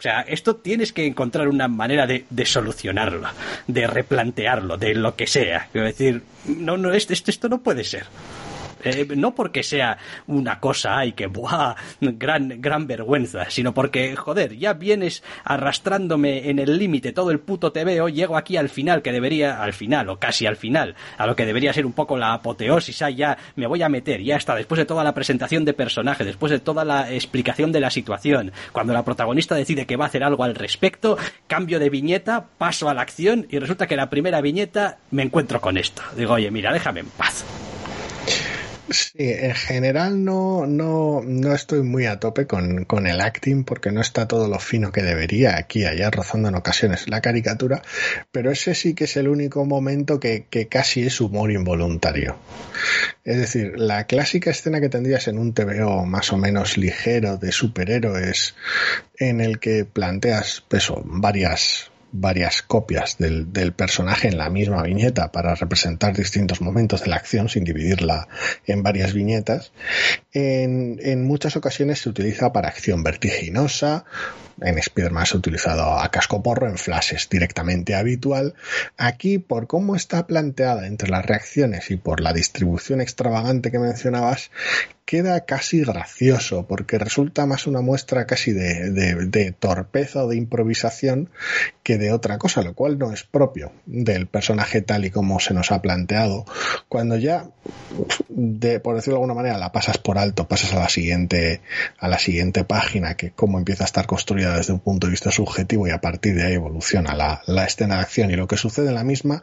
O 0.00 0.02
sea, 0.02 0.22
esto 0.22 0.56
tienes 0.56 0.94
que 0.94 1.04
encontrar 1.04 1.46
una 1.48 1.68
manera 1.68 2.06
de, 2.06 2.24
de 2.30 2.46
solucionarlo, 2.46 3.28
de 3.66 3.86
replantearlo, 3.86 4.78
de 4.78 4.94
lo 4.94 5.14
que 5.14 5.26
sea. 5.26 5.68
Quiero 5.72 5.86
decir, 5.86 6.22
no, 6.46 6.78
no, 6.78 6.90
esto, 6.92 7.12
esto 7.12 7.48
no 7.50 7.60
puede 7.60 7.84
ser. 7.84 8.06
Eh, 8.84 9.06
no 9.16 9.34
porque 9.34 9.62
sea 9.62 9.98
una 10.26 10.60
cosa, 10.60 10.98
ay, 10.98 11.12
que 11.12 11.26
buah, 11.26 11.74
gran, 12.00 12.60
gran 12.60 12.86
vergüenza, 12.86 13.50
sino 13.50 13.74
porque, 13.74 14.16
joder, 14.16 14.56
ya 14.56 14.74
vienes 14.74 15.22
arrastrándome 15.44 16.50
en 16.50 16.58
el 16.58 16.78
límite 16.78 17.12
todo 17.12 17.30
el 17.30 17.40
puto 17.40 17.72
TVO, 17.72 18.08
llego 18.08 18.36
aquí 18.36 18.56
al 18.56 18.68
final, 18.68 19.02
que 19.02 19.12
debería, 19.12 19.62
al 19.62 19.72
final, 19.72 20.08
o 20.08 20.18
casi 20.18 20.46
al 20.46 20.56
final, 20.56 20.94
a 21.18 21.26
lo 21.26 21.36
que 21.36 21.46
debería 21.46 21.72
ser 21.72 21.86
un 21.86 21.92
poco 21.92 22.16
la 22.16 22.34
apoteosis, 22.34 23.00
ya 23.16 23.36
me 23.56 23.66
voy 23.66 23.82
a 23.82 23.88
meter, 23.88 24.22
ya 24.22 24.36
está, 24.36 24.54
después 24.54 24.78
de 24.78 24.84
toda 24.84 25.04
la 25.04 25.14
presentación 25.14 25.64
de 25.64 25.72
personaje, 25.72 26.24
después 26.24 26.50
de 26.50 26.60
toda 26.60 26.84
la 26.84 27.12
explicación 27.12 27.72
de 27.72 27.80
la 27.80 27.90
situación, 27.90 28.52
cuando 28.72 28.92
la 28.92 29.04
protagonista 29.04 29.54
decide 29.54 29.86
que 29.86 29.96
va 29.96 30.04
a 30.04 30.08
hacer 30.08 30.24
algo 30.24 30.44
al 30.44 30.54
respecto, 30.54 31.18
cambio 31.46 31.78
de 31.78 31.90
viñeta, 31.90 32.46
paso 32.58 32.88
a 32.88 32.94
la 32.94 33.02
acción 33.02 33.46
y 33.50 33.58
resulta 33.58 33.86
que 33.86 33.96
la 33.96 34.10
primera 34.10 34.40
viñeta 34.40 34.98
me 35.10 35.22
encuentro 35.22 35.60
con 35.60 35.76
esto. 35.76 36.02
Digo, 36.16 36.34
oye, 36.34 36.50
mira, 36.50 36.72
déjame 36.72 37.00
en 37.00 37.10
paz. 37.10 37.44
Sí, 38.90 39.12
en 39.18 39.54
general 39.54 40.24
no, 40.24 40.66
no, 40.66 41.22
no 41.24 41.54
estoy 41.54 41.82
muy 41.82 42.06
a 42.06 42.18
tope 42.18 42.48
con, 42.48 42.84
con, 42.86 43.06
el 43.06 43.20
acting 43.20 43.62
porque 43.62 43.92
no 43.92 44.00
está 44.00 44.26
todo 44.26 44.48
lo 44.48 44.58
fino 44.58 44.90
que 44.90 45.02
debería 45.02 45.56
aquí, 45.56 45.84
allá, 45.84 46.10
rozando 46.10 46.48
en 46.48 46.56
ocasiones 46.56 47.08
la 47.08 47.20
caricatura, 47.20 47.82
pero 48.32 48.50
ese 48.50 48.74
sí 48.74 48.94
que 48.94 49.04
es 49.04 49.16
el 49.16 49.28
único 49.28 49.64
momento 49.64 50.18
que, 50.18 50.46
que 50.50 50.66
casi 50.66 51.06
es 51.06 51.20
humor 51.20 51.52
involuntario. 51.52 52.36
Es 53.24 53.36
decir, 53.36 53.74
la 53.76 54.08
clásica 54.08 54.50
escena 54.50 54.80
que 54.80 54.88
tendrías 54.88 55.28
en 55.28 55.38
un 55.38 55.54
TVO 55.54 56.04
más 56.04 56.32
o 56.32 56.36
menos 56.36 56.76
ligero 56.76 57.36
de 57.36 57.52
superhéroes 57.52 58.56
en 59.18 59.40
el 59.40 59.60
que 59.60 59.84
planteas 59.84 60.64
pues, 60.68 60.90
varias 61.04 61.89
varias 62.12 62.62
copias 62.62 63.18
del, 63.18 63.46
personaje 63.72 64.28
en 64.28 64.38
la 64.38 64.50
misma 64.50 64.82
viñeta 64.82 65.30
para 65.32 65.54
representar 65.54 66.16
distintos 66.16 66.60
momentos 66.60 67.02
de 67.02 67.08
la 67.08 67.16
acción 67.16 67.48
sin 67.48 67.64
dividirla 67.64 68.28
en 68.66 68.82
varias 68.82 69.12
viñetas. 69.12 69.72
En, 70.32 71.24
muchas 71.24 71.56
ocasiones 71.56 72.00
se 72.00 72.08
utiliza 72.08 72.52
para 72.52 72.68
acción 72.68 73.02
vertiginosa. 73.02 74.04
En 74.60 74.78
Spider-Man 74.78 75.26
se 75.26 75.36
ha 75.36 75.38
utilizado 75.38 75.98
a 75.98 76.10
casco 76.10 76.42
porro, 76.42 76.68
en 76.68 76.76
flashes 76.76 77.28
directamente 77.30 77.94
habitual. 77.94 78.54
Aquí, 78.96 79.38
por 79.38 79.66
cómo 79.66 79.96
está 79.96 80.26
planteada 80.26 80.86
entre 80.86 81.08
las 81.08 81.24
reacciones 81.24 81.90
y 81.90 81.96
por 81.96 82.20
la 82.20 82.32
distribución 82.32 83.00
extravagante 83.00 83.70
que 83.70 83.78
mencionabas, 83.78 84.50
queda 85.04 85.44
casi 85.44 85.82
gracioso, 85.82 86.66
porque 86.66 86.98
resulta 86.98 87.46
más 87.46 87.66
una 87.66 87.80
muestra 87.80 88.26
casi 88.26 88.52
de, 88.52 88.90
de, 88.90 89.14
de, 89.26 89.52
torpeza 89.52 90.24
o 90.24 90.28
de 90.28 90.36
improvisación 90.36 91.30
que 91.82 91.98
de 91.98 92.12
otra 92.12 92.38
cosa, 92.38 92.62
lo 92.62 92.74
cual 92.74 92.98
no 92.98 93.12
es 93.12 93.24
propio 93.24 93.72
del 93.86 94.28
personaje 94.28 94.82
tal 94.82 95.04
y 95.04 95.10
como 95.10 95.40
se 95.40 95.52
nos 95.52 95.72
ha 95.72 95.82
planteado. 95.82 96.44
Cuando 96.88 97.16
ya, 97.16 97.50
de, 98.28 98.78
por 98.78 98.94
decirlo 98.94 99.16
de 99.16 99.22
alguna 99.22 99.34
manera, 99.34 99.58
la 99.58 99.72
pasas 99.72 99.98
por 99.98 100.18
alto, 100.18 100.46
pasas 100.46 100.72
a 100.74 100.78
la 100.78 100.88
siguiente, 100.88 101.60
a 101.98 102.06
la 102.06 102.18
siguiente 102.18 102.64
página, 102.64 103.16
que 103.16 103.32
como 103.32 103.58
empieza 103.58 103.84
a 103.84 103.86
estar 103.86 104.06
construida 104.06 104.56
desde 104.56 104.72
un 104.72 104.80
punto 104.80 105.06
de 105.06 105.12
vista 105.12 105.30
subjetivo 105.32 105.88
y 105.88 105.90
a 105.90 106.00
partir 106.00 106.36
de 106.36 106.44
ahí 106.44 106.54
evoluciona 106.54 107.14
la, 107.14 107.42
la 107.46 107.64
escena 107.64 107.96
de 107.96 108.02
acción 108.02 108.30
y 108.30 108.36
lo 108.36 108.46
que 108.46 108.56
sucede 108.56 108.88
en 108.88 108.94
la 108.94 109.04
misma, 109.04 109.42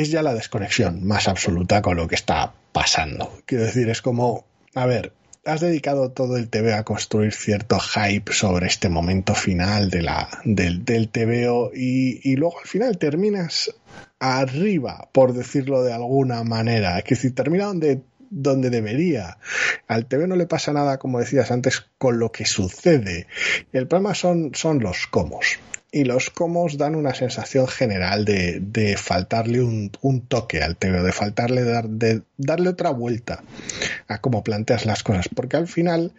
es 0.00 0.10
ya 0.10 0.22
la 0.22 0.34
desconexión 0.34 1.04
más 1.04 1.26
absoluta 1.26 1.82
con 1.82 1.96
lo 1.96 2.06
que 2.06 2.14
está 2.14 2.54
pasando. 2.72 3.32
Quiero 3.46 3.64
decir, 3.64 3.88
es 3.88 4.00
como, 4.00 4.44
a 4.74 4.86
ver, 4.86 5.12
has 5.44 5.60
dedicado 5.60 6.12
todo 6.12 6.36
el 6.36 6.48
TV 6.48 6.72
a 6.74 6.84
construir 6.84 7.32
cierto 7.32 7.80
hype 7.80 8.32
sobre 8.32 8.68
este 8.68 8.88
momento 8.88 9.34
final 9.34 9.90
de 9.90 10.02
la, 10.02 10.28
del, 10.44 10.84
del 10.84 11.08
TVO 11.08 11.72
y, 11.74 12.20
y 12.22 12.36
luego 12.36 12.60
al 12.60 12.66
final 12.68 12.98
terminas 12.98 13.74
arriba, 14.20 15.08
por 15.10 15.32
decirlo 15.32 15.82
de 15.82 15.92
alguna 15.92 16.44
manera. 16.44 16.98
Es 16.98 17.04
decir, 17.04 17.34
termina 17.34 17.64
donde 17.64 18.02
donde 18.30 18.68
debería. 18.68 19.38
Al 19.86 20.04
TV 20.04 20.28
no 20.28 20.36
le 20.36 20.46
pasa 20.46 20.74
nada, 20.74 20.98
como 20.98 21.18
decías 21.18 21.50
antes, 21.50 21.86
con 21.96 22.18
lo 22.18 22.30
que 22.30 22.44
sucede. 22.44 23.26
El 23.72 23.88
problema 23.88 24.14
son, 24.14 24.50
son 24.54 24.80
los 24.80 25.06
comos 25.06 25.58
y 25.90 26.04
los 26.04 26.30
comos 26.30 26.76
dan 26.76 26.94
una 26.94 27.14
sensación 27.14 27.66
general 27.66 28.24
de, 28.24 28.60
de 28.60 28.96
faltarle 28.96 29.62
un, 29.62 29.90
un, 30.02 30.20
toque 30.26 30.62
al 30.62 30.76
TV, 30.76 31.02
de 31.02 31.12
faltarle 31.12 31.64
dar, 31.64 31.88
de 31.88 32.22
darle 32.36 32.68
otra 32.70 32.90
vuelta 32.90 33.42
a 34.06 34.20
cómo 34.20 34.44
planteas 34.44 34.84
las 34.84 35.02
cosas, 35.02 35.28
porque 35.34 35.56
al 35.56 35.66
final, 35.66 36.12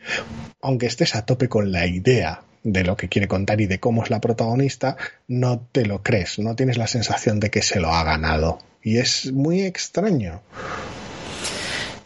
aunque 0.61 0.87
estés 0.87 1.15
a 1.15 1.25
tope 1.25 1.49
con 1.49 1.71
la 1.71 1.85
idea 1.85 2.41
de 2.63 2.83
lo 2.83 2.97
que 2.97 3.09
quiere 3.09 3.27
contar 3.27 3.61
y 3.61 3.67
de 3.67 3.79
cómo 3.79 4.03
es 4.03 4.09
la 4.09 4.21
protagonista, 4.21 4.97
no 5.27 5.59
te 5.71 5.85
lo 5.85 6.03
crees, 6.03 6.39
no 6.39 6.55
tienes 6.55 6.77
la 6.77 6.87
sensación 6.87 7.39
de 7.39 7.49
que 7.49 7.61
se 7.61 7.79
lo 7.79 7.93
ha 7.93 8.03
ganado. 8.03 8.59
Y 8.81 8.97
es 8.97 9.31
muy 9.31 9.61
extraño. 9.61 10.41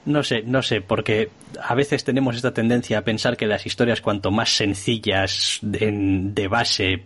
No 0.06 0.22
sé, 0.22 0.44
no 0.46 0.62
sé, 0.62 0.82
porque 0.82 1.30
a 1.62 1.76
veces 1.76 2.04
tenemos 2.04 2.36
esta 2.36 2.54
tendencia 2.54 2.98
a 2.98 3.04
pensar 3.04 3.38
que 3.38 3.48
las 3.48 3.66
historias 3.66 4.02
cuanto 4.02 4.32
más 4.32 4.50
sencillas 4.50 5.60
de, 5.62 5.92
de, 6.34 6.48
base 6.50 7.04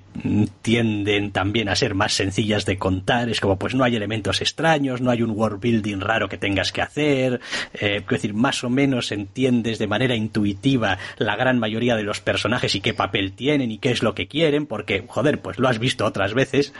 tienden 0.63 1.31
también 1.31 1.69
a 1.69 1.75
ser 1.75 1.93
más 1.93 2.13
sencillas 2.13 2.65
de 2.65 2.77
contar. 2.77 3.29
Es 3.29 3.39
como 3.39 3.59
pues 3.59 3.75
no 3.75 3.83
hay 3.83 3.95
elementos 3.95 4.41
extraños, 4.41 4.99
no 4.99 5.11
hay 5.11 5.21
un 5.21 5.31
world 5.31 5.61
building 5.61 5.99
raro 5.99 6.27
que 6.27 6.37
tengas 6.37 6.71
que 6.71 6.81
hacer. 6.81 7.39
Eh, 7.73 7.97
es 7.97 8.07
decir, 8.07 8.33
más 8.33 8.63
o 8.63 8.69
menos 8.69 9.11
entiendes 9.11 9.77
de 9.77 9.87
manera 9.87 10.15
intuitiva 10.15 10.97
la 11.17 11.35
gran 11.35 11.59
mayoría 11.59 11.95
de 11.95 12.03
los 12.03 12.19
personajes 12.19 12.73
y 12.73 12.81
qué 12.81 12.95
papel 12.95 13.33
tienen 13.33 13.71
y 13.71 13.77
qué 13.77 13.91
es 13.91 14.01
lo 14.01 14.15
que 14.15 14.27
quieren, 14.27 14.65
porque 14.65 15.03
joder, 15.07 15.39
pues 15.39 15.59
lo 15.59 15.67
has 15.67 15.77
visto 15.77 16.03
otras 16.05 16.33
veces. 16.33 16.73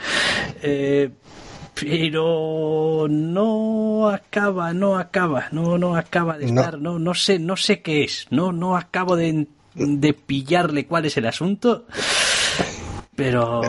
Eh, 0.62 1.10
pero 1.80 3.06
no 3.08 4.08
acaba, 4.08 4.72
no 4.72 4.98
acaba, 4.98 5.48
no, 5.52 5.78
no 5.78 5.96
acaba 5.96 6.38
de 6.38 6.46
estar, 6.46 6.78
no, 6.78 6.92
no, 6.92 6.98
no 6.98 7.14
sé, 7.14 7.38
no 7.38 7.56
sé 7.56 7.80
qué 7.80 8.04
es, 8.04 8.26
no, 8.30 8.52
no 8.52 8.76
acabo 8.76 9.16
de, 9.16 9.46
de 9.74 10.14
pillarle 10.14 10.86
cuál 10.86 11.06
es 11.06 11.16
el 11.16 11.26
asunto, 11.26 11.86
pero... 13.18 13.62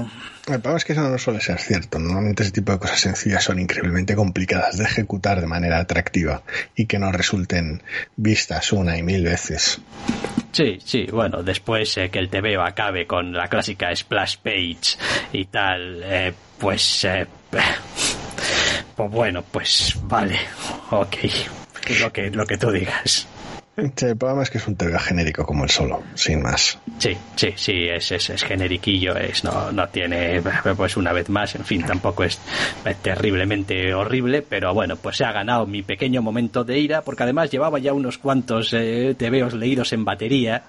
El 0.47 0.62
problema 0.62 0.78
es 0.78 0.86
que 0.86 0.93
eso 0.93 1.02
no 1.02 1.18
suele 1.18 1.41
ser 1.41 1.60
cierto. 1.60 1.97
Normalmente 1.97 2.43
ese 2.43 2.52
tipo 2.52 2.72
de 2.72 2.78
cosas 2.78 3.00
sencillas 3.00 3.43
son 3.43 3.58
increíblemente 3.58 4.16
complicadas 4.16 4.78
de 4.78 4.84
ejecutar 4.84 5.41
de 5.41 5.47
manera 5.47 5.80
atractiva 5.80 6.43
y 6.76 6.86
que 6.86 7.00
no 7.00 7.12
resulten 7.12 7.82
vistas 8.16 8.72
una 8.72 8.95
y 8.95 9.02
mil 9.02 9.24
veces. 9.24 9.82
Sí, 10.52 10.78
sí, 10.86 11.08
bueno, 11.12 11.41
después 11.41 11.97
eh, 11.97 12.10
que 12.10 12.20
el 12.20 12.30
TVO 12.30 12.62
acabe 12.62 13.08
con 13.08 13.34
la 13.34 13.47
clásica 13.47 13.95
splash 13.95 14.38
page 14.38 14.97
y 15.34 15.45
tal, 15.45 16.02
eh, 16.04 16.34
pues, 16.60 17.06
eh, 17.06 17.26
pues 18.95 19.12
bueno, 19.12 19.43
pues 19.52 19.95
vale, 20.04 20.39
ok, 20.91 21.16
lo 22.02 22.14
que, 22.14 22.30
lo 22.30 22.45
que 22.45 22.58
tú 22.58 22.72
digas. 22.72 23.28
Sí, 23.95 24.05
el 24.05 24.17
problema 24.17 24.43
es 24.43 24.49
que 24.49 24.57
es 24.57 24.67
un 24.67 24.75
TV 24.75 24.97
genérico 24.99 25.45
como 25.45 25.63
el 25.63 25.69
solo, 25.69 26.03
sin 26.15 26.41
más. 26.41 26.77
Sí, 26.97 27.15
sí, 27.36 27.53
sí, 27.55 27.88
es, 27.88 28.11
es, 28.11 28.30
es 28.30 28.43
generiquillo, 28.43 29.15
es, 29.15 29.43
no, 29.43 29.71
no 29.71 29.88
tiene, 29.89 30.41
pues 30.75 30.97
una 30.97 31.13
vez 31.13 31.30
más, 31.30 31.55
en 31.55 31.65
fin, 31.65 31.84
tampoco 31.84 32.23
es 32.23 32.39
terriblemente 33.01 33.93
horrible, 33.93 34.41
pero 34.41 34.73
bueno, 34.73 34.95
pues 34.95 35.17
se 35.17 35.25
ha 35.25 35.32
ganado 35.32 35.65
mi 35.65 35.82
pequeño 35.84 36.21
momento 36.21 36.63
de 36.63 36.80
ira, 36.80 37.01
porque 37.01 37.23
además 37.23 37.51
llevaba 37.51 37.80
ya 37.80 37.93
unos 37.93 38.17
cuantos 38.17 38.73
eh, 38.73 39.15
TVOs 39.17 39.53
leídos 39.53 39.93
en 39.93 40.05
batería, 40.05 40.63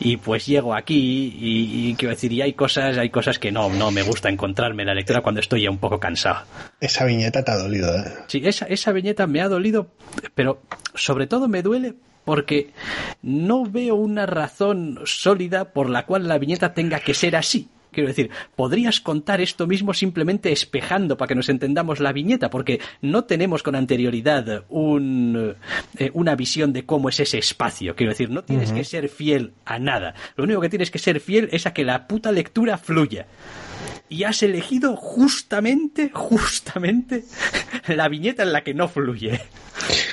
y 0.00 0.16
pues 0.16 0.46
llego 0.46 0.74
aquí, 0.74 1.36
y, 1.38 1.90
y, 1.90 1.94
quiero 1.94 2.14
decir, 2.14 2.32
y 2.32 2.42
hay 2.42 2.52
cosas, 2.52 2.98
hay 2.98 3.10
cosas 3.10 3.38
que 3.38 3.52
no, 3.52 3.68
no 3.70 3.90
me 3.90 4.02
gusta 4.02 4.28
encontrarme 4.28 4.82
en 4.82 4.88
la 4.88 4.94
lectura 4.94 5.20
cuando 5.20 5.40
estoy 5.40 5.62
ya 5.62 5.70
un 5.70 5.78
poco 5.78 5.98
cansado. 5.98 6.44
Esa 6.80 7.04
viñeta 7.04 7.42
te 7.42 7.50
ha 7.52 7.56
dolido, 7.56 7.94
¿eh? 7.96 8.12
Sí, 8.26 8.40
esa, 8.44 8.66
esa 8.66 8.92
viñeta 8.92 9.26
me 9.26 9.40
ha 9.40 9.48
dolido, 9.48 9.88
pero 10.34 10.62
sobre 10.94 11.26
todo 11.26 11.48
me 11.48 11.62
duele 11.62 11.94
porque 12.24 12.70
no 13.22 13.64
veo 13.64 13.94
una 13.94 14.26
razón 14.26 15.00
sólida 15.04 15.72
por 15.72 15.90
la 15.90 16.06
cual 16.06 16.28
la 16.28 16.38
viñeta 16.38 16.74
tenga 16.74 17.00
que 17.00 17.14
ser 17.14 17.36
así. 17.36 17.68
Quiero 17.94 18.08
decir, 18.08 18.30
podrías 18.56 19.00
contar 19.00 19.40
esto 19.40 19.68
mismo 19.68 19.94
simplemente 19.94 20.50
espejando 20.50 21.16
para 21.16 21.28
que 21.28 21.36
nos 21.36 21.48
entendamos 21.48 22.00
la 22.00 22.12
viñeta, 22.12 22.50
porque 22.50 22.80
no 23.00 23.22
tenemos 23.22 23.62
con 23.62 23.76
anterioridad 23.76 24.64
un, 24.68 25.54
eh, 25.96 26.10
una 26.12 26.34
visión 26.34 26.72
de 26.72 26.84
cómo 26.84 27.08
es 27.08 27.20
ese 27.20 27.38
espacio. 27.38 27.94
Quiero 27.94 28.10
decir, 28.10 28.30
no 28.30 28.42
tienes 28.42 28.70
uh 28.70 28.72
-huh. 28.72 28.76
que 28.78 28.84
ser 28.84 29.08
fiel 29.08 29.52
a 29.64 29.78
nada. 29.78 30.14
Lo 30.36 30.42
único 30.42 30.60
que 30.60 30.68
tienes 30.68 30.90
que 30.90 30.98
ser 30.98 31.20
fiel 31.20 31.48
es 31.52 31.66
a 31.66 31.72
que 31.72 31.84
la 31.84 32.08
puta 32.08 32.32
lectura 32.32 32.78
fluya 32.78 33.28
y 34.08 34.24
has 34.24 34.42
elegido 34.42 34.96
justamente, 34.96 36.10
justamente 36.12 37.24
la 37.86 38.08
viñeta 38.08 38.42
en 38.42 38.52
la 38.52 38.62
que 38.62 38.74
no 38.74 38.88
fluye. 38.88 39.40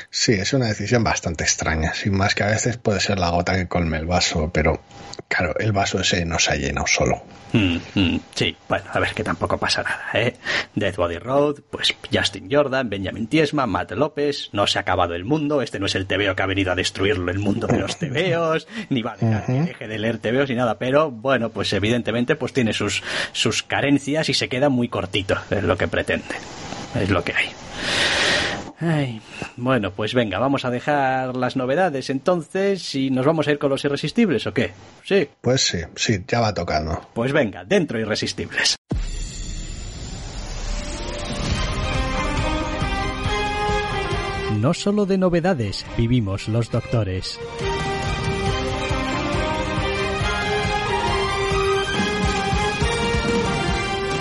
Sí, 0.10 0.34
es 0.34 0.54
una 0.54 0.68
decisión 0.68 1.04
bastante 1.04 1.44
extraña, 1.44 1.94
sin 1.94 2.16
más 2.16 2.36
que 2.36 2.44
a 2.44 2.48
veces 2.48 2.78
puede 2.78 3.00
ser 3.00 3.20
la 3.20 3.30
gota 3.30 3.56
que 3.56 3.68
colme 3.68 3.98
el 3.98 4.06
vaso, 4.06 4.52
pero 4.54 4.82
claro, 5.28 5.54
el 5.60 5.72
vaso 5.72 6.00
ese 6.00 6.26
no 6.26 6.38
se 6.40 6.52
ha 6.52 6.56
llenado 6.56 6.88
solo. 6.88 7.24
Mm, 7.54 7.78
mm, 7.96 8.20
sí, 8.34 8.56
bueno, 8.70 8.86
a 8.92 9.00
ver 9.00 9.14
que 9.14 9.24
tampoco 9.24 9.58
pasa 9.58 9.84
nada, 9.84 10.10
¿eh? 10.14 10.36
Death 10.76 10.96
Body 10.96 11.18
Road, 11.18 11.62
pues 11.70 11.94
Justin 12.12 12.48
Jordan, 12.50 12.90
Benjamin 12.90 13.28
Tiesma, 13.28 13.66
Matt 13.66 13.92
López, 13.92 14.50
no 14.54 14.68
se 14.68 14.80
ha 14.80 14.82
acabado 14.82 15.16
el 15.16 15.26
mundo, 15.26 15.62
este 15.62 15.80
no 15.80 15.86
es 15.86 15.96
el 15.96 16.08
TVO 16.08 16.36
que 16.36 16.44
ha 16.44 16.46
venido 16.46 16.72
a 16.72 16.76
destruirlo 16.76 17.32
el 17.32 17.40
mundo 17.40 17.68
de 17.68 17.80
los 17.80 17.98
TVOs, 17.98 18.68
ni 18.90 19.02
va 19.02 19.14
a 19.14 19.18
dejar 19.18 19.46
que 19.46 19.54
deje 19.54 19.88
de 19.88 20.00
leer 20.00 20.18
TVOs 20.20 20.50
ni 20.50 20.56
nada, 20.56 20.78
pero 20.78 21.12
bueno, 21.12 21.50
pues 21.50 21.74
evidentemente 21.74 22.36
pues 22.36 22.54
tiene 22.54 22.74
sus, 22.74 23.04
sus 23.34 23.64
carencias 23.64 24.30
y 24.30 24.34
se 24.34 24.50
queda 24.50 24.70
muy 24.70 24.88
cortito, 24.88 25.38
es 25.50 25.64
lo 25.64 25.78
que 25.78 25.88
pretende, 25.88 26.36
es 26.96 27.10
lo 27.10 27.24
que 27.24 27.34
hay. 27.34 27.50
Ay, 28.84 29.22
bueno, 29.58 29.92
pues 29.92 30.16
venga, 30.16 30.40
vamos 30.40 30.66
a 30.66 30.72
dejar 30.72 31.36
las 31.38 31.56
novedades 31.56 32.10
entonces 32.10 32.96
y 32.96 33.12
nos 33.12 33.26
vamos 33.28 33.48
a 33.48 33.52
ir 33.52 33.60
con 33.60 33.70
los 33.70 33.86
irresistibles 33.86 34.48
o 34.48 34.54
qué? 34.54 34.72
Sí, 35.04 35.30
Pues 35.40 35.62
sí, 35.62 35.78
sí, 35.96 36.24
ya 36.28 36.40
va 36.42 36.52
tocando. 36.54 37.00
pues 37.14 37.32
venga, 37.32 37.64
dentro 37.64 38.00
irresistibles. 38.00 38.76
No 44.60 44.74
solo 44.74 45.06
de 45.06 45.18
novedades 45.18 45.86
vivimos 45.98 46.48
los 46.48 46.70
doctores. 46.70 47.40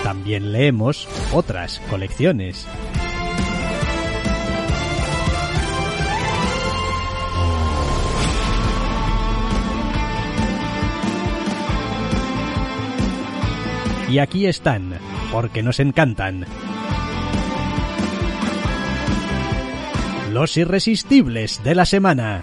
También 0.05 0.53
leemos 0.53 1.09
otras 1.33 1.81
colecciones. 1.91 2.67
Y 14.11 14.19
aquí 14.19 14.47
están, 14.47 14.99
porque 15.31 15.63
nos 15.63 15.79
encantan. 15.79 16.45
Los 20.33 20.57
irresistibles 20.57 21.63
de 21.63 21.75
la 21.77 21.85
semana. 21.85 22.43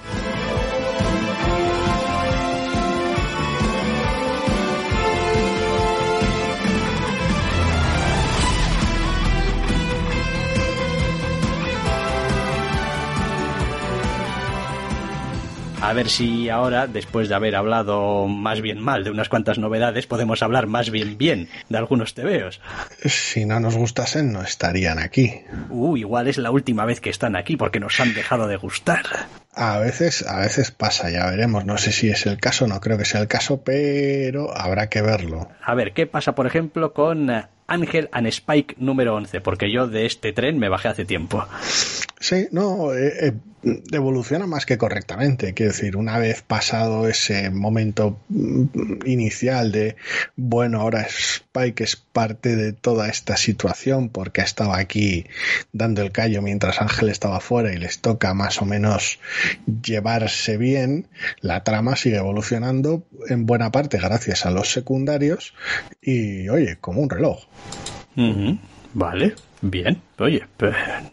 A 15.80 15.94
ver 15.94 16.10
si 16.10 16.50
ahora, 16.50 16.88
después 16.88 17.30
de 17.30 17.36
haber 17.36 17.56
hablado 17.56 18.28
más 18.28 18.62
bien 18.62 18.80
mal 18.82 19.04
de 19.04 19.12
unas 19.12 19.30
cuantas 19.30 19.60
novedades, 19.60 20.08
podemos 20.08 20.42
hablar 20.42 20.66
más 20.66 20.90
bien 20.90 21.18
bien 21.18 21.50
de 21.70 21.78
algunos 21.78 22.16
tebeos. 22.16 22.60
Si 23.06 23.46
no 23.46 23.60
nos 23.60 23.76
gustasen, 23.76 24.34
no 24.34 24.42
estarían 24.42 24.98
aquí. 24.98 25.42
Uh, 25.70 25.96
igual 25.96 26.28
es 26.28 26.38
la 26.40 26.50
última 26.50 26.86
vez 26.86 27.00
que 27.00 27.12
están 27.12 27.36
aquí 27.36 27.58
porque 27.58 27.80
nos 27.80 28.00
han 28.00 28.16
dejado 28.16 28.48
de 28.48 28.58
gustar. 28.58 29.06
A 29.54 29.78
veces, 29.78 30.26
a 30.28 30.40
veces 30.40 30.72
pasa, 30.72 31.12
ya 31.12 31.30
veremos. 31.30 31.64
No 31.66 31.78
sé 31.78 31.92
si 31.92 32.10
es 32.10 32.26
el 32.26 32.40
caso, 32.40 32.68
no 32.68 32.80
creo 32.80 32.98
que 32.98 33.06
sea 33.06 33.22
el 33.22 33.28
caso, 33.28 33.62
pero 33.64 34.56
habrá 34.58 34.90
que 34.90 35.04
verlo. 35.04 35.48
A 35.64 35.76
ver, 35.76 35.94
¿qué 35.94 36.08
pasa, 36.08 36.34
por 36.34 36.48
ejemplo, 36.48 36.94
con 36.94 37.30
eh, 37.30 37.46
Ángel 37.68 38.10
and 38.12 38.28
Spike 38.28 38.76
número 38.80 39.16
11? 39.16 39.42
Porque 39.42 39.72
yo 39.72 39.88
de 39.88 40.08
este 40.08 40.34
tren 40.34 40.58
me 40.58 40.70
bajé 40.70 40.88
hace 40.90 41.06
tiempo. 41.06 41.48
Sí, 42.20 42.47
no, 42.51 42.93
eh, 42.95 43.28
eh, 43.28 43.34
evoluciona 43.91 44.47
más 44.47 44.65
que 44.65 44.78
correctamente. 44.78 45.53
Quiero 45.53 45.72
decir, 45.72 45.97
una 45.97 46.18
vez 46.18 46.41
pasado 46.41 47.07
ese 47.07 47.49
momento 47.51 48.20
mm, 48.30 49.05
inicial 49.05 49.72
de, 49.72 49.95
bueno, 50.36 50.82
ahora 50.82 51.01
Spike 51.01 51.84
es 51.84 51.95
parte 51.95 52.55
de 52.55 52.74
toda 52.74 53.07
esta 53.07 53.38
situación 53.38 54.09
porque 54.09 54.41
estaba 54.41 54.78
aquí 54.78 55.26
dando 55.74 56.01
el 56.01 56.11
callo 56.11 56.41
mientras 56.41 56.82
Ángel 56.82 57.09
estaba 57.09 57.39
fuera 57.39 57.74
y 57.74 57.78
les 57.78 57.99
toca 57.99 58.34
más 58.34 58.61
o 58.61 58.65
menos 58.65 59.20
llevarse 59.84 60.57
bien, 60.57 61.07
la 61.41 61.63
trama 61.63 61.95
sigue 61.95 62.18
evolucionando 62.18 63.03
en 63.30 63.45
buena 63.45 63.72
parte 63.72 63.97
gracias 63.97 64.45
a 64.45 64.51
los 64.51 64.72
secundarios 64.72 65.53
y, 66.01 66.49
oye, 66.49 66.78
como 66.80 67.01
un 67.01 67.09
reloj. 67.09 67.45
Vale, 68.94 69.36
bien. 69.62 70.02
Oye, 70.20 70.46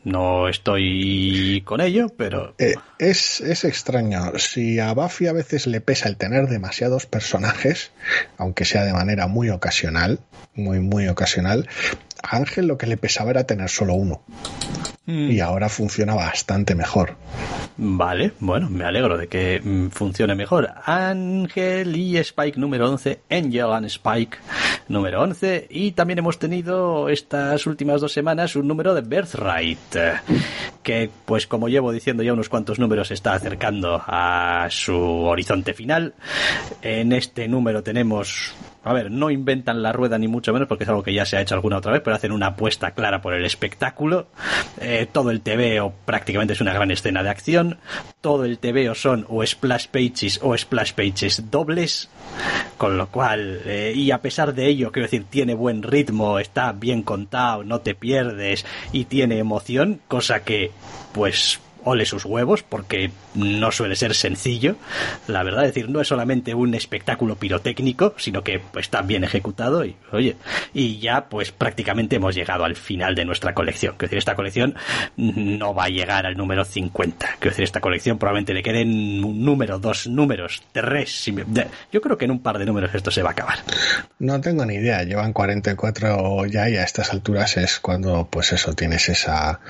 no 0.05 0.49
estoy 0.49 1.62
con 1.64 1.81
ello, 1.81 2.09
pero... 2.16 2.55
Eh, 2.59 2.75
es, 2.99 3.41
es 3.41 3.64
extraño. 3.64 4.39
Si 4.39 4.79
a 4.79 4.93
Buffy 4.95 5.27
a 5.27 5.33
veces 5.33 5.66
le 5.66 5.81
pesa 5.81 6.09
el 6.09 6.16
tener 6.16 6.49
demasiados 6.49 7.07
personajes, 7.07 7.93
aunque 8.39 8.64
sea 8.64 8.85
de 8.85 8.93
manera 8.93 9.27
muy 9.27 9.51
ocasional, 9.51 10.20
muy, 10.55 10.81
muy 10.81 11.09
ocasional, 11.09 11.68
a 12.25 12.37
Ángel 12.37 12.66
lo 12.66 12.79
que 12.79 12.87
le 12.87 12.97
pesaba 12.97 13.31
era 13.31 13.45
tener 13.45 13.68
solo 13.68 13.95
uno. 13.95 14.22
Mm, 15.07 15.31
Y 15.33 15.41
ahora 15.41 15.68
funciona 15.68 16.14
bastante 16.14 16.75
mejor. 16.75 17.16
Vale, 17.77 18.33
bueno, 18.41 18.70
me 18.70 18.85
alegro 18.85 19.18
de 19.18 19.27
que 19.29 19.61
mm, 19.62 19.89
funcione 19.89 20.35
mejor. 20.35 20.70
Ángel 20.87 21.95
y 21.97 22.16
Spike 22.16 22.59
número 22.59 22.89
11, 22.89 23.20
Angel 23.31 23.72
and 23.72 23.87
Spike 23.87 24.39
número 24.89 25.20
11. 25.22 25.66
Y 25.70 25.93
también 25.93 26.20
hemos 26.20 26.39
tenido 26.39 27.09
estas 27.11 27.66
últimas 27.66 28.01
dos 28.01 28.12
semanas 28.12 28.57
un 28.57 28.66
número 28.66 28.95
de 28.95 29.03
Birthright, 29.03 29.97
que 30.83 31.11
pues 31.27 31.47
como 31.47 31.68
llevo 31.68 31.93
diciendo 31.93 32.22
ya 32.22 32.33
unos 32.33 32.49
cuantos 32.49 32.79
números 32.79 33.11
está 33.11 33.35
acercando 33.35 34.03
a 34.07 34.68
su 34.70 34.97
horizonte 34.97 35.75
final. 35.75 36.14
En 36.81 37.12
este 37.12 37.47
número 37.49 37.83
tenemos 37.83 38.55
a 38.85 38.93
ver, 38.93 39.11
no 39.11 39.30
inventan 39.30 39.82
la 39.82 39.93
rueda 39.93 40.18
ni 40.18 40.28
mucho 40.28 40.53
menos 40.53 40.68
porque 40.68 40.85
es 40.85 40.91
algo 40.91 41.03
que 41.03 41.14
ya 41.14 41.24
se 41.24 41.37
ha 41.37 41.41
hecho 41.41 41.55
alguna 41.55 41.78
otra 41.78 41.93
vez, 41.93 42.03
pero 42.03 42.16
hacen 42.16 42.32
una 42.32 42.49
apuesta 42.49 42.91
clara 42.93 43.22
por 43.22 43.32
el 43.35 43.45
espectáculo. 43.45 44.26
Eh, 44.80 45.09
todo 45.11 45.30
el 45.30 45.41
TVO 45.41 45.93
prácticamente 46.05 46.53
es 46.53 46.61
una 46.61 46.74
gran 46.74 46.91
escena 46.91 47.22
de 47.22 47.30
acción. 47.30 47.78
Todo 48.20 48.45
el 48.45 48.59
TVO 48.59 48.95
son 48.95 49.26
o 49.28 49.45
splash 49.45 49.89
pages 49.89 50.39
o 50.43 50.57
splash 50.57 50.93
pages 50.93 51.51
dobles. 51.51 52.11
Con 52.76 52.99
lo 52.99 53.09
cual, 53.09 53.62
eh, 53.64 53.93
y 53.95 54.11
a 54.11 54.20
pesar 54.20 54.55
de 54.55 54.66
ello, 54.66 54.93
quiero 54.93 55.07
decir, 55.07 55.24
tiene 55.30 55.55
buen 55.55 55.82
ritmo, 55.82 56.39
está 56.39 56.72
bien 56.72 57.03
contado, 57.03 57.64
no 57.64 57.80
te 57.80 57.95
pierdes 57.95 58.66
y 58.93 59.05
tiene 59.05 59.39
emoción, 59.39 60.01
cosa 60.09 60.43
que, 60.43 60.72
pues, 61.12 61.61
ole 61.85 62.07
sus 62.07 62.24
huevos 62.24 62.62
porque 62.62 63.11
no 63.35 63.70
suele 63.72 63.97
ser 63.97 64.14
sencillo. 64.14 64.76
La 65.26 65.43
verdad, 65.43 65.64
es 65.64 65.74
decir, 65.74 65.91
no 65.91 66.01
es 66.01 66.09
solamente 66.09 66.55
un 66.55 66.74
espectáculo 66.74 67.37
pirotécnico, 67.37 68.14
sino 68.18 68.43
que 68.43 68.61
pues, 68.61 68.87
está 68.87 69.03
bien 69.03 69.24
ejecutado 69.24 69.85
y, 69.85 69.97
oye, 70.12 70.37
y 70.72 70.99
ya 70.99 71.28
pues 71.28 71.53
prácticamente 71.53 72.16
hemos 72.16 72.35
llegado 72.35 72.64
al 72.64 72.76
final 72.76 73.14
de 73.14 73.24
nuestra 73.24 73.55
colección. 73.55 73.95
Quiero 73.97 74.09
decir, 74.09 74.18
esta 74.18 74.35
colección 74.35 74.74
no 75.16 75.74
va 75.74 75.85
a 75.85 75.89
llegar 75.89 76.26
al 76.26 76.37
número 76.37 76.64
50. 76.64 77.26
Quiero 77.39 77.51
decir, 77.51 77.64
esta 77.64 77.80
colección 77.80 78.18
probablemente 78.18 78.55
le 78.55 78.62
queden 78.62 79.24
un 79.24 79.45
número, 79.45 79.78
dos 79.78 80.07
números, 80.07 80.62
tres. 80.72 81.30
Yo 81.93 82.01
creo 82.01 82.18
que 82.18 82.24
en 82.24 82.30
un 82.30 82.41
par 82.41 82.59
de 82.59 82.66
números 82.66 82.95
esto 82.95 83.11
se 83.11 83.22
va 83.22 83.30
a 83.30 83.32
acabar. 83.32 83.59
No 84.18 84.41
tengo 84.41 84.64
ni 84.64 84.74
idea, 84.74 85.03
llevan 85.03 85.32
44 85.32 86.47
ya 86.47 86.68
y 86.68 86.76
a 86.76 86.85
estas 86.85 87.12
alturas 87.12 87.57
es 87.57 87.78
cuando 87.80 88.28
pues 88.30 88.53
eso 88.53 88.74
tienes 88.74 89.09
esa 89.09 89.61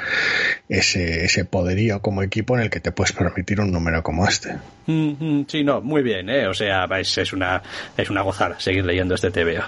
ese, 0.68 1.24
ese 1.24 1.44
poderío 1.44 2.00
como 2.04 2.22
equipo 2.22 2.54
en 2.54 2.64
el 2.64 2.70
que 2.70 2.80
te 2.80 2.92
puedes 2.92 3.12
permitir 3.12 3.60
un 3.60 3.72
número 3.72 4.02
como 4.02 4.28
este. 4.28 4.58
Sí, 4.86 5.64
no, 5.64 5.80
muy 5.80 6.02
bien, 6.02 6.28
¿eh? 6.28 6.46
O 6.46 6.52
sea, 6.52 6.84
es, 7.00 7.16
es 7.16 7.32
una, 7.32 7.62
es 7.96 8.10
una 8.10 8.20
gozada 8.20 8.60
seguir 8.60 8.84
leyendo 8.84 9.14
este 9.14 9.30
TVO. 9.30 9.62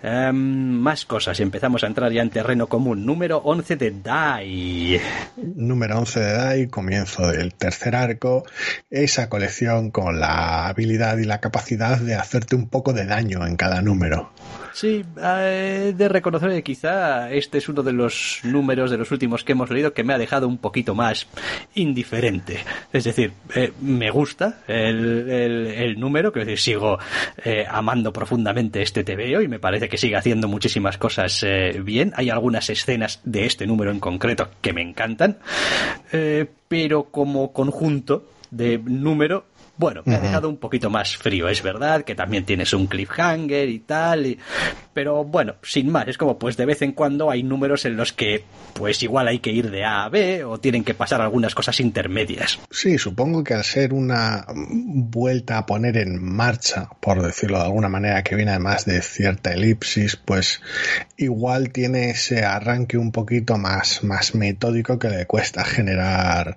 Em, 0.00 0.34
más 0.34 1.04
cosas, 1.04 1.40
empezamos 1.40 1.82
a 1.82 1.88
entrar 1.88 2.12
ya 2.12 2.22
en 2.22 2.30
terreno 2.30 2.68
común. 2.68 3.04
Número 3.04 3.38
11 3.38 3.74
de 3.74 3.90
Die. 3.90 5.00
Número 5.36 5.98
11 5.98 6.20
de 6.20 6.32
DAI, 6.32 6.66
comienzo 6.68 7.26
del 7.26 7.54
tercer 7.54 7.96
arco, 7.96 8.44
esa 8.88 9.28
colección 9.28 9.90
con 9.90 10.20
la 10.20 10.68
habilidad 10.68 11.18
y 11.18 11.24
la 11.24 11.40
capacidad 11.40 11.98
de 11.98 12.14
hacerte 12.14 12.54
un 12.54 12.68
poco 12.68 12.92
de 12.92 13.04
daño 13.04 13.44
en 13.44 13.56
cada 13.56 13.82
número. 13.82 14.30
Sí, 14.74 15.04
eh, 15.22 15.94
de 15.96 16.08
reconocer 16.08 16.50
que 16.50 16.64
quizá 16.64 17.30
este 17.30 17.58
es 17.58 17.68
uno 17.68 17.84
de 17.84 17.92
los 17.92 18.40
números 18.42 18.90
de 18.90 18.98
los 18.98 19.08
últimos 19.12 19.44
que 19.44 19.52
hemos 19.52 19.70
leído 19.70 19.94
que 19.94 20.02
me 20.02 20.12
ha 20.12 20.18
dejado 20.18 20.48
un 20.48 20.58
poquito 20.58 20.96
más 20.96 21.28
indiferente. 21.76 22.58
Es 22.92 23.04
decir, 23.04 23.30
eh, 23.54 23.72
me 23.80 24.10
gusta 24.10 24.62
el, 24.66 25.30
el- 25.30 26.00
número, 26.00 26.32
que 26.32 26.56
sigo 26.56 26.98
eh, 27.44 27.64
amando 27.70 28.12
profundamente 28.12 28.82
este 28.82 29.04
TVO 29.04 29.42
y 29.42 29.46
me 29.48 29.60
parece 29.60 29.88
que 29.88 29.96
sigue 29.96 30.16
haciendo 30.16 30.48
muchísimas 30.48 30.98
cosas 30.98 31.44
eh, 31.46 31.80
bien. 31.80 32.12
Hay 32.16 32.30
algunas 32.30 32.68
escenas 32.68 33.20
de 33.22 33.46
este 33.46 33.68
número 33.68 33.92
en 33.92 34.00
concreto 34.00 34.50
que 34.60 34.72
me 34.72 34.82
encantan, 34.82 35.38
pero 36.66 37.04
como 37.04 37.52
conjunto 37.52 38.26
de 38.50 38.78
número 38.78 39.44
bueno, 39.76 40.02
me 40.04 40.14
ha 40.16 40.20
dejado 40.20 40.48
un 40.48 40.56
poquito 40.58 40.90
más 40.90 41.16
frío. 41.16 41.48
Es 41.48 41.62
verdad 41.62 42.04
que 42.04 42.14
también 42.14 42.44
tienes 42.44 42.72
un 42.72 42.86
cliffhanger 42.86 43.68
y 43.68 43.78
tal, 43.80 44.26
y- 44.26 44.38
pero 44.92 45.24
bueno, 45.24 45.54
sin 45.62 45.90
más, 45.90 46.06
es 46.08 46.16
como 46.18 46.38
pues 46.38 46.56
de 46.56 46.66
vez 46.66 46.82
en 46.82 46.92
cuando 46.92 47.30
hay 47.30 47.42
números 47.42 47.84
en 47.84 47.96
los 47.96 48.12
que 48.12 48.44
pues 48.74 49.02
igual 49.02 49.26
hay 49.28 49.38
que 49.40 49.50
ir 49.50 49.70
de 49.70 49.84
A 49.84 50.04
a 50.04 50.08
B 50.08 50.44
o 50.44 50.58
tienen 50.58 50.84
que 50.84 50.94
pasar 50.94 51.20
algunas 51.20 51.54
cosas 51.54 51.80
intermedias. 51.80 52.58
Sí, 52.70 52.98
supongo 52.98 53.42
que 53.42 53.54
al 53.54 53.64
ser 53.64 53.92
una 53.92 54.44
vuelta 54.48 55.58
a 55.58 55.66
poner 55.66 55.96
en 55.96 56.22
marcha, 56.22 56.88
por 57.00 57.22
decirlo 57.22 57.58
de 57.58 57.64
alguna 57.64 57.88
manera, 57.88 58.22
que 58.22 58.36
viene 58.36 58.52
además 58.52 58.84
de 58.84 59.00
cierta 59.02 59.52
elipsis, 59.52 60.16
pues 60.16 60.60
igual 61.16 61.70
tiene 61.70 62.10
ese 62.10 62.44
arranque 62.44 62.96
un 62.98 63.10
poquito 63.12 63.56
más, 63.58 64.02
más 64.04 64.34
metódico 64.34 64.98
que 64.98 65.08
le 65.08 65.26
cuesta 65.26 65.64
generar 65.64 66.56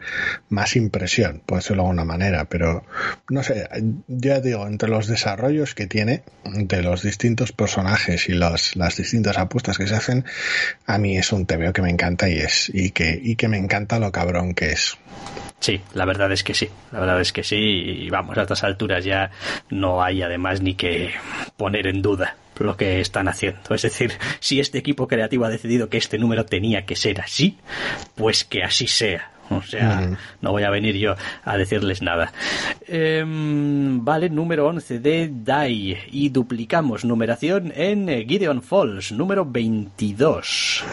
más 0.50 0.76
impresión, 0.76 1.42
por 1.46 1.58
decirlo 1.60 1.84
de 1.84 1.90
alguna 1.90 2.06
manera. 2.06 2.46
Pero 2.46 2.84
no 3.30 3.44
sé, 3.44 3.68
ya 4.08 4.40
digo, 4.40 4.68
entre 4.68 4.90
los 4.90 5.08
desarrollos 5.08 5.76
que 5.76 5.88
tiene, 5.88 6.24
de 6.44 6.82
los 6.82 7.04
distintos 7.04 7.52
personajes 7.52 8.30
y 8.30 8.34
los, 8.34 8.76
las 8.76 8.98
distintas 8.98 9.38
apuestas 9.38 9.78
que 9.78 9.88
se 9.88 9.96
hacen, 9.96 10.26
a 10.86 10.98
mí 10.98 11.18
es 11.18 11.32
un 11.32 11.46
TVO 11.46 11.74
que 11.74 11.82
me 11.82 11.90
encanta 11.90 12.30
y 12.30 12.38
es, 12.38 12.72
y 12.74 12.92
que, 12.92 13.20
y 13.22 13.36
que 13.36 13.48
me 13.48 13.58
encanta 13.58 14.00
lo 14.00 14.12
cabrón 14.12 14.54
que 14.54 14.72
es. 14.72 14.98
Sí, 15.60 15.82
la 15.94 16.06
verdad 16.06 16.32
es 16.32 16.44
que 16.44 16.54
sí, 16.54 16.70
la 16.92 17.00
verdad 17.00 17.20
es 17.20 17.34
que 17.34 17.44
sí, 17.44 17.58
y 17.58 18.10
vamos, 18.10 18.38
a 18.38 18.44
estas 18.44 18.64
alturas 18.64 19.04
ya 19.04 19.32
no 19.70 20.04
hay 20.04 20.22
además 20.22 20.62
ni 20.62 20.76
que 20.76 21.12
poner 21.58 21.88
en 21.88 22.02
duda 22.02 22.36
lo 22.60 22.78
que 22.78 23.00
están 23.02 23.28
haciendo. 23.28 23.74
Es 23.74 23.82
decir, 23.82 24.14
si 24.40 24.60
este 24.60 24.78
equipo 24.78 25.08
creativo 25.08 25.46
ha 25.46 25.50
decidido 25.50 25.90
que 25.90 25.98
este 25.98 26.18
número 26.18 26.46
tenía 26.46 26.86
que 26.86 26.96
ser 26.96 27.22
así, 27.22 27.58
pues 28.16 28.44
que 28.44 28.64
así 28.64 28.88
sea. 28.88 29.32
O 29.58 29.62
sea, 29.62 30.18
no 30.42 30.52
voy 30.52 30.64
a 30.64 30.70
venir 30.70 30.96
yo 30.96 31.16
a 31.44 31.58
decirles 31.58 32.02
nada. 32.02 32.32
Em, 32.88 34.04
vale, 34.04 34.30
número 34.30 34.68
11 34.68 35.00
de 35.00 35.32
DAI. 35.34 35.98
Y 36.12 36.30
duplicamos 36.30 37.06
numeración 37.06 37.74
en 37.76 38.10
eh, 38.10 38.26
Gideon 38.28 38.62
Falls, 38.62 39.12
número 39.12 39.46
22. 39.46 40.84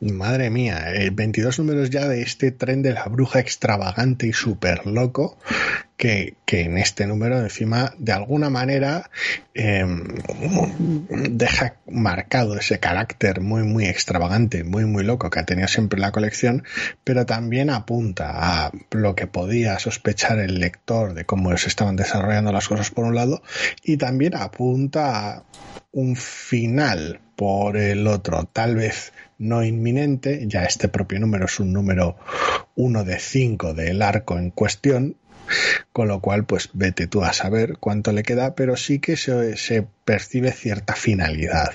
Madre 0.00 0.50
mía, 0.50 0.92
eh, 0.94 1.10
22 1.12 1.58
números 1.58 1.90
ya 1.90 2.08
de 2.08 2.22
este 2.22 2.50
tren 2.50 2.82
de 2.82 2.92
la 2.92 3.04
bruja 3.06 3.40
extravagante 3.40 4.26
y 4.26 4.32
súper 4.32 4.86
loco 4.86 5.38
que, 5.96 6.36
en 6.48 6.76
este 6.76 7.06
número 7.06 7.38
encima 7.38 7.94
de 7.96 8.12
alguna 8.12 8.50
manera 8.50 9.10
eh, 9.54 9.86
deja 11.30 11.76
marcado 11.86 12.58
ese 12.58 12.78
carácter 12.78 13.40
muy 13.40 13.62
muy 13.62 13.86
extravagante, 13.86 14.62
muy 14.62 14.84
muy 14.84 15.02
loco 15.02 15.30
que 15.30 15.40
ha 15.40 15.46
tenido 15.46 15.68
siempre 15.68 15.98
la 15.98 16.12
colección, 16.12 16.64
pero 17.04 17.24
también 17.24 17.70
apunta 17.70 18.66
a 18.66 18.72
lo 18.90 19.14
que 19.14 19.26
podía 19.26 19.78
sospechar 19.78 20.40
el 20.40 20.60
lector 20.60 21.14
de 21.14 21.24
cómo 21.24 21.56
se 21.56 21.68
estaban 21.68 21.96
desarrollando 21.96 22.52
las 22.52 22.68
cosas 22.68 22.90
por 22.90 23.06
un 23.06 23.14
lado 23.14 23.42
y 23.82 23.96
también 23.96 24.36
apunta 24.36 25.36
a 25.36 25.44
un 25.92 26.16
final 26.16 27.20
por 27.36 27.76
el 27.76 28.06
otro, 28.06 28.44
tal 28.52 28.76
vez 28.76 29.12
no 29.38 29.64
inminente, 29.64 30.44
ya 30.46 30.64
este 30.64 30.88
propio 30.88 31.18
número 31.18 31.46
es 31.46 31.58
un 31.58 31.72
número 31.72 32.16
uno 32.76 33.04
de 33.04 33.18
cinco 33.18 33.74
del 33.74 34.00
arco 34.02 34.38
en 34.38 34.50
cuestión, 34.50 35.16
con 35.92 36.08
lo 36.08 36.20
cual 36.20 36.44
pues 36.44 36.70
vete 36.72 37.06
tú 37.06 37.22
a 37.22 37.32
saber 37.32 37.76
cuánto 37.78 38.12
le 38.12 38.22
queda, 38.22 38.54
pero 38.54 38.76
sí 38.76 38.98
que 38.98 39.16
se, 39.16 39.56
se 39.56 39.86
percibe 40.04 40.52
cierta 40.52 40.94
finalidad. 40.94 41.72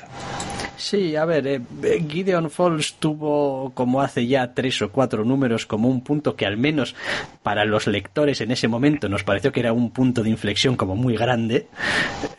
Sí, 0.78 1.16
a 1.16 1.26
ver, 1.26 1.48
eh, 1.48 1.62
Gideon 2.08 2.52
Falls 2.52 2.96
tuvo 3.00 3.72
como 3.74 4.02
hace 4.02 4.28
ya 4.28 4.54
tres 4.54 4.80
o 4.84 4.92
cuatro 4.92 5.26
números 5.26 5.66
como 5.66 5.90
un 5.90 6.02
punto 6.02 6.36
que 6.36 6.46
al 6.46 6.56
menos 6.56 6.96
para 7.42 7.66
los 7.66 7.88
lectores 7.88 8.42
en 8.42 8.52
ese 8.52 8.68
momento 8.68 9.10
nos 9.10 9.24
pareció 9.24 9.52
que 9.52 9.62
era 9.62 9.74
un 9.74 9.90
punto 9.90 10.22
de 10.22 10.30
inflexión 10.30 10.76
como 10.76 10.96
muy 10.96 11.18
grande. 11.18 11.68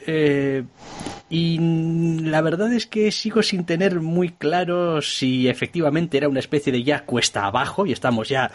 Eh, 0.07 0.63
y 1.31 1.59
la 1.59 2.41
verdad 2.41 2.73
es 2.73 2.87
que 2.87 3.13
sigo 3.13 3.43
sin 3.43 3.65
tener 3.65 4.01
muy 4.01 4.31
claro 4.31 5.03
si 5.03 5.49
efectivamente 5.49 6.17
era 6.17 6.29
una 6.29 6.41
especie 6.41 6.73
de 6.73 6.83
ya 6.83 7.05
cuesta 7.05 7.45
abajo 7.45 7.85
y 7.85 7.93
estamos 7.93 8.29
ya 8.29 8.51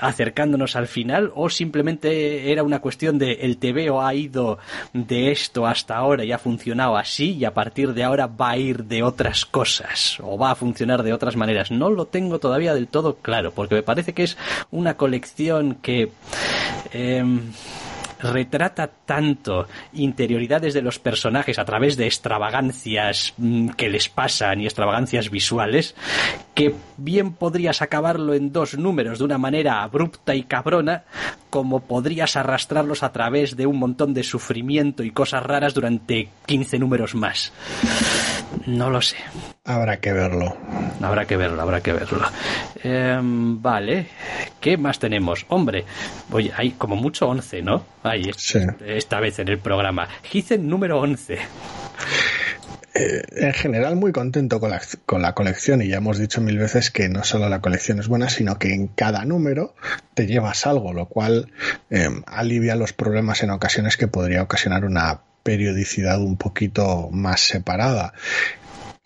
acercándonos 0.00 0.76
al 0.76 0.86
final 0.86 1.32
o 1.34 1.48
simplemente 1.48 2.52
era 2.52 2.62
una 2.62 2.80
cuestión 2.80 3.18
de 3.18 3.32
el 3.32 3.56
TVO 3.56 4.02
ha 4.02 4.14
ido 4.14 4.58
de 4.92 5.30
esto 5.30 5.66
hasta 5.66 5.96
ahora 5.96 6.24
y 6.24 6.32
ha 6.32 6.38
funcionado 6.38 6.96
así 6.96 7.32
y 7.32 7.44
a 7.44 7.54
partir 7.54 7.94
de 7.94 8.04
ahora 8.04 8.26
va 8.26 8.50
a 8.50 8.56
ir 8.58 8.84
de 8.84 9.02
otras 9.02 9.46
cosas 9.46 10.18
o 10.22 10.36
va 10.36 10.50
a 10.50 10.54
funcionar 10.54 11.02
de 11.02 11.12
otras 11.12 11.36
maneras. 11.36 11.70
No 11.70 11.90
lo 11.90 12.06
tengo 12.06 12.38
todavía 12.38 12.74
del 12.74 12.88
todo 12.88 13.16
claro 13.16 13.52
porque 13.52 13.76
me 13.76 13.82
parece 13.82 14.12
que 14.12 14.24
es 14.24 14.36
una 14.70 14.96
colección 14.96 15.76
que... 15.76 16.10
em, 16.92 17.52
retrata 18.22 18.88
tanto 18.88 19.66
interioridades 19.92 20.74
de 20.74 20.82
los 20.82 20.98
personajes 20.98 21.58
a 21.58 21.64
través 21.64 21.96
de 21.96 22.06
extravagancias 22.06 23.34
mm, 23.36 23.70
que 23.70 23.88
les 23.88 24.08
pasan 24.08 24.60
y 24.60 24.66
extravagancias 24.66 25.30
visuales 25.30 25.94
que 26.54 26.74
bien 26.96 27.32
podrías 27.32 27.82
acabarlo 27.82 28.34
en 28.34 28.52
dos 28.52 28.76
números 28.76 29.18
de 29.18 29.24
una 29.24 29.38
manera 29.38 29.82
abrupta 29.82 30.34
y 30.34 30.42
cabrona 30.42 31.04
como 31.48 31.80
podrías 31.80 32.36
arrastrarlos 32.36 33.02
a 33.02 33.12
través 33.12 33.56
de 33.56 33.66
un 33.66 33.78
montón 33.78 34.14
de 34.14 34.22
sufrimiento 34.22 35.02
y 35.02 35.10
cosas 35.10 35.42
raras 35.42 35.74
durante 35.74 36.28
15 36.46 36.78
números 36.78 37.14
más. 37.14 37.52
No 38.66 38.90
lo 38.90 39.00
sé. 39.00 39.16
Habrá 39.64 39.98
que 40.00 40.12
verlo. 40.12 40.56
Habrá 41.02 41.24
que 41.26 41.36
verlo, 41.36 41.62
habrá 41.62 41.80
que 41.80 41.92
verlo. 41.92 42.20
Em, 42.82 43.60
vale. 43.62 44.06
¿Qué 44.60 44.76
más 44.76 44.98
tenemos? 44.98 45.46
Hombre, 45.48 45.84
oye, 46.32 46.50
hay 46.56 46.72
como 46.72 46.96
mucho 46.96 47.28
11, 47.28 47.62
¿no? 47.62 47.84
Hay 48.02 48.30
Sí. 48.36 48.58
esta 48.86 49.20
vez 49.20 49.38
en 49.38 49.48
el 49.48 49.58
programa. 49.58 50.08
Gizen 50.24 50.68
número 50.68 51.00
11. 51.00 51.38
Eh, 52.92 53.22
en 53.36 53.52
general 53.52 53.94
muy 53.94 54.10
contento 54.10 54.58
con 54.58 54.70
la, 54.70 54.80
con 55.06 55.22
la 55.22 55.32
colección 55.32 55.80
y 55.80 55.86
ya 55.88 55.98
hemos 55.98 56.18
dicho 56.18 56.40
mil 56.40 56.58
veces 56.58 56.90
que 56.90 57.08
no 57.08 57.22
solo 57.22 57.48
la 57.48 57.60
colección 57.60 58.00
es 58.00 58.08
buena, 58.08 58.28
sino 58.28 58.58
que 58.58 58.74
en 58.74 58.88
cada 58.88 59.24
número 59.24 59.76
te 60.14 60.26
llevas 60.26 60.66
algo, 60.66 60.92
lo 60.92 61.06
cual 61.06 61.52
eh, 61.90 62.08
alivia 62.26 62.74
los 62.74 62.92
problemas 62.92 63.44
en 63.44 63.50
ocasiones 63.50 63.96
que 63.96 64.08
podría 64.08 64.42
ocasionar 64.42 64.84
una 64.84 65.20
periodicidad 65.42 66.20
un 66.20 66.36
poquito 66.36 67.08
más 67.12 67.40
separada. 67.40 68.12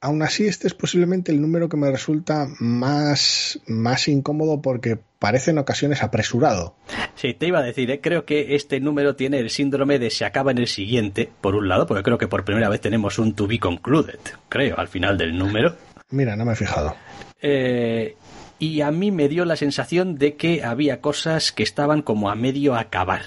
Aún 0.01 0.21
así, 0.23 0.47
este 0.47 0.67
es 0.67 0.75
posiblemente 0.75 1.33
el 1.33 1.41
número 1.41 1.71
que 1.71 1.79
me 1.79 1.91
resulta 1.91 2.47
más, 2.59 3.59
más 3.67 4.07
incómodo 4.07 4.61
porque 4.61 4.99
parece 5.19 5.53
en 5.53 5.59
ocasiones 5.59 6.03
apresurado. 6.03 6.75
Sí, 7.15 7.33
te 7.33 7.47
iba 7.47 7.61
a 7.61 7.63
decir, 7.63 7.91
¿eh? 7.91 8.01
creo 8.03 8.27
que 8.27 8.55
este 8.55 8.81
número 8.81 9.17
tiene 9.17 9.39
el 9.39 9.49
síndrome 9.49 9.99
de 9.99 10.11
se 10.11 10.27
acaba 10.27 10.51
en 10.51 10.59
el 10.59 10.67
siguiente, 10.67 11.31
por 11.41 11.55
un 11.55 11.69
lado, 11.69 11.87
porque 11.87 12.03
creo 12.03 12.19
que 12.19 12.29
por 12.29 12.45
primera 12.45 12.69
vez 12.69 12.83
tenemos 12.83 13.19
un 13.19 13.35
to 13.35 13.47
be 13.47 13.59
concluded, 13.59 14.19
creo, 14.51 14.79
al 14.79 14.89
final 14.89 15.17
del 15.17 15.39
número. 15.39 15.75
Mira, 16.11 16.37
no 16.37 16.45
me 16.45 16.53
he 16.53 16.57
fijado. 16.57 16.95
Eh, 17.41 18.15
y 18.59 18.83
a 18.83 18.91
mí 18.91 19.11
me 19.11 19.29
dio 19.29 19.47
la 19.47 19.57
sensación 19.57 20.17
de 20.17 20.37
que 20.37 20.65
había 20.65 21.01
cosas 21.01 21.51
que 21.51 21.63
estaban 21.63 22.03
como 22.03 22.29
a 22.29 22.35
medio 22.35 22.75
acabar. 22.75 23.23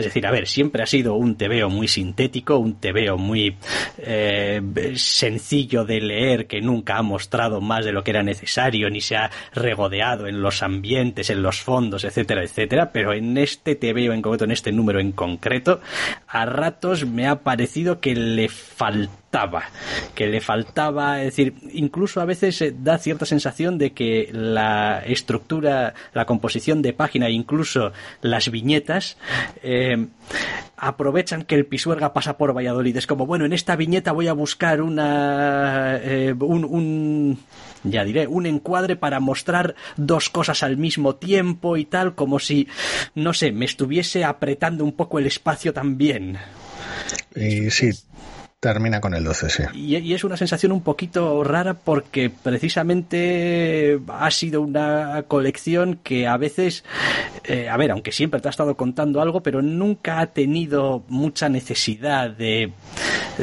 Es 0.00 0.06
decir, 0.06 0.26
a 0.26 0.30
ver, 0.30 0.48
siempre 0.48 0.82
ha 0.82 0.86
sido 0.86 1.14
un 1.14 1.36
tebeo 1.36 1.68
muy 1.68 1.86
sintético, 1.86 2.56
un 2.56 2.80
tebeo 2.80 3.18
muy 3.18 3.56
eh, 3.98 4.60
sencillo 4.94 5.84
de 5.84 6.00
leer 6.00 6.46
que 6.46 6.60
nunca 6.62 6.96
ha 6.96 7.02
mostrado 7.02 7.60
más 7.60 7.84
de 7.84 7.92
lo 7.92 8.02
que 8.02 8.12
era 8.12 8.22
necesario, 8.22 8.88
ni 8.88 9.02
se 9.02 9.16
ha 9.16 9.30
regodeado 9.52 10.26
en 10.26 10.40
los 10.40 10.62
ambientes, 10.62 11.28
en 11.28 11.42
los 11.42 11.60
fondos, 11.60 12.04
etcétera, 12.04 12.42
etcétera. 12.42 12.92
Pero 12.92 13.12
en 13.12 13.36
este 13.36 13.74
tebeo 13.74 14.14
en 14.14 14.22
concreto, 14.22 14.44
en 14.44 14.52
este 14.52 14.72
número 14.72 15.00
en 15.00 15.12
concreto, 15.12 15.80
a 16.26 16.46
ratos 16.46 17.06
me 17.06 17.26
ha 17.26 17.40
parecido 17.40 18.00
que 18.00 18.14
le 18.14 18.48
que 20.14 20.26
le 20.26 20.40
faltaba, 20.40 21.20
es 21.20 21.26
decir, 21.26 21.54
incluso 21.72 22.20
a 22.20 22.24
veces 22.24 22.60
eh, 22.62 22.74
da 22.76 22.98
cierta 22.98 23.24
sensación 23.26 23.78
de 23.78 23.92
que 23.92 24.28
la 24.32 25.02
estructura, 25.06 25.94
la 26.12 26.24
composición 26.24 26.82
de 26.82 26.92
página, 26.92 27.30
incluso 27.30 27.92
las 28.22 28.50
viñetas, 28.50 29.16
eh, 29.62 30.08
aprovechan 30.76 31.44
que 31.44 31.54
el 31.54 31.66
Pisuerga 31.66 32.12
pasa 32.12 32.36
por 32.36 32.56
Valladolid. 32.56 32.96
Es 32.96 33.06
como, 33.06 33.24
bueno, 33.26 33.44
en 33.44 33.52
esta 33.52 33.76
viñeta 33.76 34.12
voy 34.12 34.26
a 34.26 34.32
buscar 34.32 34.82
una, 34.82 35.96
eh, 36.02 36.34
un, 36.38 36.64
un, 36.64 37.38
ya 37.84 38.04
diré, 38.04 38.26
un 38.26 38.46
encuadre 38.46 38.96
para 38.96 39.20
mostrar 39.20 39.76
dos 39.96 40.28
cosas 40.28 40.64
al 40.64 40.76
mismo 40.76 41.14
tiempo 41.14 41.76
y 41.76 41.84
tal, 41.84 42.16
como 42.16 42.40
si, 42.40 42.66
no 43.14 43.32
sé, 43.32 43.52
me 43.52 43.64
estuviese 43.64 44.24
apretando 44.24 44.82
un 44.84 44.92
poco 44.92 45.20
el 45.20 45.26
espacio 45.26 45.72
también. 45.72 46.36
Y 47.36 47.70
sí, 47.70 47.90
termina 48.60 49.00
con 49.00 49.14
el 49.14 49.24
12, 49.24 49.50
sí. 49.50 49.62
Y, 49.74 50.12
es 50.12 50.22
una 50.22 50.36
sensación 50.36 50.72
un 50.72 50.82
poquito 50.82 51.42
rara 51.42 51.74
porque 51.74 52.30
precisamente 52.30 53.98
ha 54.08 54.30
sido 54.30 54.60
una 54.60 55.24
colección 55.26 55.98
que 56.02 56.26
a 56.28 56.36
veces, 56.36 56.84
eh, 57.44 57.70
a 57.70 57.76
ver, 57.78 57.90
aunque 57.90 58.12
siempre 58.12 58.40
te 58.40 58.48
ha 58.48 58.50
estado 58.50 58.76
contando 58.76 59.22
algo, 59.22 59.42
pero 59.42 59.62
nunca 59.62 60.20
ha 60.20 60.26
tenido 60.26 61.02
mucha 61.08 61.48
necesidad 61.48 62.30
de, 62.30 62.72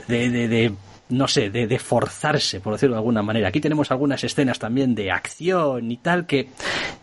de, 0.08 0.30
de, 0.48 0.74
no 1.10 1.28
sé, 1.28 1.50
de, 1.50 1.80
forzarse, 1.80 2.60
por 2.60 2.74
decirlo 2.74 2.96
de 2.96 3.00
alguna 3.00 3.24
manera. 3.24 3.48
Aquí 3.48 3.60
tenemos 3.60 3.90
algunas 3.90 4.24
escenas 4.24 4.60
también 4.60 4.94
de 4.94 5.12
acción 5.12 5.90
y 5.92 5.98
tal 5.98 6.28
que 6.28 6.50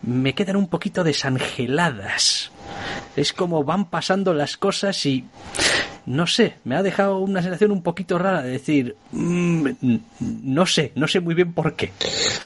me 0.03 0.33
quedan 0.33 0.55
un 0.55 0.67
poquito 0.67 1.03
desangeladas. 1.03 2.51
Es 3.15 3.33
como 3.33 3.63
van 3.63 3.89
pasando 3.89 4.33
las 4.33 4.57
cosas 4.57 5.05
y 5.05 5.25
no 6.05 6.27
sé, 6.27 6.55
me 6.63 6.75
ha 6.75 6.83
dejado 6.83 7.19
una 7.19 7.41
sensación 7.41 7.71
un 7.71 7.81
poquito 7.81 8.19
rara 8.19 8.43
de 8.43 8.51
decir, 8.51 8.95
mm, 9.11 9.67
no 10.43 10.65
sé, 10.65 10.91
no 10.95 11.07
sé 11.07 11.19
muy 11.19 11.33
bien 11.33 11.53
por 11.53 11.75
qué. 11.75 11.91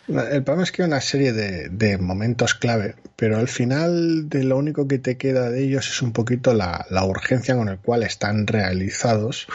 El 0.07 0.43
problema 0.43 0.63
es 0.63 0.71
que 0.71 0.83
hay 0.83 0.87
una 0.87 1.01
serie 1.01 1.33
de, 1.33 1.97
momentos 1.97 2.53
clave, 2.53 2.95
pero 3.15 3.37
al 3.37 3.47
final 3.47 4.29
de 4.29 4.43
lo 4.43 4.57
único 4.57 4.87
que 4.87 4.99
te 4.99 5.17
queda 5.17 5.49
de 5.49 5.63
ellos 5.63 5.89
es 5.89 6.01
un 6.01 6.13
poquito 6.13 6.53
la, 6.53 6.85
la 6.89 7.03
urgencia 7.03 7.55
con 7.55 7.67
el 7.67 7.79
cual 7.79 8.03
están 8.03 8.47
realizados 8.47 9.47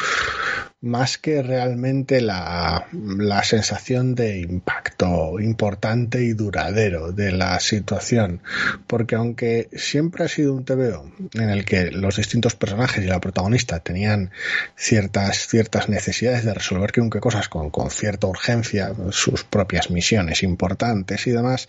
más 0.84 1.16
que 1.16 1.42
realmente 1.42 2.20
la, 2.20 2.86
la, 2.92 3.42
sensación 3.42 4.14
de 4.14 4.40
impacto 4.40 5.40
importante 5.40 6.22
y 6.22 6.34
duradero 6.34 7.10
de 7.10 7.32
la 7.32 7.58
situación. 7.58 8.42
Porque 8.86 9.14
aunque 9.14 9.70
siempre 9.72 10.24
ha 10.24 10.28
sido 10.28 10.54
un 10.54 10.64
TVO 10.64 11.10
en 11.32 11.48
el 11.48 11.64
que 11.64 11.90
los 11.90 12.16
distintos 12.16 12.54
personajes 12.54 13.02
y 13.02 13.08
la 13.08 13.20
protagonista 13.20 13.80
tenían 13.80 14.30
ciertas, 14.76 15.48
ciertas 15.48 15.88
necesidades 15.88 16.44
de 16.44 16.52
resolver 16.52 16.92
que 16.92 17.00
aunque 17.00 17.20
cosas 17.20 17.48
con, 17.48 17.70
con 17.70 17.90
cierta 17.90 18.26
urgencia, 18.26 18.92
sus 19.10 19.42
propias 19.44 19.90
misiones 19.90 20.42
importantes 20.42 21.26
y 21.26 21.30
demás, 21.30 21.68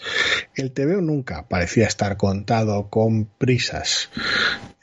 el 0.55 0.73
TVO 0.73 1.01
nunca 1.01 1.47
parecía 1.47 1.87
estar 1.87 2.17
contado 2.17 2.89
con 2.89 3.25
prisas. 3.25 4.09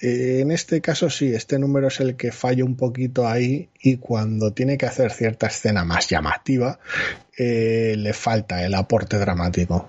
Eh, 0.02 0.40
en 0.40 0.50
este 0.50 0.80
caso 0.80 1.08
sí, 1.08 1.32
este 1.32 1.60
número 1.60 1.86
es 1.86 2.00
el 2.00 2.16
que 2.16 2.32
falla 2.32 2.64
un 2.64 2.76
poquito 2.76 3.28
ahí 3.28 3.68
y 3.80 3.98
cuando 3.98 4.52
tiene 4.52 4.76
que 4.76 4.86
hacer 4.86 5.12
cierta 5.12 5.46
escena 5.46 5.84
más 5.84 6.08
llamativa, 6.08 6.80
eh, 7.38 7.94
le 7.96 8.12
falta 8.12 8.64
el 8.64 8.74
aporte 8.74 9.16
dramático. 9.16 9.88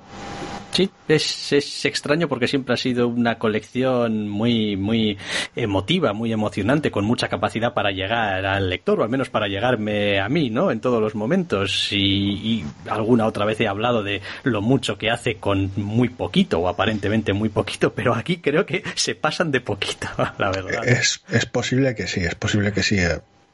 Sí, 0.73 0.89
es, 1.07 1.53
es, 1.53 1.85
extraño 1.85 2.27
porque 2.27 2.47
siempre 2.47 2.73
ha 2.73 2.77
sido 2.77 3.07
una 3.07 3.37
colección 3.37 4.27
muy, 4.27 4.75
muy 4.75 5.17
emotiva, 5.55 6.13
muy 6.13 6.33
emocionante, 6.33 6.89
con 6.89 7.05
mucha 7.05 7.27
capacidad 7.27 7.73
para 7.73 7.91
llegar 7.91 8.43
al 8.45 8.69
lector, 8.69 8.99
o 8.99 9.03
al 9.03 9.09
menos 9.09 9.29
para 9.29 9.47
llegarme 9.47 10.19
a 10.19 10.29
mí, 10.29 10.49
¿no? 10.49 10.71
En 10.71 10.79
todos 10.79 10.99
los 10.99 11.13
momentos. 11.13 11.89
Y, 11.91 11.97
y 11.97 12.65
alguna 12.89 13.27
otra 13.27 13.45
vez 13.45 13.59
he 13.61 13.67
hablado 13.67 14.01
de 14.01 14.21
lo 14.43 14.61
mucho 14.61 14.97
que 14.97 15.11
hace 15.11 15.35
con 15.35 15.71
muy 15.75 16.09
poquito, 16.09 16.59
o 16.59 16.67
aparentemente 16.67 17.33
muy 17.33 17.49
poquito, 17.49 17.93
pero 17.93 18.15
aquí 18.15 18.37
creo 18.37 18.65
que 18.65 18.83
se 18.95 19.13
pasan 19.13 19.51
de 19.51 19.61
poquito, 19.61 20.07
la 20.39 20.51
verdad. 20.51 20.87
Es, 20.87 21.23
es 21.29 21.45
posible 21.45 21.93
que 21.93 22.07
sí, 22.07 22.21
es 22.21 22.35
posible 22.35 22.73
que 22.73 22.81
sí 22.81 22.97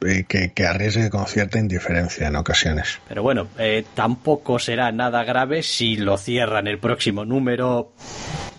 que, 0.00 0.52
que, 0.54 0.66
arriesgue 0.66 1.10
con 1.10 1.26
cierta 1.26 1.58
indiferencia 1.58 2.28
en 2.28 2.36
ocasiones. 2.36 2.98
Pero 3.08 3.22
bueno, 3.22 3.48
eh, 3.58 3.84
tampoco 3.94 4.58
será 4.58 4.90
nada 4.92 5.24
grave 5.24 5.62
si 5.62 5.96
lo 5.96 6.16
cierran 6.16 6.66
el 6.66 6.78
próximo 6.78 7.24
número 7.24 7.92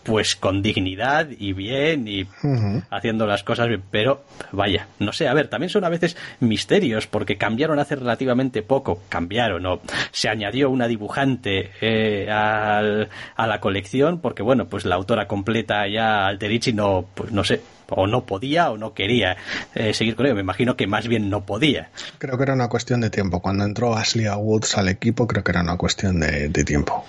pues 0.03 0.35
con 0.35 0.61
dignidad 0.61 1.27
y 1.37 1.53
bien 1.53 2.07
y 2.07 2.23
uh 2.23 2.27
-huh. 2.43 2.83
haciendo 2.89 3.27
las 3.27 3.43
cosas 3.43 3.67
bien. 3.67 3.83
Pero 3.91 4.23
vaya, 4.51 4.87
no 4.99 5.13
sé, 5.13 5.27
a 5.27 5.33
ver, 5.33 5.47
también 5.47 5.69
son 5.69 5.83
a 5.83 5.89
veces 5.89 6.17
misterios 6.39 7.07
porque 7.07 7.37
cambiaron 7.37 7.79
hace 7.79 7.95
relativamente 7.95 8.61
poco, 8.63 9.01
cambiaron 9.09 9.65
o 9.65 9.81
se 10.11 10.29
añadió 10.29 10.69
una 10.69 10.87
dibujante 10.87 11.71
eh, 11.81 12.29
al, 12.29 13.09
a 13.35 13.47
la 13.47 13.59
colección 13.59 14.19
porque 14.19 14.43
bueno, 14.43 14.67
pues 14.67 14.85
la 14.85 14.95
autora 14.95 15.27
completa 15.27 15.87
ya 15.87 16.27
Alterici 16.27 16.73
no, 16.73 17.05
pues 17.13 17.31
no 17.31 17.43
sé, 17.43 17.61
o 17.91 18.07
no 18.07 18.25
podía 18.25 18.71
o 18.71 18.77
no 18.77 18.93
quería 18.93 19.37
eh, 19.75 19.93
seguir 19.93 20.15
con 20.15 20.25
ello. 20.25 20.35
Me 20.35 20.41
imagino 20.41 20.75
que 20.75 20.87
más 20.87 21.07
bien 21.07 21.29
no 21.29 21.45
podía. 21.45 21.89
Creo 22.17 22.37
que 22.37 22.43
era 22.43 22.53
una 22.53 22.69
cuestión 22.69 23.01
de 23.01 23.09
tiempo. 23.09 23.41
Cuando 23.41 23.65
entró 23.65 23.95
Ashley 23.95 24.27
Woods 24.29 24.77
al 24.77 24.87
equipo, 24.87 25.27
creo 25.27 25.43
que 25.43 25.51
era 25.51 25.61
una 25.61 25.77
cuestión 25.77 26.19
de, 26.19 26.49
de 26.49 26.63
tiempo. 26.63 27.05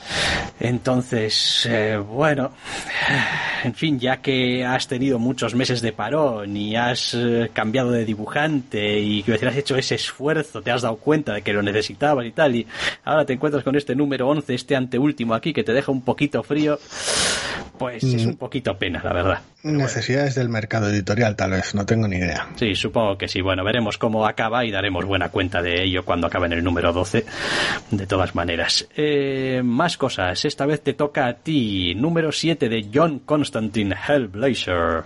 Entonces, 0.61 1.67
eh, 1.71 1.97
bueno, 1.97 2.53
en 3.65 3.75
fin, 3.75 3.99
ya 3.99 4.19
que 4.19 4.65
has 4.65 4.89
tenido 4.89 5.19
muchos 5.19 5.55
meses 5.55 5.81
de 5.81 5.93
parón 5.93 6.57
y 6.57 6.77
has 6.77 7.15
eh, 7.15 7.51
cambiado 7.53 7.91
de 7.91 8.05
dibujante 8.05 8.99
y 9.01 9.23
que 9.23 9.35
has 9.35 9.57
hecho 9.57 9.77
ese 9.77 9.95
esfuerzo, 9.97 10.63
te 10.63 10.71
has 10.71 10.83
dado 10.83 10.97
cuenta 10.97 11.35
de 11.35 11.43
que 11.43 11.53
lo 11.53 11.63
necesitabas 11.63 12.27
y 12.27 12.33
tal, 12.33 12.57
y 12.57 12.67
ahora 13.05 13.25
te 13.25 13.33
encuentras 13.35 13.65
con 13.65 13.77
este 13.77 13.95
número 13.95 14.29
11, 14.29 14.55
este 14.55 14.77
anteúltimo 14.77 15.35
aquí, 15.35 15.53
que 15.53 15.65
te 15.65 15.73
deja 15.73 15.93
un 15.93 16.03
poquito 16.03 16.43
frío, 16.43 16.79
pues 17.79 18.05
mm. 18.05 18.17
es 18.17 18.27
un 18.27 18.37
poquito 18.37 18.77
pena, 18.77 19.01
la 19.05 19.13
verdad. 19.13 19.43
Necesidades 19.63 20.35
bueno. 20.35 20.43
del 20.43 20.49
mercado 20.53 20.89
editorial, 20.89 21.37
tal 21.37 21.53
vez, 21.53 21.75
no 21.75 21.87
tengo 21.87 22.09
ni 22.09 22.17
idea. 22.17 22.49
Sí, 22.57 22.75
supongo 22.75 23.17
que 23.17 23.29
sí. 23.29 23.41
Bueno, 23.41 23.63
veremos 23.63 23.97
cómo 23.97 24.27
acaba 24.27 24.65
y 24.65 24.73
daremos 24.73 25.05
buena 25.05 25.29
cuenta 25.29 25.63
de 25.63 25.85
ello 25.85 26.05
cuando 26.05 26.27
acabe 26.27 26.47
en 26.47 26.55
el 26.55 26.65
número 26.65 26.93
12, 26.93 27.25
de 27.93 28.07
todas 28.07 28.35
maneras. 28.35 28.89
Eh, 28.97 29.63
más 29.65 29.97
cosas, 29.97 30.45
esta 30.45 30.67
vez 30.67 30.83
te 30.83 30.95
toca 30.95 31.27
a 31.27 31.35
ti, 31.35 31.95
número 31.95 32.33
7 32.33 32.69
de 32.69 32.89
John 32.93 33.21
Constantine 33.21 33.95
Hellblazer. 34.09 35.05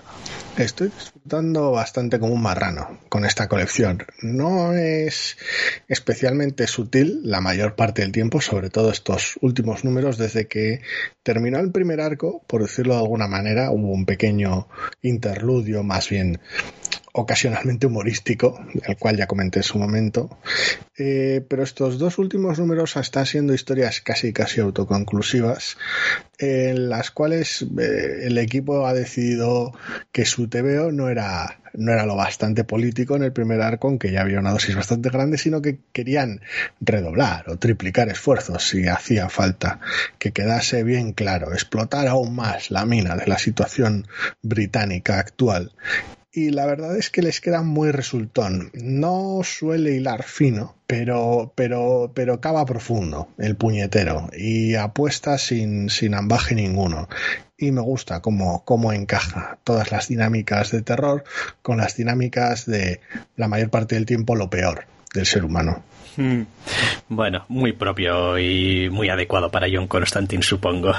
Estoy 0.57 0.89
disfrutando 0.89 1.71
bastante 1.71 2.19
como 2.19 2.33
un 2.33 2.41
marrano 2.41 2.99
con 3.11 3.27
esta 3.27 3.47
colección. 3.47 4.07
No 4.23 4.73
es 4.73 5.37
especialmente 5.87 6.67
sutil 6.67 7.21
la 7.25 7.43
mayor 7.43 7.77
parte 7.77 8.01
del 8.01 8.11
tiempo, 8.11 8.41
sobre 8.41 8.71
todo 8.71 8.91
estos 8.91 9.39
últimos 9.43 9.85
números, 9.85 10.17
desde 10.17 10.49
que 10.49 10.81
terminó 11.23 11.59
el 11.59 11.73
primer 11.73 12.01
arco, 12.01 12.43
por 12.47 12.63
decirlo 12.63 12.95
de 12.95 13.01
alguna 13.01 13.29
manera, 13.29 13.71
hubo 13.71 13.93
un 13.93 14.07
pequeño 14.07 14.67
interludio 15.03 15.83
más 15.83 16.09
bien 16.09 16.41
ocasionalmente 17.17 17.87
humorístico, 17.87 18.61
el 18.87 18.97
cual 18.99 19.17
ya 19.17 19.27
comenté 19.27 19.61
en 19.61 19.63
su 19.63 19.79
momento. 19.79 20.39
Eh, 20.99 21.45
pero 21.49 21.63
estos 21.63 21.99
dos 21.99 22.19
últimos 22.19 22.59
números 22.59 22.97
están 22.97 23.25
siendo 23.25 23.55
historias 23.55 24.03
casi 24.03 24.35
casi 24.35 24.61
autoconclusivas, 24.61 25.79
en 26.39 26.91
las 26.91 27.11
cuales 27.11 27.63
eh, 27.79 28.25
el 28.25 28.37
equipo 28.37 28.87
ha 28.87 28.93
decidido 28.93 29.73
que 30.13 30.27
su 30.27 30.49
TVO 30.49 30.93
no 30.93 31.09
era 31.09 31.61
no 31.73 31.93
era 31.93 32.07
lo 32.07 32.17
bastante 32.17 32.65
político 32.65 33.17
en 33.17 33.23
el 33.23 33.33
primer 33.33 33.61
arco, 33.61 33.89
aunque 33.89 34.11
ya 34.11 34.23
había 34.23 34.41
una 34.41 34.53
dosis 34.53 34.75
bastante 34.75 35.11
grande, 35.11 35.37
sino 35.37 35.61
que 35.61 35.79
querían 35.93 36.41
redoblar 36.81 37.51
o 37.51 37.59
triplicar 37.59 38.09
esfuerzos 38.09 38.67
si 38.67 38.89
hacía 38.89 39.29
falta, 39.29 39.81
que 40.19 40.33
quedase 40.33 40.85
bien 40.85 41.13
claro, 41.13 41.53
explotar 41.53 42.09
aún 42.09 42.35
más 42.35 42.71
la 42.71 42.87
mina 42.87 43.15
de 43.17 43.27
la 43.27 43.37
situación 43.37 44.07
británica 44.43 45.19
actual 45.19 45.73
y 46.37 46.51
la 46.51 46.67
verdad 46.67 46.95
es 46.99 47.09
que 47.09 47.23
les 47.23 47.41
queda 47.41 47.63
muy 47.63 47.93
resultón. 47.93 48.71
No 48.75 49.41
suele 49.43 49.93
hilar 49.93 50.23
fino, 50.23 50.77
pero, 50.87 51.51
pero, 51.55 52.13
pero 52.15 52.43
cava 52.43 52.67
profundo 52.67 53.29
el 53.39 53.57
puñetero 53.57 54.29
y 54.37 54.75
apuesta 54.75 55.39
sin, 55.39 55.89
sin 55.89 56.15
ambaje 56.15 56.55
ninguno. 56.55 57.09
Y 57.57 57.73
me 57.73 57.81
gusta 57.81 58.21
cómo, 58.21 58.67
cómo 58.67 58.93
encaja 58.93 59.59
todas 59.65 59.91
las 59.91 60.09
dinámicas 60.09 60.73
de 60.73 60.83
terror 60.83 61.25
con 61.63 61.79
las 61.79 61.97
dinámicas 61.97 62.67
de 62.67 63.01
la 63.37 63.49
mayor 63.49 63.71
parte 63.71 63.95
del 63.95 64.05
tiempo 64.05 64.37
lo 64.37 64.51
peor 64.51 64.85
del 65.15 65.25
ser 65.25 65.43
humano. 65.43 65.83
Bueno, 67.09 67.45
muy 67.49 67.73
propio 67.73 68.37
y 68.39 68.89
muy 68.91 69.09
adecuado 69.09 69.51
para 69.51 69.69
John 69.73 69.87
Constantine, 69.87 70.43
supongo. 70.43 70.93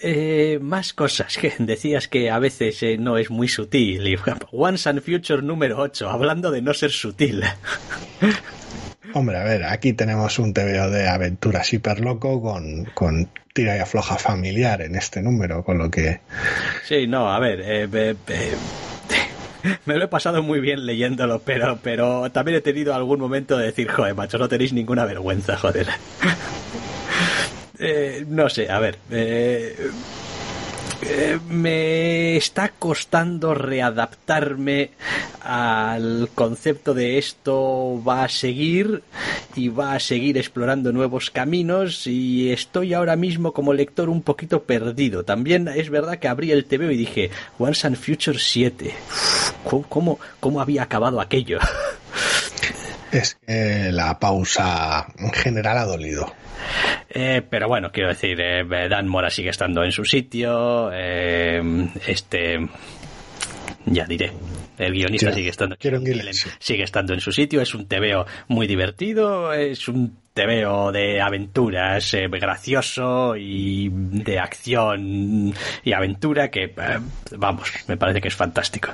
Eh, 0.00 0.58
más 0.62 0.92
cosas 0.92 1.36
que 1.36 1.52
decías 1.58 2.06
que 2.06 2.30
a 2.30 2.38
veces 2.38 2.82
eh, 2.82 2.96
no 2.98 3.18
es 3.18 3.30
muy 3.30 3.48
sutil. 3.48 4.16
Once 4.52 4.88
and 4.88 5.00
Future 5.00 5.42
número 5.42 5.78
8, 5.78 6.08
hablando 6.08 6.50
de 6.50 6.62
no 6.62 6.72
ser 6.72 6.90
sutil. 6.90 7.42
Hombre, 9.12 9.38
a 9.38 9.44
ver, 9.44 9.64
aquí 9.64 9.92
tenemos 9.92 10.38
un 10.38 10.52
TVO 10.52 10.90
de 10.90 11.08
aventuras 11.08 11.72
hiper 11.72 12.00
loco 12.00 12.40
con, 12.40 12.84
con 12.94 13.28
tira 13.52 13.76
y 13.76 13.80
afloja 13.80 14.18
familiar 14.18 14.82
en 14.82 14.96
este 14.96 15.22
número, 15.22 15.64
con 15.64 15.78
lo 15.78 15.90
que... 15.90 16.20
Sí, 16.84 17.06
no, 17.06 17.32
a 17.32 17.38
ver, 17.38 17.60
eh, 17.60 17.88
eh 18.28 18.56
me 19.86 19.96
lo 19.96 20.04
he 20.04 20.08
pasado 20.08 20.42
muy 20.42 20.60
bien 20.60 20.86
leyéndolo, 20.86 21.40
pero, 21.40 21.78
pero 21.82 22.30
también 22.30 22.58
he 22.58 22.60
tenido 22.60 22.94
algún 22.94 23.20
momento 23.20 23.56
de 23.56 23.66
decir, 23.66 23.90
joder, 23.90 24.14
macho, 24.14 24.38
no 24.38 24.48
tenéis 24.48 24.72
ninguna 24.72 25.04
vergüenza, 25.04 25.56
joder. 25.56 25.88
eh, 27.78 28.24
no 28.28 28.48
sé, 28.48 28.70
a 28.70 28.78
ver. 28.78 28.98
Eh, 29.10 29.90
eh, 31.02 31.38
me 31.48 32.36
está 32.36 32.70
costando 32.70 33.54
readaptarme 33.54 34.90
al 35.42 36.28
concepto 36.34 36.94
de 36.94 37.18
esto 37.18 38.02
va 38.06 38.24
a 38.24 38.28
seguir 38.28 39.02
y 39.54 39.68
va 39.68 39.94
a 39.94 40.00
seguir 40.00 40.38
explorando 40.38 40.92
nuevos 40.92 41.30
caminos 41.30 42.06
y 42.06 42.50
estoy 42.50 42.94
ahora 42.94 43.16
mismo 43.16 43.52
como 43.52 43.72
lector 43.72 44.08
un 44.08 44.22
poquito 44.22 44.62
perdido. 44.62 45.24
También 45.24 45.68
es 45.68 45.90
verdad 45.90 46.18
que 46.18 46.28
abrí 46.28 46.50
el 46.50 46.64
TV 46.64 46.92
y 46.92 46.96
dije 46.96 47.30
Once 47.58 47.86
and 47.86 47.96
Future 47.96 48.38
7. 48.38 48.94
¿Cómo, 49.64 49.84
cómo, 49.88 50.18
cómo 50.40 50.60
había 50.60 50.82
acabado 50.82 51.20
aquello? 51.20 51.58
Es 53.14 53.36
que 53.46 53.92
la 53.92 54.18
pausa 54.18 55.06
en 55.18 55.30
general 55.32 55.78
ha 55.78 55.84
dolido. 55.84 56.34
Eh, 57.08 57.42
pero 57.48 57.68
bueno, 57.68 57.92
quiero 57.92 58.08
decir, 58.08 58.40
eh, 58.40 58.64
Dan 58.88 59.06
Mora 59.06 59.30
sigue 59.30 59.50
estando 59.50 59.84
en 59.84 59.92
su 59.92 60.04
sitio. 60.04 60.90
Eh, 60.92 61.62
este 62.08 62.58
ya 63.86 64.04
diré. 64.06 64.32
El 64.78 64.92
guionista 64.92 65.32
sigue 65.32 65.50
estando 65.50 65.76
Gillen 65.78 66.34
sigue 66.58 66.82
estando 66.82 67.14
en 67.14 67.20
su 67.20 67.32
sitio, 67.32 67.60
es 67.60 67.74
un 67.74 67.86
TVO 67.86 68.26
muy 68.48 68.66
divertido, 68.66 69.52
es 69.52 69.88
un 69.88 70.16
TVO 70.34 70.90
de 70.90 71.20
aventuras 71.20 72.12
eh, 72.14 72.26
gracioso 72.28 73.36
y 73.36 73.88
de 73.88 74.40
acción 74.40 75.54
y 75.84 75.92
aventura 75.92 76.50
que, 76.50 76.64
eh, 76.64 76.98
vamos, 77.38 77.70
me 77.86 77.96
parece 77.96 78.20
que 78.20 78.28
es 78.28 78.34
fantástico. 78.34 78.90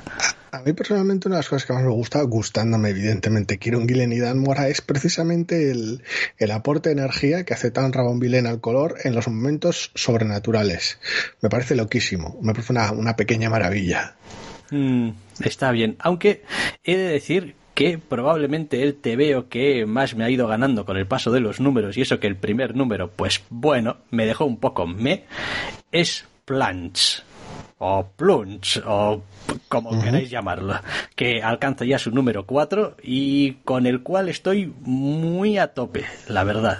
A 0.51 0.59
mí 0.61 0.73
personalmente 0.73 1.27
una 1.27 1.37
de 1.37 1.39
las 1.39 1.49
cosas 1.49 1.65
que 1.65 1.73
más 1.73 1.83
me 1.83 1.89
gusta, 1.89 2.21
gustándome 2.21 2.89
evidentemente 2.89 3.57
Kieron 3.57 3.87
Gillen 3.87 4.13
y 4.13 4.19
Dan 4.19 4.37
Mora, 4.37 4.67
es 4.67 4.81
precisamente 4.81 5.71
el, 5.71 6.03
el 6.37 6.51
aporte 6.51 6.89
de 6.89 6.93
energía 6.93 7.43
que 7.43 7.55
hace 7.55 7.71
tan 7.71 7.91
Rabon 7.91 8.19
Villain 8.19 8.45
al 8.45 8.61
color 8.61 8.97
en 9.03 9.15
los 9.15 9.27
momentos 9.27 9.91
sobrenaturales. 9.95 10.99
Me 11.41 11.49
parece 11.49 11.75
loquísimo, 11.75 12.37
me 12.43 12.53
parece 12.53 12.73
una, 12.73 12.91
una 12.91 13.15
pequeña 13.15 13.49
maravilla. 13.49 14.15
Mm, 14.71 15.09
está 15.43 15.71
bien, 15.71 15.97
aunque 15.99 16.43
he 16.83 16.97
de 16.97 17.09
decir 17.09 17.55
que 17.75 17.97
probablemente 17.97 18.83
el 18.83 18.95
TVO 18.95 19.47
que 19.49 19.85
más 19.85 20.15
me 20.15 20.23
ha 20.23 20.29
ido 20.29 20.47
ganando 20.47 20.85
con 20.85 20.97
el 20.97 21.07
paso 21.07 21.31
de 21.31 21.39
los 21.39 21.59
números 21.59 21.97
y 21.97 22.01
eso 22.01 22.19
que 22.19 22.27
el 22.27 22.35
primer 22.35 22.75
número, 22.75 23.11
pues 23.11 23.43
bueno, 23.49 23.97
me 24.11 24.25
dejó 24.25 24.45
un 24.45 24.57
poco 24.57 24.87
me, 24.87 25.25
es 25.91 26.25
Plunge 26.45 27.23
o 27.79 28.07
Plunge 28.15 28.81
o 28.85 29.23
como 29.67 30.01
queráis 30.01 30.29
llamarlo, 30.29 30.75
que 31.15 31.41
alcanza 31.41 31.85
ya 31.85 31.97
su 31.97 32.11
número 32.11 32.45
4 32.45 32.97
y 33.03 33.53
con 33.65 33.85
el 33.85 34.03
cual 34.03 34.29
estoy 34.29 34.73
muy 34.81 35.57
a 35.57 35.73
tope, 35.73 36.05
la 36.27 36.43
verdad. 36.43 36.77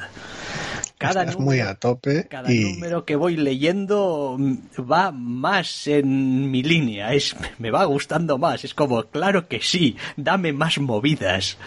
Cada 1.01 1.21
Estás 1.21 1.35
número- 1.39 1.45
muy 1.45 1.59
a 1.59 1.75
tope 1.75 2.27
cada 2.29 2.51
y 2.53 2.73
número 2.75 3.05
que 3.05 3.15
voy 3.15 3.35
leyendo 3.35 4.37
va 4.79 5.11
más 5.11 5.87
en 5.87 6.51
mi 6.51 6.61
línea, 6.63 7.13
es 7.13 7.35
me 7.57 7.71
va 7.71 7.83
gustando 7.85 8.37
más, 8.37 8.63
es 8.63 8.73
como 8.73 9.03
claro 9.09 9.47
que 9.47 9.61
sí, 9.61 9.97
dame 10.15 10.53
más 10.53 10.77
movidas. 10.79 11.57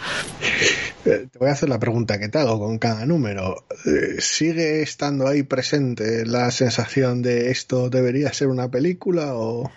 eh, 1.05 1.27
te 1.31 1.37
voy 1.39 1.49
a 1.49 1.51
hacer 1.51 1.69
la 1.69 1.79
pregunta 1.79 2.17
que 2.19 2.29
te 2.29 2.39
hago 2.39 2.57
con 2.59 2.77
cada 2.79 3.05
número. 3.05 3.65
Eh, 3.85 4.19
¿Sigue 4.19 4.81
estando 4.81 5.27
ahí 5.27 5.43
presente 5.43 6.25
la 6.25 6.49
sensación 6.51 7.21
de 7.21 7.51
esto 7.51 7.89
debería 7.89 8.31
ser 8.33 8.47
una 8.47 8.69
película 8.71 9.35
o...? 9.35 9.69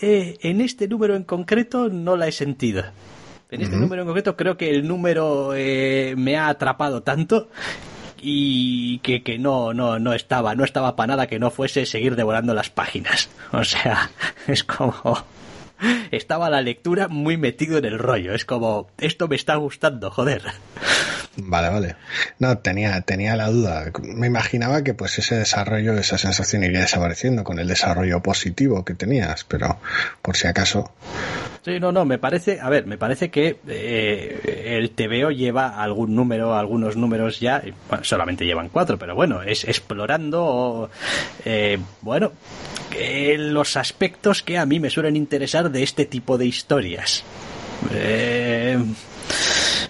Eh, 0.00 0.38
en 0.42 0.60
este 0.60 0.88
número 0.88 1.16
en 1.16 1.24
concreto 1.24 1.88
no 1.88 2.16
la 2.16 2.28
he 2.28 2.32
sentido. 2.32 2.84
En 3.50 3.60
este 3.60 3.76
número 3.76 4.00
en 4.02 4.06
concreto 4.08 4.34
creo 4.34 4.56
que 4.56 4.70
el 4.70 4.88
número 4.88 5.52
eh, 5.54 6.14
me 6.16 6.38
ha 6.38 6.48
atrapado 6.48 7.02
tanto 7.02 7.50
y 8.22 8.98
que, 9.00 9.22
que 9.22 9.36
no, 9.38 9.74
no, 9.74 9.98
no 9.98 10.12
estaba, 10.14 10.54
no 10.54 10.64
estaba 10.64 10.94
para 10.94 11.08
nada 11.08 11.26
que 11.26 11.40
no 11.40 11.50
fuese 11.50 11.84
seguir 11.84 12.14
devorando 12.16 12.54
las 12.54 12.70
páginas. 12.70 13.28
O 13.52 13.64
sea, 13.64 14.10
es 14.46 14.64
como 14.64 14.94
estaba 16.10 16.50
la 16.50 16.60
lectura 16.60 17.08
muy 17.08 17.36
metido 17.36 17.78
en 17.78 17.84
el 17.84 17.98
rollo. 17.98 18.34
Es 18.34 18.44
como, 18.44 18.88
esto 18.98 19.28
me 19.28 19.36
está 19.36 19.56
gustando, 19.56 20.10
joder. 20.10 20.42
Vale, 21.36 21.70
vale. 21.70 21.96
No, 22.38 22.58
tenía, 22.58 23.00
tenía 23.00 23.36
la 23.36 23.48
duda. 23.48 23.90
Me 24.02 24.26
imaginaba 24.26 24.82
que 24.82 24.92
pues 24.92 25.18
ese 25.18 25.36
desarrollo, 25.36 25.94
esa 25.94 26.18
sensación 26.18 26.62
iría 26.62 26.80
desapareciendo 26.80 27.42
con 27.42 27.58
el 27.58 27.68
desarrollo 27.68 28.22
positivo 28.22 28.84
que 28.84 28.94
tenías, 28.94 29.44
pero 29.44 29.78
por 30.20 30.36
si 30.36 30.46
acaso. 30.46 30.92
Sí, 31.64 31.78
no, 31.78 31.92
no, 31.92 32.04
me 32.04 32.18
parece, 32.18 32.60
a 32.60 32.68
ver, 32.68 32.86
me 32.86 32.98
parece 32.98 33.30
que 33.30 33.56
eh, 33.68 34.76
el 34.76 34.90
TVO 34.90 35.30
lleva 35.30 35.80
algún 35.80 36.14
número, 36.14 36.56
algunos 36.56 36.96
números 36.96 37.38
ya, 37.38 37.62
bueno, 37.88 38.02
solamente 38.02 38.44
llevan 38.44 38.68
cuatro, 38.68 38.98
pero 38.98 39.14
bueno, 39.14 39.42
es 39.42 39.64
explorando, 39.64 40.90
eh, 41.44 41.78
bueno, 42.00 42.32
los 43.38 43.76
aspectos 43.76 44.42
que 44.42 44.58
a 44.58 44.66
mí 44.66 44.80
me 44.80 44.90
suelen 44.90 45.16
interesar 45.16 45.70
de 45.70 45.82
este 45.82 46.06
tipo 46.06 46.38
de 46.38 46.46
historias. 46.46 47.24
Eh, 47.92 48.78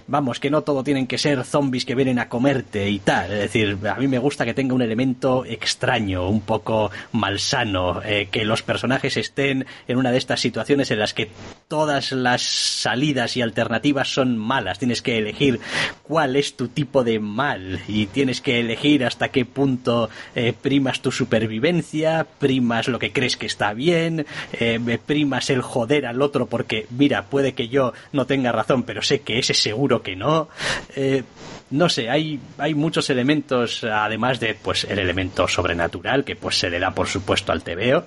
vamos, 0.06 0.40
que 0.40 0.50
no 0.50 0.62
todo 0.62 0.84
tienen 0.84 1.06
que 1.06 1.18
ser 1.18 1.44
zombies 1.44 1.84
que 1.84 1.94
vienen 1.94 2.18
a 2.18 2.28
comerte 2.28 2.88
y 2.90 2.98
tal. 2.98 3.32
Es 3.32 3.40
decir, 3.40 3.78
a 3.88 3.94
mí 3.96 4.08
me 4.08 4.18
gusta 4.18 4.44
que 4.44 4.54
tenga 4.54 4.74
un 4.74 4.82
elemento 4.82 5.44
extraño, 5.44 6.28
un 6.28 6.40
poco 6.40 6.90
malsano, 7.12 8.02
eh, 8.04 8.28
que 8.30 8.44
los 8.44 8.62
personajes 8.62 9.16
estén 9.16 9.66
en 9.88 9.96
una 9.98 10.10
de 10.10 10.18
estas 10.18 10.40
situaciones 10.40 10.90
en 10.90 10.98
las 10.98 11.14
que 11.14 11.30
todas 11.68 12.12
las 12.12 12.42
salidas 12.42 13.36
y 13.36 13.42
alternativas 13.42 14.08
son 14.08 14.38
malas. 14.38 14.78
Tienes 14.78 15.02
que 15.02 15.18
elegir 15.18 15.60
cuál 16.02 16.36
es 16.36 16.56
tu 16.56 16.68
tipo 16.68 17.04
de 17.04 17.18
mal 17.18 17.80
y 17.88 18.06
tienes 18.06 18.40
que 18.40 18.60
elegir 18.60 19.04
hasta 19.04 19.28
qué 19.28 19.44
punto 19.44 20.10
eh, 20.34 20.52
primas 20.60 21.00
tu 21.00 21.12
supervivencia, 21.12 22.26
primas 22.38 22.88
lo 22.88 22.98
que 22.98 23.12
crees 23.12 23.36
que 23.36 23.46
está 23.46 23.72
bien, 23.72 24.26
eh, 24.52 24.98
primas 25.04 25.50
el 25.50 25.62
joder 25.62 26.06
al 26.06 26.22
otro 26.22 26.46
porque, 26.46 26.86
mira, 26.90 27.24
puede 27.24 27.54
que 27.54 27.68
yo 27.68 27.92
no 28.12 28.26
tenga 28.26 28.52
razón, 28.52 28.82
pero 28.82 29.02
sé 29.02 29.20
que 29.20 29.38
ese 29.38 29.54
seguro 29.54 29.91
que 30.00 30.14
no. 30.14 30.48
Eh, 30.94 31.24
no 31.72 31.88
sé, 31.88 32.08
hay, 32.08 32.38
hay 32.58 32.74
muchos 32.74 33.10
elementos, 33.10 33.82
además 33.82 34.38
de 34.38 34.54
pues 34.54 34.84
el 34.84 34.98
elemento 34.98 35.48
sobrenatural, 35.48 36.22
que 36.22 36.36
pues 36.36 36.58
se 36.58 36.70
le 36.70 36.78
da 36.78 36.92
por 36.92 37.08
supuesto 37.08 37.50
al 37.50 37.62
TVO, 37.62 38.06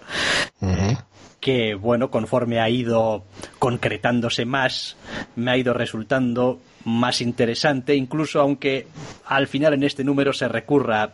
que 1.39 1.75
bueno, 1.75 2.09
conforme 2.09 2.59
ha 2.59 2.69
ido 2.69 3.25
concretándose 3.59 4.45
más, 4.45 4.97
me 5.35 5.51
ha 5.51 5.57
ido 5.57 5.73
resultando 5.73 6.59
más 6.85 7.21
interesante, 7.21 7.95
incluso 7.95 8.39
aunque 8.39 8.87
al 9.25 9.47
final 9.47 9.73
en 9.73 9.83
este 9.83 10.03
número 10.03 10.31
se 10.31 10.47
recurra, 10.47 11.13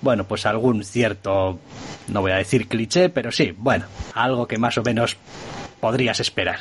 bueno, 0.00 0.24
pues 0.24 0.46
a 0.46 0.50
algún 0.50 0.82
cierto, 0.84 1.58
no 2.08 2.20
voy 2.22 2.32
a 2.32 2.36
decir 2.36 2.66
cliché, 2.66 3.10
pero 3.10 3.30
sí, 3.30 3.54
bueno, 3.56 3.84
algo 4.14 4.48
que 4.48 4.58
más 4.58 4.78
o 4.78 4.82
menos 4.82 5.16
podrías 5.80 6.20
esperar. 6.20 6.60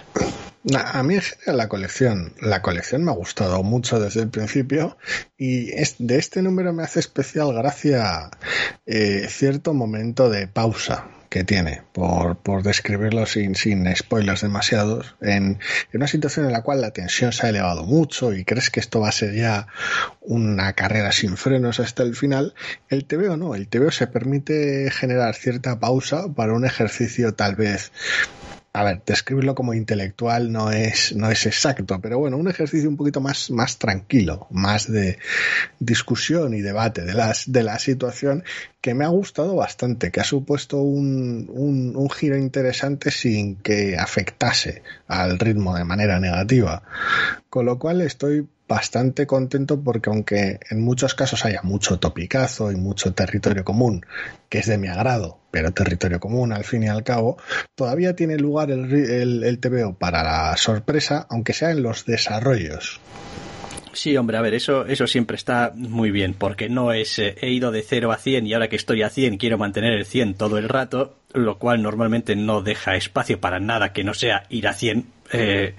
A 0.76 1.04
mí 1.04 1.16
en 1.16 1.22
general 1.22 1.58
la 1.58 1.70
colección, 1.70 2.34
la 2.42 2.62
colección 2.62 3.06
me 3.06 3.12
ha 3.12 3.16
gustado 3.16 3.64
mucho 3.64 4.00
desde 4.00 4.22
el 4.22 4.30
principio 4.30 4.98
y 5.38 5.72
es- 5.72 5.96
de 6.00 6.18
este 6.18 6.42
número 6.42 6.74
me 6.74 6.84
hace 6.84 7.00
especial 7.00 7.54
gracia 7.54 8.30
eh, 8.86 9.28
cierto 9.30 9.74
momento 9.74 10.30
de 10.30 10.48
pausa 10.48 11.08
que 11.30 11.44
tiene, 11.46 11.84
por, 11.94 12.38
por 12.38 12.64
describirlo 12.64 13.26
sin, 13.28 13.56
sin 13.56 13.96
spoilers 13.96 14.42
demasiados, 14.42 15.16
en, 15.22 15.44
en 15.46 15.60
una 15.94 16.08
situación 16.08 16.48
en 16.48 16.52
la 16.52 16.64
cual 16.64 16.82
la 16.82 16.90
tensión 16.92 17.32
se 17.32 17.46
ha 17.46 17.50
elevado 17.50 17.84
mucho 17.86 18.34
y 18.34 18.44
crees 18.44 18.70
que 18.72 18.80
esto 18.80 19.00
va 19.00 19.10
a 19.10 19.14
ser 19.14 19.36
ya 19.36 19.68
una 20.22 20.74
carrera 20.74 21.12
sin 21.12 21.38
frenos 21.38 21.80
hasta 21.80 22.02
el 22.04 22.16
final, 22.16 22.56
el 22.90 23.06
TVO 23.06 23.38
no, 23.38 23.54
el 23.56 23.68
TVO 23.68 23.92
se 23.92 24.08
permite 24.08 24.90
generar 24.92 25.36
cierta 25.36 25.80
pausa 25.80 26.34
para 26.34 26.54
un 26.54 26.66
ejercicio 26.66 27.34
tal 27.36 27.56
vez 27.56 27.92
a 28.72 28.84
ver, 28.84 29.02
describirlo 29.06 29.56
como 29.56 29.74
intelectual 29.74 30.52
no 30.52 30.72
es, 30.72 31.16
no 31.16 31.32
es 31.32 31.46
exacto, 31.48 32.00
pero 32.00 32.20
bueno, 32.20 32.38
un 32.38 32.48
ejercicio 32.48 32.88
un 32.88 32.98
poquito 32.98 33.20
más, 33.20 33.50
más 33.50 33.80
tranquilo, 33.80 34.48
más 34.52 34.92
de 34.92 35.18
discusión 35.80 36.54
y 36.54 36.62
debate 36.62 37.04
de, 37.04 37.14
las, 37.14 37.52
de 37.52 37.64
la 37.64 37.80
situación 37.80 38.44
que 38.80 38.94
me 38.94 39.06
ha 39.06 39.10
gustado 39.10 39.56
bastante, 39.56 40.12
que 40.12 40.22
ha 40.22 40.24
supuesto 40.24 40.78
un, 40.78 41.48
un, 41.50 41.96
un 41.96 42.10
giro 42.10 42.38
interesante 42.38 43.10
sin 43.12 43.56
que 43.56 43.98
afectase 43.98 44.84
al 45.08 45.40
ritmo 45.40 45.76
de 45.76 45.84
manera 45.84 46.20
negativa. 46.20 46.84
Con 47.50 47.66
lo 47.66 47.80
cual 47.80 48.02
estoy 48.02 48.48
bastante 48.68 49.26
contento 49.26 49.82
porque 49.84 50.12
aunque 50.12 50.60
en 50.70 50.82
muchos 50.82 51.16
casos 51.16 51.44
haya 51.46 51.62
mucho 51.64 51.98
topicazo 52.00 52.72
y 52.72 52.76
mucho 52.76 53.14
territorio 53.14 53.66
común, 53.66 54.06
que 54.48 54.60
es 54.60 54.68
de 54.68 54.78
mi 54.78 54.88
agrado, 54.88 55.40
pero 55.50 55.72
territorio 55.72 56.20
común 56.20 56.54
al 56.54 56.64
fin 56.64 56.84
y 56.84 56.88
al 56.88 57.04
cabo, 57.04 57.38
todavía 57.74 58.16
tiene 58.16 58.38
lugar 58.38 58.70
el, 58.70 58.94
el, 59.44 59.96
para 59.98 60.24
la 60.24 60.56
sorpresa, 60.58 61.26
aunque 61.30 61.54
sea 61.54 61.72
en 61.72 61.82
los 61.82 62.06
desarrollos. 62.06 63.02
Sí, 63.92 64.16
hombre, 64.16 64.38
a 64.38 64.42
ver, 64.42 64.54
eso, 64.54 64.86
eso 64.86 65.08
siempre 65.08 65.36
está 65.36 65.72
muy 65.76 66.12
bien, 66.12 66.36
porque 66.36 66.70
no 66.70 66.94
es 66.94 67.18
eh, 67.18 67.36
he 67.42 67.50
ido 67.50 67.72
de 67.72 67.82
0 67.82 68.12
a 68.12 68.18
100 68.18 68.46
y 68.46 68.54
ahora 68.54 68.70
que 68.70 68.76
estoy 68.76 69.02
a 69.02 69.10
100 69.10 69.38
quiero 69.38 69.58
mantener 69.58 69.94
el 69.94 70.06
100 70.06 70.36
todo 70.36 70.60
el 70.60 70.70
rato, 70.70 71.18
lo 71.34 71.58
cual 71.58 71.82
normalmente 71.82 72.36
no 72.36 72.62
deja 72.62 72.96
espacio 72.96 73.42
para 73.42 73.60
nada 73.60 73.92
que 73.92 74.04
no 74.04 74.14
sea 74.14 74.44
ir 74.50 74.68
a 74.68 74.74
100, 74.74 75.06
eh, 75.32 75.76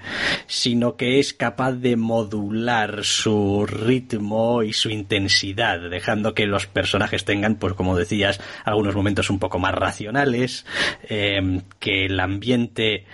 sino 0.47 0.97
que 0.97 1.19
es 1.19 1.35
capaz 1.35 1.73
de 1.73 1.97
modular 1.97 3.05
su 3.05 3.67
ritmo 3.67 4.63
y 4.63 4.73
su 4.73 4.91
intensidad, 4.91 5.91
dejando 5.91 6.35
que 6.35 6.47
los 6.47 6.67
personajes 6.67 7.25
tengan, 7.25 7.57
pues 7.57 7.75
como 7.75 7.97
decías, 7.97 8.41
algunos 8.65 8.95
momentos 8.95 9.31
un 9.31 9.39
poco 9.39 9.59
más 9.59 9.75
racionales, 9.75 10.67
eh, 11.09 11.63
que 11.79 12.07
el 12.07 12.21
ambiente 12.21 13.07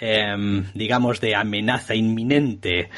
em, 0.00 0.64
digamos, 0.74 1.20
de 1.20 1.34
amenaza 1.34 1.94
inminente 1.94 2.90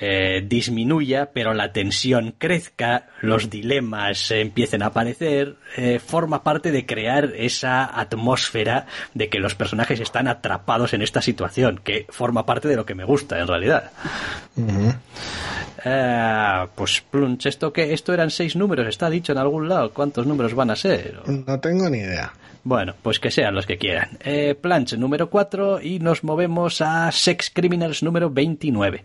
eh, 0.00 0.44
disminuya, 0.46 1.30
pero 1.32 1.54
la 1.54 1.72
tensión 1.72 2.34
crezca, 2.38 3.08
los 3.20 3.50
dilemas 3.50 4.30
empiecen 4.30 4.82
a 4.82 4.86
aparecer, 4.86 5.56
eh, 5.76 5.98
forma 5.98 6.42
parte 6.42 6.72
de 6.72 6.86
crear 6.86 7.32
esa 7.36 7.84
atmósfera 7.98 8.86
de 9.14 9.28
que 9.28 9.38
los 9.38 9.54
personajes 9.54 10.00
están 10.00 10.28
atrapados 10.28 10.94
en 10.94 11.02
esta 11.02 11.22
situación, 11.22 11.80
que 11.82 12.06
forma 12.08 12.46
parte 12.46 12.68
de 12.68 12.76
lo 12.76 12.86
que 12.86 12.94
me 12.94 13.04
gusta 13.04 13.38
en 13.38 13.48
realidad. 13.48 13.90
Eh, 15.84 16.66
pues 16.74 17.02
Plunch, 17.10 17.46
esto 17.46 17.72
que 17.72 17.92
esto 17.92 18.14
eran 18.14 18.30
seis 18.30 18.56
números, 18.56 18.86
está 18.86 19.10
dicho 19.10 19.32
en 19.32 19.38
algún 19.38 19.68
lado. 19.68 19.92
¿Cuántos 19.92 20.26
números 20.26 20.54
van 20.54 20.70
a 20.70 20.76
ser? 20.76 21.20
No 21.26 21.60
tengo 21.60 21.90
ni 21.90 21.98
idea. 21.98 22.32
Bueno, 22.64 22.94
pues 23.02 23.20
que 23.20 23.30
sean 23.30 23.54
los 23.54 23.66
que 23.66 23.76
quieran. 23.76 24.18
Eh, 24.24 24.54
Planche 24.58 24.96
número 24.96 25.28
4 25.28 25.82
y 25.82 25.98
nos 25.98 26.24
movemos 26.24 26.80
a 26.80 27.12
Sex 27.12 27.50
Criminals 27.50 28.02
número 28.02 28.30
29. 28.30 29.04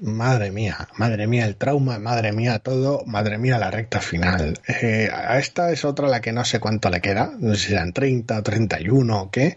Madre 0.00 0.50
mía, 0.50 0.88
madre 0.98 1.26
mía 1.26 1.46
el 1.46 1.56
trauma, 1.56 1.98
madre 1.98 2.32
mía 2.32 2.58
todo, 2.58 3.02
madre 3.06 3.38
mía 3.38 3.58
la 3.58 3.70
recta 3.70 4.00
final. 4.00 4.58
Eh, 4.68 5.08
a 5.10 5.38
esta 5.38 5.70
es 5.72 5.84
otra 5.84 6.08
la 6.08 6.20
que 6.20 6.32
no 6.32 6.44
sé 6.44 6.60
cuánto 6.60 6.90
le 6.90 7.00
queda, 7.00 7.32
no 7.38 7.54
sé 7.54 7.60
si 7.60 7.68
serán 7.68 7.94
30 7.94 8.38
o 8.38 8.42
31 8.42 9.22
o 9.22 9.30
qué, 9.30 9.56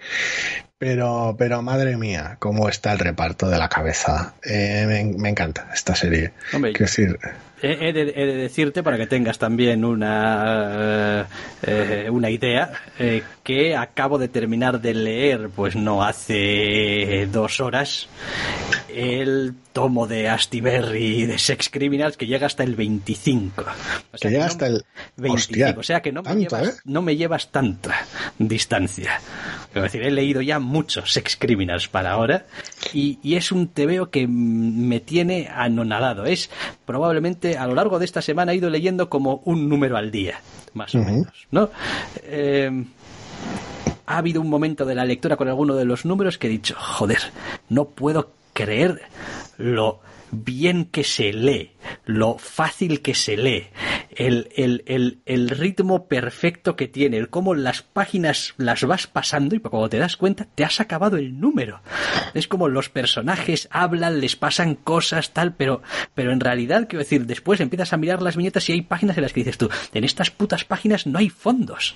pero, 0.77 1.35
pero 1.37 1.61
madre 1.61 1.97
mía, 1.97 2.37
cómo 2.39 2.69
está 2.69 2.93
el 2.93 2.99
reparto 2.99 3.49
de 3.49 3.57
la 3.57 3.69
cabeza. 3.69 4.35
Eh, 4.43 4.85
me, 4.87 5.03
me 5.17 5.29
encanta 5.29 5.69
esta 5.73 5.95
serie. 5.95 6.33
Hombre, 6.53 6.73
decir, 6.77 7.17
He 7.59 7.89
he 7.89 7.91
de, 7.91 8.01
he 8.15 8.25
de 8.27 8.35
decirte, 8.35 8.83
para 8.83 8.97
que 8.97 9.07
tengas 9.07 9.39
también 9.39 9.83
una, 9.83 11.25
eh, 11.63 12.07
una 12.11 12.29
idea, 12.29 12.71
eh, 12.99 13.23
que 13.43 13.75
acabo 13.75 14.19
de 14.19 14.27
terminar 14.27 14.79
de 14.79 14.93
leer, 14.93 15.49
pues 15.55 15.75
no 15.75 16.03
hace 16.03 17.27
dos 17.31 17.59
horas, 17.59 18.07
el 18.89 19.55
tomo 19.73 20.05
de 20.05 20.29
Astiberri 20.29 21.25
de 21.25 21.39
Sex 21.39 21.69
Criminals 21.71 22.15
que 22.15 22.27
llega 22.27 22.45
hasta 22.45 22.63
el 22.63 22.75
25. 22.75 23.61
O 23.61 24.17
que 24.19 24.27
no- 24.27 24.31
llega 24.31 24.45
hasta 24.45 24.67
el... 24.67 24.85
25, 25.17 25.33
Hostia, 25.33 25.75
o 25.79 25.83
sea 25.83 26.01
que 26.03 26.11
no 26.11 26.21
me, 26.21 26.29
tanto, 26.29 26.57
llevas, 26.57 26.77
¿eh? 26.77 26.81
no 26.85 27.01
me 27.01 27.15
llevas 27.15 27.51
tanta 27.51 28.05
distancia. 28.37 29.19
Es 29.73 29.83
decir, 29.83 30.03
he 30.03 30.11
leído 30.11 30.41
ya 30.41 30.59
muchos 30.59 31.11
Sex 31.11 31.37
Criminals 31.37 31.87
para 31.87 32.11
ahora 32.11 32.45
y, 32.93 33.19
y 33.21 33.35
es 33.35 33.51
un 33.51 33.67
tebeo 33.67 34.09
que 34.09 34.27
me 34.27 34.99
tiene 34.99 35.49
anonadado. 35.53 36.25
Es 36.25 36.49
probablemente 36.85 37.57
a 37.57 37.67
lo 37.67 37.75
largo 37.75 37.99
de 37.99 38.05
esta 38.05 38.21
semana 38.21 38.53
he 38.53 38.55
ido 38.55 38.69
leyendo 38.69 39.09
como 39.09 39.41
un 39.45 39.69
número 39.69 39.97
al 39.97 40.11
día, 40.11 40.39
más 40.73 40.95
o 40.95 40.99
menos, 40.99 41.47
¿no? 41.51 41.69
Eh, 42.23 42.85
ha 44.05 44.17
habido 44.17 44.41
un 44.41 44.49
momento 44.49 44.85
de 44.85 44.95
la 44.95 45.05
lectura 45.05 45.35
con 45.35 45.47
alguno 45.49 45.75
de 45.75 45.85
los 45.85 46.05
números 46.05 46.37
que 46.37 46.47
he 46.47 46.49
dicho, 46.49 46.75
joder, 46.77 47.19
no 47.69 47.85
puedo 47.89 48.31
creer 48.53 49.01
lo 49.57 49.99
bien 50.31 50.85
que 50.85 51.03
se 51.03 51.33
lee, 51.33 51.71
lo 52.05 52.37
fácil 52.37 53.01
que 53.01 53.15
se 53.15 53.37
lee, 53.37 53.67
el, 54.15 54.49
el, 54.55 54.83
el, 54.85 55.21
el 55.25 55.49
ritmo 55.49 56.07
perfecto 56.07 56.75
que 56.75 56.87
tiene, 56.87 57.17
el 57.17 57.29
cómo 57.29 57.55
las 57.55 57.81
páginas 57.81 58.53
las 58.57 58.83
vas 58.83 59.07
pasando 59.07 59.55
y 59.55 59.59
cuando 59.59 59.89
te 59.89 59.97
das 59.97 60.17
cuenta 60.17 60.45
te 60.45 60.63
has 60.63 60.79
acabado 60.79 61.17
el 61.17 61.39
número. 61.39 61.81
Es 62.33 62.47
como 62.47 62.67
los 62.67 62.89
personajes 62.89 63.67
hablan, 63.71 64.19
les 64.19 64.35
pasan 64.35 64.75
cosas, 64.75 65.33
tal, 65.33 65.55
pero, 65.55 65.81
pero 66.13 66.31
en 66.31 66.39
realidad, 66.39 66.87
quiero 66.87 67.03
decir, 67.03 67.25
después 67.25 67.59
empiezas 67.59 67.93
a 67.93 67.97
mirar 67.97 68.21
las 68.21 68.35
viñetas 68.35 68.69
y 68.69 68.73
hay 68.73 68.81
páginas 68.81 69.17
en 69.17 69.23
las 69.23 69.33
que 69.33 69.41
dices 69.41 69.57
tú, 69.57 69.69
en 69.93 70.03
estas 70.03 70.31
putas 70.31 70.65
páginas 70.65 71.07
no 71.07 71.19
hay 71.19 71.29
fondos. 71.29 71.95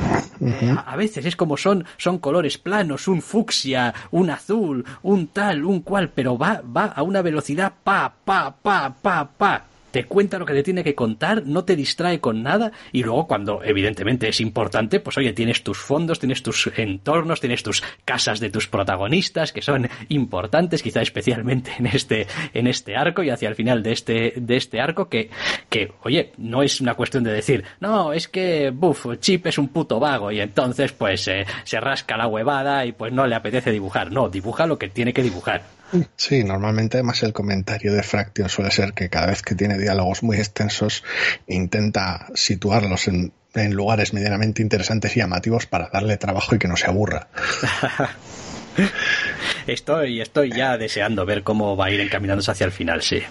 A- 0.00 0.92
A 0.92 0.96
veces 0.96 1.24
es 1.26 1.36
como 1.36 1.56
son, 1.56 1.84
son 1.98 2.18
colores 2.18 2.58
planos, 2.58 3.08
un 3.08 3.20
fucsia, 3.22 3.94
un 4.10 4.30
azul, 4.30 4.84
un 5.02 5.26
tal, 5.28 5.64
un 5.64 5.80
cual, 5.80 6.10
pero 6.10 6.38
va, 6.38 6.62
va 6.64 6.86
a 6.86 7.02
una 7.02 7.22
velocidad 7.22 7.72
pa, 7.84 8.12
pa, 8.24 8.54
pa, 8.62 8.94
pa, 9.02 9.28
pa. 9.36 9.64
Te 9.90 10.04
cuenta 10.04 10.38
lo 10.38 10.46
que 10.46 10.54
te 10.54 10.62
tiene 10.62 10.84
que 10.84 10.94
contar, 10.94 11.46
no 11.46 11.64
te 11.64 11.76
distrae 11.76 12.20
con 12.20 12.42
nada 12.42 12.72
y 12.92 13.02
luego 13.02 13.26
cuando 13.26 13.62
evidentemente 13.64 14.28
es 14.28 14.40
importante, 14.40 15.00
pues 15.00 15.18
oye, 15.18 15.32
tienes 15.32 15.62
tus 15.62 15.78
fondos, 15.78 16.18
tienes 16.18 16.42
tus 16.42 16.70
entornos, 16.76 17.40
tienes 17.40 17.62
tus 17.62 17.82
casas 18.04 18.40
de 18.40 18.50
tus 18.50 18.66
protagonistas 18.68 19.52
que 19.52 19.62
son 19.62 19.88
importantes, 20.08 20.82
quizá 20.82 21.02
especialmente 21.02 21.72
en 21.78 21.86
este, 21.86 22.26
en 22.54 22.66
este 22.66 22.96
arco 22.96 23.22
y 23.22 23.30
hacia 23.30 23.48
el 23.48 23.54
final 23.54 23.82
de 23.82 23.92
este, 23.92 24.34
de 24.36 24.56
este 24.56 24.80
arco 24.80 25.08
que, 25.08 25.30
que, 25.68 25.92
oye, 26.02 26.32
no 26.38 26.62
es 26.62 26.80
una 26.80 26.94
cuestión 26.94 27.24
de 27.24 27.32
decir, 27.32 27.64
no, 27.80 28.12
es 28.12 28.28
que, 28.28 28.70
buf, 28.70 29.06
Chip 29.20 29.46
es 29.46 29.58
un 29.58 29.68
puto 29.68 29.98
vago 29.98 30.30
y 30.30 30.40
entonces 30.40 30.92
pues 30.92 31.26
eh, 31.28 31.46
se 31.64 31.80
rasca 31.80 32.16
la 32.16 32.26
huevada 32.26 32.84
y 32.84 32.92
pues 32.92 33.12
no 33.12 33.26
le 33.26 33.34
apetece 33.34 33.70
dibujar. 33.70 34.10
No, 34.12 34.28
dibuja 34.28 34.66
lo 34.66 34.78
que 34.78 34.88
tiene 34.88 35.12
que 35.12 35.22
dibujar. 35.22 35.79
Sí, 36.16 36.44
normalmente 36.44 36.98
además 36.98 37.22
el 37.22 37.32
comentario 37.32 37.92
de 37.92 38.02
Fraction 38.02 38.48
suele 38.48 38.70
ser 38.70 38.92
que 38.92 39.08
cada 39.08 39.26
vez 39.26 39.42
que 39.42 39.54
tiene 39.54 39.78
diálogos 39.78 40.22
muy 40.22 40.36
extensos 40.36 41.04
intenta 41.46 42.28
situarlos 42.34 43.08
en, 43.08 43.32
en 43.54 43.74
lugares 43.74 44.12
medianamente 44.12 44.62
interesantes 44.62 45.16
y 45.16 45.20
llamativos 45.20 45.66
para 45.66 45.88
darle 45.88 46.16
trabajo 46.16 46.54
y 46.54 46.58
que 46.58 46.68
no 46.68 46.76
se 46.76 46.86
aburra. 46.86 47.28
Estoy, 49.66 50.20
estoy 50.20 50.52
ya 50.52 50.78
deseando 50.78 51.26
ver 51.26 51.42
cómo 51.42 51.76
va 51.76 51.86
a 51.86 51.90
ir 51.90 52.00
encaminándose 52.00 52.50
hacia 52.50 52.66
el 52.66 52.72
final, 52.72 53.02
sí. 53.02 53.22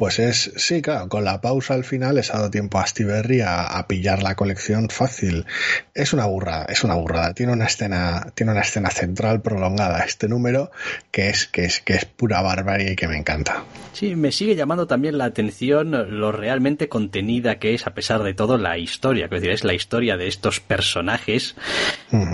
Pues 0.00 0.18
es, 0.18 0.50
sí, 0.56 0.80
claro, 0.80 1.10
con 1.10 1.24
la 1.24 1.42
pausa 1.42 1.74
al 1.74 1.84
final 1.84 2.14
les 2.14 2.30
ha 2.30 2.38
dado 2.38 2.50
tiempo 2.50 2.78
a 2.78 2.84
Astiberri 2.84 3.42
a, 3.42 3.66
a 3.66 3.86
pillar 3.86 4.22
la 4.22 4.34
colección 4.34 4.88
fácil. 4.88 5.44
Es 5.92 6.14
una 6.14 6.24
burrada, 6.24 6.64
es 6.70 6.84
una 6.84 6.94
burrada. 6.94 7.34
Tiene 7.34 7.52
una 7.52 7.66
escena, 7.66 8.32
tiene 8.34 8.52
una 8.52 8.62
escena 8.62 8.88
central 8.88 9.42
prolongada 9.42 10.02
este 10.02 10.26
número 10.26 10.70
que 11.10 11.28
es, 11.28 11.46
que 11.46 11.66
es, 11.66 11.82
que 11.82 11.92
es 11.96 12.06
pura 12.06 12.40
barbarie 12.40 12.92
y 12.92 12.96
que 12.96 13.08
me 13.08 13.18
encanta. 13.18 13.62
Sí, 13.92 14.16
me 14.16 14.32
sigue 14.32 14.56
llamando 14.56 14.86
también 14.86 15.18
la 15.18 15.26
atención 15.26 15.90
lo 16.18 16.32
realmente 16.32 16.88
contenida 16.88 17.58
que 17.58 17.74
es, 17.74 17.86
a 17.86 17.92
pesar 17.92 18.22
de 18.22 18.32
todo, 18.32 18.56
la 18.56 18.78
historia. 18.78 19.26
Es 19.26 19.30
decir, 19.30 19.50
es 19.50 19.64
la 19.64 19.74
historia 19.74 20.16
de 20.16 20.28
estos 20.28 20.60
personajes. 20.60 21.56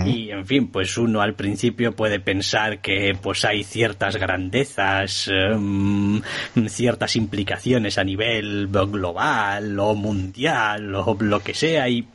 Y, 0.05 0.31
en 0.31 0.45
fin, 0.45 0.69
pues 0.69 0.97
uno 0.97 1.21
al 1.21 1.33
principio 1.35 1.95
puede 1.95 2.21
pensar 2.21 2.79
que 2.79 3.15
pues 3.21 3.43
hay 3.43 3.63
ciertas 3.63 4.15
grandezas, 4.15 5.27
em, 5.27 6.21
ciertas 6.69 7.17
implicaciones 7.17 7.56
a 7.97 8.03
nivel 8.03 8.67
global 8.67 9.79
o 9.79 9.95
mundial 9.95 10.93
o 10.95 11.17
lo 11.19 11.39
que 11.41 11.53
sea. 11.53 11.89
Y 11.89 12.07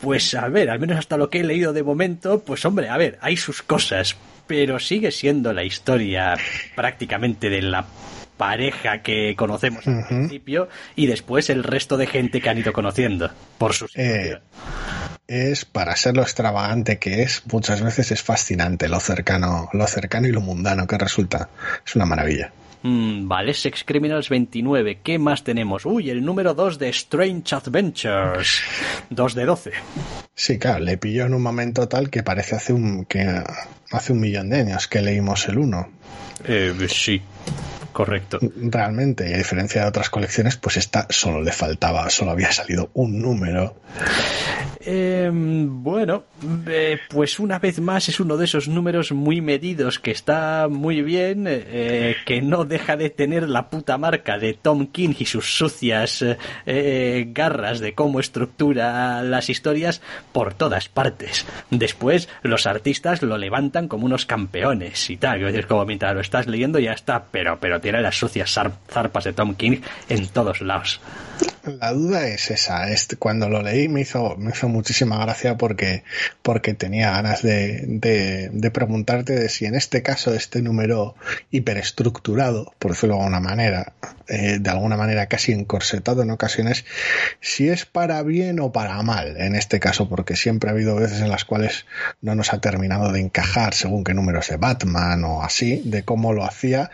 pues, 0.00 0.34
a 0.34 0.48
ver, 0.48 0.70
al 0.70 0.78
menos 0.78 0.98
hasta 0.98 1.16
lo 1.16 1.30
que 1.30 1.40
he 1.40 1.44
leído 1.44 1.72
de 1.72 1.82
momento, 1.82 2.40
pues 2.40 2.64
hombre, 2.64 2.88
a 2.88 2.96
ver, 2.96 3.18
hay 3.20 3.36
sus 3.36 3.62
cosas. 3.62 4.16
Pero 4.46 4.78
sigue 4.78 5.10
siendo 5.10 5.52
la 5.52 5.62
historia 5.62 6.34
prácticamente 6.74 7.50
de 7.50 7.60
la 7.60 7.84
pareja 8.38 9.02
que 9.02 9.34
conocemos 9.36 9.86
al 9.86 10.06
principio 10.06 10.68
y 10.96 11.06
después 11.06 11.50
el 11.50 11.64
resto 11.64 11.98
de 11.98 12.06
gente 12.06 12.40
que 12.40 12.48
han 12.48 12.56
ido 12.56 12.72
conociendo 12.72 13.30
por 13.58 13.74
su 13.74 13.88
Eh, 13.94 14.38
es 15.26 15.66
para 15.66 15.94
ser 15.96 16.16
lo 16.16 16.22
extravagante 16.22 16.98
que 16.98 17.22
es, 17.22 17.42
muchas 17.52 17.82
veces 17.82 18.10
es 18.12 18.22
fascinante 18.22 18.88
lo 18.88 19.00
cercano, 19.00 19.68
lo 19.74 19.86
cercano 19.86 20.28
y 20.28 20.32
lo 20.32 20.40
mundano 20.40 20.86
que 20.86 20.96
resulta. 20.96 21.50
Es 21.84 21.94
una 21.94 22.06
maravilla. 22.06 22.52
Mm, 22.82 23.26
vale, 23.28 23.54
Sex 23.54 23.84
Criminals 23.84 24.28
29. 24.28 25.00
¿Qué 25.02 25.18
más 25.18 25.44
tenemos? 25.44 25.84
Uy, 25.84 26.10
el 26.10 26.24
número 26.24 26.54
2 26.54 26.78
de 26.78 26.88
Strange 26.90 27.54
Adventures. 27.54 28.62
2 29.10 29.34
de 29.34 29.44
12. 29.44 29.72
Sí, 30.34 30.58
claro, 30.58 30.84
le 30.84 30.96
pilló 30.98 31.26
en 31.26 31.34
un 31.34 31.42
momento 31.42 31.88
tal 31.88 32.10
que 32.10 32.22
parece 32.22 32.56
hace 32.56 32.72
un, 32.72 33.04
que 33.04 33.42
hace 33.90 34.12
un 34.12 34.20
millón 34.20 34.50
de 34.50 34.60
años 34.60 34.86
que 34.86 35.02
leímos 35.02 35.48
el 35.48 35.58
1. 35.58 35.88
Eh, 36.46 36.74
sí, 36.88 37.20
correcto. 37.92 38.38
Realmente, 38.56 39.28
y 39.28 39.34
a 39.34 39.38
diferencia 39.38 39.82
de 39.82 39.88
otras 39.88 40.10
colecciones, 40.10 40.56
pues 40.56 40.76
esta 40.76 41.06
solo 41.10 41.42
le 41.42 41.52
faltaba, 41.52 42.08
solo 42.10 42.30
había 42.30 42.52
salido 42.52 42.90
un 42.94 43.20
número. 43.20 43.76
Eh, 44.80 45.30
bueno, 45.32 46.24
eh, 46.66 46.98
pues 47.10 47.40
una 47.40 47.58
vez 47.58 47.80
más 47.80 48.08
es 48.08 48.20
uno 48.20 48.36
de 48.36 48.44
esos 48.44 48.68
números 48.68 49.12
muy 49.12 49.40
medidos 49.40 49.98
que 49.98 50.12
está 50.12 50.68
muy 50.70 51.02
bien, 51.02 51.46
eh, 51.48 52.16
que 52.24 52.40
no 52.40 52.64
deja 52.64 52.96
de 52.96 53.10
tener 53.10 53.48
la 53.48 53.70
puta 53.70 53.98
marca 53.98 54.38
de 54.38 54.54
Tom 54.54 54.86
King 54.86 55.14
y 55.18 55.26
sus 55.26 55.56
sucias 55.56 56.24
eh, 56.64 57.26
garras 57.32 57.80
de 57.80 57.94
cómo 57.94 58.20
estructura 58.20 59.22
las 59.22 59.50
historias 59.50 60.00
por 60.32 60.54
todas 60.54 60.88
partes. 60.88 61.44
Después 61.70 62.28
los 62.42 62.66
artistas 62.66 63.22
lo 63.22 63.36
levantan 63.36 63.88
como 63.88 64.06
unos 64.06 64.26
campeones 64.26 65.10
y 65.10 65.16
tal, 65.16 65.66
como 65.66 65.84
mientras 65.84 66.14
lo 66.14 66.20
estás 66.20 66.46
leyendo 66.46 66.78
ya 66.78 66.92
está, 66.92 67.24
pero, 67.38 67.56
pero 67.60 67.80
tiene 67.80 68.00
las 68.00 68.16
sucias 68.18 68.50
zar- 68.52 68.72
zarpas 68.90 69.22
de 69.22 69.32
Tom 69.32 69.54
King 69.54 69.80
en 70.08 70.26
todos 70.30 70.60
lados. 70.60 71.00
La 71.64 71.92
duda 71.92 72.26
es 72.28 72.50
esa. 72.50 72.90
Este, 72.90 73.16
cuando 73.16 73.48
lo 73.48 73.62
leí 73.62 73.88
me 73.88 74.00
hizo, 74.00 74.36
me 74.36 74.50
hizo 74.50 74.68
muchísima 74.68 75.18
gracia 75.18 75.56
porque, 75.56 76.02
porque 76.42 76.74
tenía 76.74 77.10
ganas 77.10 77.42
de, 77.42 77.84
de, 77.86 78.48
de 78.52 78.70
preguntarte 78.70 79.34
de 79.34 79.48
si 79.48 79.66
en 79.66 79.74
este 79.74 80.02
caso 80.02 80.32
este 80.34 80.62
número 80.62 81.14
hiperestructurado, 81.50 82.72
por 82.78 82.92
decirlo 82.92 83.16
de 83.16 83.20
alguna 83.20 83.40
manera, 83.40 83.92
eh, 84.28 84.58
de 84.60 84.70
alguna 84.70 84.96
manera 84.96 85.26
casi 85.26 85.52
encorsetado 85.52 86.22
en 86.22 86.30
ocasiones, 86.30 86.84
si 87.40 87.68
es 87.68 87.84
para 87.84 88.22
bien 88.22 88.60
o 88.60 88.72
para 88.72 89.00
mal 89.02 89.36
en 89.36 89.54
este 89.54 89.80
caso, 89.80 90.08
porque 90.08 90.36
siempre 90.36 90.70
ha 90.70 90.72
habido 90.72 90.96
veces 90.96 91.20
en 91.20 91.30
las 91.30 91.44
cuales 91.44 91.86
no 92.20 92.34
nos 92.34 92.52
ha 92.52 92.60
terminado 92.60 93.12
de 93.12 93.20
encajar 93.20 93.74
según 93.74 94.04
qué 94.04 94.14
números 94.14 94.48
de 94.48 94.56
Batman 94.56 95.24
o 95.24 95.42
así, 95.42 95.82
de 95.84 96.02
cómo 96.02 96.32
lo 96.32 96.44
hacía. 96.44 96.90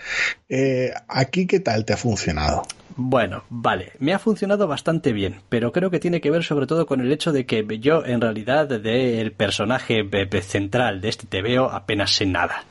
Eh, 0.49 0.93
aquí, 1.09 1.47
¿qué 1.47 1.61
tal 1.61 1.85
te 1.85 1.93
ha 1.93 1.97
funcionado? 1.97 2.63
Bueno, 2.97 3.43
vale, 3.51 3.93
me 3.99 4.13
ha 4.15 4.19
funcionado 4.19 4.67
bastante 4.69 5.13
bien, 5.13 5.41
pero 5.49 5.73
creo 5.73 5.91
que 5.91 5.99
tiene 6.01 6.21
que 6.21 6.31
ver 6.31 6.45
sobre 6.45 6.67
todo 6.67 6.87
con 6.87 7.01
el 7.01 7.11
hecho 7.13 7.33
de 7.33 7.45
que 7.47 7.67
yo 7.81 8.05
en 8.07 8.21
realidad 8.21 8.69
del 8.69 9.33
personaje 9.33 10.03
be- 10.03 10.27
be- 10.27 10.43
central 10.43 11.01
de 11.01 11.09
este 11.09 11.27
TVO 11.27 11.71
apenas 11.71 12.13
sé 12.13 12.27
nada. 12.27 12.65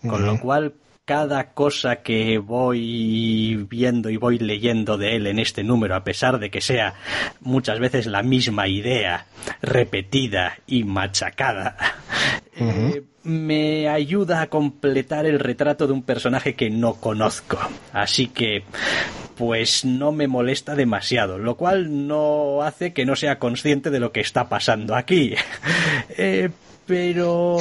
Con 0.00 0.24
lo 0.26 0.38
cual 0.40 0.74
cada 1.04 1.52
cosa 1.52 1.96
que 1.96 2.38
voy 2.38 3.66
viendo 3.68 4.10
y 4.10 4.16
voy 4.16 4.38
leyendo 4.38 4.96
de 4.96 5.16
él 5.16 5.26
en 5.26 5.38
este 5.38 5.62
número, 5.64 5.96
a 5.96 6.04
pesar 6.04 6.38
de 6.38 6.50
que 6.50 6.60
sea 6.60 6.94
muchas 7.40 7.78
veces 7.80 8.06
la 8.06 8.22
misma 8.22 8.68
idea 8.68 9.26
repetida 9.60 10.54
y 10.66 10.84
machacada, 10.84 11.76
eh, 12.56 13.02
me 13.24 13.88
ayuda 13.88 14.42
a 14.42 14.48
completar 14.48 15.26
el 15.26 15.40
retrato 15.40 15.86
de 15.86 15.92
un 15.92 16.02
personaje 16.02 16.54
que 16.54 16.70
no 16.70 16.94
conozco. 16.94 17.58
Así 17.92 18.28
que 18.28 18.64
pues 19.36 19.84
no 19.84 20.12
me 20.12 20.28
molesta 20.28 20.74
demasiado, 20.74 21.38
lo 21.38 21.56
cual 21.56 22.06
no 22.06 22.62
hace 22.62 22.92
que 22.92 23.04
no 23.04 23.16
sea 23.16 23.38
consciente 23.38 23.90
de 23.90 24.00
lo 24.00 24.12
que 24.12 24.20
está 24.20 24.48
pasando 24.48 24.94
aquí. 24.94 25.34
Eh, 26.16 26.50
pero 26.86 27.56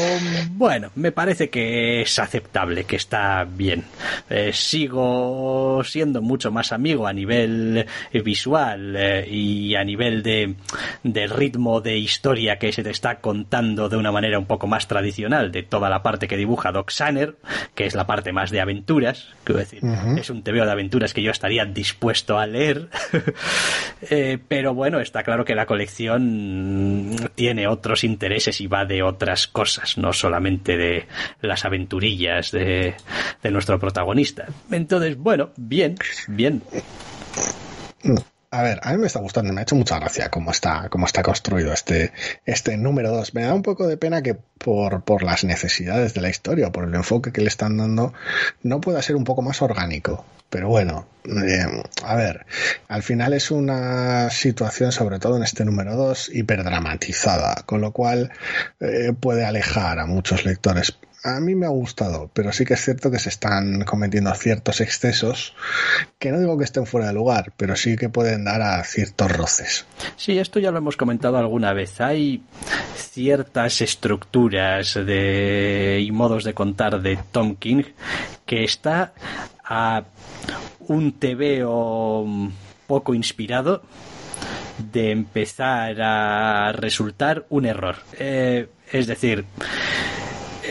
bueno, 0.52 0.90
me 0.96 1.12
parece 1.12 1.50
que 1.50 2.02
es 2.02 2.20
aceptable, 2.20 2.84
que 2.84 2.98
está 2.98 3.46
bien. 3.46 3.86
Eh, 4.30 4.52
sigo 4.54 5.82
siendo 5.84 6.22
mucho 6.22 6.52
más 6.52 6.72
amigo 6.74 7.08
a 7.08 7.14
nivel 7.14 7.86
eh, 8.12 8.22
visual 8.22 8.96
eh, 8.98 9.28
y 9.30 9.76
a 9.76 9.84
nivel 9.84 10.24
de, 10.24 10.56
de 11.04 11.28
ritmo 11.28 11.80
de 11.80 11.98
historia 11.98 12.58
que 12.60 12.72
se 12.74 12.84
te 12.84 12.90
está 12.90 13.20
contando 13.20 13.88
de 13.88 13.98
una 13.98 14.12
manera 14.12 14.38
un 14.40 14.46
poco 14.46 14.68
más 14.68 14.88
tradicional 14.88 15.52
de 15.52 15.64
toda 15.64 15.90
la 15.90 16.04
parte 16.04 16.28
que 16.28 16.36
dibuja 16.36 16.72
Doc 16.72 16.92
Sanner, 16.92 17.36
que 17.76 17.86
es 17.86 17.96
la 17.96 18.06
parte 18.06 18.34
más 18.34 18.52
de 18.52 18.60
aventuras, 18.60 19.30
quiero 19.44 19.60
decir, 19.60 19.82
es 20.18 20.30
un 20.30 20.44
tebeo 20.44 20.66
de 20.66 20.72
aventuras 20.72 21.14
que 21.14 21.22
yo 21.22 21.32
estaría 21.32 21.66
dispuesto 21.66 22.38
a 22.38 22.46
leer, 22.46 22.90
pero 24.48 24.74
bueno, 24.74 25.00
está 25.00 25.24
claro 25.24 25.46
que 25.46 25.56
la 25.56 25.66
colección 25.66 27.16
tiene 27.36 27.68
otros 27.68 28.04
intereses 28.04 28.60
y 28.60 28.68
va 28.68 28.86
de 28.86 29.02
otras 29.14 29.48
cosas, 29.48 29.98
no 29.98 30.14
solamente 30.14 30.78
de 30.78 31.08
las 31.42 31.66
aventurillas 31.66 32.52
de, 32.52 32.96
de 33.42 33.52
nuestro 33.52 33.80
protagonista. 33.80 34.48
Entonces, 34.72 35.18
bueno, 35.18 35.50
bien, 35.58 35.96
bien. 36.28 36.62
A 38.54 38.62
ver, 38.62 38.80
a 38.84 38.92
mí 38.92 39.00
me 39.00 39.08
está 39.08 39.20
gustando, 39.20 39.52
me 39.52 39.62
ha 39.62 39.64
hecho 39.64 39.76
mucha 39.76 39.98
gracia 39.98 40.30
cómo 40.30 40.52
está, 40.52 40.88
cómo 40.92 41.08
está 41.08 41.24
construido 41.24 41.74
este, 41.74 42.12
este 42.46 42.78
número 42.78 43.10
2. 43.10 43.34
Me 43.34 43.42
da 43.42 43.54
un 43.56 43.64
poco 43.64 43.88
de 43.88 43.98
pena 43.98 44.22
que 44.22 44.36
por, 44.36 45.02
por 45.02 45.24
las 45.24 45.44
necesidades 45.44 46.14
de 46.14 46.22
la 46.22 46.30
historia, 46.30 46.72
por 46.72 46.84
el 46.84 46.94
enfoque 46.94 47.32
que 47.32 47.42
le 47.42 47.48
están 47.48 47.78
dando, 47.78 48.14
no 48.62 48.80
pueda 48.80 49.02
ser 49.02 49.16
un 49.16 49.24
poco 49.24 49.42
más 49.42 49.64
orgánico. 49.64 50.24
Pero 50.52 50.70
bueno, 50.70 51.08
eh, 51.26 51.66
a 52.04 52.16
ver, 52.16 52.46
al 52.90 53.02
final 53.02 53.34
es 53.34 53.50
una 53.50 54.30
situación, 54.30 54.92
sobre 54.92 55.18
todo 55.18 55.38
en 55.38 55.44
este 55.44 55.66
número 55.66 55.96
2, 55.96 56.30
hiperdramatizada, 56.36 57.64
con 57.66 57.82
lo 57.82 57.92
cual 57.92 58.34
eh, 58.80 59.14
puede 59.20 59.46
alejar 59.46 59.98
a 59.98 60.06
muchos 60.06 60.46
lectores 60.46 60.96
a 61.24 61.40
mí 61.40 61.56
me 61.56 61.66
ha 61.66 61.70
gustado, 61.70 62.30
pero 62.34 62.52
sí 62.52 62.66
que 62.66 62.74
es 62.74 62.84
cierto 62.84 63.10
que 63.10 63.20
se 63.20 63.30
están 63.30 63.86
cometiendo 63.86 64.34
ciertos 64.34 64.82
excesos 64.82 65.56
que 66.20 66.32
no 66.32 66.40
digo 66.40 66.58
que 66.58 66.66
estén 66.66 66.86
fuera 66.86 67.08
de 67.08 67.14
lugar, 67.14 67.54
pero 67.56 67.76
sí 67.76 67.96
que 67.96 68.10
pueden 68.10 68.44
dar 68.44 68.62
a 68.62 68.84
ciertos 68.84 69.32
roces. 69.32 69.86
Sí, 70.18 70.38
esto 70.38 70.60
ya 70.60 70.72
lo 70.72 70.80
hemos 70.80 70.98
comentado 70.98 71.38
alguna 71.38 71.72
vez. 71.74 72.02
Hay 72.02 72.44
ciertas 72.96 73.82
estructuras 73.82 74.96
de, 74.96 76.04
y 76.06 76.12
modos 76.12 76.44
de 76.44 76.54
contar 76.54 77.02
de 77.02 77.18
Tom 77.32 77.56
King 77.56 77.84
que 78.46 78.66
está 78.66 79.14
a 79.64 80.04
un 80.88 81.14
tebeo 81.14 82.26
poco 82.86 83.14
inspirado 83.14 83.82
de 84.92 85.12
empezar 85.12 86.02
a 86.02 86.72
resultar 86.74 87.46
un 87.50 87.66
error. 87.66 87.96
Eh, 88.20 88.68
es 88.92 89.08
decir, 89.08 89.46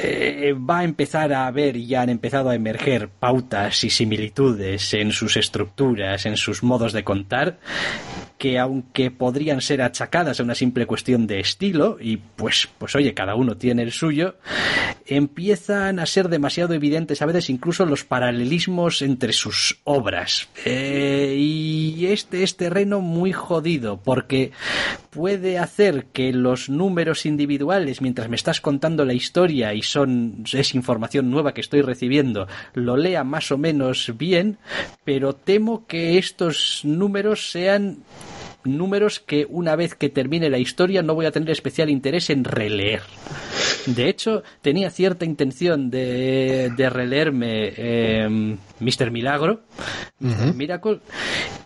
eh, 0.02 0.52
va 0.52 0.80
a 0.80 0.84
empezar 0.84 1.32
a 1.32 1.46
haber 1.46 1.76
y 1.76 1.94
han 1.94 2.08
empezado 2.08 2.50
a 2.50 2.54
emerger 2.54 3.08
pautas 3.08 3.84
y 3.84 3.90
similitudes 3.90 4.94
en 4.94 5.12
sus 5.12 5.36
estructuras, 5.36 6.26
en 6.26 6.36
sus 6.36 6.62
modos 6.62 6.92
de 6.92 7.04
contar, 7.04 7.58
que 8.42 8.58
aunque 8.58 9.12
podrían 9.12 9.60
ser 9.60 9.82
achacadas 9.82 10.40
a 10.40 10.42
una 10.42 10.56
simple 10.56 10.84
cuestión 10.84 11.28
de 11.28 11.38
estilo, 11.38 11.98
y 12.00 12.16
pues, 12.16 12.68
pues 12.76 12.96
oye, 12.96 13.14
cada 13.14 13.36
uno 13.36 13.56
tiene 13.56 13.84
el 13.84 13.92
suyo, 13.92 14.34
empiezan 15.06 16.00
a 16.00 16.06
ser 16.06 16.28
demasiado 16.28 16.74
evidentes 16.74 17.22
a 17.22 17.26
veces 17.26 17.50
incluso 17.50 17.86
los 17.86 18.02
paralelismos 18.02 19.00
entre 19.02 19.32
sus 19.32 19.78
obras. 19.84 20.48
Eh, 20.64 21.36
y 21.38 22.06
este 22.06 22.42
es 22.42 22.56
terreno 22.56 23.00
muy 23.00 23.30
jodido, 23.30 24.00
porque 24.02 24.50
puede 25.10 25.58
hacer 25.60 26.06
que 26.06 26.32
los 26.32 26.68
números 26.68 27.26
individuales, 27.26 28.00
mientras 28.00 28.28
me 28.28 28.34
estás 28.34 28.60
contando 28.60 29.04
la 29.04 29.12
historia 29.12 29.72
y 29.72 29.82
son, 29.82 30.42
es 30.52 30.74
información 30.74 31.30
nueva 31.30 31.54
que 31.54 31.60
estoy 31.60 31.82
recibiendo, 31.82 32.48
lo 32.74 32.96
lea 32.96 33.22
más 33.22 33.52
o 33.52 33.56
menos 33.56 34.12
bien, 34.18 34.58
pero 35.04 35.32
temo 35.32 35.86
que 35.86 36.18
estos 36.18 36.80
números 36.82 37.52
sean 37.52 37.98
números 38.64 39.20
que 39.20 39.46
una 39.48 39.76
vez 39.76 39.94
que 39.94 40.08
termine 40.08 40.50
la 40.50 40.58
historia 40.58 41.02
no 41.02 41.14
voy 41.14 41.26
a 41.26 41.32
tener 41.32 41.50
especial 41.50 41.90
interés 41.90 42.30
en 42.30 42.44
releer. 42.44 43.02
De 43.86 44.08
hecho, 44.08 44.42
tenía 44.60 44.90
cierta 44.90 45.24
intención 45.24 45.90
de, 45.90 46.72
de 46.76 46.90
releerme 46.90 47.72
eh, 47.76 48.56
Mr. 48.80 49.10
Milagro, 49.10 49.60
Mr. 50.20 50.54
Miracle, 50.54 51.00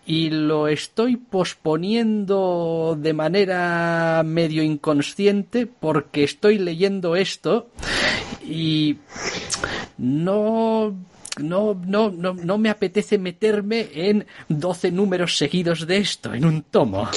y 0.07 0.31
lo 0.31 0.69
estoy 0.69 1.17
posponiendo 1.17 2.97
de 2.99 3.13
manera 3.13 4.23
medio 4.25 4.63
inconsciente 4.63 5.67
porque 5.67 6.25
estoy 6.25 6.59
leyendo 6.59 7.17
esto 7.17 7.69
y 8.43 8.97
no 9.99 10.95
no, 11.39 11.75
no, 11.75 12.11
no, 12.11 12.35
no 12.35 12.59
me 12.59 12.71
apetece 12.71 13.19
meterme 13.19 13.89
en 13.95 14.27
12 14.49 14.91
números 14.91 15.37
seguidos 15.37 15.87
de 15.87 15.99
esto, 15.99 16.35
en 16.35 16.45
un 16.45 16.63
tomo. 16.63 17.09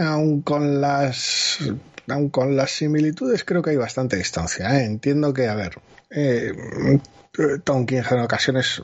Aún 0.00 0.42
con 0.42 0.80
las 0.80 1.58
aun 2.08 2.28
con 2.28 2.56
las 2.56 2.72
similitudes 2.72 3.44
creo 3.44 3.62
que 3.62 3.70
hay 3.70 3.76
bastante 3.76 4.16
distancia. 4.16 4.78
¿eh? 4.78 4.84
Entiendo 4.84 5.32
que, 5.32 5.48
a 5.48 5.54
ver, 5.54 5.78
eh, 6.10 6.52
Tom 7.64 7.86
King 7.86 8.02
en 8.10 8.20
ocasiones 8.20 8.82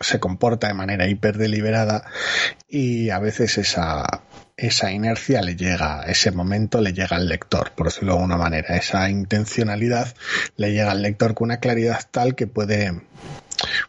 se 0.00 0.18
comporta 0.18 0.68
de 0.68 0.74
manera 0.74 1.06
hiper 1.06 1.36
deliberada 1.36 2.04
y 2.68 3.10
a 3.10 3.18
veces 3.18 3.58
esa, 3.58 4.22
esa 4.56 4.90
inercia 4.90 5.42
le 5.42 5.56
llega, 5.56 6.02
ese 6.04 6.30
momento 6.30 6.80
le 6.80 6.94
llega 6.94 7.16
al 7.16 7.28
lector, 7.28 7.72
por 7.72 7.86
decirlo 7.86 8.12
de 8.12 8.18
alguna 8.18 8.38
manera. 8.38 8.76
Esa 8.76 9.10
intencionalidad 9.10 10.14
le 10.56 10.72
llega 10.72 10.90
al 10.90 11.02
lector 11.02 11.34
con 11.34 11.46
una 11.46 11.58
claridad 11.58 12.00
tal 12.10 12.34
que 12.34 12.46
puede 12.46 13.02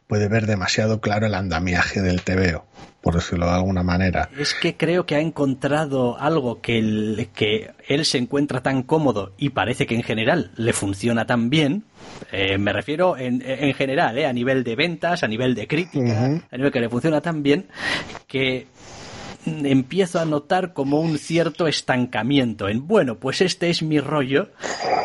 puede 0.08 0.28
ver 0.28 0.46
demasiado 0.46 1.02
claro 1.02 1.28
el 1.28 1.36
andamiaje 1.36 2.02
del 2.02 2.22
tebeo, 2.22 2.66
por 3.02 3.16
decirlo 3.16 3.46
de 3.46 3.54
alguna 3.54 3.84
manera. 3.84 4.30
Es 4.38 4.54
que 4.54 4.76
creo 4.76 5.06
que 5.06 5.16
ha 5.16 5.20
encontrado 5.20 6.20
algo 6.20 6.62
que, 6.62 6.78
el, 6.78 7.30
que 7.34 7.72
él 7.88 8.06
se 8.06 8.18
encuentra 8.18 8.62
tan 8.62 8.84
cómodo 8.84 9.34
y 9.38 9.50
parece 9.50 9.86
que 9.86 9.96
en 9.96 10.04
general 10.04 10.52
le 10.56 10.74
funciona 10.74 11.26
tan 11.26 11.50
bien. 11.50 11.86
Eh, 12.32 12.58
me 12.58 12.74
refiero 12.74 13.18
en, 13.18 13.42
en 13.46 13.74
general, 13.74 14.18
eh, 14.18 14.26
a 14.26 14.34
nivel 14.34 14.64
de 14.64 14.76
ventas, 14.76 15.24
a 15.24 15.28
nivel 15.28 15.56
de 15.56 15.68
crítica, 15.68 16.26
a 16.52 16.58
nivel 16.58 16.72
que 16.72 16.80
le 16.80 16.90
funciona 16.90 17.22
tan 17.22 17.44
bien 17.44 17.68
que 18.28 18.68
empiezo 19.46 20.20
a 20.20 20.26
notar 20.26 20.74
como 20.74 21.00
un 21.00 21.18
cierto 21.18 21.68
estancamiento 21.68 22.70
en, 22.70 22.88
bueno, 22.88 23.16
pues 23.16 23.42
este 23.42 23.70
es 23.70 23.82
mi 23.82 24.00
rollo 24.00 24.50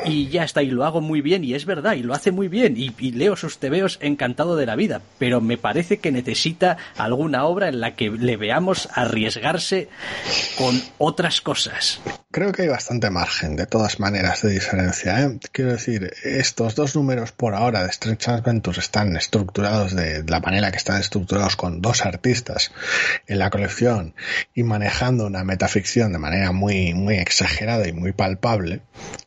y 0.04 0.28
ya 0.28 0.44
está, 0.44 0.62
y 0.62 0.70
lo 0.70 0.84
hago 0.84 1.00
muy 1.00 1.20
bien, 1.20 1.42
y 1.44 1.54
es 1.54 1.64
verdad, 1.64 1.94
y 1.94 2.02
lo 2.02 2.14
hace 2.14 2.30
muy 2.30 2.48
bien, 2.48 2.76
y, 2.76 2.94
y 2.98 3.12
leo 3.12 3.36
sus 3.36 3.58
tebeos 3.58 3.98
encantado 4.00 4.56
de 4.56 4.66
la 4.66 4.76
vida, 4.76 5.00
pero 5.18 5.40
me 5.40 5.58
parece 5.58 5.98
que 5.98 6.12
necesita 6.12 6.76
alguna 6.96 7.44
obra 7.44 7.68
en 7.68 7.80
la 7.80 7.96
que 7.96 8.10
le 8.10 8.36
veamos 8.36 8.88
arriesgarse 8.94 9.88
con 10.56 10.80
otras 10.98 11.40
cosas. 11.40 12.00
Creo 12.30 12.52
que 12.52 12.62
hay 12.62 12.68
bastante 12.68 13.10
margen, 13.10 13.56
de 13.56 13.66
todas 13.66 13.98
maneras, 13.98 14.42
de 14.42 14.50
diferencia. 14.50 15.20
¿eh? 15.22 15.38
Quiero 15.52 15.72
decir, 15.72 16.12
estos 16.22 16.74
dos 16.74 16.94
números 16.94 17.32
por 17.32 17.54
ahora 17.54 17.82
de 17.82 17.88
Strange 17.88 18.30
Adventures 18.30 18.78
están 18.78 19.16
estructurados 19.16 19.96
de 19.96 20.22
la 20.24 20.40
manera 20.40 20.70
que 20.70 20.76
están 20.76 21.00
estructurados 21.00 21.56
con 21.56 21.80
dos 21.80 22.04
artistas 22.04 22.72
en 23.26 23.38
la 23.38 23.48
colección 23.48 24.14
y 24.54 24.62
manejando 24.62 25.26
una 25.26 25.44
metaficción 25.44 26.12
de 26.12 26.18
manera 26.18 26.52
muy, 26.52 26.94
muy 26.94 27.16
exagerada 27.16 27.88
y 27.88 27.92
muy 27.92 28.12
palpable. 28.12 28.80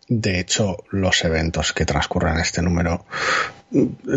De 0.09 0.39
hecho, 0.39 0.77
los 0.89 1.23
eventos 1.23 1.71
que 1.71 1.85
transcurren 1.85 2.33
en 2.33 2.41
este 2.41 2.63
número 2.63 3.05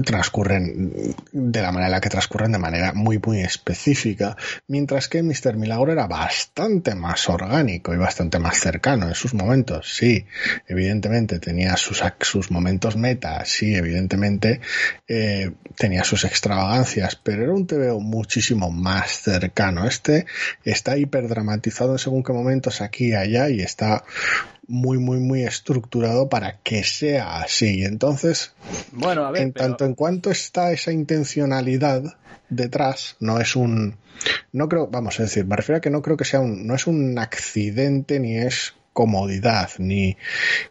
transcurren 0.05 1.14
de 1.31 1.62
la 1.62 1.70
manera 1.73 1.89
en 1.89 1.93
la 1.93 2.01
que 2.01 2.09
transcurren 2.09 2.52
de 2.52 2.59
manera 2.59 2.94
muy 2.94 3.20
muy 3.23 3.40
específica 3.40 4.35
mientras 4.69 5.09
que 5.09 5.23
Mr. 5.23 5.56
Milagro 5.56 5.93
era 5.93 6.06
bastante 6.06 6.94
más 6.94 7.28
orgánico 7.28 7.93
y 7.93 7.98
bastante 7.98 8.39
más 8.39 8.59
cercano 8.59 9.09
en 9.09 9.14
sus 9.14 9.35
momentos 9.35 9.94
sí 9.94 10.24
evidentemente 10.66 11.39
tenía 11.39 11.77
sus, 11.77 12.02
sus 12.20 12.51
momentos 12.51 12.97
meta 12.97 13.44
sí 13.44 13.74
evidentemente 13.74 14.62
eh, 15.06 15.51
tenía 15.77 16.02
sus 16.05 16.24
extravagancias 16.24 17.16
pero 17.16 17.43
era 17.43 17.52
un 17.52 17.66
TVO 17.66 18.01
muchísimo 18.01 18.70
más 18.70 19.20
cercano 19.20 19.86
este 19.86 20.24
está 20.64 20.97
hiperdramatizado 20.97 21.93
en 21.93 21.98
según 21.98 22.23
qué 22.23 22.32
momentos 22.32 22.81
aquí 22.81 23.09
y 23.09 23.14
allá 23.14 23.51
y 23.51 23.60
está 23.60 24.02
muy, 24.68 24.98
muy, 24.98 25.18
muy 25.18 25.43
estructurado 25.43 26.28
para 26.28 26.59
que 26.62 26.84
sea 26.84 27.40
así. 27.40 27.84
Entonces, 27.84 28.55
bueno, 28.93 29.24
a 29.26 29.30
ver, 29.30 29.43
en 29.43 29.52
pero- 29.52 29.66
tanto 29.66 29.84
en 29.84 29.94
cuanto 29.94 30.30
está 30.30 30.72
esa 30.72 30.93
intencionalidad 30.93 32.02
detrás, 32.48 33.16
no 33.20 33.40
es 33.40 33.56
un, 33.56 33.97
no 34.52 34.68
creo, 34.68 34.86
vamos 34.89 35.18
a 35.18 35.24
decir, 35.24 35.44
me 35.47 35.56
refiero 35.56 35.78
a 35.78 35.80
que 35.80 35.90
no 35.90 36.02
creo 36.02 36.16
que 36.16 36.24
sea 36.24 36.40
un, 36.40 36.66
no 36.66 36.74
es 36.74 36.86
un 36.86 37.18
accidente 37.18 38.20
ni 38.20 38.36
es 38.39 38.74
comodidad 38.93 39.70
ni, 39.78 40.18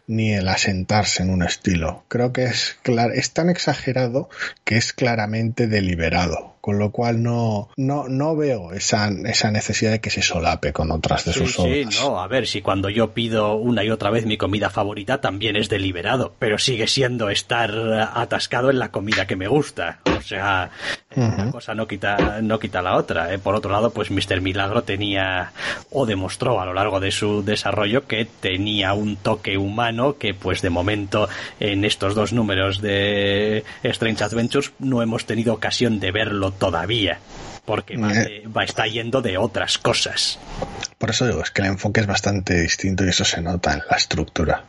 ni 0.06 0.32
el 0.32 0.46
asentarse 0.48 1.24
en 1.24 1.30
un 1.30 1.42
estilo. 1.42 2.04
Creo 2.08 2.32
que 2.32 2.44
es, 2.44 2.76
clar- 2.84 3.10
es 3.14 3.32
tan 3.32 3.50
exagerado 3.50 4.30
que 4.64 4.76
es 4.76 4.92
claramente 4.92 5.66
deliberado, 5.66 6.51
con 6.62 6.78
lo 6.78 6.90
cual 6.92 7.22
no, 7.22 7.68
no, 7.76 8.08
no 8.08 8.34
veo 8.34 8.72
esa, 8.72 9.08
esa 9.26 9.50
necesidad 9.50 9.90
de 9.90 10.00
que 10.00 10.08
se 10.08 10.22
solape 10.22 10.72
con 10.72 10.90
otras 10.90 11.26
de 11.26 11.34
Sí, 11.34 11.40
sus 11.40 11.54
sí, 11.56 11.60
obras. 11.82 12.00
no, 12.00 12.22
a 12.22 12.26
ver, 12.28 12.46
si 12.46 12.62
cuando 12.62 12.88
yo 12.88 13.10
pido 13.12 13.56
una 13.56 13.84
y 13.84 13.90
otra 13.90 14.08
vez 14.10 14.24
mi 14.24 14.38
comida 14.38 14.70
favorita 14.70 15.20
también 15.20 15.56
es 15.56 15.68
deliberado, 15.68 16.34
pero 16.38 16.56
sigue 16.58 16.86
siendo 16.86 17.28
estar 17.28 17.70
atascado 18.14 18.70
en 18.70 18.78
la 18.78 18.90
comida 18.90 19.26
que 19.26 19.36
me 19.36 19.48
gusta. 19.48 19.98
O 20.16 20.22
sea, 20.22 20.70
una 21.16 21.50
cosa 21.50 21.74
no 21.74 21.86
quita, 21.88 22.38
no 22.42 22.58
quita 22.60 22.80
la 22.80 22.96
otra. 22.96 23.34
eh. 23.34 23.38
Por 23.38 23.56
otro 23.56 23.72
lado, 23.72 23.90
pues 23.90 24.10
Mr. 24.12 24.40
Milagro 24.40 24.84
tenía, 24.84 25.52
o 25.90 26.06
demostró 26.06 26.60
a 26.60 26.64
lo 26.64 26.72
largo 26.74 27.00
de 27.00 27.10
su 27.10 27.42
desarrollo, 27.44 28.06
que 28.06 28.24
tenía 28.24 28.92
un 28.94 29.16
toque 29.16 29.58
humano 29.58 30.16
que 30.16 30.32
pues 30.32 30.62
de 30.62 30.70
momento 30.70 31.28
en 31.58 31.84
estos 31.84 32.14
dos 32.14 32.32
números 32.32 32.80
de 32.80 33.64
Strange 33.82 34.22
Adventures 34.22 34.72
no 34.78 35.02
hemos 35.02 35.26
tenido 35.26 35.52
ocasión 35.54 35.98
de 35.98 36.12
verlo 36.12 36.51
todavía. 36.58 37.18
Porque 37.64 37.96
va, 37.96 38.12
Eh. 38.12 38.42
de- 38.42 38.48
va- 38.48 38.64
está 38.64 38.86
yendo 38.88 39.22
de 39.22 39.38
otras 39.38 39.78
cosas. 39.78 40.38
Por 40.98 41.10
eso 41.10 41.26
digo, 41.26 41.42
es 41.42 41.50
que 41.52 41.62
el 41.62 41.68
enfoque 41.68 42.00
es 42.00 42.06
bastante 42.08 42.60
distinto 42.60 43.04
y 43.04 43.08
eso 43.10 43.24
se 43.24 43.40
nota 43.40 43.72
en 43.74 43.82
la 43.88 43.96
estructura. 43.96 44.64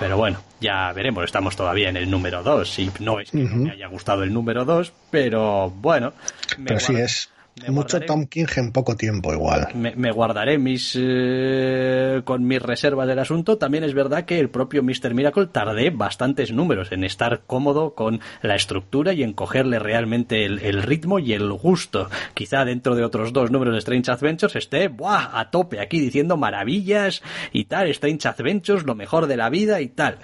Pero 0.00 0.16
bueno, 0.16 0.40
ya 0.60 0.92
veremos, 0.92 1.24
estamos 1.24 1.54
todavía 1.54 1.88
en 1.88 1.96
el 1.96 2.10
número 2.10 2.42
2 2.42 2.78
y 2.80 2.90
no 2.98 3.20
es 3.20 3.30
que 3.30 3.44
Ujú. 3.44 3.56
me 3.56 3.70
haya 3.70 3.86
gustado 3.86 4.24
el 4.24 4.32
número 4.32 4.64
2, 4.64 4.92
pero 5.10 5.70
bueno. 5.70 6.12
me 6.58 6.64
Pero 6.66 6.80
sí, 6.80 6.96
es 6.96 7.30
me 7.60 7.70
mucho 7.70 7.98
guardaré- 7.98 8.06
Tom 8.06 8.26
King 8.26 8.46
en 8.56 8.72
poco 8.72 8.96
tiempo 8.96 9.32
igual. 9.32 9.68
Me, 9.74 9.94
me 9.94 10.10
guardaré 10.10 10.58
mis 10.58 10.96
eh, 10.98 12.22
con 12.24 12.46
mis 12.46 12.60
reservas 12.62 13.06
del 13.06 13.18
asunto. 13.18 13.58
También 13.58 13.84
es 13.84 13.94
verdad 13.94 14.24
que 14.24 14.38
el 14.38 14.48
propio 14.50 14.82
Mr. 14.82 15.14
Miracle 15.14 15.46
tardé 15.46 15.90
bastantes 15.90 16.52
números 16.52 16.92
en 16.92 17.04
estar 17.04 17.42
cómodo 17.46 17.94
con 17.94 18.20
la 18.42 18.54
estructura 18.54 19.12
y 19.12 19.22
en 19.22 19.32
cogerle 19.32 19.78
realmente 19.78 20.44
el, 20.44 20.58
el 20.60 20.82
ritmo 20.82 21.18
y 21.18 21.32
el 21.34 21.52
gusto. 21.52 22.08
Quizá 22.34 22.64
dentro 22.64 22.94
de 22.94 23.04
otros 23.04 23.32
dos 23.32 23.50
números 23.50 23.74
de 23.74 23.78
Strange 23.80 24.10
Adventures 24.10 24.56
esté 24.56 24.88
¡buah! 24.88 25.38
a 25.38 25.50
tope 25.50 25.80
aquí 25.80 26.00
diciendo 26.00 26.36
maravillas 26.36 27.22
y 27.52 27.64
tal, 27.64 27.88
Strange 27.88 28.28
Adventures, 28.28 28.84
lo 28.84 28.94
mejor 28.94 29.26
de 29.26 29.36
la 29.36 29.50
vida 29.50 29.80
y 29.80 29.88
tal. 29.88 30.18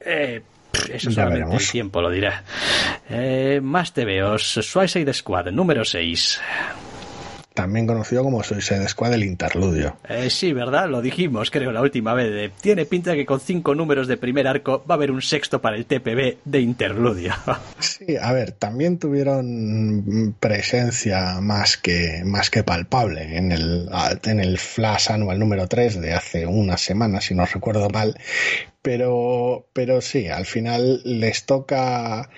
Eh, 0.00 0.42
eso 0.92 1.10
solamente 1.10 1.56
el 1.56 1.68
tiempo 1.68 2.00
lo 2.00 2.10
dirá. 2.10 2.42
Eh, 3.10 3.60
más 3.62 3.92
TVOs, 3.92 4.60
Suicide 4.62 5.12
Squad, 5.12 5.46
número 5.50 5.84
6. 5.84 6.40
También 7.58 7.88
conocido 7.88 8.22
como 8.22 8.40
Suicide 8.44 8.88
Squad 8.88 9.14
el 9.14 9.24
interludio. 9.24 9.96
Eh, 10.08 10.30
sí, 10.30 10.52
¿verdad? 10.52 10.88
Lo 10.88 11.02
dijimos, 11.02 11.50
creo, 11.50 11.72
la 11.72 11.82
última 11.82 12.14
vez. 12.14 12.30
de, 12.30 12.52
Tiene 12.60 12.86
pinta 12.86 13.16
que 13.16 13.26
con 13.26 13.40
cinco 13.40 13.74
números 13.74 14.06
de 14.06 14.16
primer 14.16 14.46
arco 14.46 14.84
va 14.88 14.94
a 14.94 14.96
haber 14.96 15.10
un 15.10 15.20
sexto 15.20 15.60
para 15.60 15.76
el 15.76 15.84
TPB 15.84 16.36
de 16.44 16.60
interludio. 16.60 17.34
Sí, 17.80 18.16
a 18.20 18.32
ver, 18.32 18.52
también 18.52 18.98
tuvieron 18.98 20.36
presencia 20.38 21.40
más 21.40 21.76
que, 21.76 22.22
más 22.24 22.48
que 22.48 22.62
palpable 22.62 23.36
en 23.36 23.50
el, 23.50 23.88
en 24.24 24.38
el 24.38 24.58
Flash 24.58 25.10
Anual 25.10 25.40
número 25.40 25.66
3 25.66 26.00
de 26.00 26.14
hace 26.14 26.46
unas 26.46 26.80
semanas, 26.80 27.24
si 27.24 27.34
no 27.34 27.44
recuerdo 27.44 27.88
mal. 27.90 28.16
Pero, 28.82 29.66
pero 29.72 30.00
sí, 30.00 30.28
al 30.28 30.46
final 30.46 31.00
les 31.04 31.44
toca, 31.44 32.30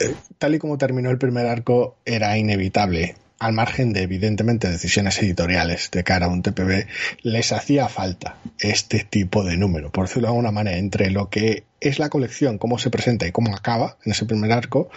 eh, 0.00 0.14
tal 0.38 0.56
y 0.56 0.58
como 0.58 0.78
terminó 0.78 1.10
el 1.10 1.18
primer 1.18 1.46
arco, 1.46 1.96
era 2.04 2.36
inevitable. 2.36 3.14
Al 3.42 3.54
margen 3.54 3.92
de, 3.92 4.02
evidentemente, 4.02 4.70
decisiones 4.70 5.20
editoriales 5.20 5.90
de 5.90 6.04
cara 6.04 6.26
a 6.26 6.28
un 6.28 6.42
TPB, 6.42 6.86
les 7.22 7.50
hacía 7.50 7.88
falta 7.88 8.36
este 8.60 9.00
tipo 9.00 9.42
de 9.42 9.56
número, 9.56 9.90
por 9.90 10.06
decirlo 10.06 10.28
de 10.28 10.34
alguna 10.34 10.52
manera, 10.52 10.78
entre 10.78 11.10
lo 11.10 11.28
que 11.28 11.64
es 11.80 11.98
la 11.98 12.08
colección, 12.08 12.58
cómo 12.58 12.78
se 12.78 12.90
presenta 12.90 13.26
y 13.26 13.32
cómo 13.32 13.52
acaba 13.56 13.96
en 14.04 14.12
ese 14.12 14.26
primer 14.26 14.52
arco, 14.52 14.90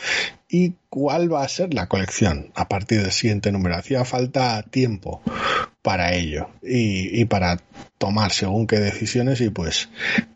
y 0.48 0.76
cuál 0.90 1.34
va 1.34 1.44
a 1.44 1.48
ser 1.48 1.74
la 1.74 1.88
colección 1.88 2.52
a 2.54 2.70
partir 2.70 3.02
del 3.02 3.12
siguiente 3.12 3.52
número. 3.52 3.78
Hacía 3.78 4.06
falta 4.06 4.62
tiempo 4.62 5.24
para 5.86 6.16
ello 6.16 6.50
y, 6.64 7.22
y 7.22 7.26
para 7.26 7.60
tomar 8.00 8.32
según 8.32 8.66
qué 8.66 8.80
decisiones 8.80 9.40
y 9.40 9.52
pues 9.52 9.88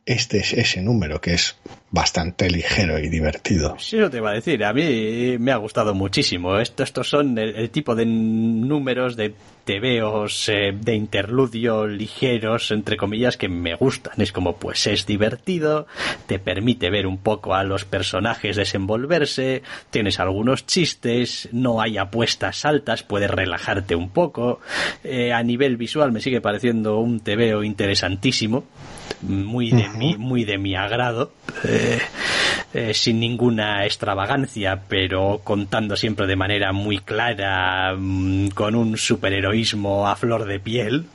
este 0.05 0.37
es 0.37 0.53
ese 0.53 0.83
número 0.83 1.19
que 1.21 1.33
es 1.33 1.57
bastante 1.89 2.51
ligero 2.51 2.99
y 2.99 3.09
divertido. 3.09 3.75
Sí, 3.79 3.97
eso 3.97 4.11
te 4.11 4.17
iba 4.17 4.29
a 4.29 4.33
decir. 4.33 4.63
A 4.63 4.73
mí 4.73 5.39
me 5.39 5.51
ha 5.51 5.55
gustado 5.55 5.95
muchísimo. 5.95 6.59
Esto, 6.59 6.83
estos 6.83 7.09
son 7.09 7.35
el, 7.39 7.55
el 7.55 7.71
tipo 7.71 7.95
de 7.95 8.05
números 8.05 9.15
de 9.15 9.33
tebeos 9.69 10.49
eh, 10.49 10.73
de 10.73 10.95
interludio 10.95 11.85
ligeros, 11.85 12.71
entre 12.71 12.97
comillas, 12.97 13.37
que 13.37 13.49
me 13.49 13.75
gustan. 13.75 14.19
Es 14.19 14.31
como, 14.31 14.57
pues 14.57 14.87
es 14.87 15.05
divertido, 15.05 15.85
te 16.25 16.39
permite 16.39 16.89
ver 16.89 17.05
un 17.05 17.19
poco 17.19 17.53
a 17.53 17.63
los 17.63 17.85
personajes 17.85 18.55
desenvolverse, 18.55 19.61
tienes 19.91 20.19
algunos 20.19 20.65
chistes, 20.65 21.49
no 21.51 21.81
hay 21.81 21.99
apuestas 21.99 22.65
altas, 22.65 23.03
puedes 23.03 23.29
relajarte 23.29 23.93
un 23.93 24.09
poco. 24.09 24.59
Eh, 25.03 25.33
a 25.33 25.43
nivel 25.43 25.77
visual 25.77 26.11
me 26.11 26.19
sigue 26.19 26.41
pareciendo 26.41 26.97
un 26.97 27.19
tebeo 27.19 27.63
interesantísimo, 27.63 28.63
muy 29.21 29.71
de, 29.71 29.89
mi, 29.89 30.17
muy 30.17 30.45
de 30.45 30.57
mi 30.57 30.75
agrado. 30.75 31.31
Eh, 31.63 31.99
eh, 32.71 32.93
sin 32.93 33.19
ninguna 33.19 33.83
extravagancia, 33.85 34.83
pero 34.87 35.41
contando 35.43 35.95
siempre 35.95 36.27
de 36.27 36.35
manera 36.35 36.71
muy 36.71 36.99
clara, 36.99 37.95
mmm, 37.97 38.49
con 38.49 38.75
un 38.75 38.95
superheroísmo 38.95 40.07
a 40.07 40.15
flor 40.15 40.45
de 40.45 40.59
piel, 40.59 41.07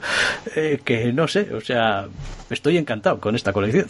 eh, 0.56 0.81
que 0.85 1.12
no 1.12 1.28
sé, 1.28 1.55
o 1.55 1.60
sea, 1.60 2.09
estoy 2.51 2.76
encantado 2.76 3.20
con 3.20 3.36
esta 3.36 3.52
colección. 3.52 3.86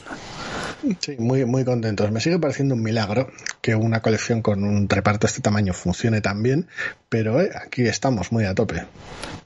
Sí, 0.99 1.17
muy, 1.19 1.47
muy 1.47 1.65
contentos. 1.65 2.11
Me 2.11 2.21
sigue 2.21 2.39
pareciendo 2.39 2.75
un 2.75 2.83
milagro 2.83 3.31
que 3.63 3.75
una 3.75 4.01
colección 4.01 4.43
con 4.43 4.63
un 4.65 4.87
reparto 4.87 5.27
de 5.27 5.29
este 5.31 5.41
tamaño 5.41 5.73
funcione 5.73 6.21
tan 6.21 6.43
bien, 6.43 6.67
pero 7.15 7.41
eh, 7.41 7.49
aquí 7.55 7.83
estamos 7.83 8.33
muy 8.33 8.45
a 8.45 8.57
tope. 8.57 8.83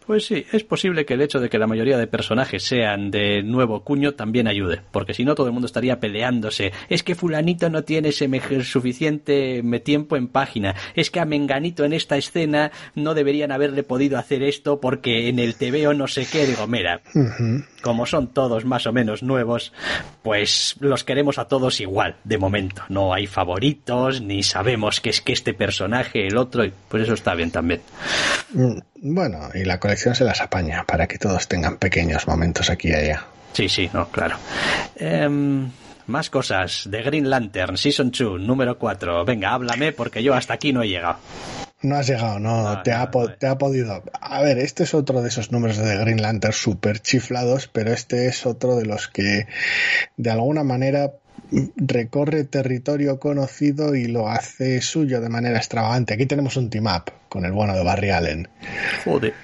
Pues 0.08 0.24
sí, 0.24 0.46
es 0.52 0.64
posible 0.64 1.04
que 1.04 1.12
el 1.12 1.20
hecho 1.20 1.38
de 1.38 1.50
que 1.50 1.58
la 1.58 1.66
mayoría 1.66 1.98
de 1.98 2.06
personajes 2.06 2.62
sean 2.62 3.10
de 3.10 3.42
nuevo 3.42 3.84
cuño 3.84 4.14
también 4.14 4.48
ayude, 4.48 4.80
porque 4.90 5.12
si 5.12 5.22
no 5.22 5.34
todo 5.34 5.48
el 5.48 5.52
mundo 5.52 5.66
estaría 5.66 6.00
peleándose. 6.00 6.72
Es 6.88 7.02
que 7.02 7.14
fulanito 7.14 7.68
no 7.68 7.84
tiene 7.84 8.10
suficiente 8.10 9.62
tiempo 9.84 10.16
en 10.16 10.28
página, 10.28 10.74
es 10.94 11.10
que 11.10 11.20
a 11.20 11.26
Menganito 11.26 11.84
en 11.84 11.92
esta 11.92 12.16
escena 12.16 12.72
no 12.94 13.12
deberían 13.12 13.52
haberle 13.52 13.82
podido 13.82 14.16
hacer 14.16 14.42
esto 14.42 14.80
porque 14.80 15.28
en 15.28 15.38
el 15.38 15.56
TVO 15.56 15.92
no 15.92 16.06
sé 16.06 16.24
qué. 16.24 16.46
Digo, 16.46 16.66
mira, 16.66 17.02
uh 17.14 17.18
-huh. 17.18 17.66
como 17.82 18.06
son 18.06 18.28
todos 18.28 18.64
más 18.64 18.86
o 18.86 18.94
menos 18.94 19.22
nuevos, 19.22 19.74
pues 20.22 20.76
los 20.80 21.04
queremos 21.04 21.36
a 21.38 21.48
todos 21.48 21.82
igual, 21.82 22.16
de 22.24 22.38
momento. 22.38 22.82
No 22.88 23.12
hay 23.12 23.26
favoritos, 23.26 24.22
ni 24.22 24.42
sabemos 24.42 25.02
que 25.02 25.10
es 25.10 25.20
que 25.20 25.34
este 25.34 25.52
personaje, 25.52 26.26
el 26.28 26.38
otro, 26.38 26.64
y 26.64 26.72
pues 26.88 27.02
eso 27.02 27.12
está 27.12 27.34
bien 27.34 27.50
también. 27.58 27.80
Bueno, 28.94 29.50
y 29.52 29.64
la 29.64 29.80
colección 29.80 30.14
se 30.14 30.22
las 30.22 30.40
apaña 30.40 30.84
para 30.84 31.08
que 31.08 31.18
todos 31.18 31.48
tengan 31.48 31.76
pequeños 31.76 32.28
momentos 32.28 32.70
aquí 32.70 32.90
y 32.90 32.94
allá. 32.94 33.24
Sí, 33.52 33.68
sí, 33.68 33.90
no, 33.92 34.08
claro. 34.10 34.36
Eh, 34.94 35.28
más 36.06 36.30
cosas. 36.30 36.88
The 36.88 37.02
Green 37.02 37.28
Lantern, 37.28 37.76
Season 37.76 38.12
2, 38.16 38.40
número 38.40 38.78
4. 38.78 39.24
Venga, 39.24 39.54
háblame 39.54 39.92
porque 39.92 40.22
yo 40.22 40.34
hasta 40.34 40.54
aquí 40.54 40.72
no 40.72 40.84
he 40.84 40.88
llegado. 40.88 41.18
No 41.82 41.96
has 41.96 42.06
llegado, 42.06 42.38
no, 42.38 42.62
no 42.62 42.82
te, 42.82 42.92
no, 42.92 42.96
ha 42.96 43.10
no, 43.12 43.28
te, 43.34 43.46
ha 43.48 43.58
podido. 43.58 44.04
A 44.20 44.40
ver, 44.42 44.58
este 44.58 44.84
es 44.84 44.94
otro 44.94 45.20
de 45.20 45.28
esos 45.28 45.50
números 45.50 45.78
de 45.78 45.96
Green 45.96 46.22
Lantern 46.22 46.52
súper 46.52 47.00
chiflados, 47.00 47.66
pero 47.66 47.92
este 47.92 48.26
es 48.28 48.46
otro 48.46 48.76
de 48.76 48.86
los 48.86 49.08
que 49.08 49.48
de 50.16 50.30
alguna 50.30 50.62
manera 50.62 51.12
recorre 51.76 52.44
territorio 52.44 53.18
conocido 53.18 53.94
y 53.94 54.06
lo 54.06 54.28
hace 54.28 54.80
suyo 54.80 55.20
de 55.20 55.28
manera 55.28 55.58
extravagante. 55.58 56.14
Aquí 56.14 56.26
tenemos 56.26 56.56
un 56.56 56.70
team 56.70 56.86
up 56.86 57.12
con 57.28 57.44
el 57.44 57.52
bueno 57.52 57.74
de 57.74 57.84
Barry 57.84 58.10
Allen. 58.10 58.48
Joder. 59.04 59.34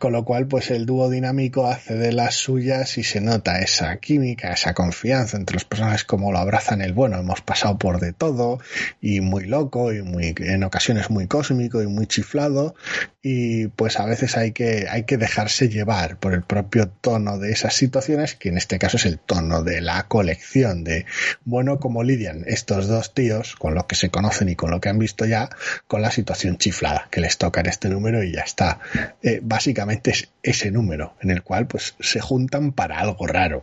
Con 0.00 0.12
lo 0.12 0.24
cual, 0.24 0.48
pues 0.48 0.72
el 0.72 0.84
dúo 0.84 1.08
dinámico 1.08 1.68
hace 1.68 1.94
de 1.94 2.12
las 2.12 2.34
suyas 2.34 2.98
y 2.98 3.04
se 3.04 3.20
nota 3.20 3.60
esa 3.60 3.96
química, 3.98 4.52
esa 4.52 4.74
confianza 4.74 5.36
entre 5.36 5.54
los 5.54 5.64
personajes 5.64 6.02
como 6.02 6.32
lo 6.32 6.38
abrazan 6.38 6.82
el 6.82 6.92
bueno. 6.92 7.18
Hemos 7.18 7.40
pasado 7.40 7.78
por 7.78 8.00
de 8.00 8.12
todo 8.12 8.58
y 9.00 9.20
muy 9.20 9.44
loco 9.44 9.92
y 9.92 10.02
muy, 10.02 10.34
en 10.38 10.64
ocasiones 10.64 11.08
muy 11.08 11.28
cósmico 11.28 11.82
y 11.82 11.86
muy 11.86 12.08
chiflado. 12.08 12.74
Y 13.22 13.68
pues 13.68 14.00
a 14.00 14.06
veces 14.06 14.36
hay 14.36 14.50
que, 14.50 14.86
hay 14.90 15.04
que 15.04 15.18
dejarse 15.18 15.68
llevar 15.68 16.18
por 16.18 16.34
el 16.34 16.42
propio 16.42 16.88
tono 16.88 17.38
de 17.38 17.52
esas 17.52 17.74
situaciones, 17.74 18.34
que 18.34 18.48
en 18.48 18.58
este 18.58 18.80
caso 18.80 18.96
es 18.96 19.06
el 19.06 19.20
tono 19.20 19.62
de 19.62 19.80
la 19.80 20.08
colección 20.08 20.82
de, 20.82 21.06
bueno, 21.44 21.78
como 21.78 22.02
lidian 22.02 22.42
estos 22.46 22.88
dos 22.88 23.14
tíos 23.14 23.54
con 23.56 23.74
lo 23.74 23.86
que 23.86 23.94
se 23.94 24.10
conocen 24.10 24.48
y 24.48 24.56
con 24.56 24.70
lo 24.70 24.80
que 24.80 24.88
han 24.88 24.98
visto 24.98 25.26
ya, 25.26 25.48
con 25.86 26.02
la 26.02 26.10
situación 26.10 26.58
chiflada 26.58 27.08
que 27.10 27.20
les 27.20 27.38
toca 27.38 27.60
en 27.60 27.66
este 27.66 27.88
número 27.88 28.22
y 28.22 28.32
ya 28.32 28.42
está. 28.42 28.80
Eh, 29.22 29.40
básicamente 29.42 29.75
es 30.10 30.28
ese 30.42 30.70
número 30.70 31.14
en 31.20 31.30
el 31.30 31.42
cual 31.42 31.66
pues 31.66 31.94
se 32.00 32.20
juntan 32.20 32.72
para 32.72 33.00
algo 33.00 33.26
raro. 33.26 33.62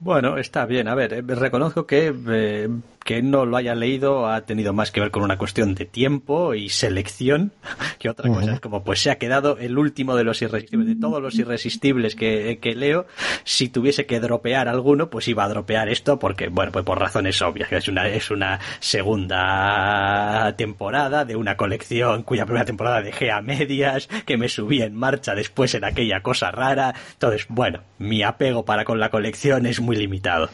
Bueno, 0.00 0.38
está 0.38 0.64
bien. 0.64 0.86
A 0.88 0.94
ver, 0.94 1.12
eh, 1.12 1.22
reconozco 1.22 1.86
que 1.86 2.14
eh, 2.28 2.68
que 3.08 3.22
no 3.22 3.46
lo 3.46 3.56
haya 3.56 3.74
leído 3.74 4.28
ha 4.28 4.42
tenido 4.42 4.74
más 4.74 4.92
que 4.92 5.00
ver 5.00 5.10
con 5.10 5.22
una 5.22 5.38
cuestión 5.38 5.74
de 5.74 5.86
tiempo 5.86 6.52
y 6.52 6.68
selección 6.68 7.52
que 7.98 8.10
otra 8.10 8.28
cosa. 8.28 8.52
Es 8.52 8.60
como, 8.60 8.84
pues 8.84 9.00
se 9.00 9.10
ha 9.10 9.16
quedado 9.16 9.56
el 9.56 9.78
último 9.78 10.14
de 10.14 10.24
los 10.24 10.42
irresistibles. 10.42 10.88
De 10.88 10.94
todos 10.94 11.22
los 11.22 11.34
irresistibles 11.38 12.14
que, 12.14 12.58
que 12.60 12.74
leo, 12.74 13.06
si 13.44 13.70
tuviese 13.70 14.04
que 14.04 14.20
dropear 14.20 14.68
alguno, 14.68 15.08
pues 15.08 15.26
iba 15.26 15.42
a 15.42 15.48
dropear 15.48 15.88
esto 15.88 16.18
porque, 16.18 16.48
bueno, 16.48 16.70
pues 16.70 16.84
por 16.84 17.00
razones 17.00 17.40
obvias. 17.40 17.72
Es 17.72 17.88
una, 17.88 18.06
es 18.08 18.30
una 18.30 18.60
segunda 18.78 20.54
temporada 20.58 21.24
de 21.24 21.34
una 21.34 21.56
colección 21.56 22.24
cuya 22.24 22.44
primera 22.44 22.66
temporada 22.66 23.00
dejé 23.00 23.30
a 23.30 23.40
medias, 23.40 24.06
que 24.26 24.36
me 24.36 24.50
subí 24.50 24.82
en 24.82 24.94
marcha 24.94 25.34
después 25.34 25.74
en 25.74 25.84
aquella 25.84 26.20
cosa 26.20 26.50
rara. 26.50 26.94
Entonces, 27.14 27.46
bueno, 27.48 27.84
mi 27.96 28.22
apego 28.22 28.66
para 28.66 28.84
con 28.84 29.00
la 29.00 29.08
colección 29.08 29.64
es 29.64 29.80
muy 29.80 29.96
limitado. 29.96 30.50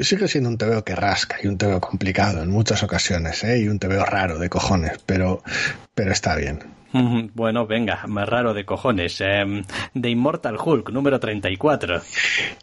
Sigue 0.00 0.26
siendo 0.26 0.48
un 0.48 0.58
TVO 0.58 0.82
que 0.82 0.96
rasca 0.96 1.36
y 1.40 1.51
un 1.52 1.58
TVO 1.58 1.80
complicado 1.80 2.42
en 2.42 2.50
muchas 2.50 2.82
ocasiones, 2.82 3.44
¿eh? 3.44 3.60
y 3.60 3.68
un 3.68 3.78
TVO 3.78 4.04
raro 4.04 4.38
de 4.38 4.48
cojones, 4.48 4.98
pero, 5.04 5.42
pero 5.94 6.12
está 6.12 6.34
bien. 6.34 6.60
Bueno, 7.34 7.66
venga, 7.66 8.06
más 8.06 8.28
raro 8.28 8.52
de 8.52 8.66
cojones. 8.66 9.18
Eh, 9.20 9.62
The 9.98 10.10
Immortal 10.10 10.58
Hulk, 10.62 10.90
número 10.90 11.18
34. 11.18 12.02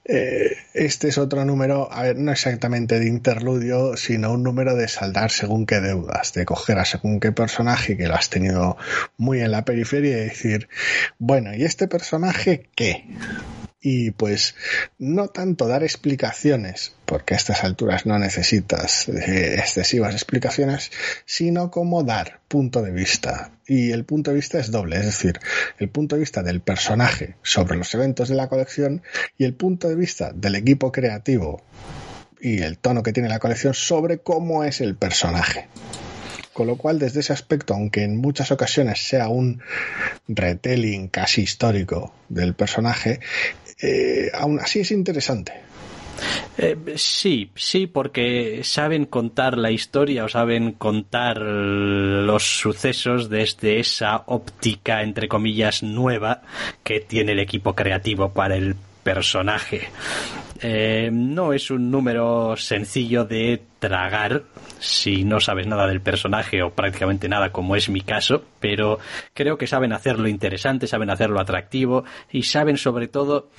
Eh, 0.05 0.55
este 0.75 1.07
es 1.07 1.17
otro 1.17 1.45
número, 1.45 1.91
a 1.91 2.03
ver, 2.03 2.17
no 2.17 2.31
exactamente 2.31 2.99
de 2.99 3.07
interludio, 3.07 3.97
sino 3.97 4.31
un 4.31 4.43
número 4.43 4.75
de 4.75 4.87
saldar 4.87 5.31
según 5.31 5.65
qué 5.65 5.79
deudas, 5.81 6.33
de 6.33 6.45
coger 6.45 6.77
a 6.77 6.85
según 6.85 7.19
qué 7.19 7.31
personaje 7.31 7.97
que 7.97 8.07
lo 8.07 8.13
has 8.13 8.29
tenido 8.29 8.77
muy 9.17 9.39
en 9.39 9.51
la 9.51 9.65
periferia 9.65 10.17
y 10.17 10.21
decir, 10.21 10.69
bueno, 11.17 11.55
¿y 11.55 11.63
este 11.63 11.87
personaje 11.87 12.69
qué? 12.75 13.05
Y 13.81 14.11
pues 14.11 14.55
no 14.97 15.29
tanto 15.29 15.67
dar 15.67 15.83
explicaciones, 15.83 16.93
porque 17.05 17.33
a 17.33 17.37
estas 17.37 17.63
alturas 17.63 18.05
no 18.05 18.19
necesitas 18.19 19.07
eh, 19.07 19.55
excesivas 19.57 20.13
explicaciones, 20.13 20.91
sino 21.25 21.71
como 21.71 22.03
dar 22.03 22.41
punto 22.47 22.81
de 22.81 22.91
vista. 22.91 23.51
Y 23.65 23.91
el 23.91 24.03
punto 24.03 24.31
de 24.31 24.35
vista 24.35 24.59
es 24.59 24.71
doble, 24.71 24.97
es 24.97 25.05
decir, 25.05 25.39
el 25.77 25.89
punto 25.89 26.15
de 26.15 26.21
vista 26.21 26.43
del 26.43 26.61
personaje 26.61 27.35
sobre 27.41 27.77
los 27.77 27.93
eventos 27.93 28.29
de 28.29 28.35
la 28.35 28.49
colección 28.49 29.03
y 29.37 29.45
el 29.45 29.53
punto 29.53 29.87
de 29.87 29.95
vista 29.95 30.31
del 30.33 30.55
equipo 30.55 30.91
creativo 30.91 31.63
y 32.41 32.61
el 32.61 32.77
tono 32.77 33.03
que 33.03 33.13
tiene 33.13 33.29
la 33.29 33.39
colección 33.39 33.73
sobre 33.73 34.19
cómo 34.19 34.63
es 34.63 34.81
el 34.81 34.95
personaje. 34.95 35.67
Con 36.59 36.67
lo 36.67 36.75
cual, 36.75 36.99
desde 36.99 37.21
ese 37.21 37.31
aspecto, 37.31 37.73
aunque 37.73 38.03
en 38.03 38.17
muchas 38.17 38.51
ocasiones 38.51 38.99
sea 38.99 39.29
un 39.29 39.61
retelling 40.27 41.07
casi 41.07 41.43
histórico 41.43 42.13
del 42.27 42.53
personaje, 42.53 43.21
eh, 43.81 44.29
aún 44.33 44.59
así 44.59 44.81
es 44.81 44.91
interesante. 44.91 45.53
Eh, 46.57 46.75
sí, 46.97 47.49
sí, 47.55 47.87
porque 47.87 48.59
saben 48.65 49.05
contar 49.05 49.57
la 49.57 49.71
historia 49.71 50.25
o 50.25 50.27
saben 50.27 50.73
contar 50.73 51.37
los 51.37 52.43
sucesos 52.43 53.29
desde 53.29 53.79
esa 53.79 54.23
óptica, 54.25 55.01
entre 55.01 55.29
comillas, 55.29 55.81
nueva 55.81 56.41
que 56.83 56.99
tiene 56.99 57.31
el 57.31 57.39
equipo 57.39 57.73
creativo 57.73 58.33
para 58.33 58.57
el 58.57 58.75
personaje. 59.01 59.83
Eh, 60.61 61.09
no 61.13 61.53
es 61.53 61.71
un 61.71 61.89
número 61.89 62.57
sencillo 62.57 63.23
de 63.23 63.61
tragar 63.79 64.43
si 64.79 65.23
no 65.23 65.39
sabes 65.39 65.67
nada 65.67 65.87
del 65.87 66.01
personaje 66.01 66.61
o 66.61 66.71
prácticamente 66.71 67.27
nada 67.27 67.51
como 67.51 67.75
es 67.75 67.89
mi 67.89 68.01
caso, 68.01 68.43
pero 68.59 68.99
creo 69.33 69.57
que 69.57 69.67
saben 69.67 69.93
hacerlo 69.93 70.27
interesante, 70.27 70.87
saben 70.87 71.09
hacerlo 71.09 71.39
atractivo 71.39 72.03
y 72.31 72.43
saben 72.43 72.77
sobre 72.77 73.07
todo 73.07 73.49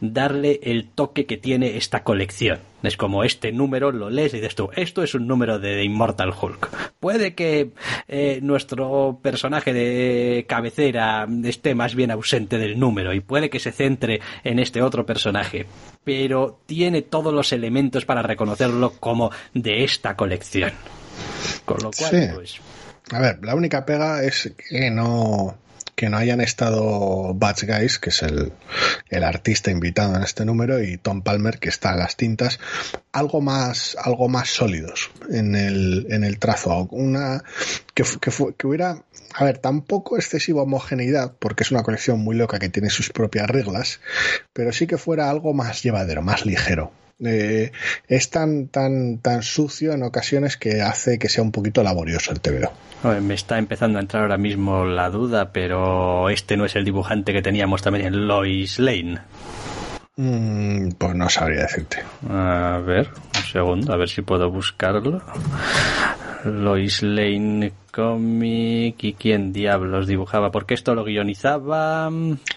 darle 0.00 0.60
el 0.62 0.88
toque 0.90 1.26
que 1.26 1.36
tiene 1.36 1.76
esta 1.76 2.02
colección. 2.02 2.58
Es 2.82 2.96
como 2.96 3.24
este 3.24 3.52
número 3.52 3.90
lo 3.90 4.08
lees 4.08 4.32
y 4.34 4.36
dices 4.36 4.54
tú, 4.54 4.70
esto 4.76 5.02
es 5.02 5.14
un 5.14 5.26
número 5.26 5.58
de 5.58 5.82
Immortal 5.82 6.32
Hulk. 6.38 6.92
Puede 7.00 7.34
que 7.34 7.72
eh, 8.06 8.38
nuestro 8.42 9.18
personaje 9.22 9.72
de 9.72 10.46
cabecera 10.48 11.26
esté 11.44 11.74
más 11.74 11.94
bien 11.94 12.10
ausente 12.10 12.58
del 12.58 12.78
número 12.78 13.12
y 13.12 13.20
puede 13.20 13.50
que 13.50 13.58
se 13.58 13.72
centre 13.72 14.20
en 14.44 14.58
este 14.58 14.82
otro 14.82 15.04
personaje, 15.04 15.66
pero 16.04 16.60
tiene 16.66 17.02
todos 17.02 17.34
los 17.34 17.52
elementos 17.52 18.04
para 18.04 18.22
reconocerlo 18.22 18.92
como 19.00 19.30
de 19.54 19.84
esta 19.84 20.16
colección. 20.16 20.72
Con 21.64 21.78
lo 21.82 21.90
cual, 21.90 22.32
pues... 22.34 22.60
A 23.10 23.20
ver, 23.20 23.38
la 23.42 23.54
única 23.54 23.84
pega 23.84 24.22
es 24.22 24.54
que 24.68 24.90
no 24.90 25.56
que 25.98 26.08
no 26.08 26.16
hayan 26.16 26.40
estado 26.40 27.34
Batch 27.34 27.64
Guys, 27.64 27.98
que 27.98 28.10
es 28.10 28.22
el, 28.22 28.52
el, 29.08 29.24
artista 29.24 29.72
invitado 29.72 30.14
en 30.14 30.22
este 30.22 30.44
número, 30.44 30.80
y 30.80 30.96
Tom 30.96 31.22
Palmer, 31.22 31.58
que 31.58 31.68
está 31.68 31.90
a 31.90 31.96
las 31.96 32.14
tintas, 32.14 32.60
algo 33.10 33.40
más, 33.40 33.96
algo 34.00 34.28
más 34.28 34.48
sólidos 34.48 35.10
en 35.28 35.56
el, 35.56 36.06
en 36.10 36.22
el 36.22 36.38
trazo. 36.38 36.86
Una, 36.92 37.42
que, 37.94 38.04
que, 38.20 38.30
que 38.56 38.66
hubiera, 38.68 39.02
a 39.34 39.44
ver, 39.44 39.58
tampoco 39.58 40.16
excesiva 40.16 40.62
homogeneidad, 40.62 41.32
porque 41.36 41.64
es 41.64 41.72
una 41.72 41.82
colección 41.82 42.20
muy 42.20 42.36
loca 42.36 42.60
que 42.60 42.68
tiene 42.68 42.90
sus 42.90 43.10
propias 43.10 43.50
reglas, 43.50 43.98
pero 44.52 44.72
sí 44.72 44.86
que 44.86 44.98
fuera 44.98 45.28
algo 45.28 45.52
más 45.52 45.82
llevadero, 45.82 46.22
más 46.22 46.46
ligero. 46.46 46.92
Eh, 47.24 47.72
es 48.06 48.30
tan, 48.30 48.68
tan, 48.68 49.18
tan 49.18 49.42
sucio 49.42 49.92
en 49.92 50.04
ocasiones 50.04 50.56
que 50.56 50.82
hace 50.82 51.18
que 51.18 51.28
sea 51.28 51.42
un 51.42 51.50
poquito 51.50 51.82
laborioso 51.82 52.32
el 52.32 52.40
TVO. 52.40 52.72
Me 53.20 53.34
está 53.34 53.58
empezando 53.58 53.98
a 53.98 54.02
entrar 54.02 54.22
ahora 54.22 54.38
mismo 54.38 54.84
la 54.84 55.10
duda, 55.10 55.52
pero 55.52 56.30
este 56.30 56.56
no 56.56 56.64
es 56.64 56.76
el 56.76 56.84
dibujante 56.84 57.32
que 57.32 57.42
teníamos 57.42 57.82
también 57.82 58.06
en 58.06 58.26
Lois 58.26 58.78
Lane. 58.78 59.18
Mm, 60.16 60.90
pues 60.98 61.14
no 61.14 61.28
sabría 61.28 61.62
decirte. 61.62 62.02
A 62.28 62.80
ver, 62.84 63.08
un 63.36 63.42
segundo, 63.42 63.92
a 63.92 63.96
ver 63.96 64.08
si 64.08 64.22
puedo 64.22 64.50
buscarlo. 64.50 65.22
Lois 66.44 67.02
Lane 67.02 67.72
Comic 67.92 69.02
y 69.04 69.12
quién 69.14 69.52
diablos 69.52 70.06
dibujaba, 70.06 70.50
porque 70.50 70.74
esto 70.74 70.94
lo 70.94 71.04
guionizaba 71.04 72.10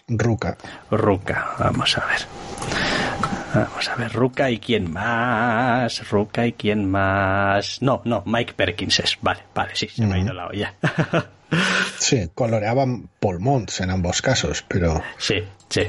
Ruka. 0.07 0.57
Ruka, 0.89 1.55
vamos 1.59 1.97
a 1.97 2.05
ver. 2.05 3.40
Vamos 3.53 3.89
a 3.89 3.95
ver, 3.95 4.13
Ruka 4.13 4.49
y 4.49 4.59
quién 4.59 4.91
más. 4.91 6.09
Ruka 6.09 6.47
y 6.47 6.53
quién 6.53 6.89
más. 6.89 7.81
No, 7.81 8.01
no, 8.05 8.23
Mike 8.25 8.53
Perkins 8.53 8.99
es. 8.99 9.17
Vale, 9.21 9.41
vale, 9.53 9.75
sí, 9.75 9.87
se 9.87 10.05
me 10.05 10.15
ha 10.15 10.19
ido 10.19 10.33
la 10.33 10.47
olla. 10.47 10.73
sí, 11.99 12.29
coloreaban 12.33 13.09
Paul 13.19 13.39
Monts 13.39 13.81
en 13.81 13.89
ambos 13.89 14.21
casos, 14.21 14.63
pero. 14.67 15.01
Sí, 15.17 15.43
sí. 15.67 15.81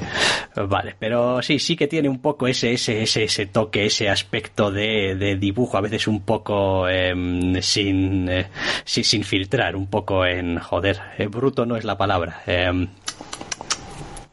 Vale, 0.57 0.97
pero 0.99 1.41
sí, 1.41 1.61
sí 1.61 1.77
que 1.77 1.87
tiene 1.87 2.09
un 2.09 2.21
poco 2.21 2.49
ese, 2.49 2.73
ese, 2.73 3.03
ese, 3.03 3.25
ese 3.25 3.47
toque, 3.47 3.87
ese 3.87 4.09
aspecto 4.09 4.73
de, 4.73 5.15
de 5.15 5.37
dibujo, 5.37 5.77
a 5.77 5.83
veces 5.83 6.09
un 6.09 6.23
poco 6.23 6.89
eh, 6.89 7.15
sin, 7.63 8.29
eh, 8.29 8.49
sin, 8.85 9.05
sin, 9.05 9.23
filtrar, 9.23 9.77
un 9.77 9.87
poco 9.87 10.27
en. 10.27 10.59
Joder, 10.59 11.01
eh, 11.17 11.29
bruto 11.29 11.65
no 11.65 11.77
es 11.77 11.85
la 11.85 11.97
palabra. 11.97 12.43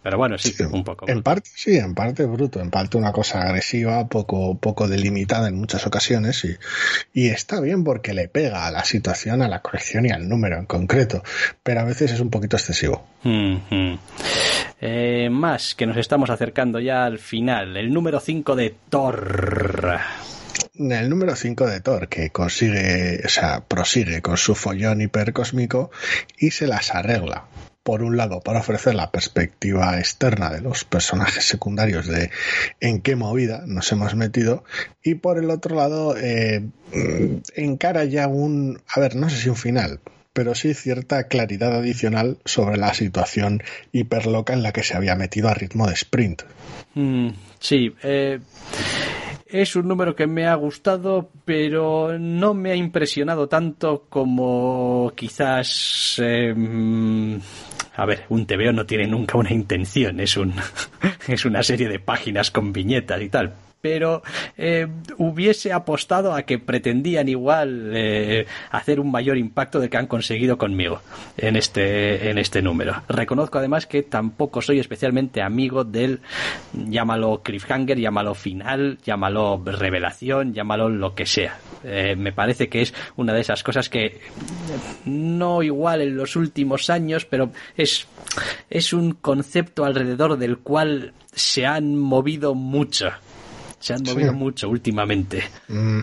Pero 0.01 0.17
bueno, 0.17 0.37
sí, 0.37 0.53
sí, 0.53 0.63
un 0.63 0.83
poco. 0.83 1.09
En 1.09 1.23
parte 1.23 1.49
sí, 1.53 1.77
en 1.77 1.93
parte 1.93 2.25
bruto, 2.25 2.61
en 2.61 2.69
parte 2.69 2.97
una 2.97 3.11
cosa 3.11 3.41
agresiva, 3.41 4.07
poco, 4.07 4.57
poco 4.57 4.87
delimitada 4.87 5.49
en 5.49 5.55
muchas 5.55 5.85
ocasiones 5.85 6.45
y, 6.45 6.55
y 7.13 7.27
está 7.27 7.59
bien 7.59 7.83
porque 7.83 8.13
le 8.13 8.29
pega 8.29 8.65
a 8.65 8.71
la 8.71 8.85
situación, 8.85 9.41
a 9.41 9.49
la 9.49 9.61
colección 9.61 10.05
y 10.05 10.11
al 10.11 10.29
número 10.29 10.57
en 10.57 10.65
concreto, 10.65 11.21
pero 11.63 11.81
a 11.81 11.83
veces 11.83 12.11
es 12.11 12.19
un 12.21 12.29
poquito 12.29 12.55
excesivo. 12.55 13.05
Mm 13.23 13.57
-hmm. 13.69 13.99
eh, 14.79 15.29
más 15.29 15.75
que 15.75 15.85
nos 15.85 15.97
estamos 15.97 16.29
acercando 16.29 16.79
ya 16.79 17.03
al 17.03 17.19
final, 17.19 17.75
el 17.75 17.93
número 17.93 18.21
5 18.21 18.55
de 18.55 18.75
Thor 18.89 19.99
el 20.79 21.09
número 21.09 21.35
5 21.35 21.67
de 21.67 21.81
Thor, 21.81 22.07
que 22.07 22.29
consigue, 22.29 23.21
o 23.25 23.29
sea, 23.29 23.65
prosigue 23.67 24.21
con 24.21 24.37
su 24.37 24.55
follón 24.55 25.01
hipercósmico 25.01 25.91
y 26.37 26.51
se 26.51 26.67
las 26.67 26.95
arregla. 26.95 27.45
Por 27.89 28.03
un 28.03 28.17
lado, 28.17 28.39
para 28.39 28.59
ofrecer 28.59 28.93
la 28.93 29.09
perspectiva 29.09 29.97
externa 29.97 30.51
de 30.51 30.61
los 30.61 30.83
personajes 30.83 31.43
secundarios 31.43 32.05
de 32.05 32.29
en 32.79 33.01
qué 33.01 33.15
movida 33.15 33.63
nos 33.65 33.91
hemos 33.91 34.13
metido, 34.13 34.63
y 35.03 35.15
por 35.15 35.39
el 35.39 35.49
otro 35.49 35.75
lado, 35.75 36.15
eh, 36.15 36.69
encara 37.55 38.05
ya 38.05 38.27
un, 38.27 38.79
a 38.87 38.99
ver, 38.99 39.15
no 39.15 39.27
sé 39.27 39.37
si 39.37 39.49
un 39.49 39.55
final, 39.55 40.01
pero 40.33 40.53
sí 40.53 40.75
cierta 40.75 41.23
claridad 41.23 41.77
adicional 41.77 42.37
sobre 42.45 42.77
la 42.77 42.93
situación 42.93 43.63
hiperloca 43.91 44.53
en 44.53 44.61
la 44.61 44.71
que 44.71 44.83
se 44.83 44.95
había 44.95 45.15
metido 45.15 45.49
a 45.49 45.55
ritmo 45.55 45.87
de 45.87 45.93
sprint. 45.93 46.43
Mm, 46.93 47.29
sí, 47.59 47.91
eh, 48.03 48.39
es 49.47 49.75
un 49.75 49.87
número 49.87 50.15
que 50.15 50.27
me 50.27 50.45
ha 50.45 50.53
gustado, 50.53 51.31
pero 51.43 52.19
no 52.19 52.53
me 52.53 52.69
ha 52.69 52.75
impresionado 52.75 53.49
tanto 53.49 54.05
como 54.09 55.11
quizás. 55.15 56.21
Eh, 56.23 56.53
a 57.99 58.05
ver, 58.05 58.23
un 58.29 58.45
TVO 58.45 58.71
no 58.71 58.85
tiene 58.85 59.07
nunca 59.07 59.37
una 59.37 59.51
intención, 59.51 60.21
es, 60.21 60.37
un, 60.37 60.53
es 61.27 61.43
una 61.43 61.61
serie 61.61 61.89
de 61.89 61.99
páginas 61.99 62.49
con 62.49 62.71
viñetas 62.71 63.21
y 63.21 63.27
tal. 63.27 63.53
Pero 63.81 64.21
eh, 64.57 64.87
hubiese 65.17 65.71
apostado 65.73 66.33
a 66.33 66.43
que 66.43 66.59
pretendían 66.59 67.29
igual 67.29 67.91
eh, 67.93 68.45
hacer 68.71 68.99
un 68.99 69.11
mayor 69.11 69.37
impacto 69.37 69.79
de 69.79 69.89
que 69.89 69.97
han 69.97 70.07
conseguido 70.07 70.57
conmigo 70.57 71.01
en 71.37 71.55
este, 71.55 72.29
en 72.29 72.37
este 72.37 72.61
número. 72.61 73.03
Reconozco 73.07 73.57
además 73.57 73.85
que 73.85 74.03
tampoco 74.03 74.61
soy 74.61 74.79
especialmente 74.79 75.41
amigo 75.41 75.83
del, 75.83 76.19
llámalo 76.73 77.41
cliffhanger, 77.41 77.97
llámalo 77.97 78.33
final, 78.33 78.97
llámalo 79.03 79.61
revelación, 79.65 80.53
llámalo 80.53 80.89
lo 80.89 81.15
que 81.15 81.25
sea. 81.25 81.57
Eh, 81.83 82.15
me 82.15 82.31
parece 82.31 82.67
que 82.67 82.81
es 82.81 82.93
una 83.15 83.33
de 83.33 83.41
esas 83.41 83.63
cosas 83.63 83.89
que 83.89 84.19
no 85.05 85.63
igual 85.63 86.01
en 86.01 86.17
los 86.17 86.35
últimos 86.35 86.89
años, 86.89 87.25
pero 87.25 87.51
es, 87.77 88.07
es 88.69 88.93
un 88.93 89.13
concepto 89.13 89.85
alrededor 89.85 90.37
del 90.37 90.57
cual 90.57 91.13
se 91.33 91.65
han 91.65 91.95
movido 91.95 92.55
mucho. 92.55 93.11
Se 93.79 93.93
han 93.93 94.03
movido 94.03 94.31
Sí. 94.31 94.35
mucho 94.37 94.69
últimamente. 94.69 95.43
Mm, 95.67 95.99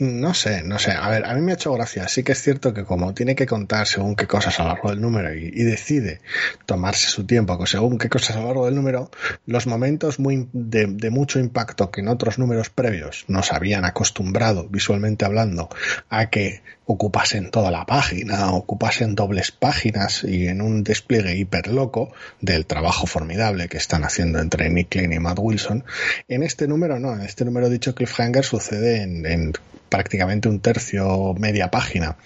No 0.00 0.32
sé, 0.32 0.62
no 0.62 0.78
sé. 0.78 0.92
A 0.92 1.08
ver, 1.10 1.24
a 1.24 1.34
mí 1.34 1.40
me 1.40 1.50
ha 1.50 1.54
hecho 1.56 1.72
gracia. 1.72 2.06
Sí 2.06 2.22
que 2.22 2.30
es 2.30 2.40
cierto 2.40 2.72
que 2.72 2.84
como 2.84 3.14
tiene 3.14 3.34
que 3.34 3.46
contar 3.46 3.84
según 3.88 4.14
qué 4.14 4.28
cosas 4.28 4.60
a 4.60 4.62
lo 4.62 4.68
largo 4.68 4.90
del 4.90 5.00
número 5.00 5.34
y, 5.34 5.46
y 5.46 5.64
decide 5.64 6.20
tomarse 6.66 7.08
su 7.08 7.26
tiempo 7.26 7.66
según 7.66 7.98
qué 7.98 8.08
cosas 8.08 8.36
a 8.36 8.40
lo 8.40 8.46
largo 8.46 8.66
del 8.66 8.76
número, 8.76 9.10
los 9.46 9.66
momentos 9.66 10.20
muy 10.20 10.48
de, 10.52 10.86
de 10.86 11.10
mucho 11.10 11.40
impacto 11.40 11.90
que 11.90 12.00
en 12.00 12.06
otros 12.08 12.38
números 12.38 12.70
previos 12.70 13.24
nos 13.26 13.52
habían 13.52 13.84
acostumbrado, 13.84 14.68
visualmente 14.68 15.24
hablando, 15.24 15.68
a 16.10 16.30
que 16.30 16.62
ocupasen 16.90 17.50
toda 17.50 17.70
la 17.70 17.84
página, 17.84 18.50
ocupasen 18.52 19.14
dobles 19.14 19.52
páginas 19.52 20.24
y 20.24 20.48
en 20.48 20.62
un 20.62 20.82
despliegue 20.82 21.36
hiper 21.36 21.68
loco 21.68 22.10
del 22.40 22.64
trabajo 22.64 23.06
formidable 23.06 23.68
que 23.68 23.76
están 23.76 24.04
haciendo 24.04 24.38
entre 24.38 24.70
Nick 24.70 24.88
Klein 24.88 25.12
y 25.12 25.18
Matt 25.18 25.38
Wilson. 25.38 25.84
En 26.28 26.42
este 26.42 26.66
número 26.66 26.98
no, 26.98 27.12
en 27.12 27.20
este 27.20 27.44
número 27.44 27.68
dicho 27.68 27.94
cliffhanger 27.94 28.42
sucede 28.42 29.02
en, 29.02 29.26
en 29.26 29.52
prácticamente 29.90 30.48
un 30.48 30.60
tercio, 30.60 31.34
media 31.34 31.70
página. 31.70 32.16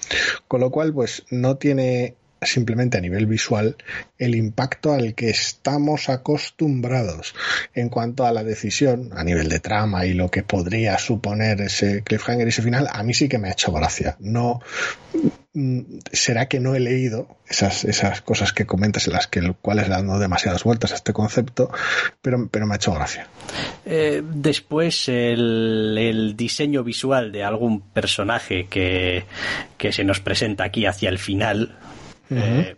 Con 0.46 0.60
lo 0.60 0.70
cual, 0.70 0.94
pues 0.94 1.24
no 1.30 1.56
tiene 1.56 2.14
simplemente 2.42 2.98
a 2.98 3.00
nivel 3.00 3.26
visual 3.26 3.76
el 4.18 4.34
impacto 4.34 4.92
al 4.92 5.14
que 5.14 5.30
estamos 5.30 6.08
acostumbrados 6.08 7.34
en 7.74 7.88
cuanto 7.88 8.26
a 8.26 8.32
la 8.32 8.44
decisión 8.44 9.10
a 9.14 9.24
nivel 9.24 9.48
de 9.48 9.60
trama 9.60 10.06
y 10.06 10.14
lo 10.14 10.30
que 10.30 10.42
podría 10.42 10.98
suponer 10.98 11.60
ese 11.60 12.02
cliffhanger 12.02 12.46
y 12.46 12.50
ese 12.50 12.62
final 12.62 12.88
a 12.92 13.02
mí 13.02 13.14
sí 13.14 13.28
que 13.28 13.38
me 13.38 13.48
ha 13.48 13.52
hecho 13.52 13.72
gracia. 13.72 14.16
No 14.20 14.60
mm, 15.54 15.80
será 16.12 16.48
que 16.48 16.60
no 16.60 16.74
he 16.74 16.80
leído 16.80 17.36
esas, 17.48 17.84
esas 17.84 18.22
cosas 18.22 18.52
que 18.52 18.66
comentas 18.66 19.06
en 19.06 19.14
las 19.14 19.26
que 19.26 19.52
cuales 19.60 19.88
le 19.88 19.94
dando 19.94 20.18
demasiadas 20.18 20.64
vueltas 20.64 20.92
a 20.92 20.96
este 20.96 21.12
concepto 21.12 21.70
pero, 22.20 22.48
pero 22.48 22.66
me 22.66 22.74
ha 22.74 22.76
hecho 22.76 22.92
gracia. 22.92 23.26
Eh, 23.84 24.22
después 24.24 25.08
el, 25.08 25.96
el 25.98 26.36
diseño 26.36 26.84
visual 26.84 27.32
de 27.32 27.44
algún 27.44 27.80
personaje 27.80 28.66
que, 28.68 29.24
que 29.76 29.92
se 29.92 30.04
nos 30.04 30.20
presenta 30.20 30.64
aquí 30.64 30.86
hacia 30.86 31.08
el 31.08 31.18
final, 31.18 31.76
eh, 32.36 32.76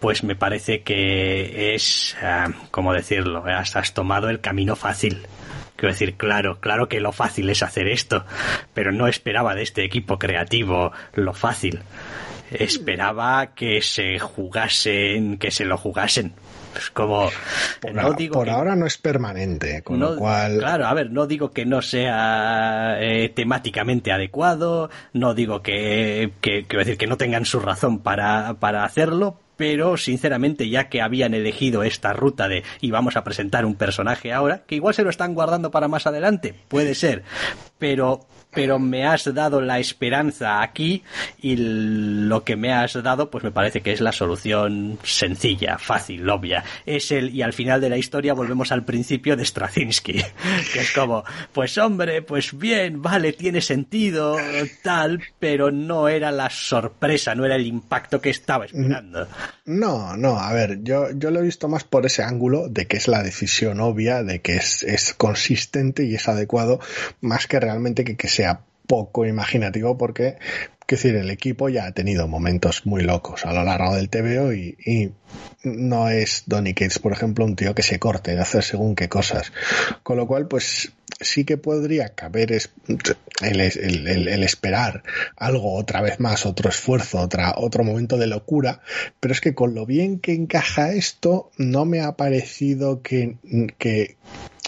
pues 0.00 0.22
me 0.24 0.36
parece 0.36 0.82
que 0.82 1.74
es, 1.74 2.16
ah, 2.22 2.48
¿cómo 2.70 2.92
decirlo? 2.92 3.44
Has, 3.46 3.76
has 3.76 3.94
tomado 3.94 4.28
el 4.28 4.40
camino 4.40 4.76
fácil. 4.76 5.26
Quiero 5.76 5.92
decir, 5.92 6.14
claro, 6.16 6.58
claro 6.60 6.88
que 6.88 7.00
lo 7.00 7.12
fácil 7.12 7.50
es 7.50 7.62
hacer 7.62 7.86
esto, 7.88 8.24
pero 8.72 8.92
no 8.92 9.08
esperaba 9.08 9.54
de 9.54 9.62
este 9.62 9.84
equipo 9.84 10.18
creativo 10.18 10.92
lo 11.14 11.34
fácil. 11.34 11.80
Esperaba 12.50 13.54
que 13.54 13.82
se 13.82 14.18
jugasen, 14.18 15.36
que 15.36 15.50
se 15.50 15.64
lo 15.64 15.76
jugasen. 15.76 16.32
Es 16.76 16.90
como, 16.90 17.28
por, 17.80 17.94
no 17.94 18.02
ahora, 18.02 18.16
digo 18.16 18.34
por 18.34 18.44
que- 18.46 18.50
ahora 18.50 18.76
no 18.76 18.86
es 18.86 18.98
permanente 18.98 19.82
con 19.82 19.98
no, 19.98 20.10
lo 20.12 20.16
cual 20.18 20.58
Claro, 20.58 20.86
a 20.86 20.94
ver, 20.94 21.10
no 21.10 21.26
digo 21.26 21.50
que 21.50 21.64
no 21.66 21.80
sea 21.82 22.96
eh, 23.00 23.28
temáticamente 23.30 24.12
adecuado, 24.12 24.90
no 25.12 25.34
digo 25.34 25.62
que, 25.62 26.32
que, 26.40 26.64
quiero 26.66 26.84
decir, 26.84 26.98
que 26.98 27.06
no 27.06 27.16
tengan 27.16 27.44
su 27.44 27.60
razón 27.60 28.00
para, 28.00 28.54
para 28.60 28.84
hacerlo, 28.84 29.38
pero 29.56 29.96
sinceramente 29.96 30.68
ya 30.68 30.88
que 30.88 31.00
habían 31.00 31.32
elegido 31.34 31.82
esta 31.82 32.12
ruta 32.12 32.46
de 32.48 32.62
y 32.80 32.90
vamos 32.90 33.16
a 33.16 33.24
presentar 33.24 33.64
un 33.64 33.74
personaje 33.74 34.32
ahora, 34.32 34.62
que 34.66 34.74
igual 34.74 34.94
se 34.94 35.02
lo 35.02 35.10
están 35.10 35.34
guardando 35.34 35.70
para 35.70 35.88
más 35.88 36.06
adelante, 36.06 36.54
puede 36.68 36.94
ser, 36.94 37.22
pero 37.78 38.26
pero 38.52 38.78
me 38.78 39.06
has 39.06 39.32
dado 39.34 39.60
la 39.60 39.78
esperanza 39.78 40.62
aquí 40.62 41.02
y 41.40 41.56
lo 41.56 42.42
que 42.42 42.56
me 42.56 42.72
has 42.72 42.94
dado 43.02 43.30
pues 43.30 43.44
me 43.44 43.50
parece 43.50 43.82
que 43.82 43.92
es 43.92 44.00
la 44.00 44.12
solución 44.12 44.98
sencilla, 45.02 45.78
fácil, 45.78 46.28
obvia. 46.28 46.64
Es 46.86 47.12
el 47.12 47.34
y 47.34 47.42
al 47.42 47.52
final 47.52 47.80
de 47.80 47.90
la 47.90 47.98
historia 47.98 48.32
volvemos 48.32 48.72
al 48.72 48.84
principio 48.84 49.36
de 49.36 49.44
Straczynski, 49.44 50.14
que 50.72 50.80
es 50.80 50.92
como, 50.92 51.22
pues 51.52 51.76
hombre, 51.76 52.22
pues 52.22 52.56
bien, 52.56 53.02
vale, 53.02 53.34
tiene 53.34 53.60
sentido 53.60 54.36
tal, 54.82 55.20
pero 55.38 55.70
no 55.70 56.08
era 56.08 56.32
la 56.32 56.48
sorpresa, 56.48 57.34
no 57.34 57.44
era 57.44 57.56
el 57.56 57.66
impacto 57.66 58.20
que 58.20 58.30
estaba 58.30 58.64
esperando. 58.64 59.28
No, 59.66 60.16
no, 60.16 60.38
a 60.38 60.52
ver, 60.52 60.82
yo, 60.82 61.10
yo 61.10 61.30
lo 61.30 61.40
he 61.40 61.42
visto 61.42 61.68
más 61.68 61.84
por 61.84 62.06
ese 62.06 62.22
ángulo 62.22 62.68
de 62.68 62.86
que 62.86 62.96
es 62.96 63.08
la 63.08 63.22
decisión 63.22 63.80
obvia, 63.80 64.22
de 64.22 64.40
que 64.40 64.56
es, 64.56 64.82
es 64.82 65.12
consistente 65.12 66.04
y 66.04 66.14
es 66.14 66.28
adecuado, 66.28 66.80
más 67.20 67.46
que 67.46 67.60
realmente 67.60 68.04
que, 68.04 68.16
que 68.16 68.28
sea 68.28 68.45
poco 68.86 69.26
imaginativo, 69.26 69.98
porque, 69.98 70.38
quiero 70.86 71.02
decir, 71.02 71.16
el 71.16 71.30
equipo 71.30 71.68
ya 71.68 71.86
ha 71.86 71.92
tenido 71.92 72.28
momentos 72.28 72.86
muy 72.86 73.02
locos 73.02 73.44
a 73.44 73.52
lo 73.52 73.64
largo 73.64 73.94
del 73.94 74.08
TVO 74.08 74.52
y, 74.54 75.12
no 75.64 76.08
es 76.08 76.44
Donny 76.46 76.74
Cates, 76.74 77.00
por 77.00 77.12
ejemplo, 77.12 77.44
un 77.44 77.56
tío 77.56 77.74
que 77.74 77.82
se 77.82 77.98
corte 77.98 78.34
de 78.34 78.40
hacer 78.40 78.62
según 78.62 78.94
qué 78.94 79.08
cosas. 79.08 79.52
Con 80.04 80.16
lo 80.16 80.26
cual, 80.28 80.46
pues 80.46 80.92
sí 81.20 81.44
que 81.44 81.56
podría 81.56 82.10
caber 82.10 82.52
es, 82.52 82.70
el, 83.42 83.60
el, 83.60 84.28
el, 84.28 84.42
esperar 84.44 85.02
algo 85.36 85.74
otra 85.74 86.02
vez 86.02 86.20
más, 86.20 86.46
otro 86.46 86.70
esfuerzo, 86.70 87.18
otra, 87.18 87.54
otro 87.56 87.82
momento 87.82 88.16
de 88.16 88.28
locura, 88.28 88.80
pero 89.18 89.32
es 89.32 89.40
que 89.40 89.54
con 89.54 89.74
lo 89.74 89.86
bien 89.86 90.20
que 90.20 90.34
encaja 90.34 90.92
esto, 90.92 91.50
no 91.56 91.84
me 91.84 92.00
ha 92.00 92.16
parecido 92.16 93.02
que 93.02 93.38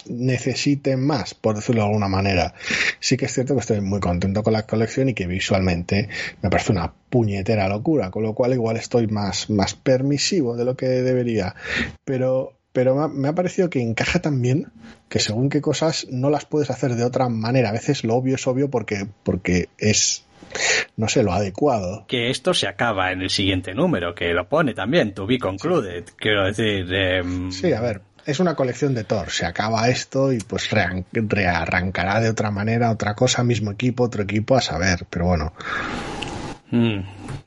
necesiten 0.08 1.04
más, 1.04 1.34
por 1.34 1.56
decirlo 1.56 1.82
de 1.82 1.88
alguna 1.88 2.08
manera. 2.08 2.54
Sí 3.00 3.16
que 3.16 3.26
es 3.26 3.34
cierto 3.34 3.54
que 3.54 3.60
estoy 3.60 3.80
muy 3.80 4.00
contento 4.00 4.42
con 4.42 4.52
la 4.52 4.66
colección 4.66 5.08
y 5.08 5.14
que 5.14 5.26
visualmente 5.26 6.08
me 6.42 6.50
parece 6.50 6.72
una 6.72 6.92
puñetera 7.10 7.68
locura, 7.68 8.10
con 8.10 8.22
lo 8.22 8.34
cual 8.34 8.52
igual 8.52 8.76
estoy 8.76 9.06
más, 9.06 9.50
más 9.50 9.74
permisivo 9.74 10.56
de 10.56 10.64
lo 10.64 10.76
que 10.76 10.86
debería. 10.86 11.54
Pero 12.04 12.54
pero 12.72 13.08
me 13.08 13.28
ha 13.28 13.34
parecido 13.34 13.70
que 13.70 13.82
encaja 13.82 14.20
tan 14.20 14.40
bien 14.40 14.68
que 15.08 15.18
según 15.18 15.48
qué 15.48 15.60
cosas 15.60 16.06
no 16.10 16.30
las 16.30 16.44
puedes 16.44 16.70
hacer 16.70 16.94
de 16.94 17.02
otra 17.02 17.28
manera. 17.28 17.70
A 17.70 17.72
veces 17.72 18.04
lo 18.04 18.14
obvio 18.14 18.36
es 18.36 18.46
obvio 18.46 18.70
porque, 18.70 19.06
porque 19.24 19.68
es 19.78 20.28
no 20.96 21.08
sé, 21.08 21.22
lo 21.22 21.32
adecuado. 21.32 22.04
Que 22.08 22.30
esto 22.30 22.54
se 22.54 22.66
acaba 22.66 23.12
en 23.12 23.22
el 23.22 23.30
siguiente 23.30 23.74
número, 23.74 24.14
que 24.14 24.32
lo 24.32 24.48
pone 24.48 24.74
también, 24.74 25.14
to 25.14 25.26
be 25.26 25.38
concluded. 25.38 26.04
Quiero 26.16 26.46
decir. 26.46 26.86
Eh, 26.90 27.22
sí, 27.50 27.72
a 27.72 27.80
ver, 27.80 28.02
es 28.28 28.40
una 28.40 28.54
colección 28.54 28.94
de 28.94 29.04
Thor. 29.04 29.30
Se 29.30 29.46
acaba 29.46 29.88
esto 29.88 30.34
y 30.34 30.38
pues 30.38 30.68
rearrancará 30.70 32.20
de 32.20 32.28
otra 32.28 32.50
manera, 32.50 32.90
otra 32.90 33.14
cosa, 33.14 33.42
mismo 33.42 33.70
equipo, 33.70 34.04
otro 34.04 34.22
equipo, 34.22 34.54
a 34.54 34.60
saber, 34.60 35.06
pero 35.08 35.24
bueno. 35.24 35.54
Mm, 36.70 37.00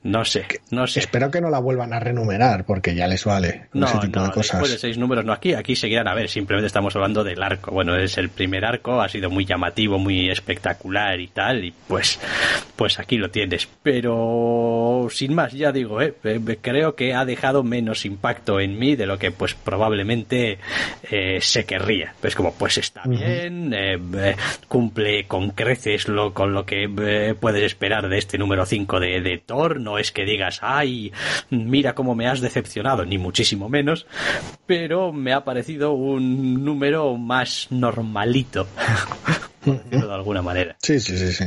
no 0.04 0.24
sé, 0.24 0.46
no 0.70 0.86
sé. 0.86 1.00
Espero 1.00 1.30
que 1.30 1.40
no 1.40 1.48
la 1.48 1.60
vuelvan 1.60 1.92
a 1.92 2.00
renumerar 2.00 2.64
porque 2.64 2.94
ya 2.94 3.06
les 3.06 3.24
vale 3.24 3.68
no, 3.72 3.86
ese 3.86 3.98
tipo 3.98 4.18
no, 4.18 4.26
de 4.26 4.32
cosas. 4.32 4.52
Después 4.52 4.72
de 4.72 4.78
seis 4.78 4.98
números, 4.98 5.24
no 5.24 5.32
aquí, 5.32 5.54
aquí 5.54 5.76
seguirán 5.76 6.08
a 6.08 6.14
ver. 6.14 6.28
Simplemente 6.28 6.66
estamos 6.66 6.94
hablando 6.96 7.22
del 7.22 7.42
arco. 7.42 7.70
Bueno, 7.70 7.96
es 7.96 8.18
el 8.18 8.28
primer 8.28 8.64
arco, 8.64 9.00
ha 9.00 9.08
sido 9.08 9.30
muy 9.30 9.44
llamativo, 9.44 9.98
muy 9.98 10.28
espectacular 10.30 11.20
y 11.20 11.28
tal, 11.28 11.64
y 11.64 11.72
pues, 11.86 12.18
pues 12.76 12.98
aquí 12.98 13.16
lo 13.16 13.30
tienes. 13.30 13.68
Pero 13.82 15.06
sin 15.10 15.34
más, 15.34 15.52
ya 15.52 15.72
digo, 15.72 16.00
eh, 16.00 16.14
creo 16.60 16.96
que 16.96 17.14
ha 17.14 17.24
dejado 17.24 17.62
menos 17.62 18.04
impacto 18.04 18.60
en 18.60 18.78
mí 18.78 18.96
de 18.96 19.06
lo 19.06 19.18
que 19.18 19.30
pues 19.30 19.54
probablemente 19.54 20.58
eh, 21.10 21.38
se 21.40 21.64
querría. 21.64 22.14
Pues 22.20 22.34
como, 22.34 22.52
pues 22.54 22.78
está 22.78 23.02
bien, 23.06 23.72
eh, 23.72 23.98
cumple 24.68 25.26
con 25.26 25.50
creces 25.50 26.08
lo 26.08 26.32
con 26.32 26.52
lo 26.52 26.64
que 26.64 26.84
eh, 26.84 27.34
puedes 27.38 27.62
esperar 27.62 28.08
de 28.08 28.18
este 28.18 28.38
número 28.38 28.66
5 28.66 29.00
de 29.00 29.11
de, 29.20 29.38
Thor, 29.38 29.80
no 29.80 29.98
es 29.98 30.12
que 30.12 30.24
digas, 30.24 30.60
ay, 30.62 31.12
mira 31.50 31.94
cómo 31.94 32.14
me 32.14 32.28
has 32.28 32.40
decepcionado, 32.40 33.04
ni 33.04 33.18
muchísimo 33.18 33.68
menos, 33.68 34.06
pero 34.66 35.12
me 35.12 35.32
ha 35.32 35.44
parecido 35.44 35.92
un 35.92 36.64
número 36.64 37.16
más 37.16 37.66
normalito, 37.70 38.66
por 39.64 39.82
decirlo 39.82 40.08
de 40.08 40.14
alguna 40.14 40.42
manera. 40.42 40.76
Sí, 40.80 41.00
sí, 41.00 41.16
sí, 41.16 41.32
sí. 41.32 41.44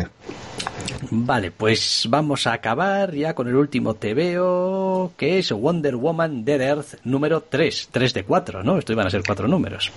Vale, 1.12 1.52
pues 1.52 2.08
vamos 2.10 2.48
a 2.48 2.54
acabar 2.54 3.14
ya 3.14 3.34
con 3.34 3.48
el 3.48 3.56
último 3.56 3.96
TVO, 3.96 5.14
que 5.18 5.40
es 5.40 5.52
Wonder 5.52 5.96
Woman 5.96 6.46
Dead 6.46 6.62
Earth 6.62 6.96
número 7.04 7.42
3, 7.42 7.90
3 7.92 8.14
de 8.14 8.24
4, 8.24 8.64
¿no? 8.64 8.78
Esto 8.78 8.94
iban 8.94 9.08
a 9.08 9.10
ser 9.10 9.24
cuatro 9.26 9.48
números. 9.48 9.92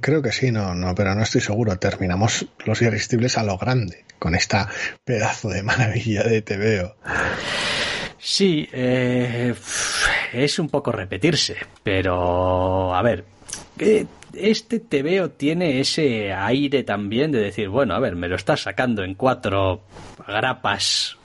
Creo 0.00 0.22
que 0.22 0.32
sí, 0.32 0.50
no, 0.50 0.74
no, 0.74 0.94
pero 0.94 1.14
no 1.14 1.22
estoy 1.22 1.40
seguro. 1.40 1.78
Terminamos 1.78 2.46
los 2.64 2.82
irresistibles 2.82 3.38
a 3.38 3.42
lo 3.42 3.56
grande 3.56 4.04
con 4.18 4.34
esta 4.34 4.68
pedazo 5.04 5.48
de 5.48 5.62
maravilla 5.62 6.24
de 6.24 6.42
TVO. 6.42 6.96
Sí, 8.18 8.68
eh, 8.72 9.54
es 10.32 10.58
un 10.58 10.68
poco 10.68 10.92
repetirse, 10.92 11.56
pero 11.82 12.94
a 12.94 13.02
ver, 13.02 13.24
eh, 13.78 14.04
este 14.34 14.80
TVO 14.80 15.30
tiene 15.30 15.80
ese 15.80 16.32
aire 16.32 16.82
también 16.82 17.32
de 17.32 17.40
decir, 17.40 17.68
bueno, 17.68 17.94
a 17.94 18.00
ver, 18.00 18.16
me 18.16 18.28
lo 18.28 18.36
estás 18.36 18.62
sacando 18.62 19.02
en 19.02 19.14
cuatro 19.14 19.82
grapas, 20.26 21.16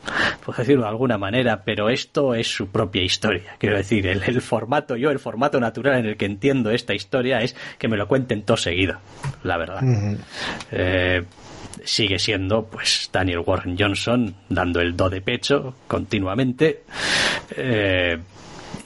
por 0.45 0.55
decirlo 0.55 0.83
de 0.83 0.89
alguna 0.89 1.17
manera, 1.17 1.63
pero 1.63 1.89
esto 1.89 2.33
es 2.35 2.47
su 2.47 2.69
propia 2.69 3.03
historia. 3.03 3.55
Quiero 3.57 3.77
decir, 3.77 4.07
el, 4.07 4.23
el, 4.23 4.41
formato, 4.41 4.95
yo 4.95 5.11
el 5.11 5.19
formato 5.19 5.59
natural 5.59 5.99
en 5.99 6.05
el 6.05 6.17
que 6.17 6.25
entiendo 6.25 6.71
esta 6.71 6.93
historia 6.93 7.39
es 7.41 7.55
que 7.77 7.87
me 7.87 7.97
lo 7.97 8.07
cuenten 8.07 8.43
todo 8.43 8.57
seguido, 8.57 8.99
la 9.43 9.57
verdad. 9.57 9.83
Uh 9.83 9.87
-huh. 9.87 10.17
eh, 10.71 11.23
sigue 11.83 12.19
siendo 12.19 12.65
pues 12.65 13.09
Daniel 13.11 13.39
Warren 13.45 13.75
Johnson 13.77 14.35
dando 14.49 14.79
el 14.79 14.95
do 14.95 15.09
de 15.09 15.21
pecho 15.21 15.75
continuamente 15.87 16.83
eh, 17.57 18.17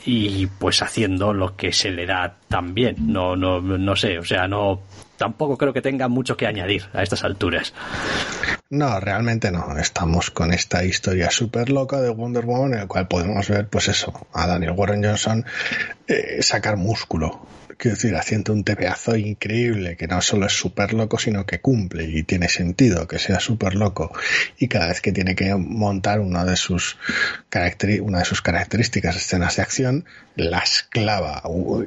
y 0.09 0.47
pues 0.47 0.81
haciendo 0.81 1.33
lo 1.33 1.57
que 1.57 1.73
se 1.73 1.91
le 1.91 2.05
da 2.05 2.37
también 2.47 2.95
no 3.11 3.35
no 3.35 3.59
no 3.59 3.95
sé 3.97 4.17
o 4.17 4.23
sea 4.23 4.47
no 4.47 4.79
tampoco 5.17 5.57
creo 5.57 5.73
que 5.73 5.81
tenga 5.81 6.07
mucho 6.07 6.37
que 6.37 6.47
añadir 6.47 6.85
a 6.93 7.03
estas 7.03 7.25
alturas 7.25 7.73
no, 8.69 8.99
realmente 8.99 9.49
no. 9.49 9.77
Estamos 9.77 10.29
con 10.29 10.53
esta 10.53 10.83
historia 10.83 11.31
súper 11.31 11.69
loca 11.69 12.01
de 12.01 12.09
Wonder 12.09 12.45
Woman 12.45 12.73
en 12.73 12.79
la 12.79 12.87
cual 12.87 13.07
podemos 13.07 13.47
ver, 13.47 13.69
pues 13.69 13.87
eso, 13.87 14.27
a 14.33 14.45
Daniel 14.45 14.73
Warren 14.75 15.01
Johnson 15.01 15.45
eh, 16.05 16.41
sacar 16.41 16.75
músculo. 16.75 17.47
Quiero 17.77 17.95
decir, 17.95 18.15
haciendo 18.15 18.53
un 18.53 18.63
tebeazo 18.63 19.15
increíble, 19.15 19.95
que 19.97 20.07
no 20.07 20.19
solo 20.21 20.47
es 20.47 20.53
súper 20.53 20.93
loco, 20.93 21.19
sino 21.19 21.45
que 21.45 21.61
cumple 21.61 22.05
y 22.05 22.23
tiene 22.23 22.49
sentido 22.49 23.07
que 23.07 23.19
sea 23.19 23.39
súper 23.39 23.75
loco. 23.75 24.11
Y 24.57 24.67
cada 24.67 24.87
vez 24.87 24.99
que 24.99 25.11
tiene 25.11 25.35
que 25.35 25.53
montar 25.55 26.19
una 26.19 26.43
de 26.43 26.55
sus, 26.55 26.97
una 28.01 28.19
de 28.19 28.25
sus 28.25 28.41
características, 28.41 29.15
escenas 29.15 29.57
de 29.57 29.61
acción, 29.61 30.05
las 30.35 30.83
clava. 30.89 31.43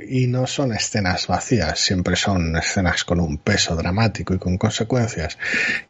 Y 0.08 0.26
no 0.26 0.46
son 0.46 0.72
escenas 0.72 1.26
vacías, 1.26 1.80
siempre 1.80 2.16
son 2.16 2.56
escenas 2.56 3.04
con 3.04 3.20
un 3.20 3.38
peso 3.38 3.74
dramático 3.74 4.34
y 4.34 4.38
con 4.38 4.58
consecuencias. 4.58 5.38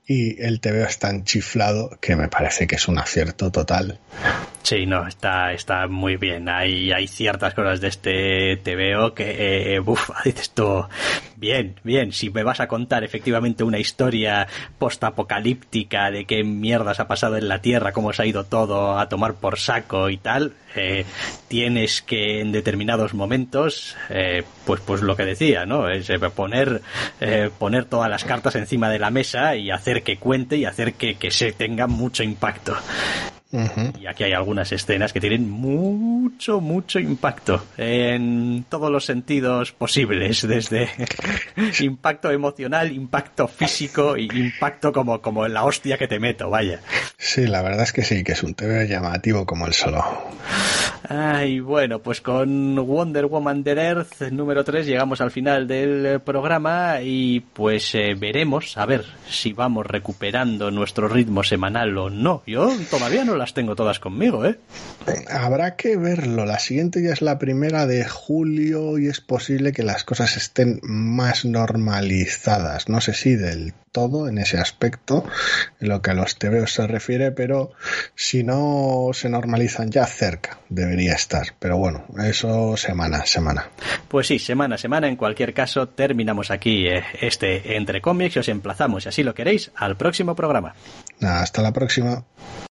Y 0.07 0.41
el 0.43 0.61
TVO 0.61 0.85
es 0.85 0.99
tan 0.99 1.25
chiflado 1.25 1.99
que 2.01 2.17
me 2.17 2.29
parece 2.29 2.67
que 2.67 2.77
es 2.77 2.89
un 2.89 2.99
acierto 2.99 3.51
total. 3.51 3.99
Sí, 4.63 4.85
no, 4.87 5.07
está, 5.07 5.53
está 5.53 5.87
muy 5.89 6.17
bien. 6.17 6.49
Hay, 6.49 6.93
hay 6.93 7.07
ciertas 7.09 7.55
cosas 7.55 7.81
de 7.81 7.89
este 7.89 8.57
TVO 8.59 9.15
que, 9.15 9.75
eh, 9.75 9.81
uff, 9.91 10.11
tú, 10.55 10.85
bien, 11.37 11.75
bien, 11.83 12.13
si 12.13 12.31
me 12.31 12.43
vas 12.43 12.61
a 12.61 12.69
contar 12.69 13.05
efectivamente 13.05 13.65
una 13.65 13.79
historia 13.79 14.47
postapocalíptica 14.79 16.11
de 16.11 16.25
qué 16.25 16.45
mierdas 16.45 17.01
ha 17.01 17.09
pasado 17.09 17.37
en 17.37 17.49
la 17.49 17.61
Tierra, 17.61 17.93
cómo 17.93 18.13
se 18.13 18.23
ha 18.23 18.27
ido 18.27 18.45
todo 18.45 18.99
a 18.99 19.09
tomar 19.09 19.35
por 19.35 19.59
saco 19.59 20.09
y 20.09 20.17
tal, 20.17 20.55
eh, 20.77 21.05
tienes 21.49 22.03
que 22.03 22.41
en 22.41 22.53
determinados 22.53 23.15
momentos, 23.15 23.97
eh, 24.09 24.45
pues, 24.65 24.81
pues 24.81 25.03
lo 25.03 25.17
que 25.17 25.25
decía, 25.25 25.67
¿no? 25.67 25.89
Es 25.89 26.09
poner, 26.35 26.83
eh, 27.21 27.51
poner 27.59 27.87
todas 27.87 28.09
las 28.09 28.25
cartas 28.25 28.55
encima 28.55 28.89
de 28.89 28.99
la 28.99 29.11
mesa 29.11 29.57
y 29.57 29.71
hacer 29.71 30.03
que 30.03 30.19
cuente 30.19 30.57
y 30.57 30.65
hacer 30.65 30.95
que, 30.95 31.17
que 31.17 31.31
se 31.31 31.53
tenga 31.53 31.87
mucho 31.87 32.23
impacto. 32.23 32.77
Uh 33.53 33.59
-huh. 33.59 34.01
Y 34.01 34.07
aquí 34.07 34.25
hay 34.25 34.33
algunas 34.33 34.71
escenas 34.71 35.13
que 35.13 35.21
tienen 35.21 35.51
mucho, 35.51 36.61
mucho 36.61 37.01
impacto 37.01 37.65
en 37.77 38.65
todos 38.69 38.93
los 38.93 39.05
sentidos 39.05 39.73
posibles, 39.73 40.43
desde 40.49 40.89
impacto 41.81 42.31
emocional, 42.31 42.93
impacto 42.93 43.49
físico 43.49 44.17
y 44.17 44.29
impacto 44.33 44.93
como, 44.93 45.21
como 45.21 45.49
la 45.49 45.65
hostia 45.65 45.99
que 45.99 46.07
te 46.07 46.21
meto, 46.21 46.49
vaya. 46.49 46.81
Sí, 47.17 47.47
la 47.47 47.63
verdad 47.63 47.83
es 47.83 47.93
que 47.93 48.03
sí, 48.03 48.23
que 48.23 48.33
es 48.33 48.43
un 48.43 48.55
TV 48.55 48.87
llamativo 48.87 49.45
como 49.45 49.67
el 49.67 49.75
solo. 49.75 50.05
Ay, 51.09 51.59
bueno, 51.59 51.99
pues 51.99 52.21
con 52.21 52.77
Wonder 52.77 53.27
Woman 53.27 53.65
The 53.65 53.73
Earth 53.73 54.21
número 54.31 54.63
3 54.63 54.87
llegamos 54.87 55.21
al 55.21 55.31
final 55.31 55.67
del 55.67 56.21
programa 56.21 57.01
y 57.03 57.41
pues 57.41 57.95
eh, 57.95 58.15
veremos 58.17 58.77
a 58.79 58.87
ver 58.87 59.05
si 59.29 59.53
vamos 59.53 59.87
recuperando 59.87 60.71
nuestro 60.71 61.09
ritmo 61.09 61.43
semanal 61.43 61.97
o 61.99 62.11
no. 62.11 62.43
Yo 62.47 62.71
todavía 62.91 63.25
no 63.25 63.35
las 63.41 63.55
tengo 63.55 63.75
todas 63.75 63.99
conmigo, 63.99 64.45
¿eh? 64.45 64.59
Habrá 65.31 65.75
que 65.75 65.97
verlo. 65.97 66.45
La 66.45 66.59
siguiente 66.59 67.03
ya 67.03 67.13
es 67.13 67.23
la 67.23 67.39
primera 67.39 67.87
de 67.87 68.05
julio 68.05 68.99
y 68.99 69.09
es 69.09 69.21
posible 69.21 69.73
que 69.73 69.83
las 69.83 70.05
cosas 70.05 70.37
estén 70.37 70.81
más 70.83 71.45
normalizadas. 71.45 72.89
No 72.89 73.01
sé 73.01 73.15
si 73.15 73.35
del 73.35 73.73
todo 73.93 74.29
en 74.29 74.39
ese 74.39 74.59
aspecto, 74.59 75.25
en 75.81 75.89
lo 75.89 76.01
que 76.03 76.11
a 76.13 76.15
los 76.15 76.37
TVOs 76.37 76.75
se 76.75 76.87
refiere, 76.87 77.33
pero 77.33 77.73
si 78.15 78.45
no 78.45 79.11
se 79.13 79.29
normalizan 79.29 79.91
ya 79.91 80.07
cerca, 80.07 80.59
debería 80.69 81.15
estar. 81.15 81.55
Pero 81.59 81.79
bueno, 81.79 82.05
eso 82.23 82.77
semana 82.77 83.19
a 83.19 83.27
semana. 83.27 83.69
Pues 84.09 84.29
sí, 84.29 84.39
semana 84.39 84.77
a 84.77 84.79
semana. 84.79 85.09
En 85.09 85.17
cualquier 85.17 85.53
caso, 85.55 85.89
terminamos 85.89 86.51
aquí 86.51 86.87
eh, 86.87 87.03
este 87.21 87.77
Entre 87.77 88.01
Cómics 88.01 88.37
y 88.37 88.39
os 88.41 88.49
emplazamos, 88.49 89.05
si 89.05 89.09
así 89.09 89.23
lo 89.23 89.35
queréis, 89.35 89.73
al 89.75 89.97
próximo 89.97 90.37
programa. 90.37 90.75
Hasta 91.21 91.63
la 91.63 91.73
próxima. 91.73 92.25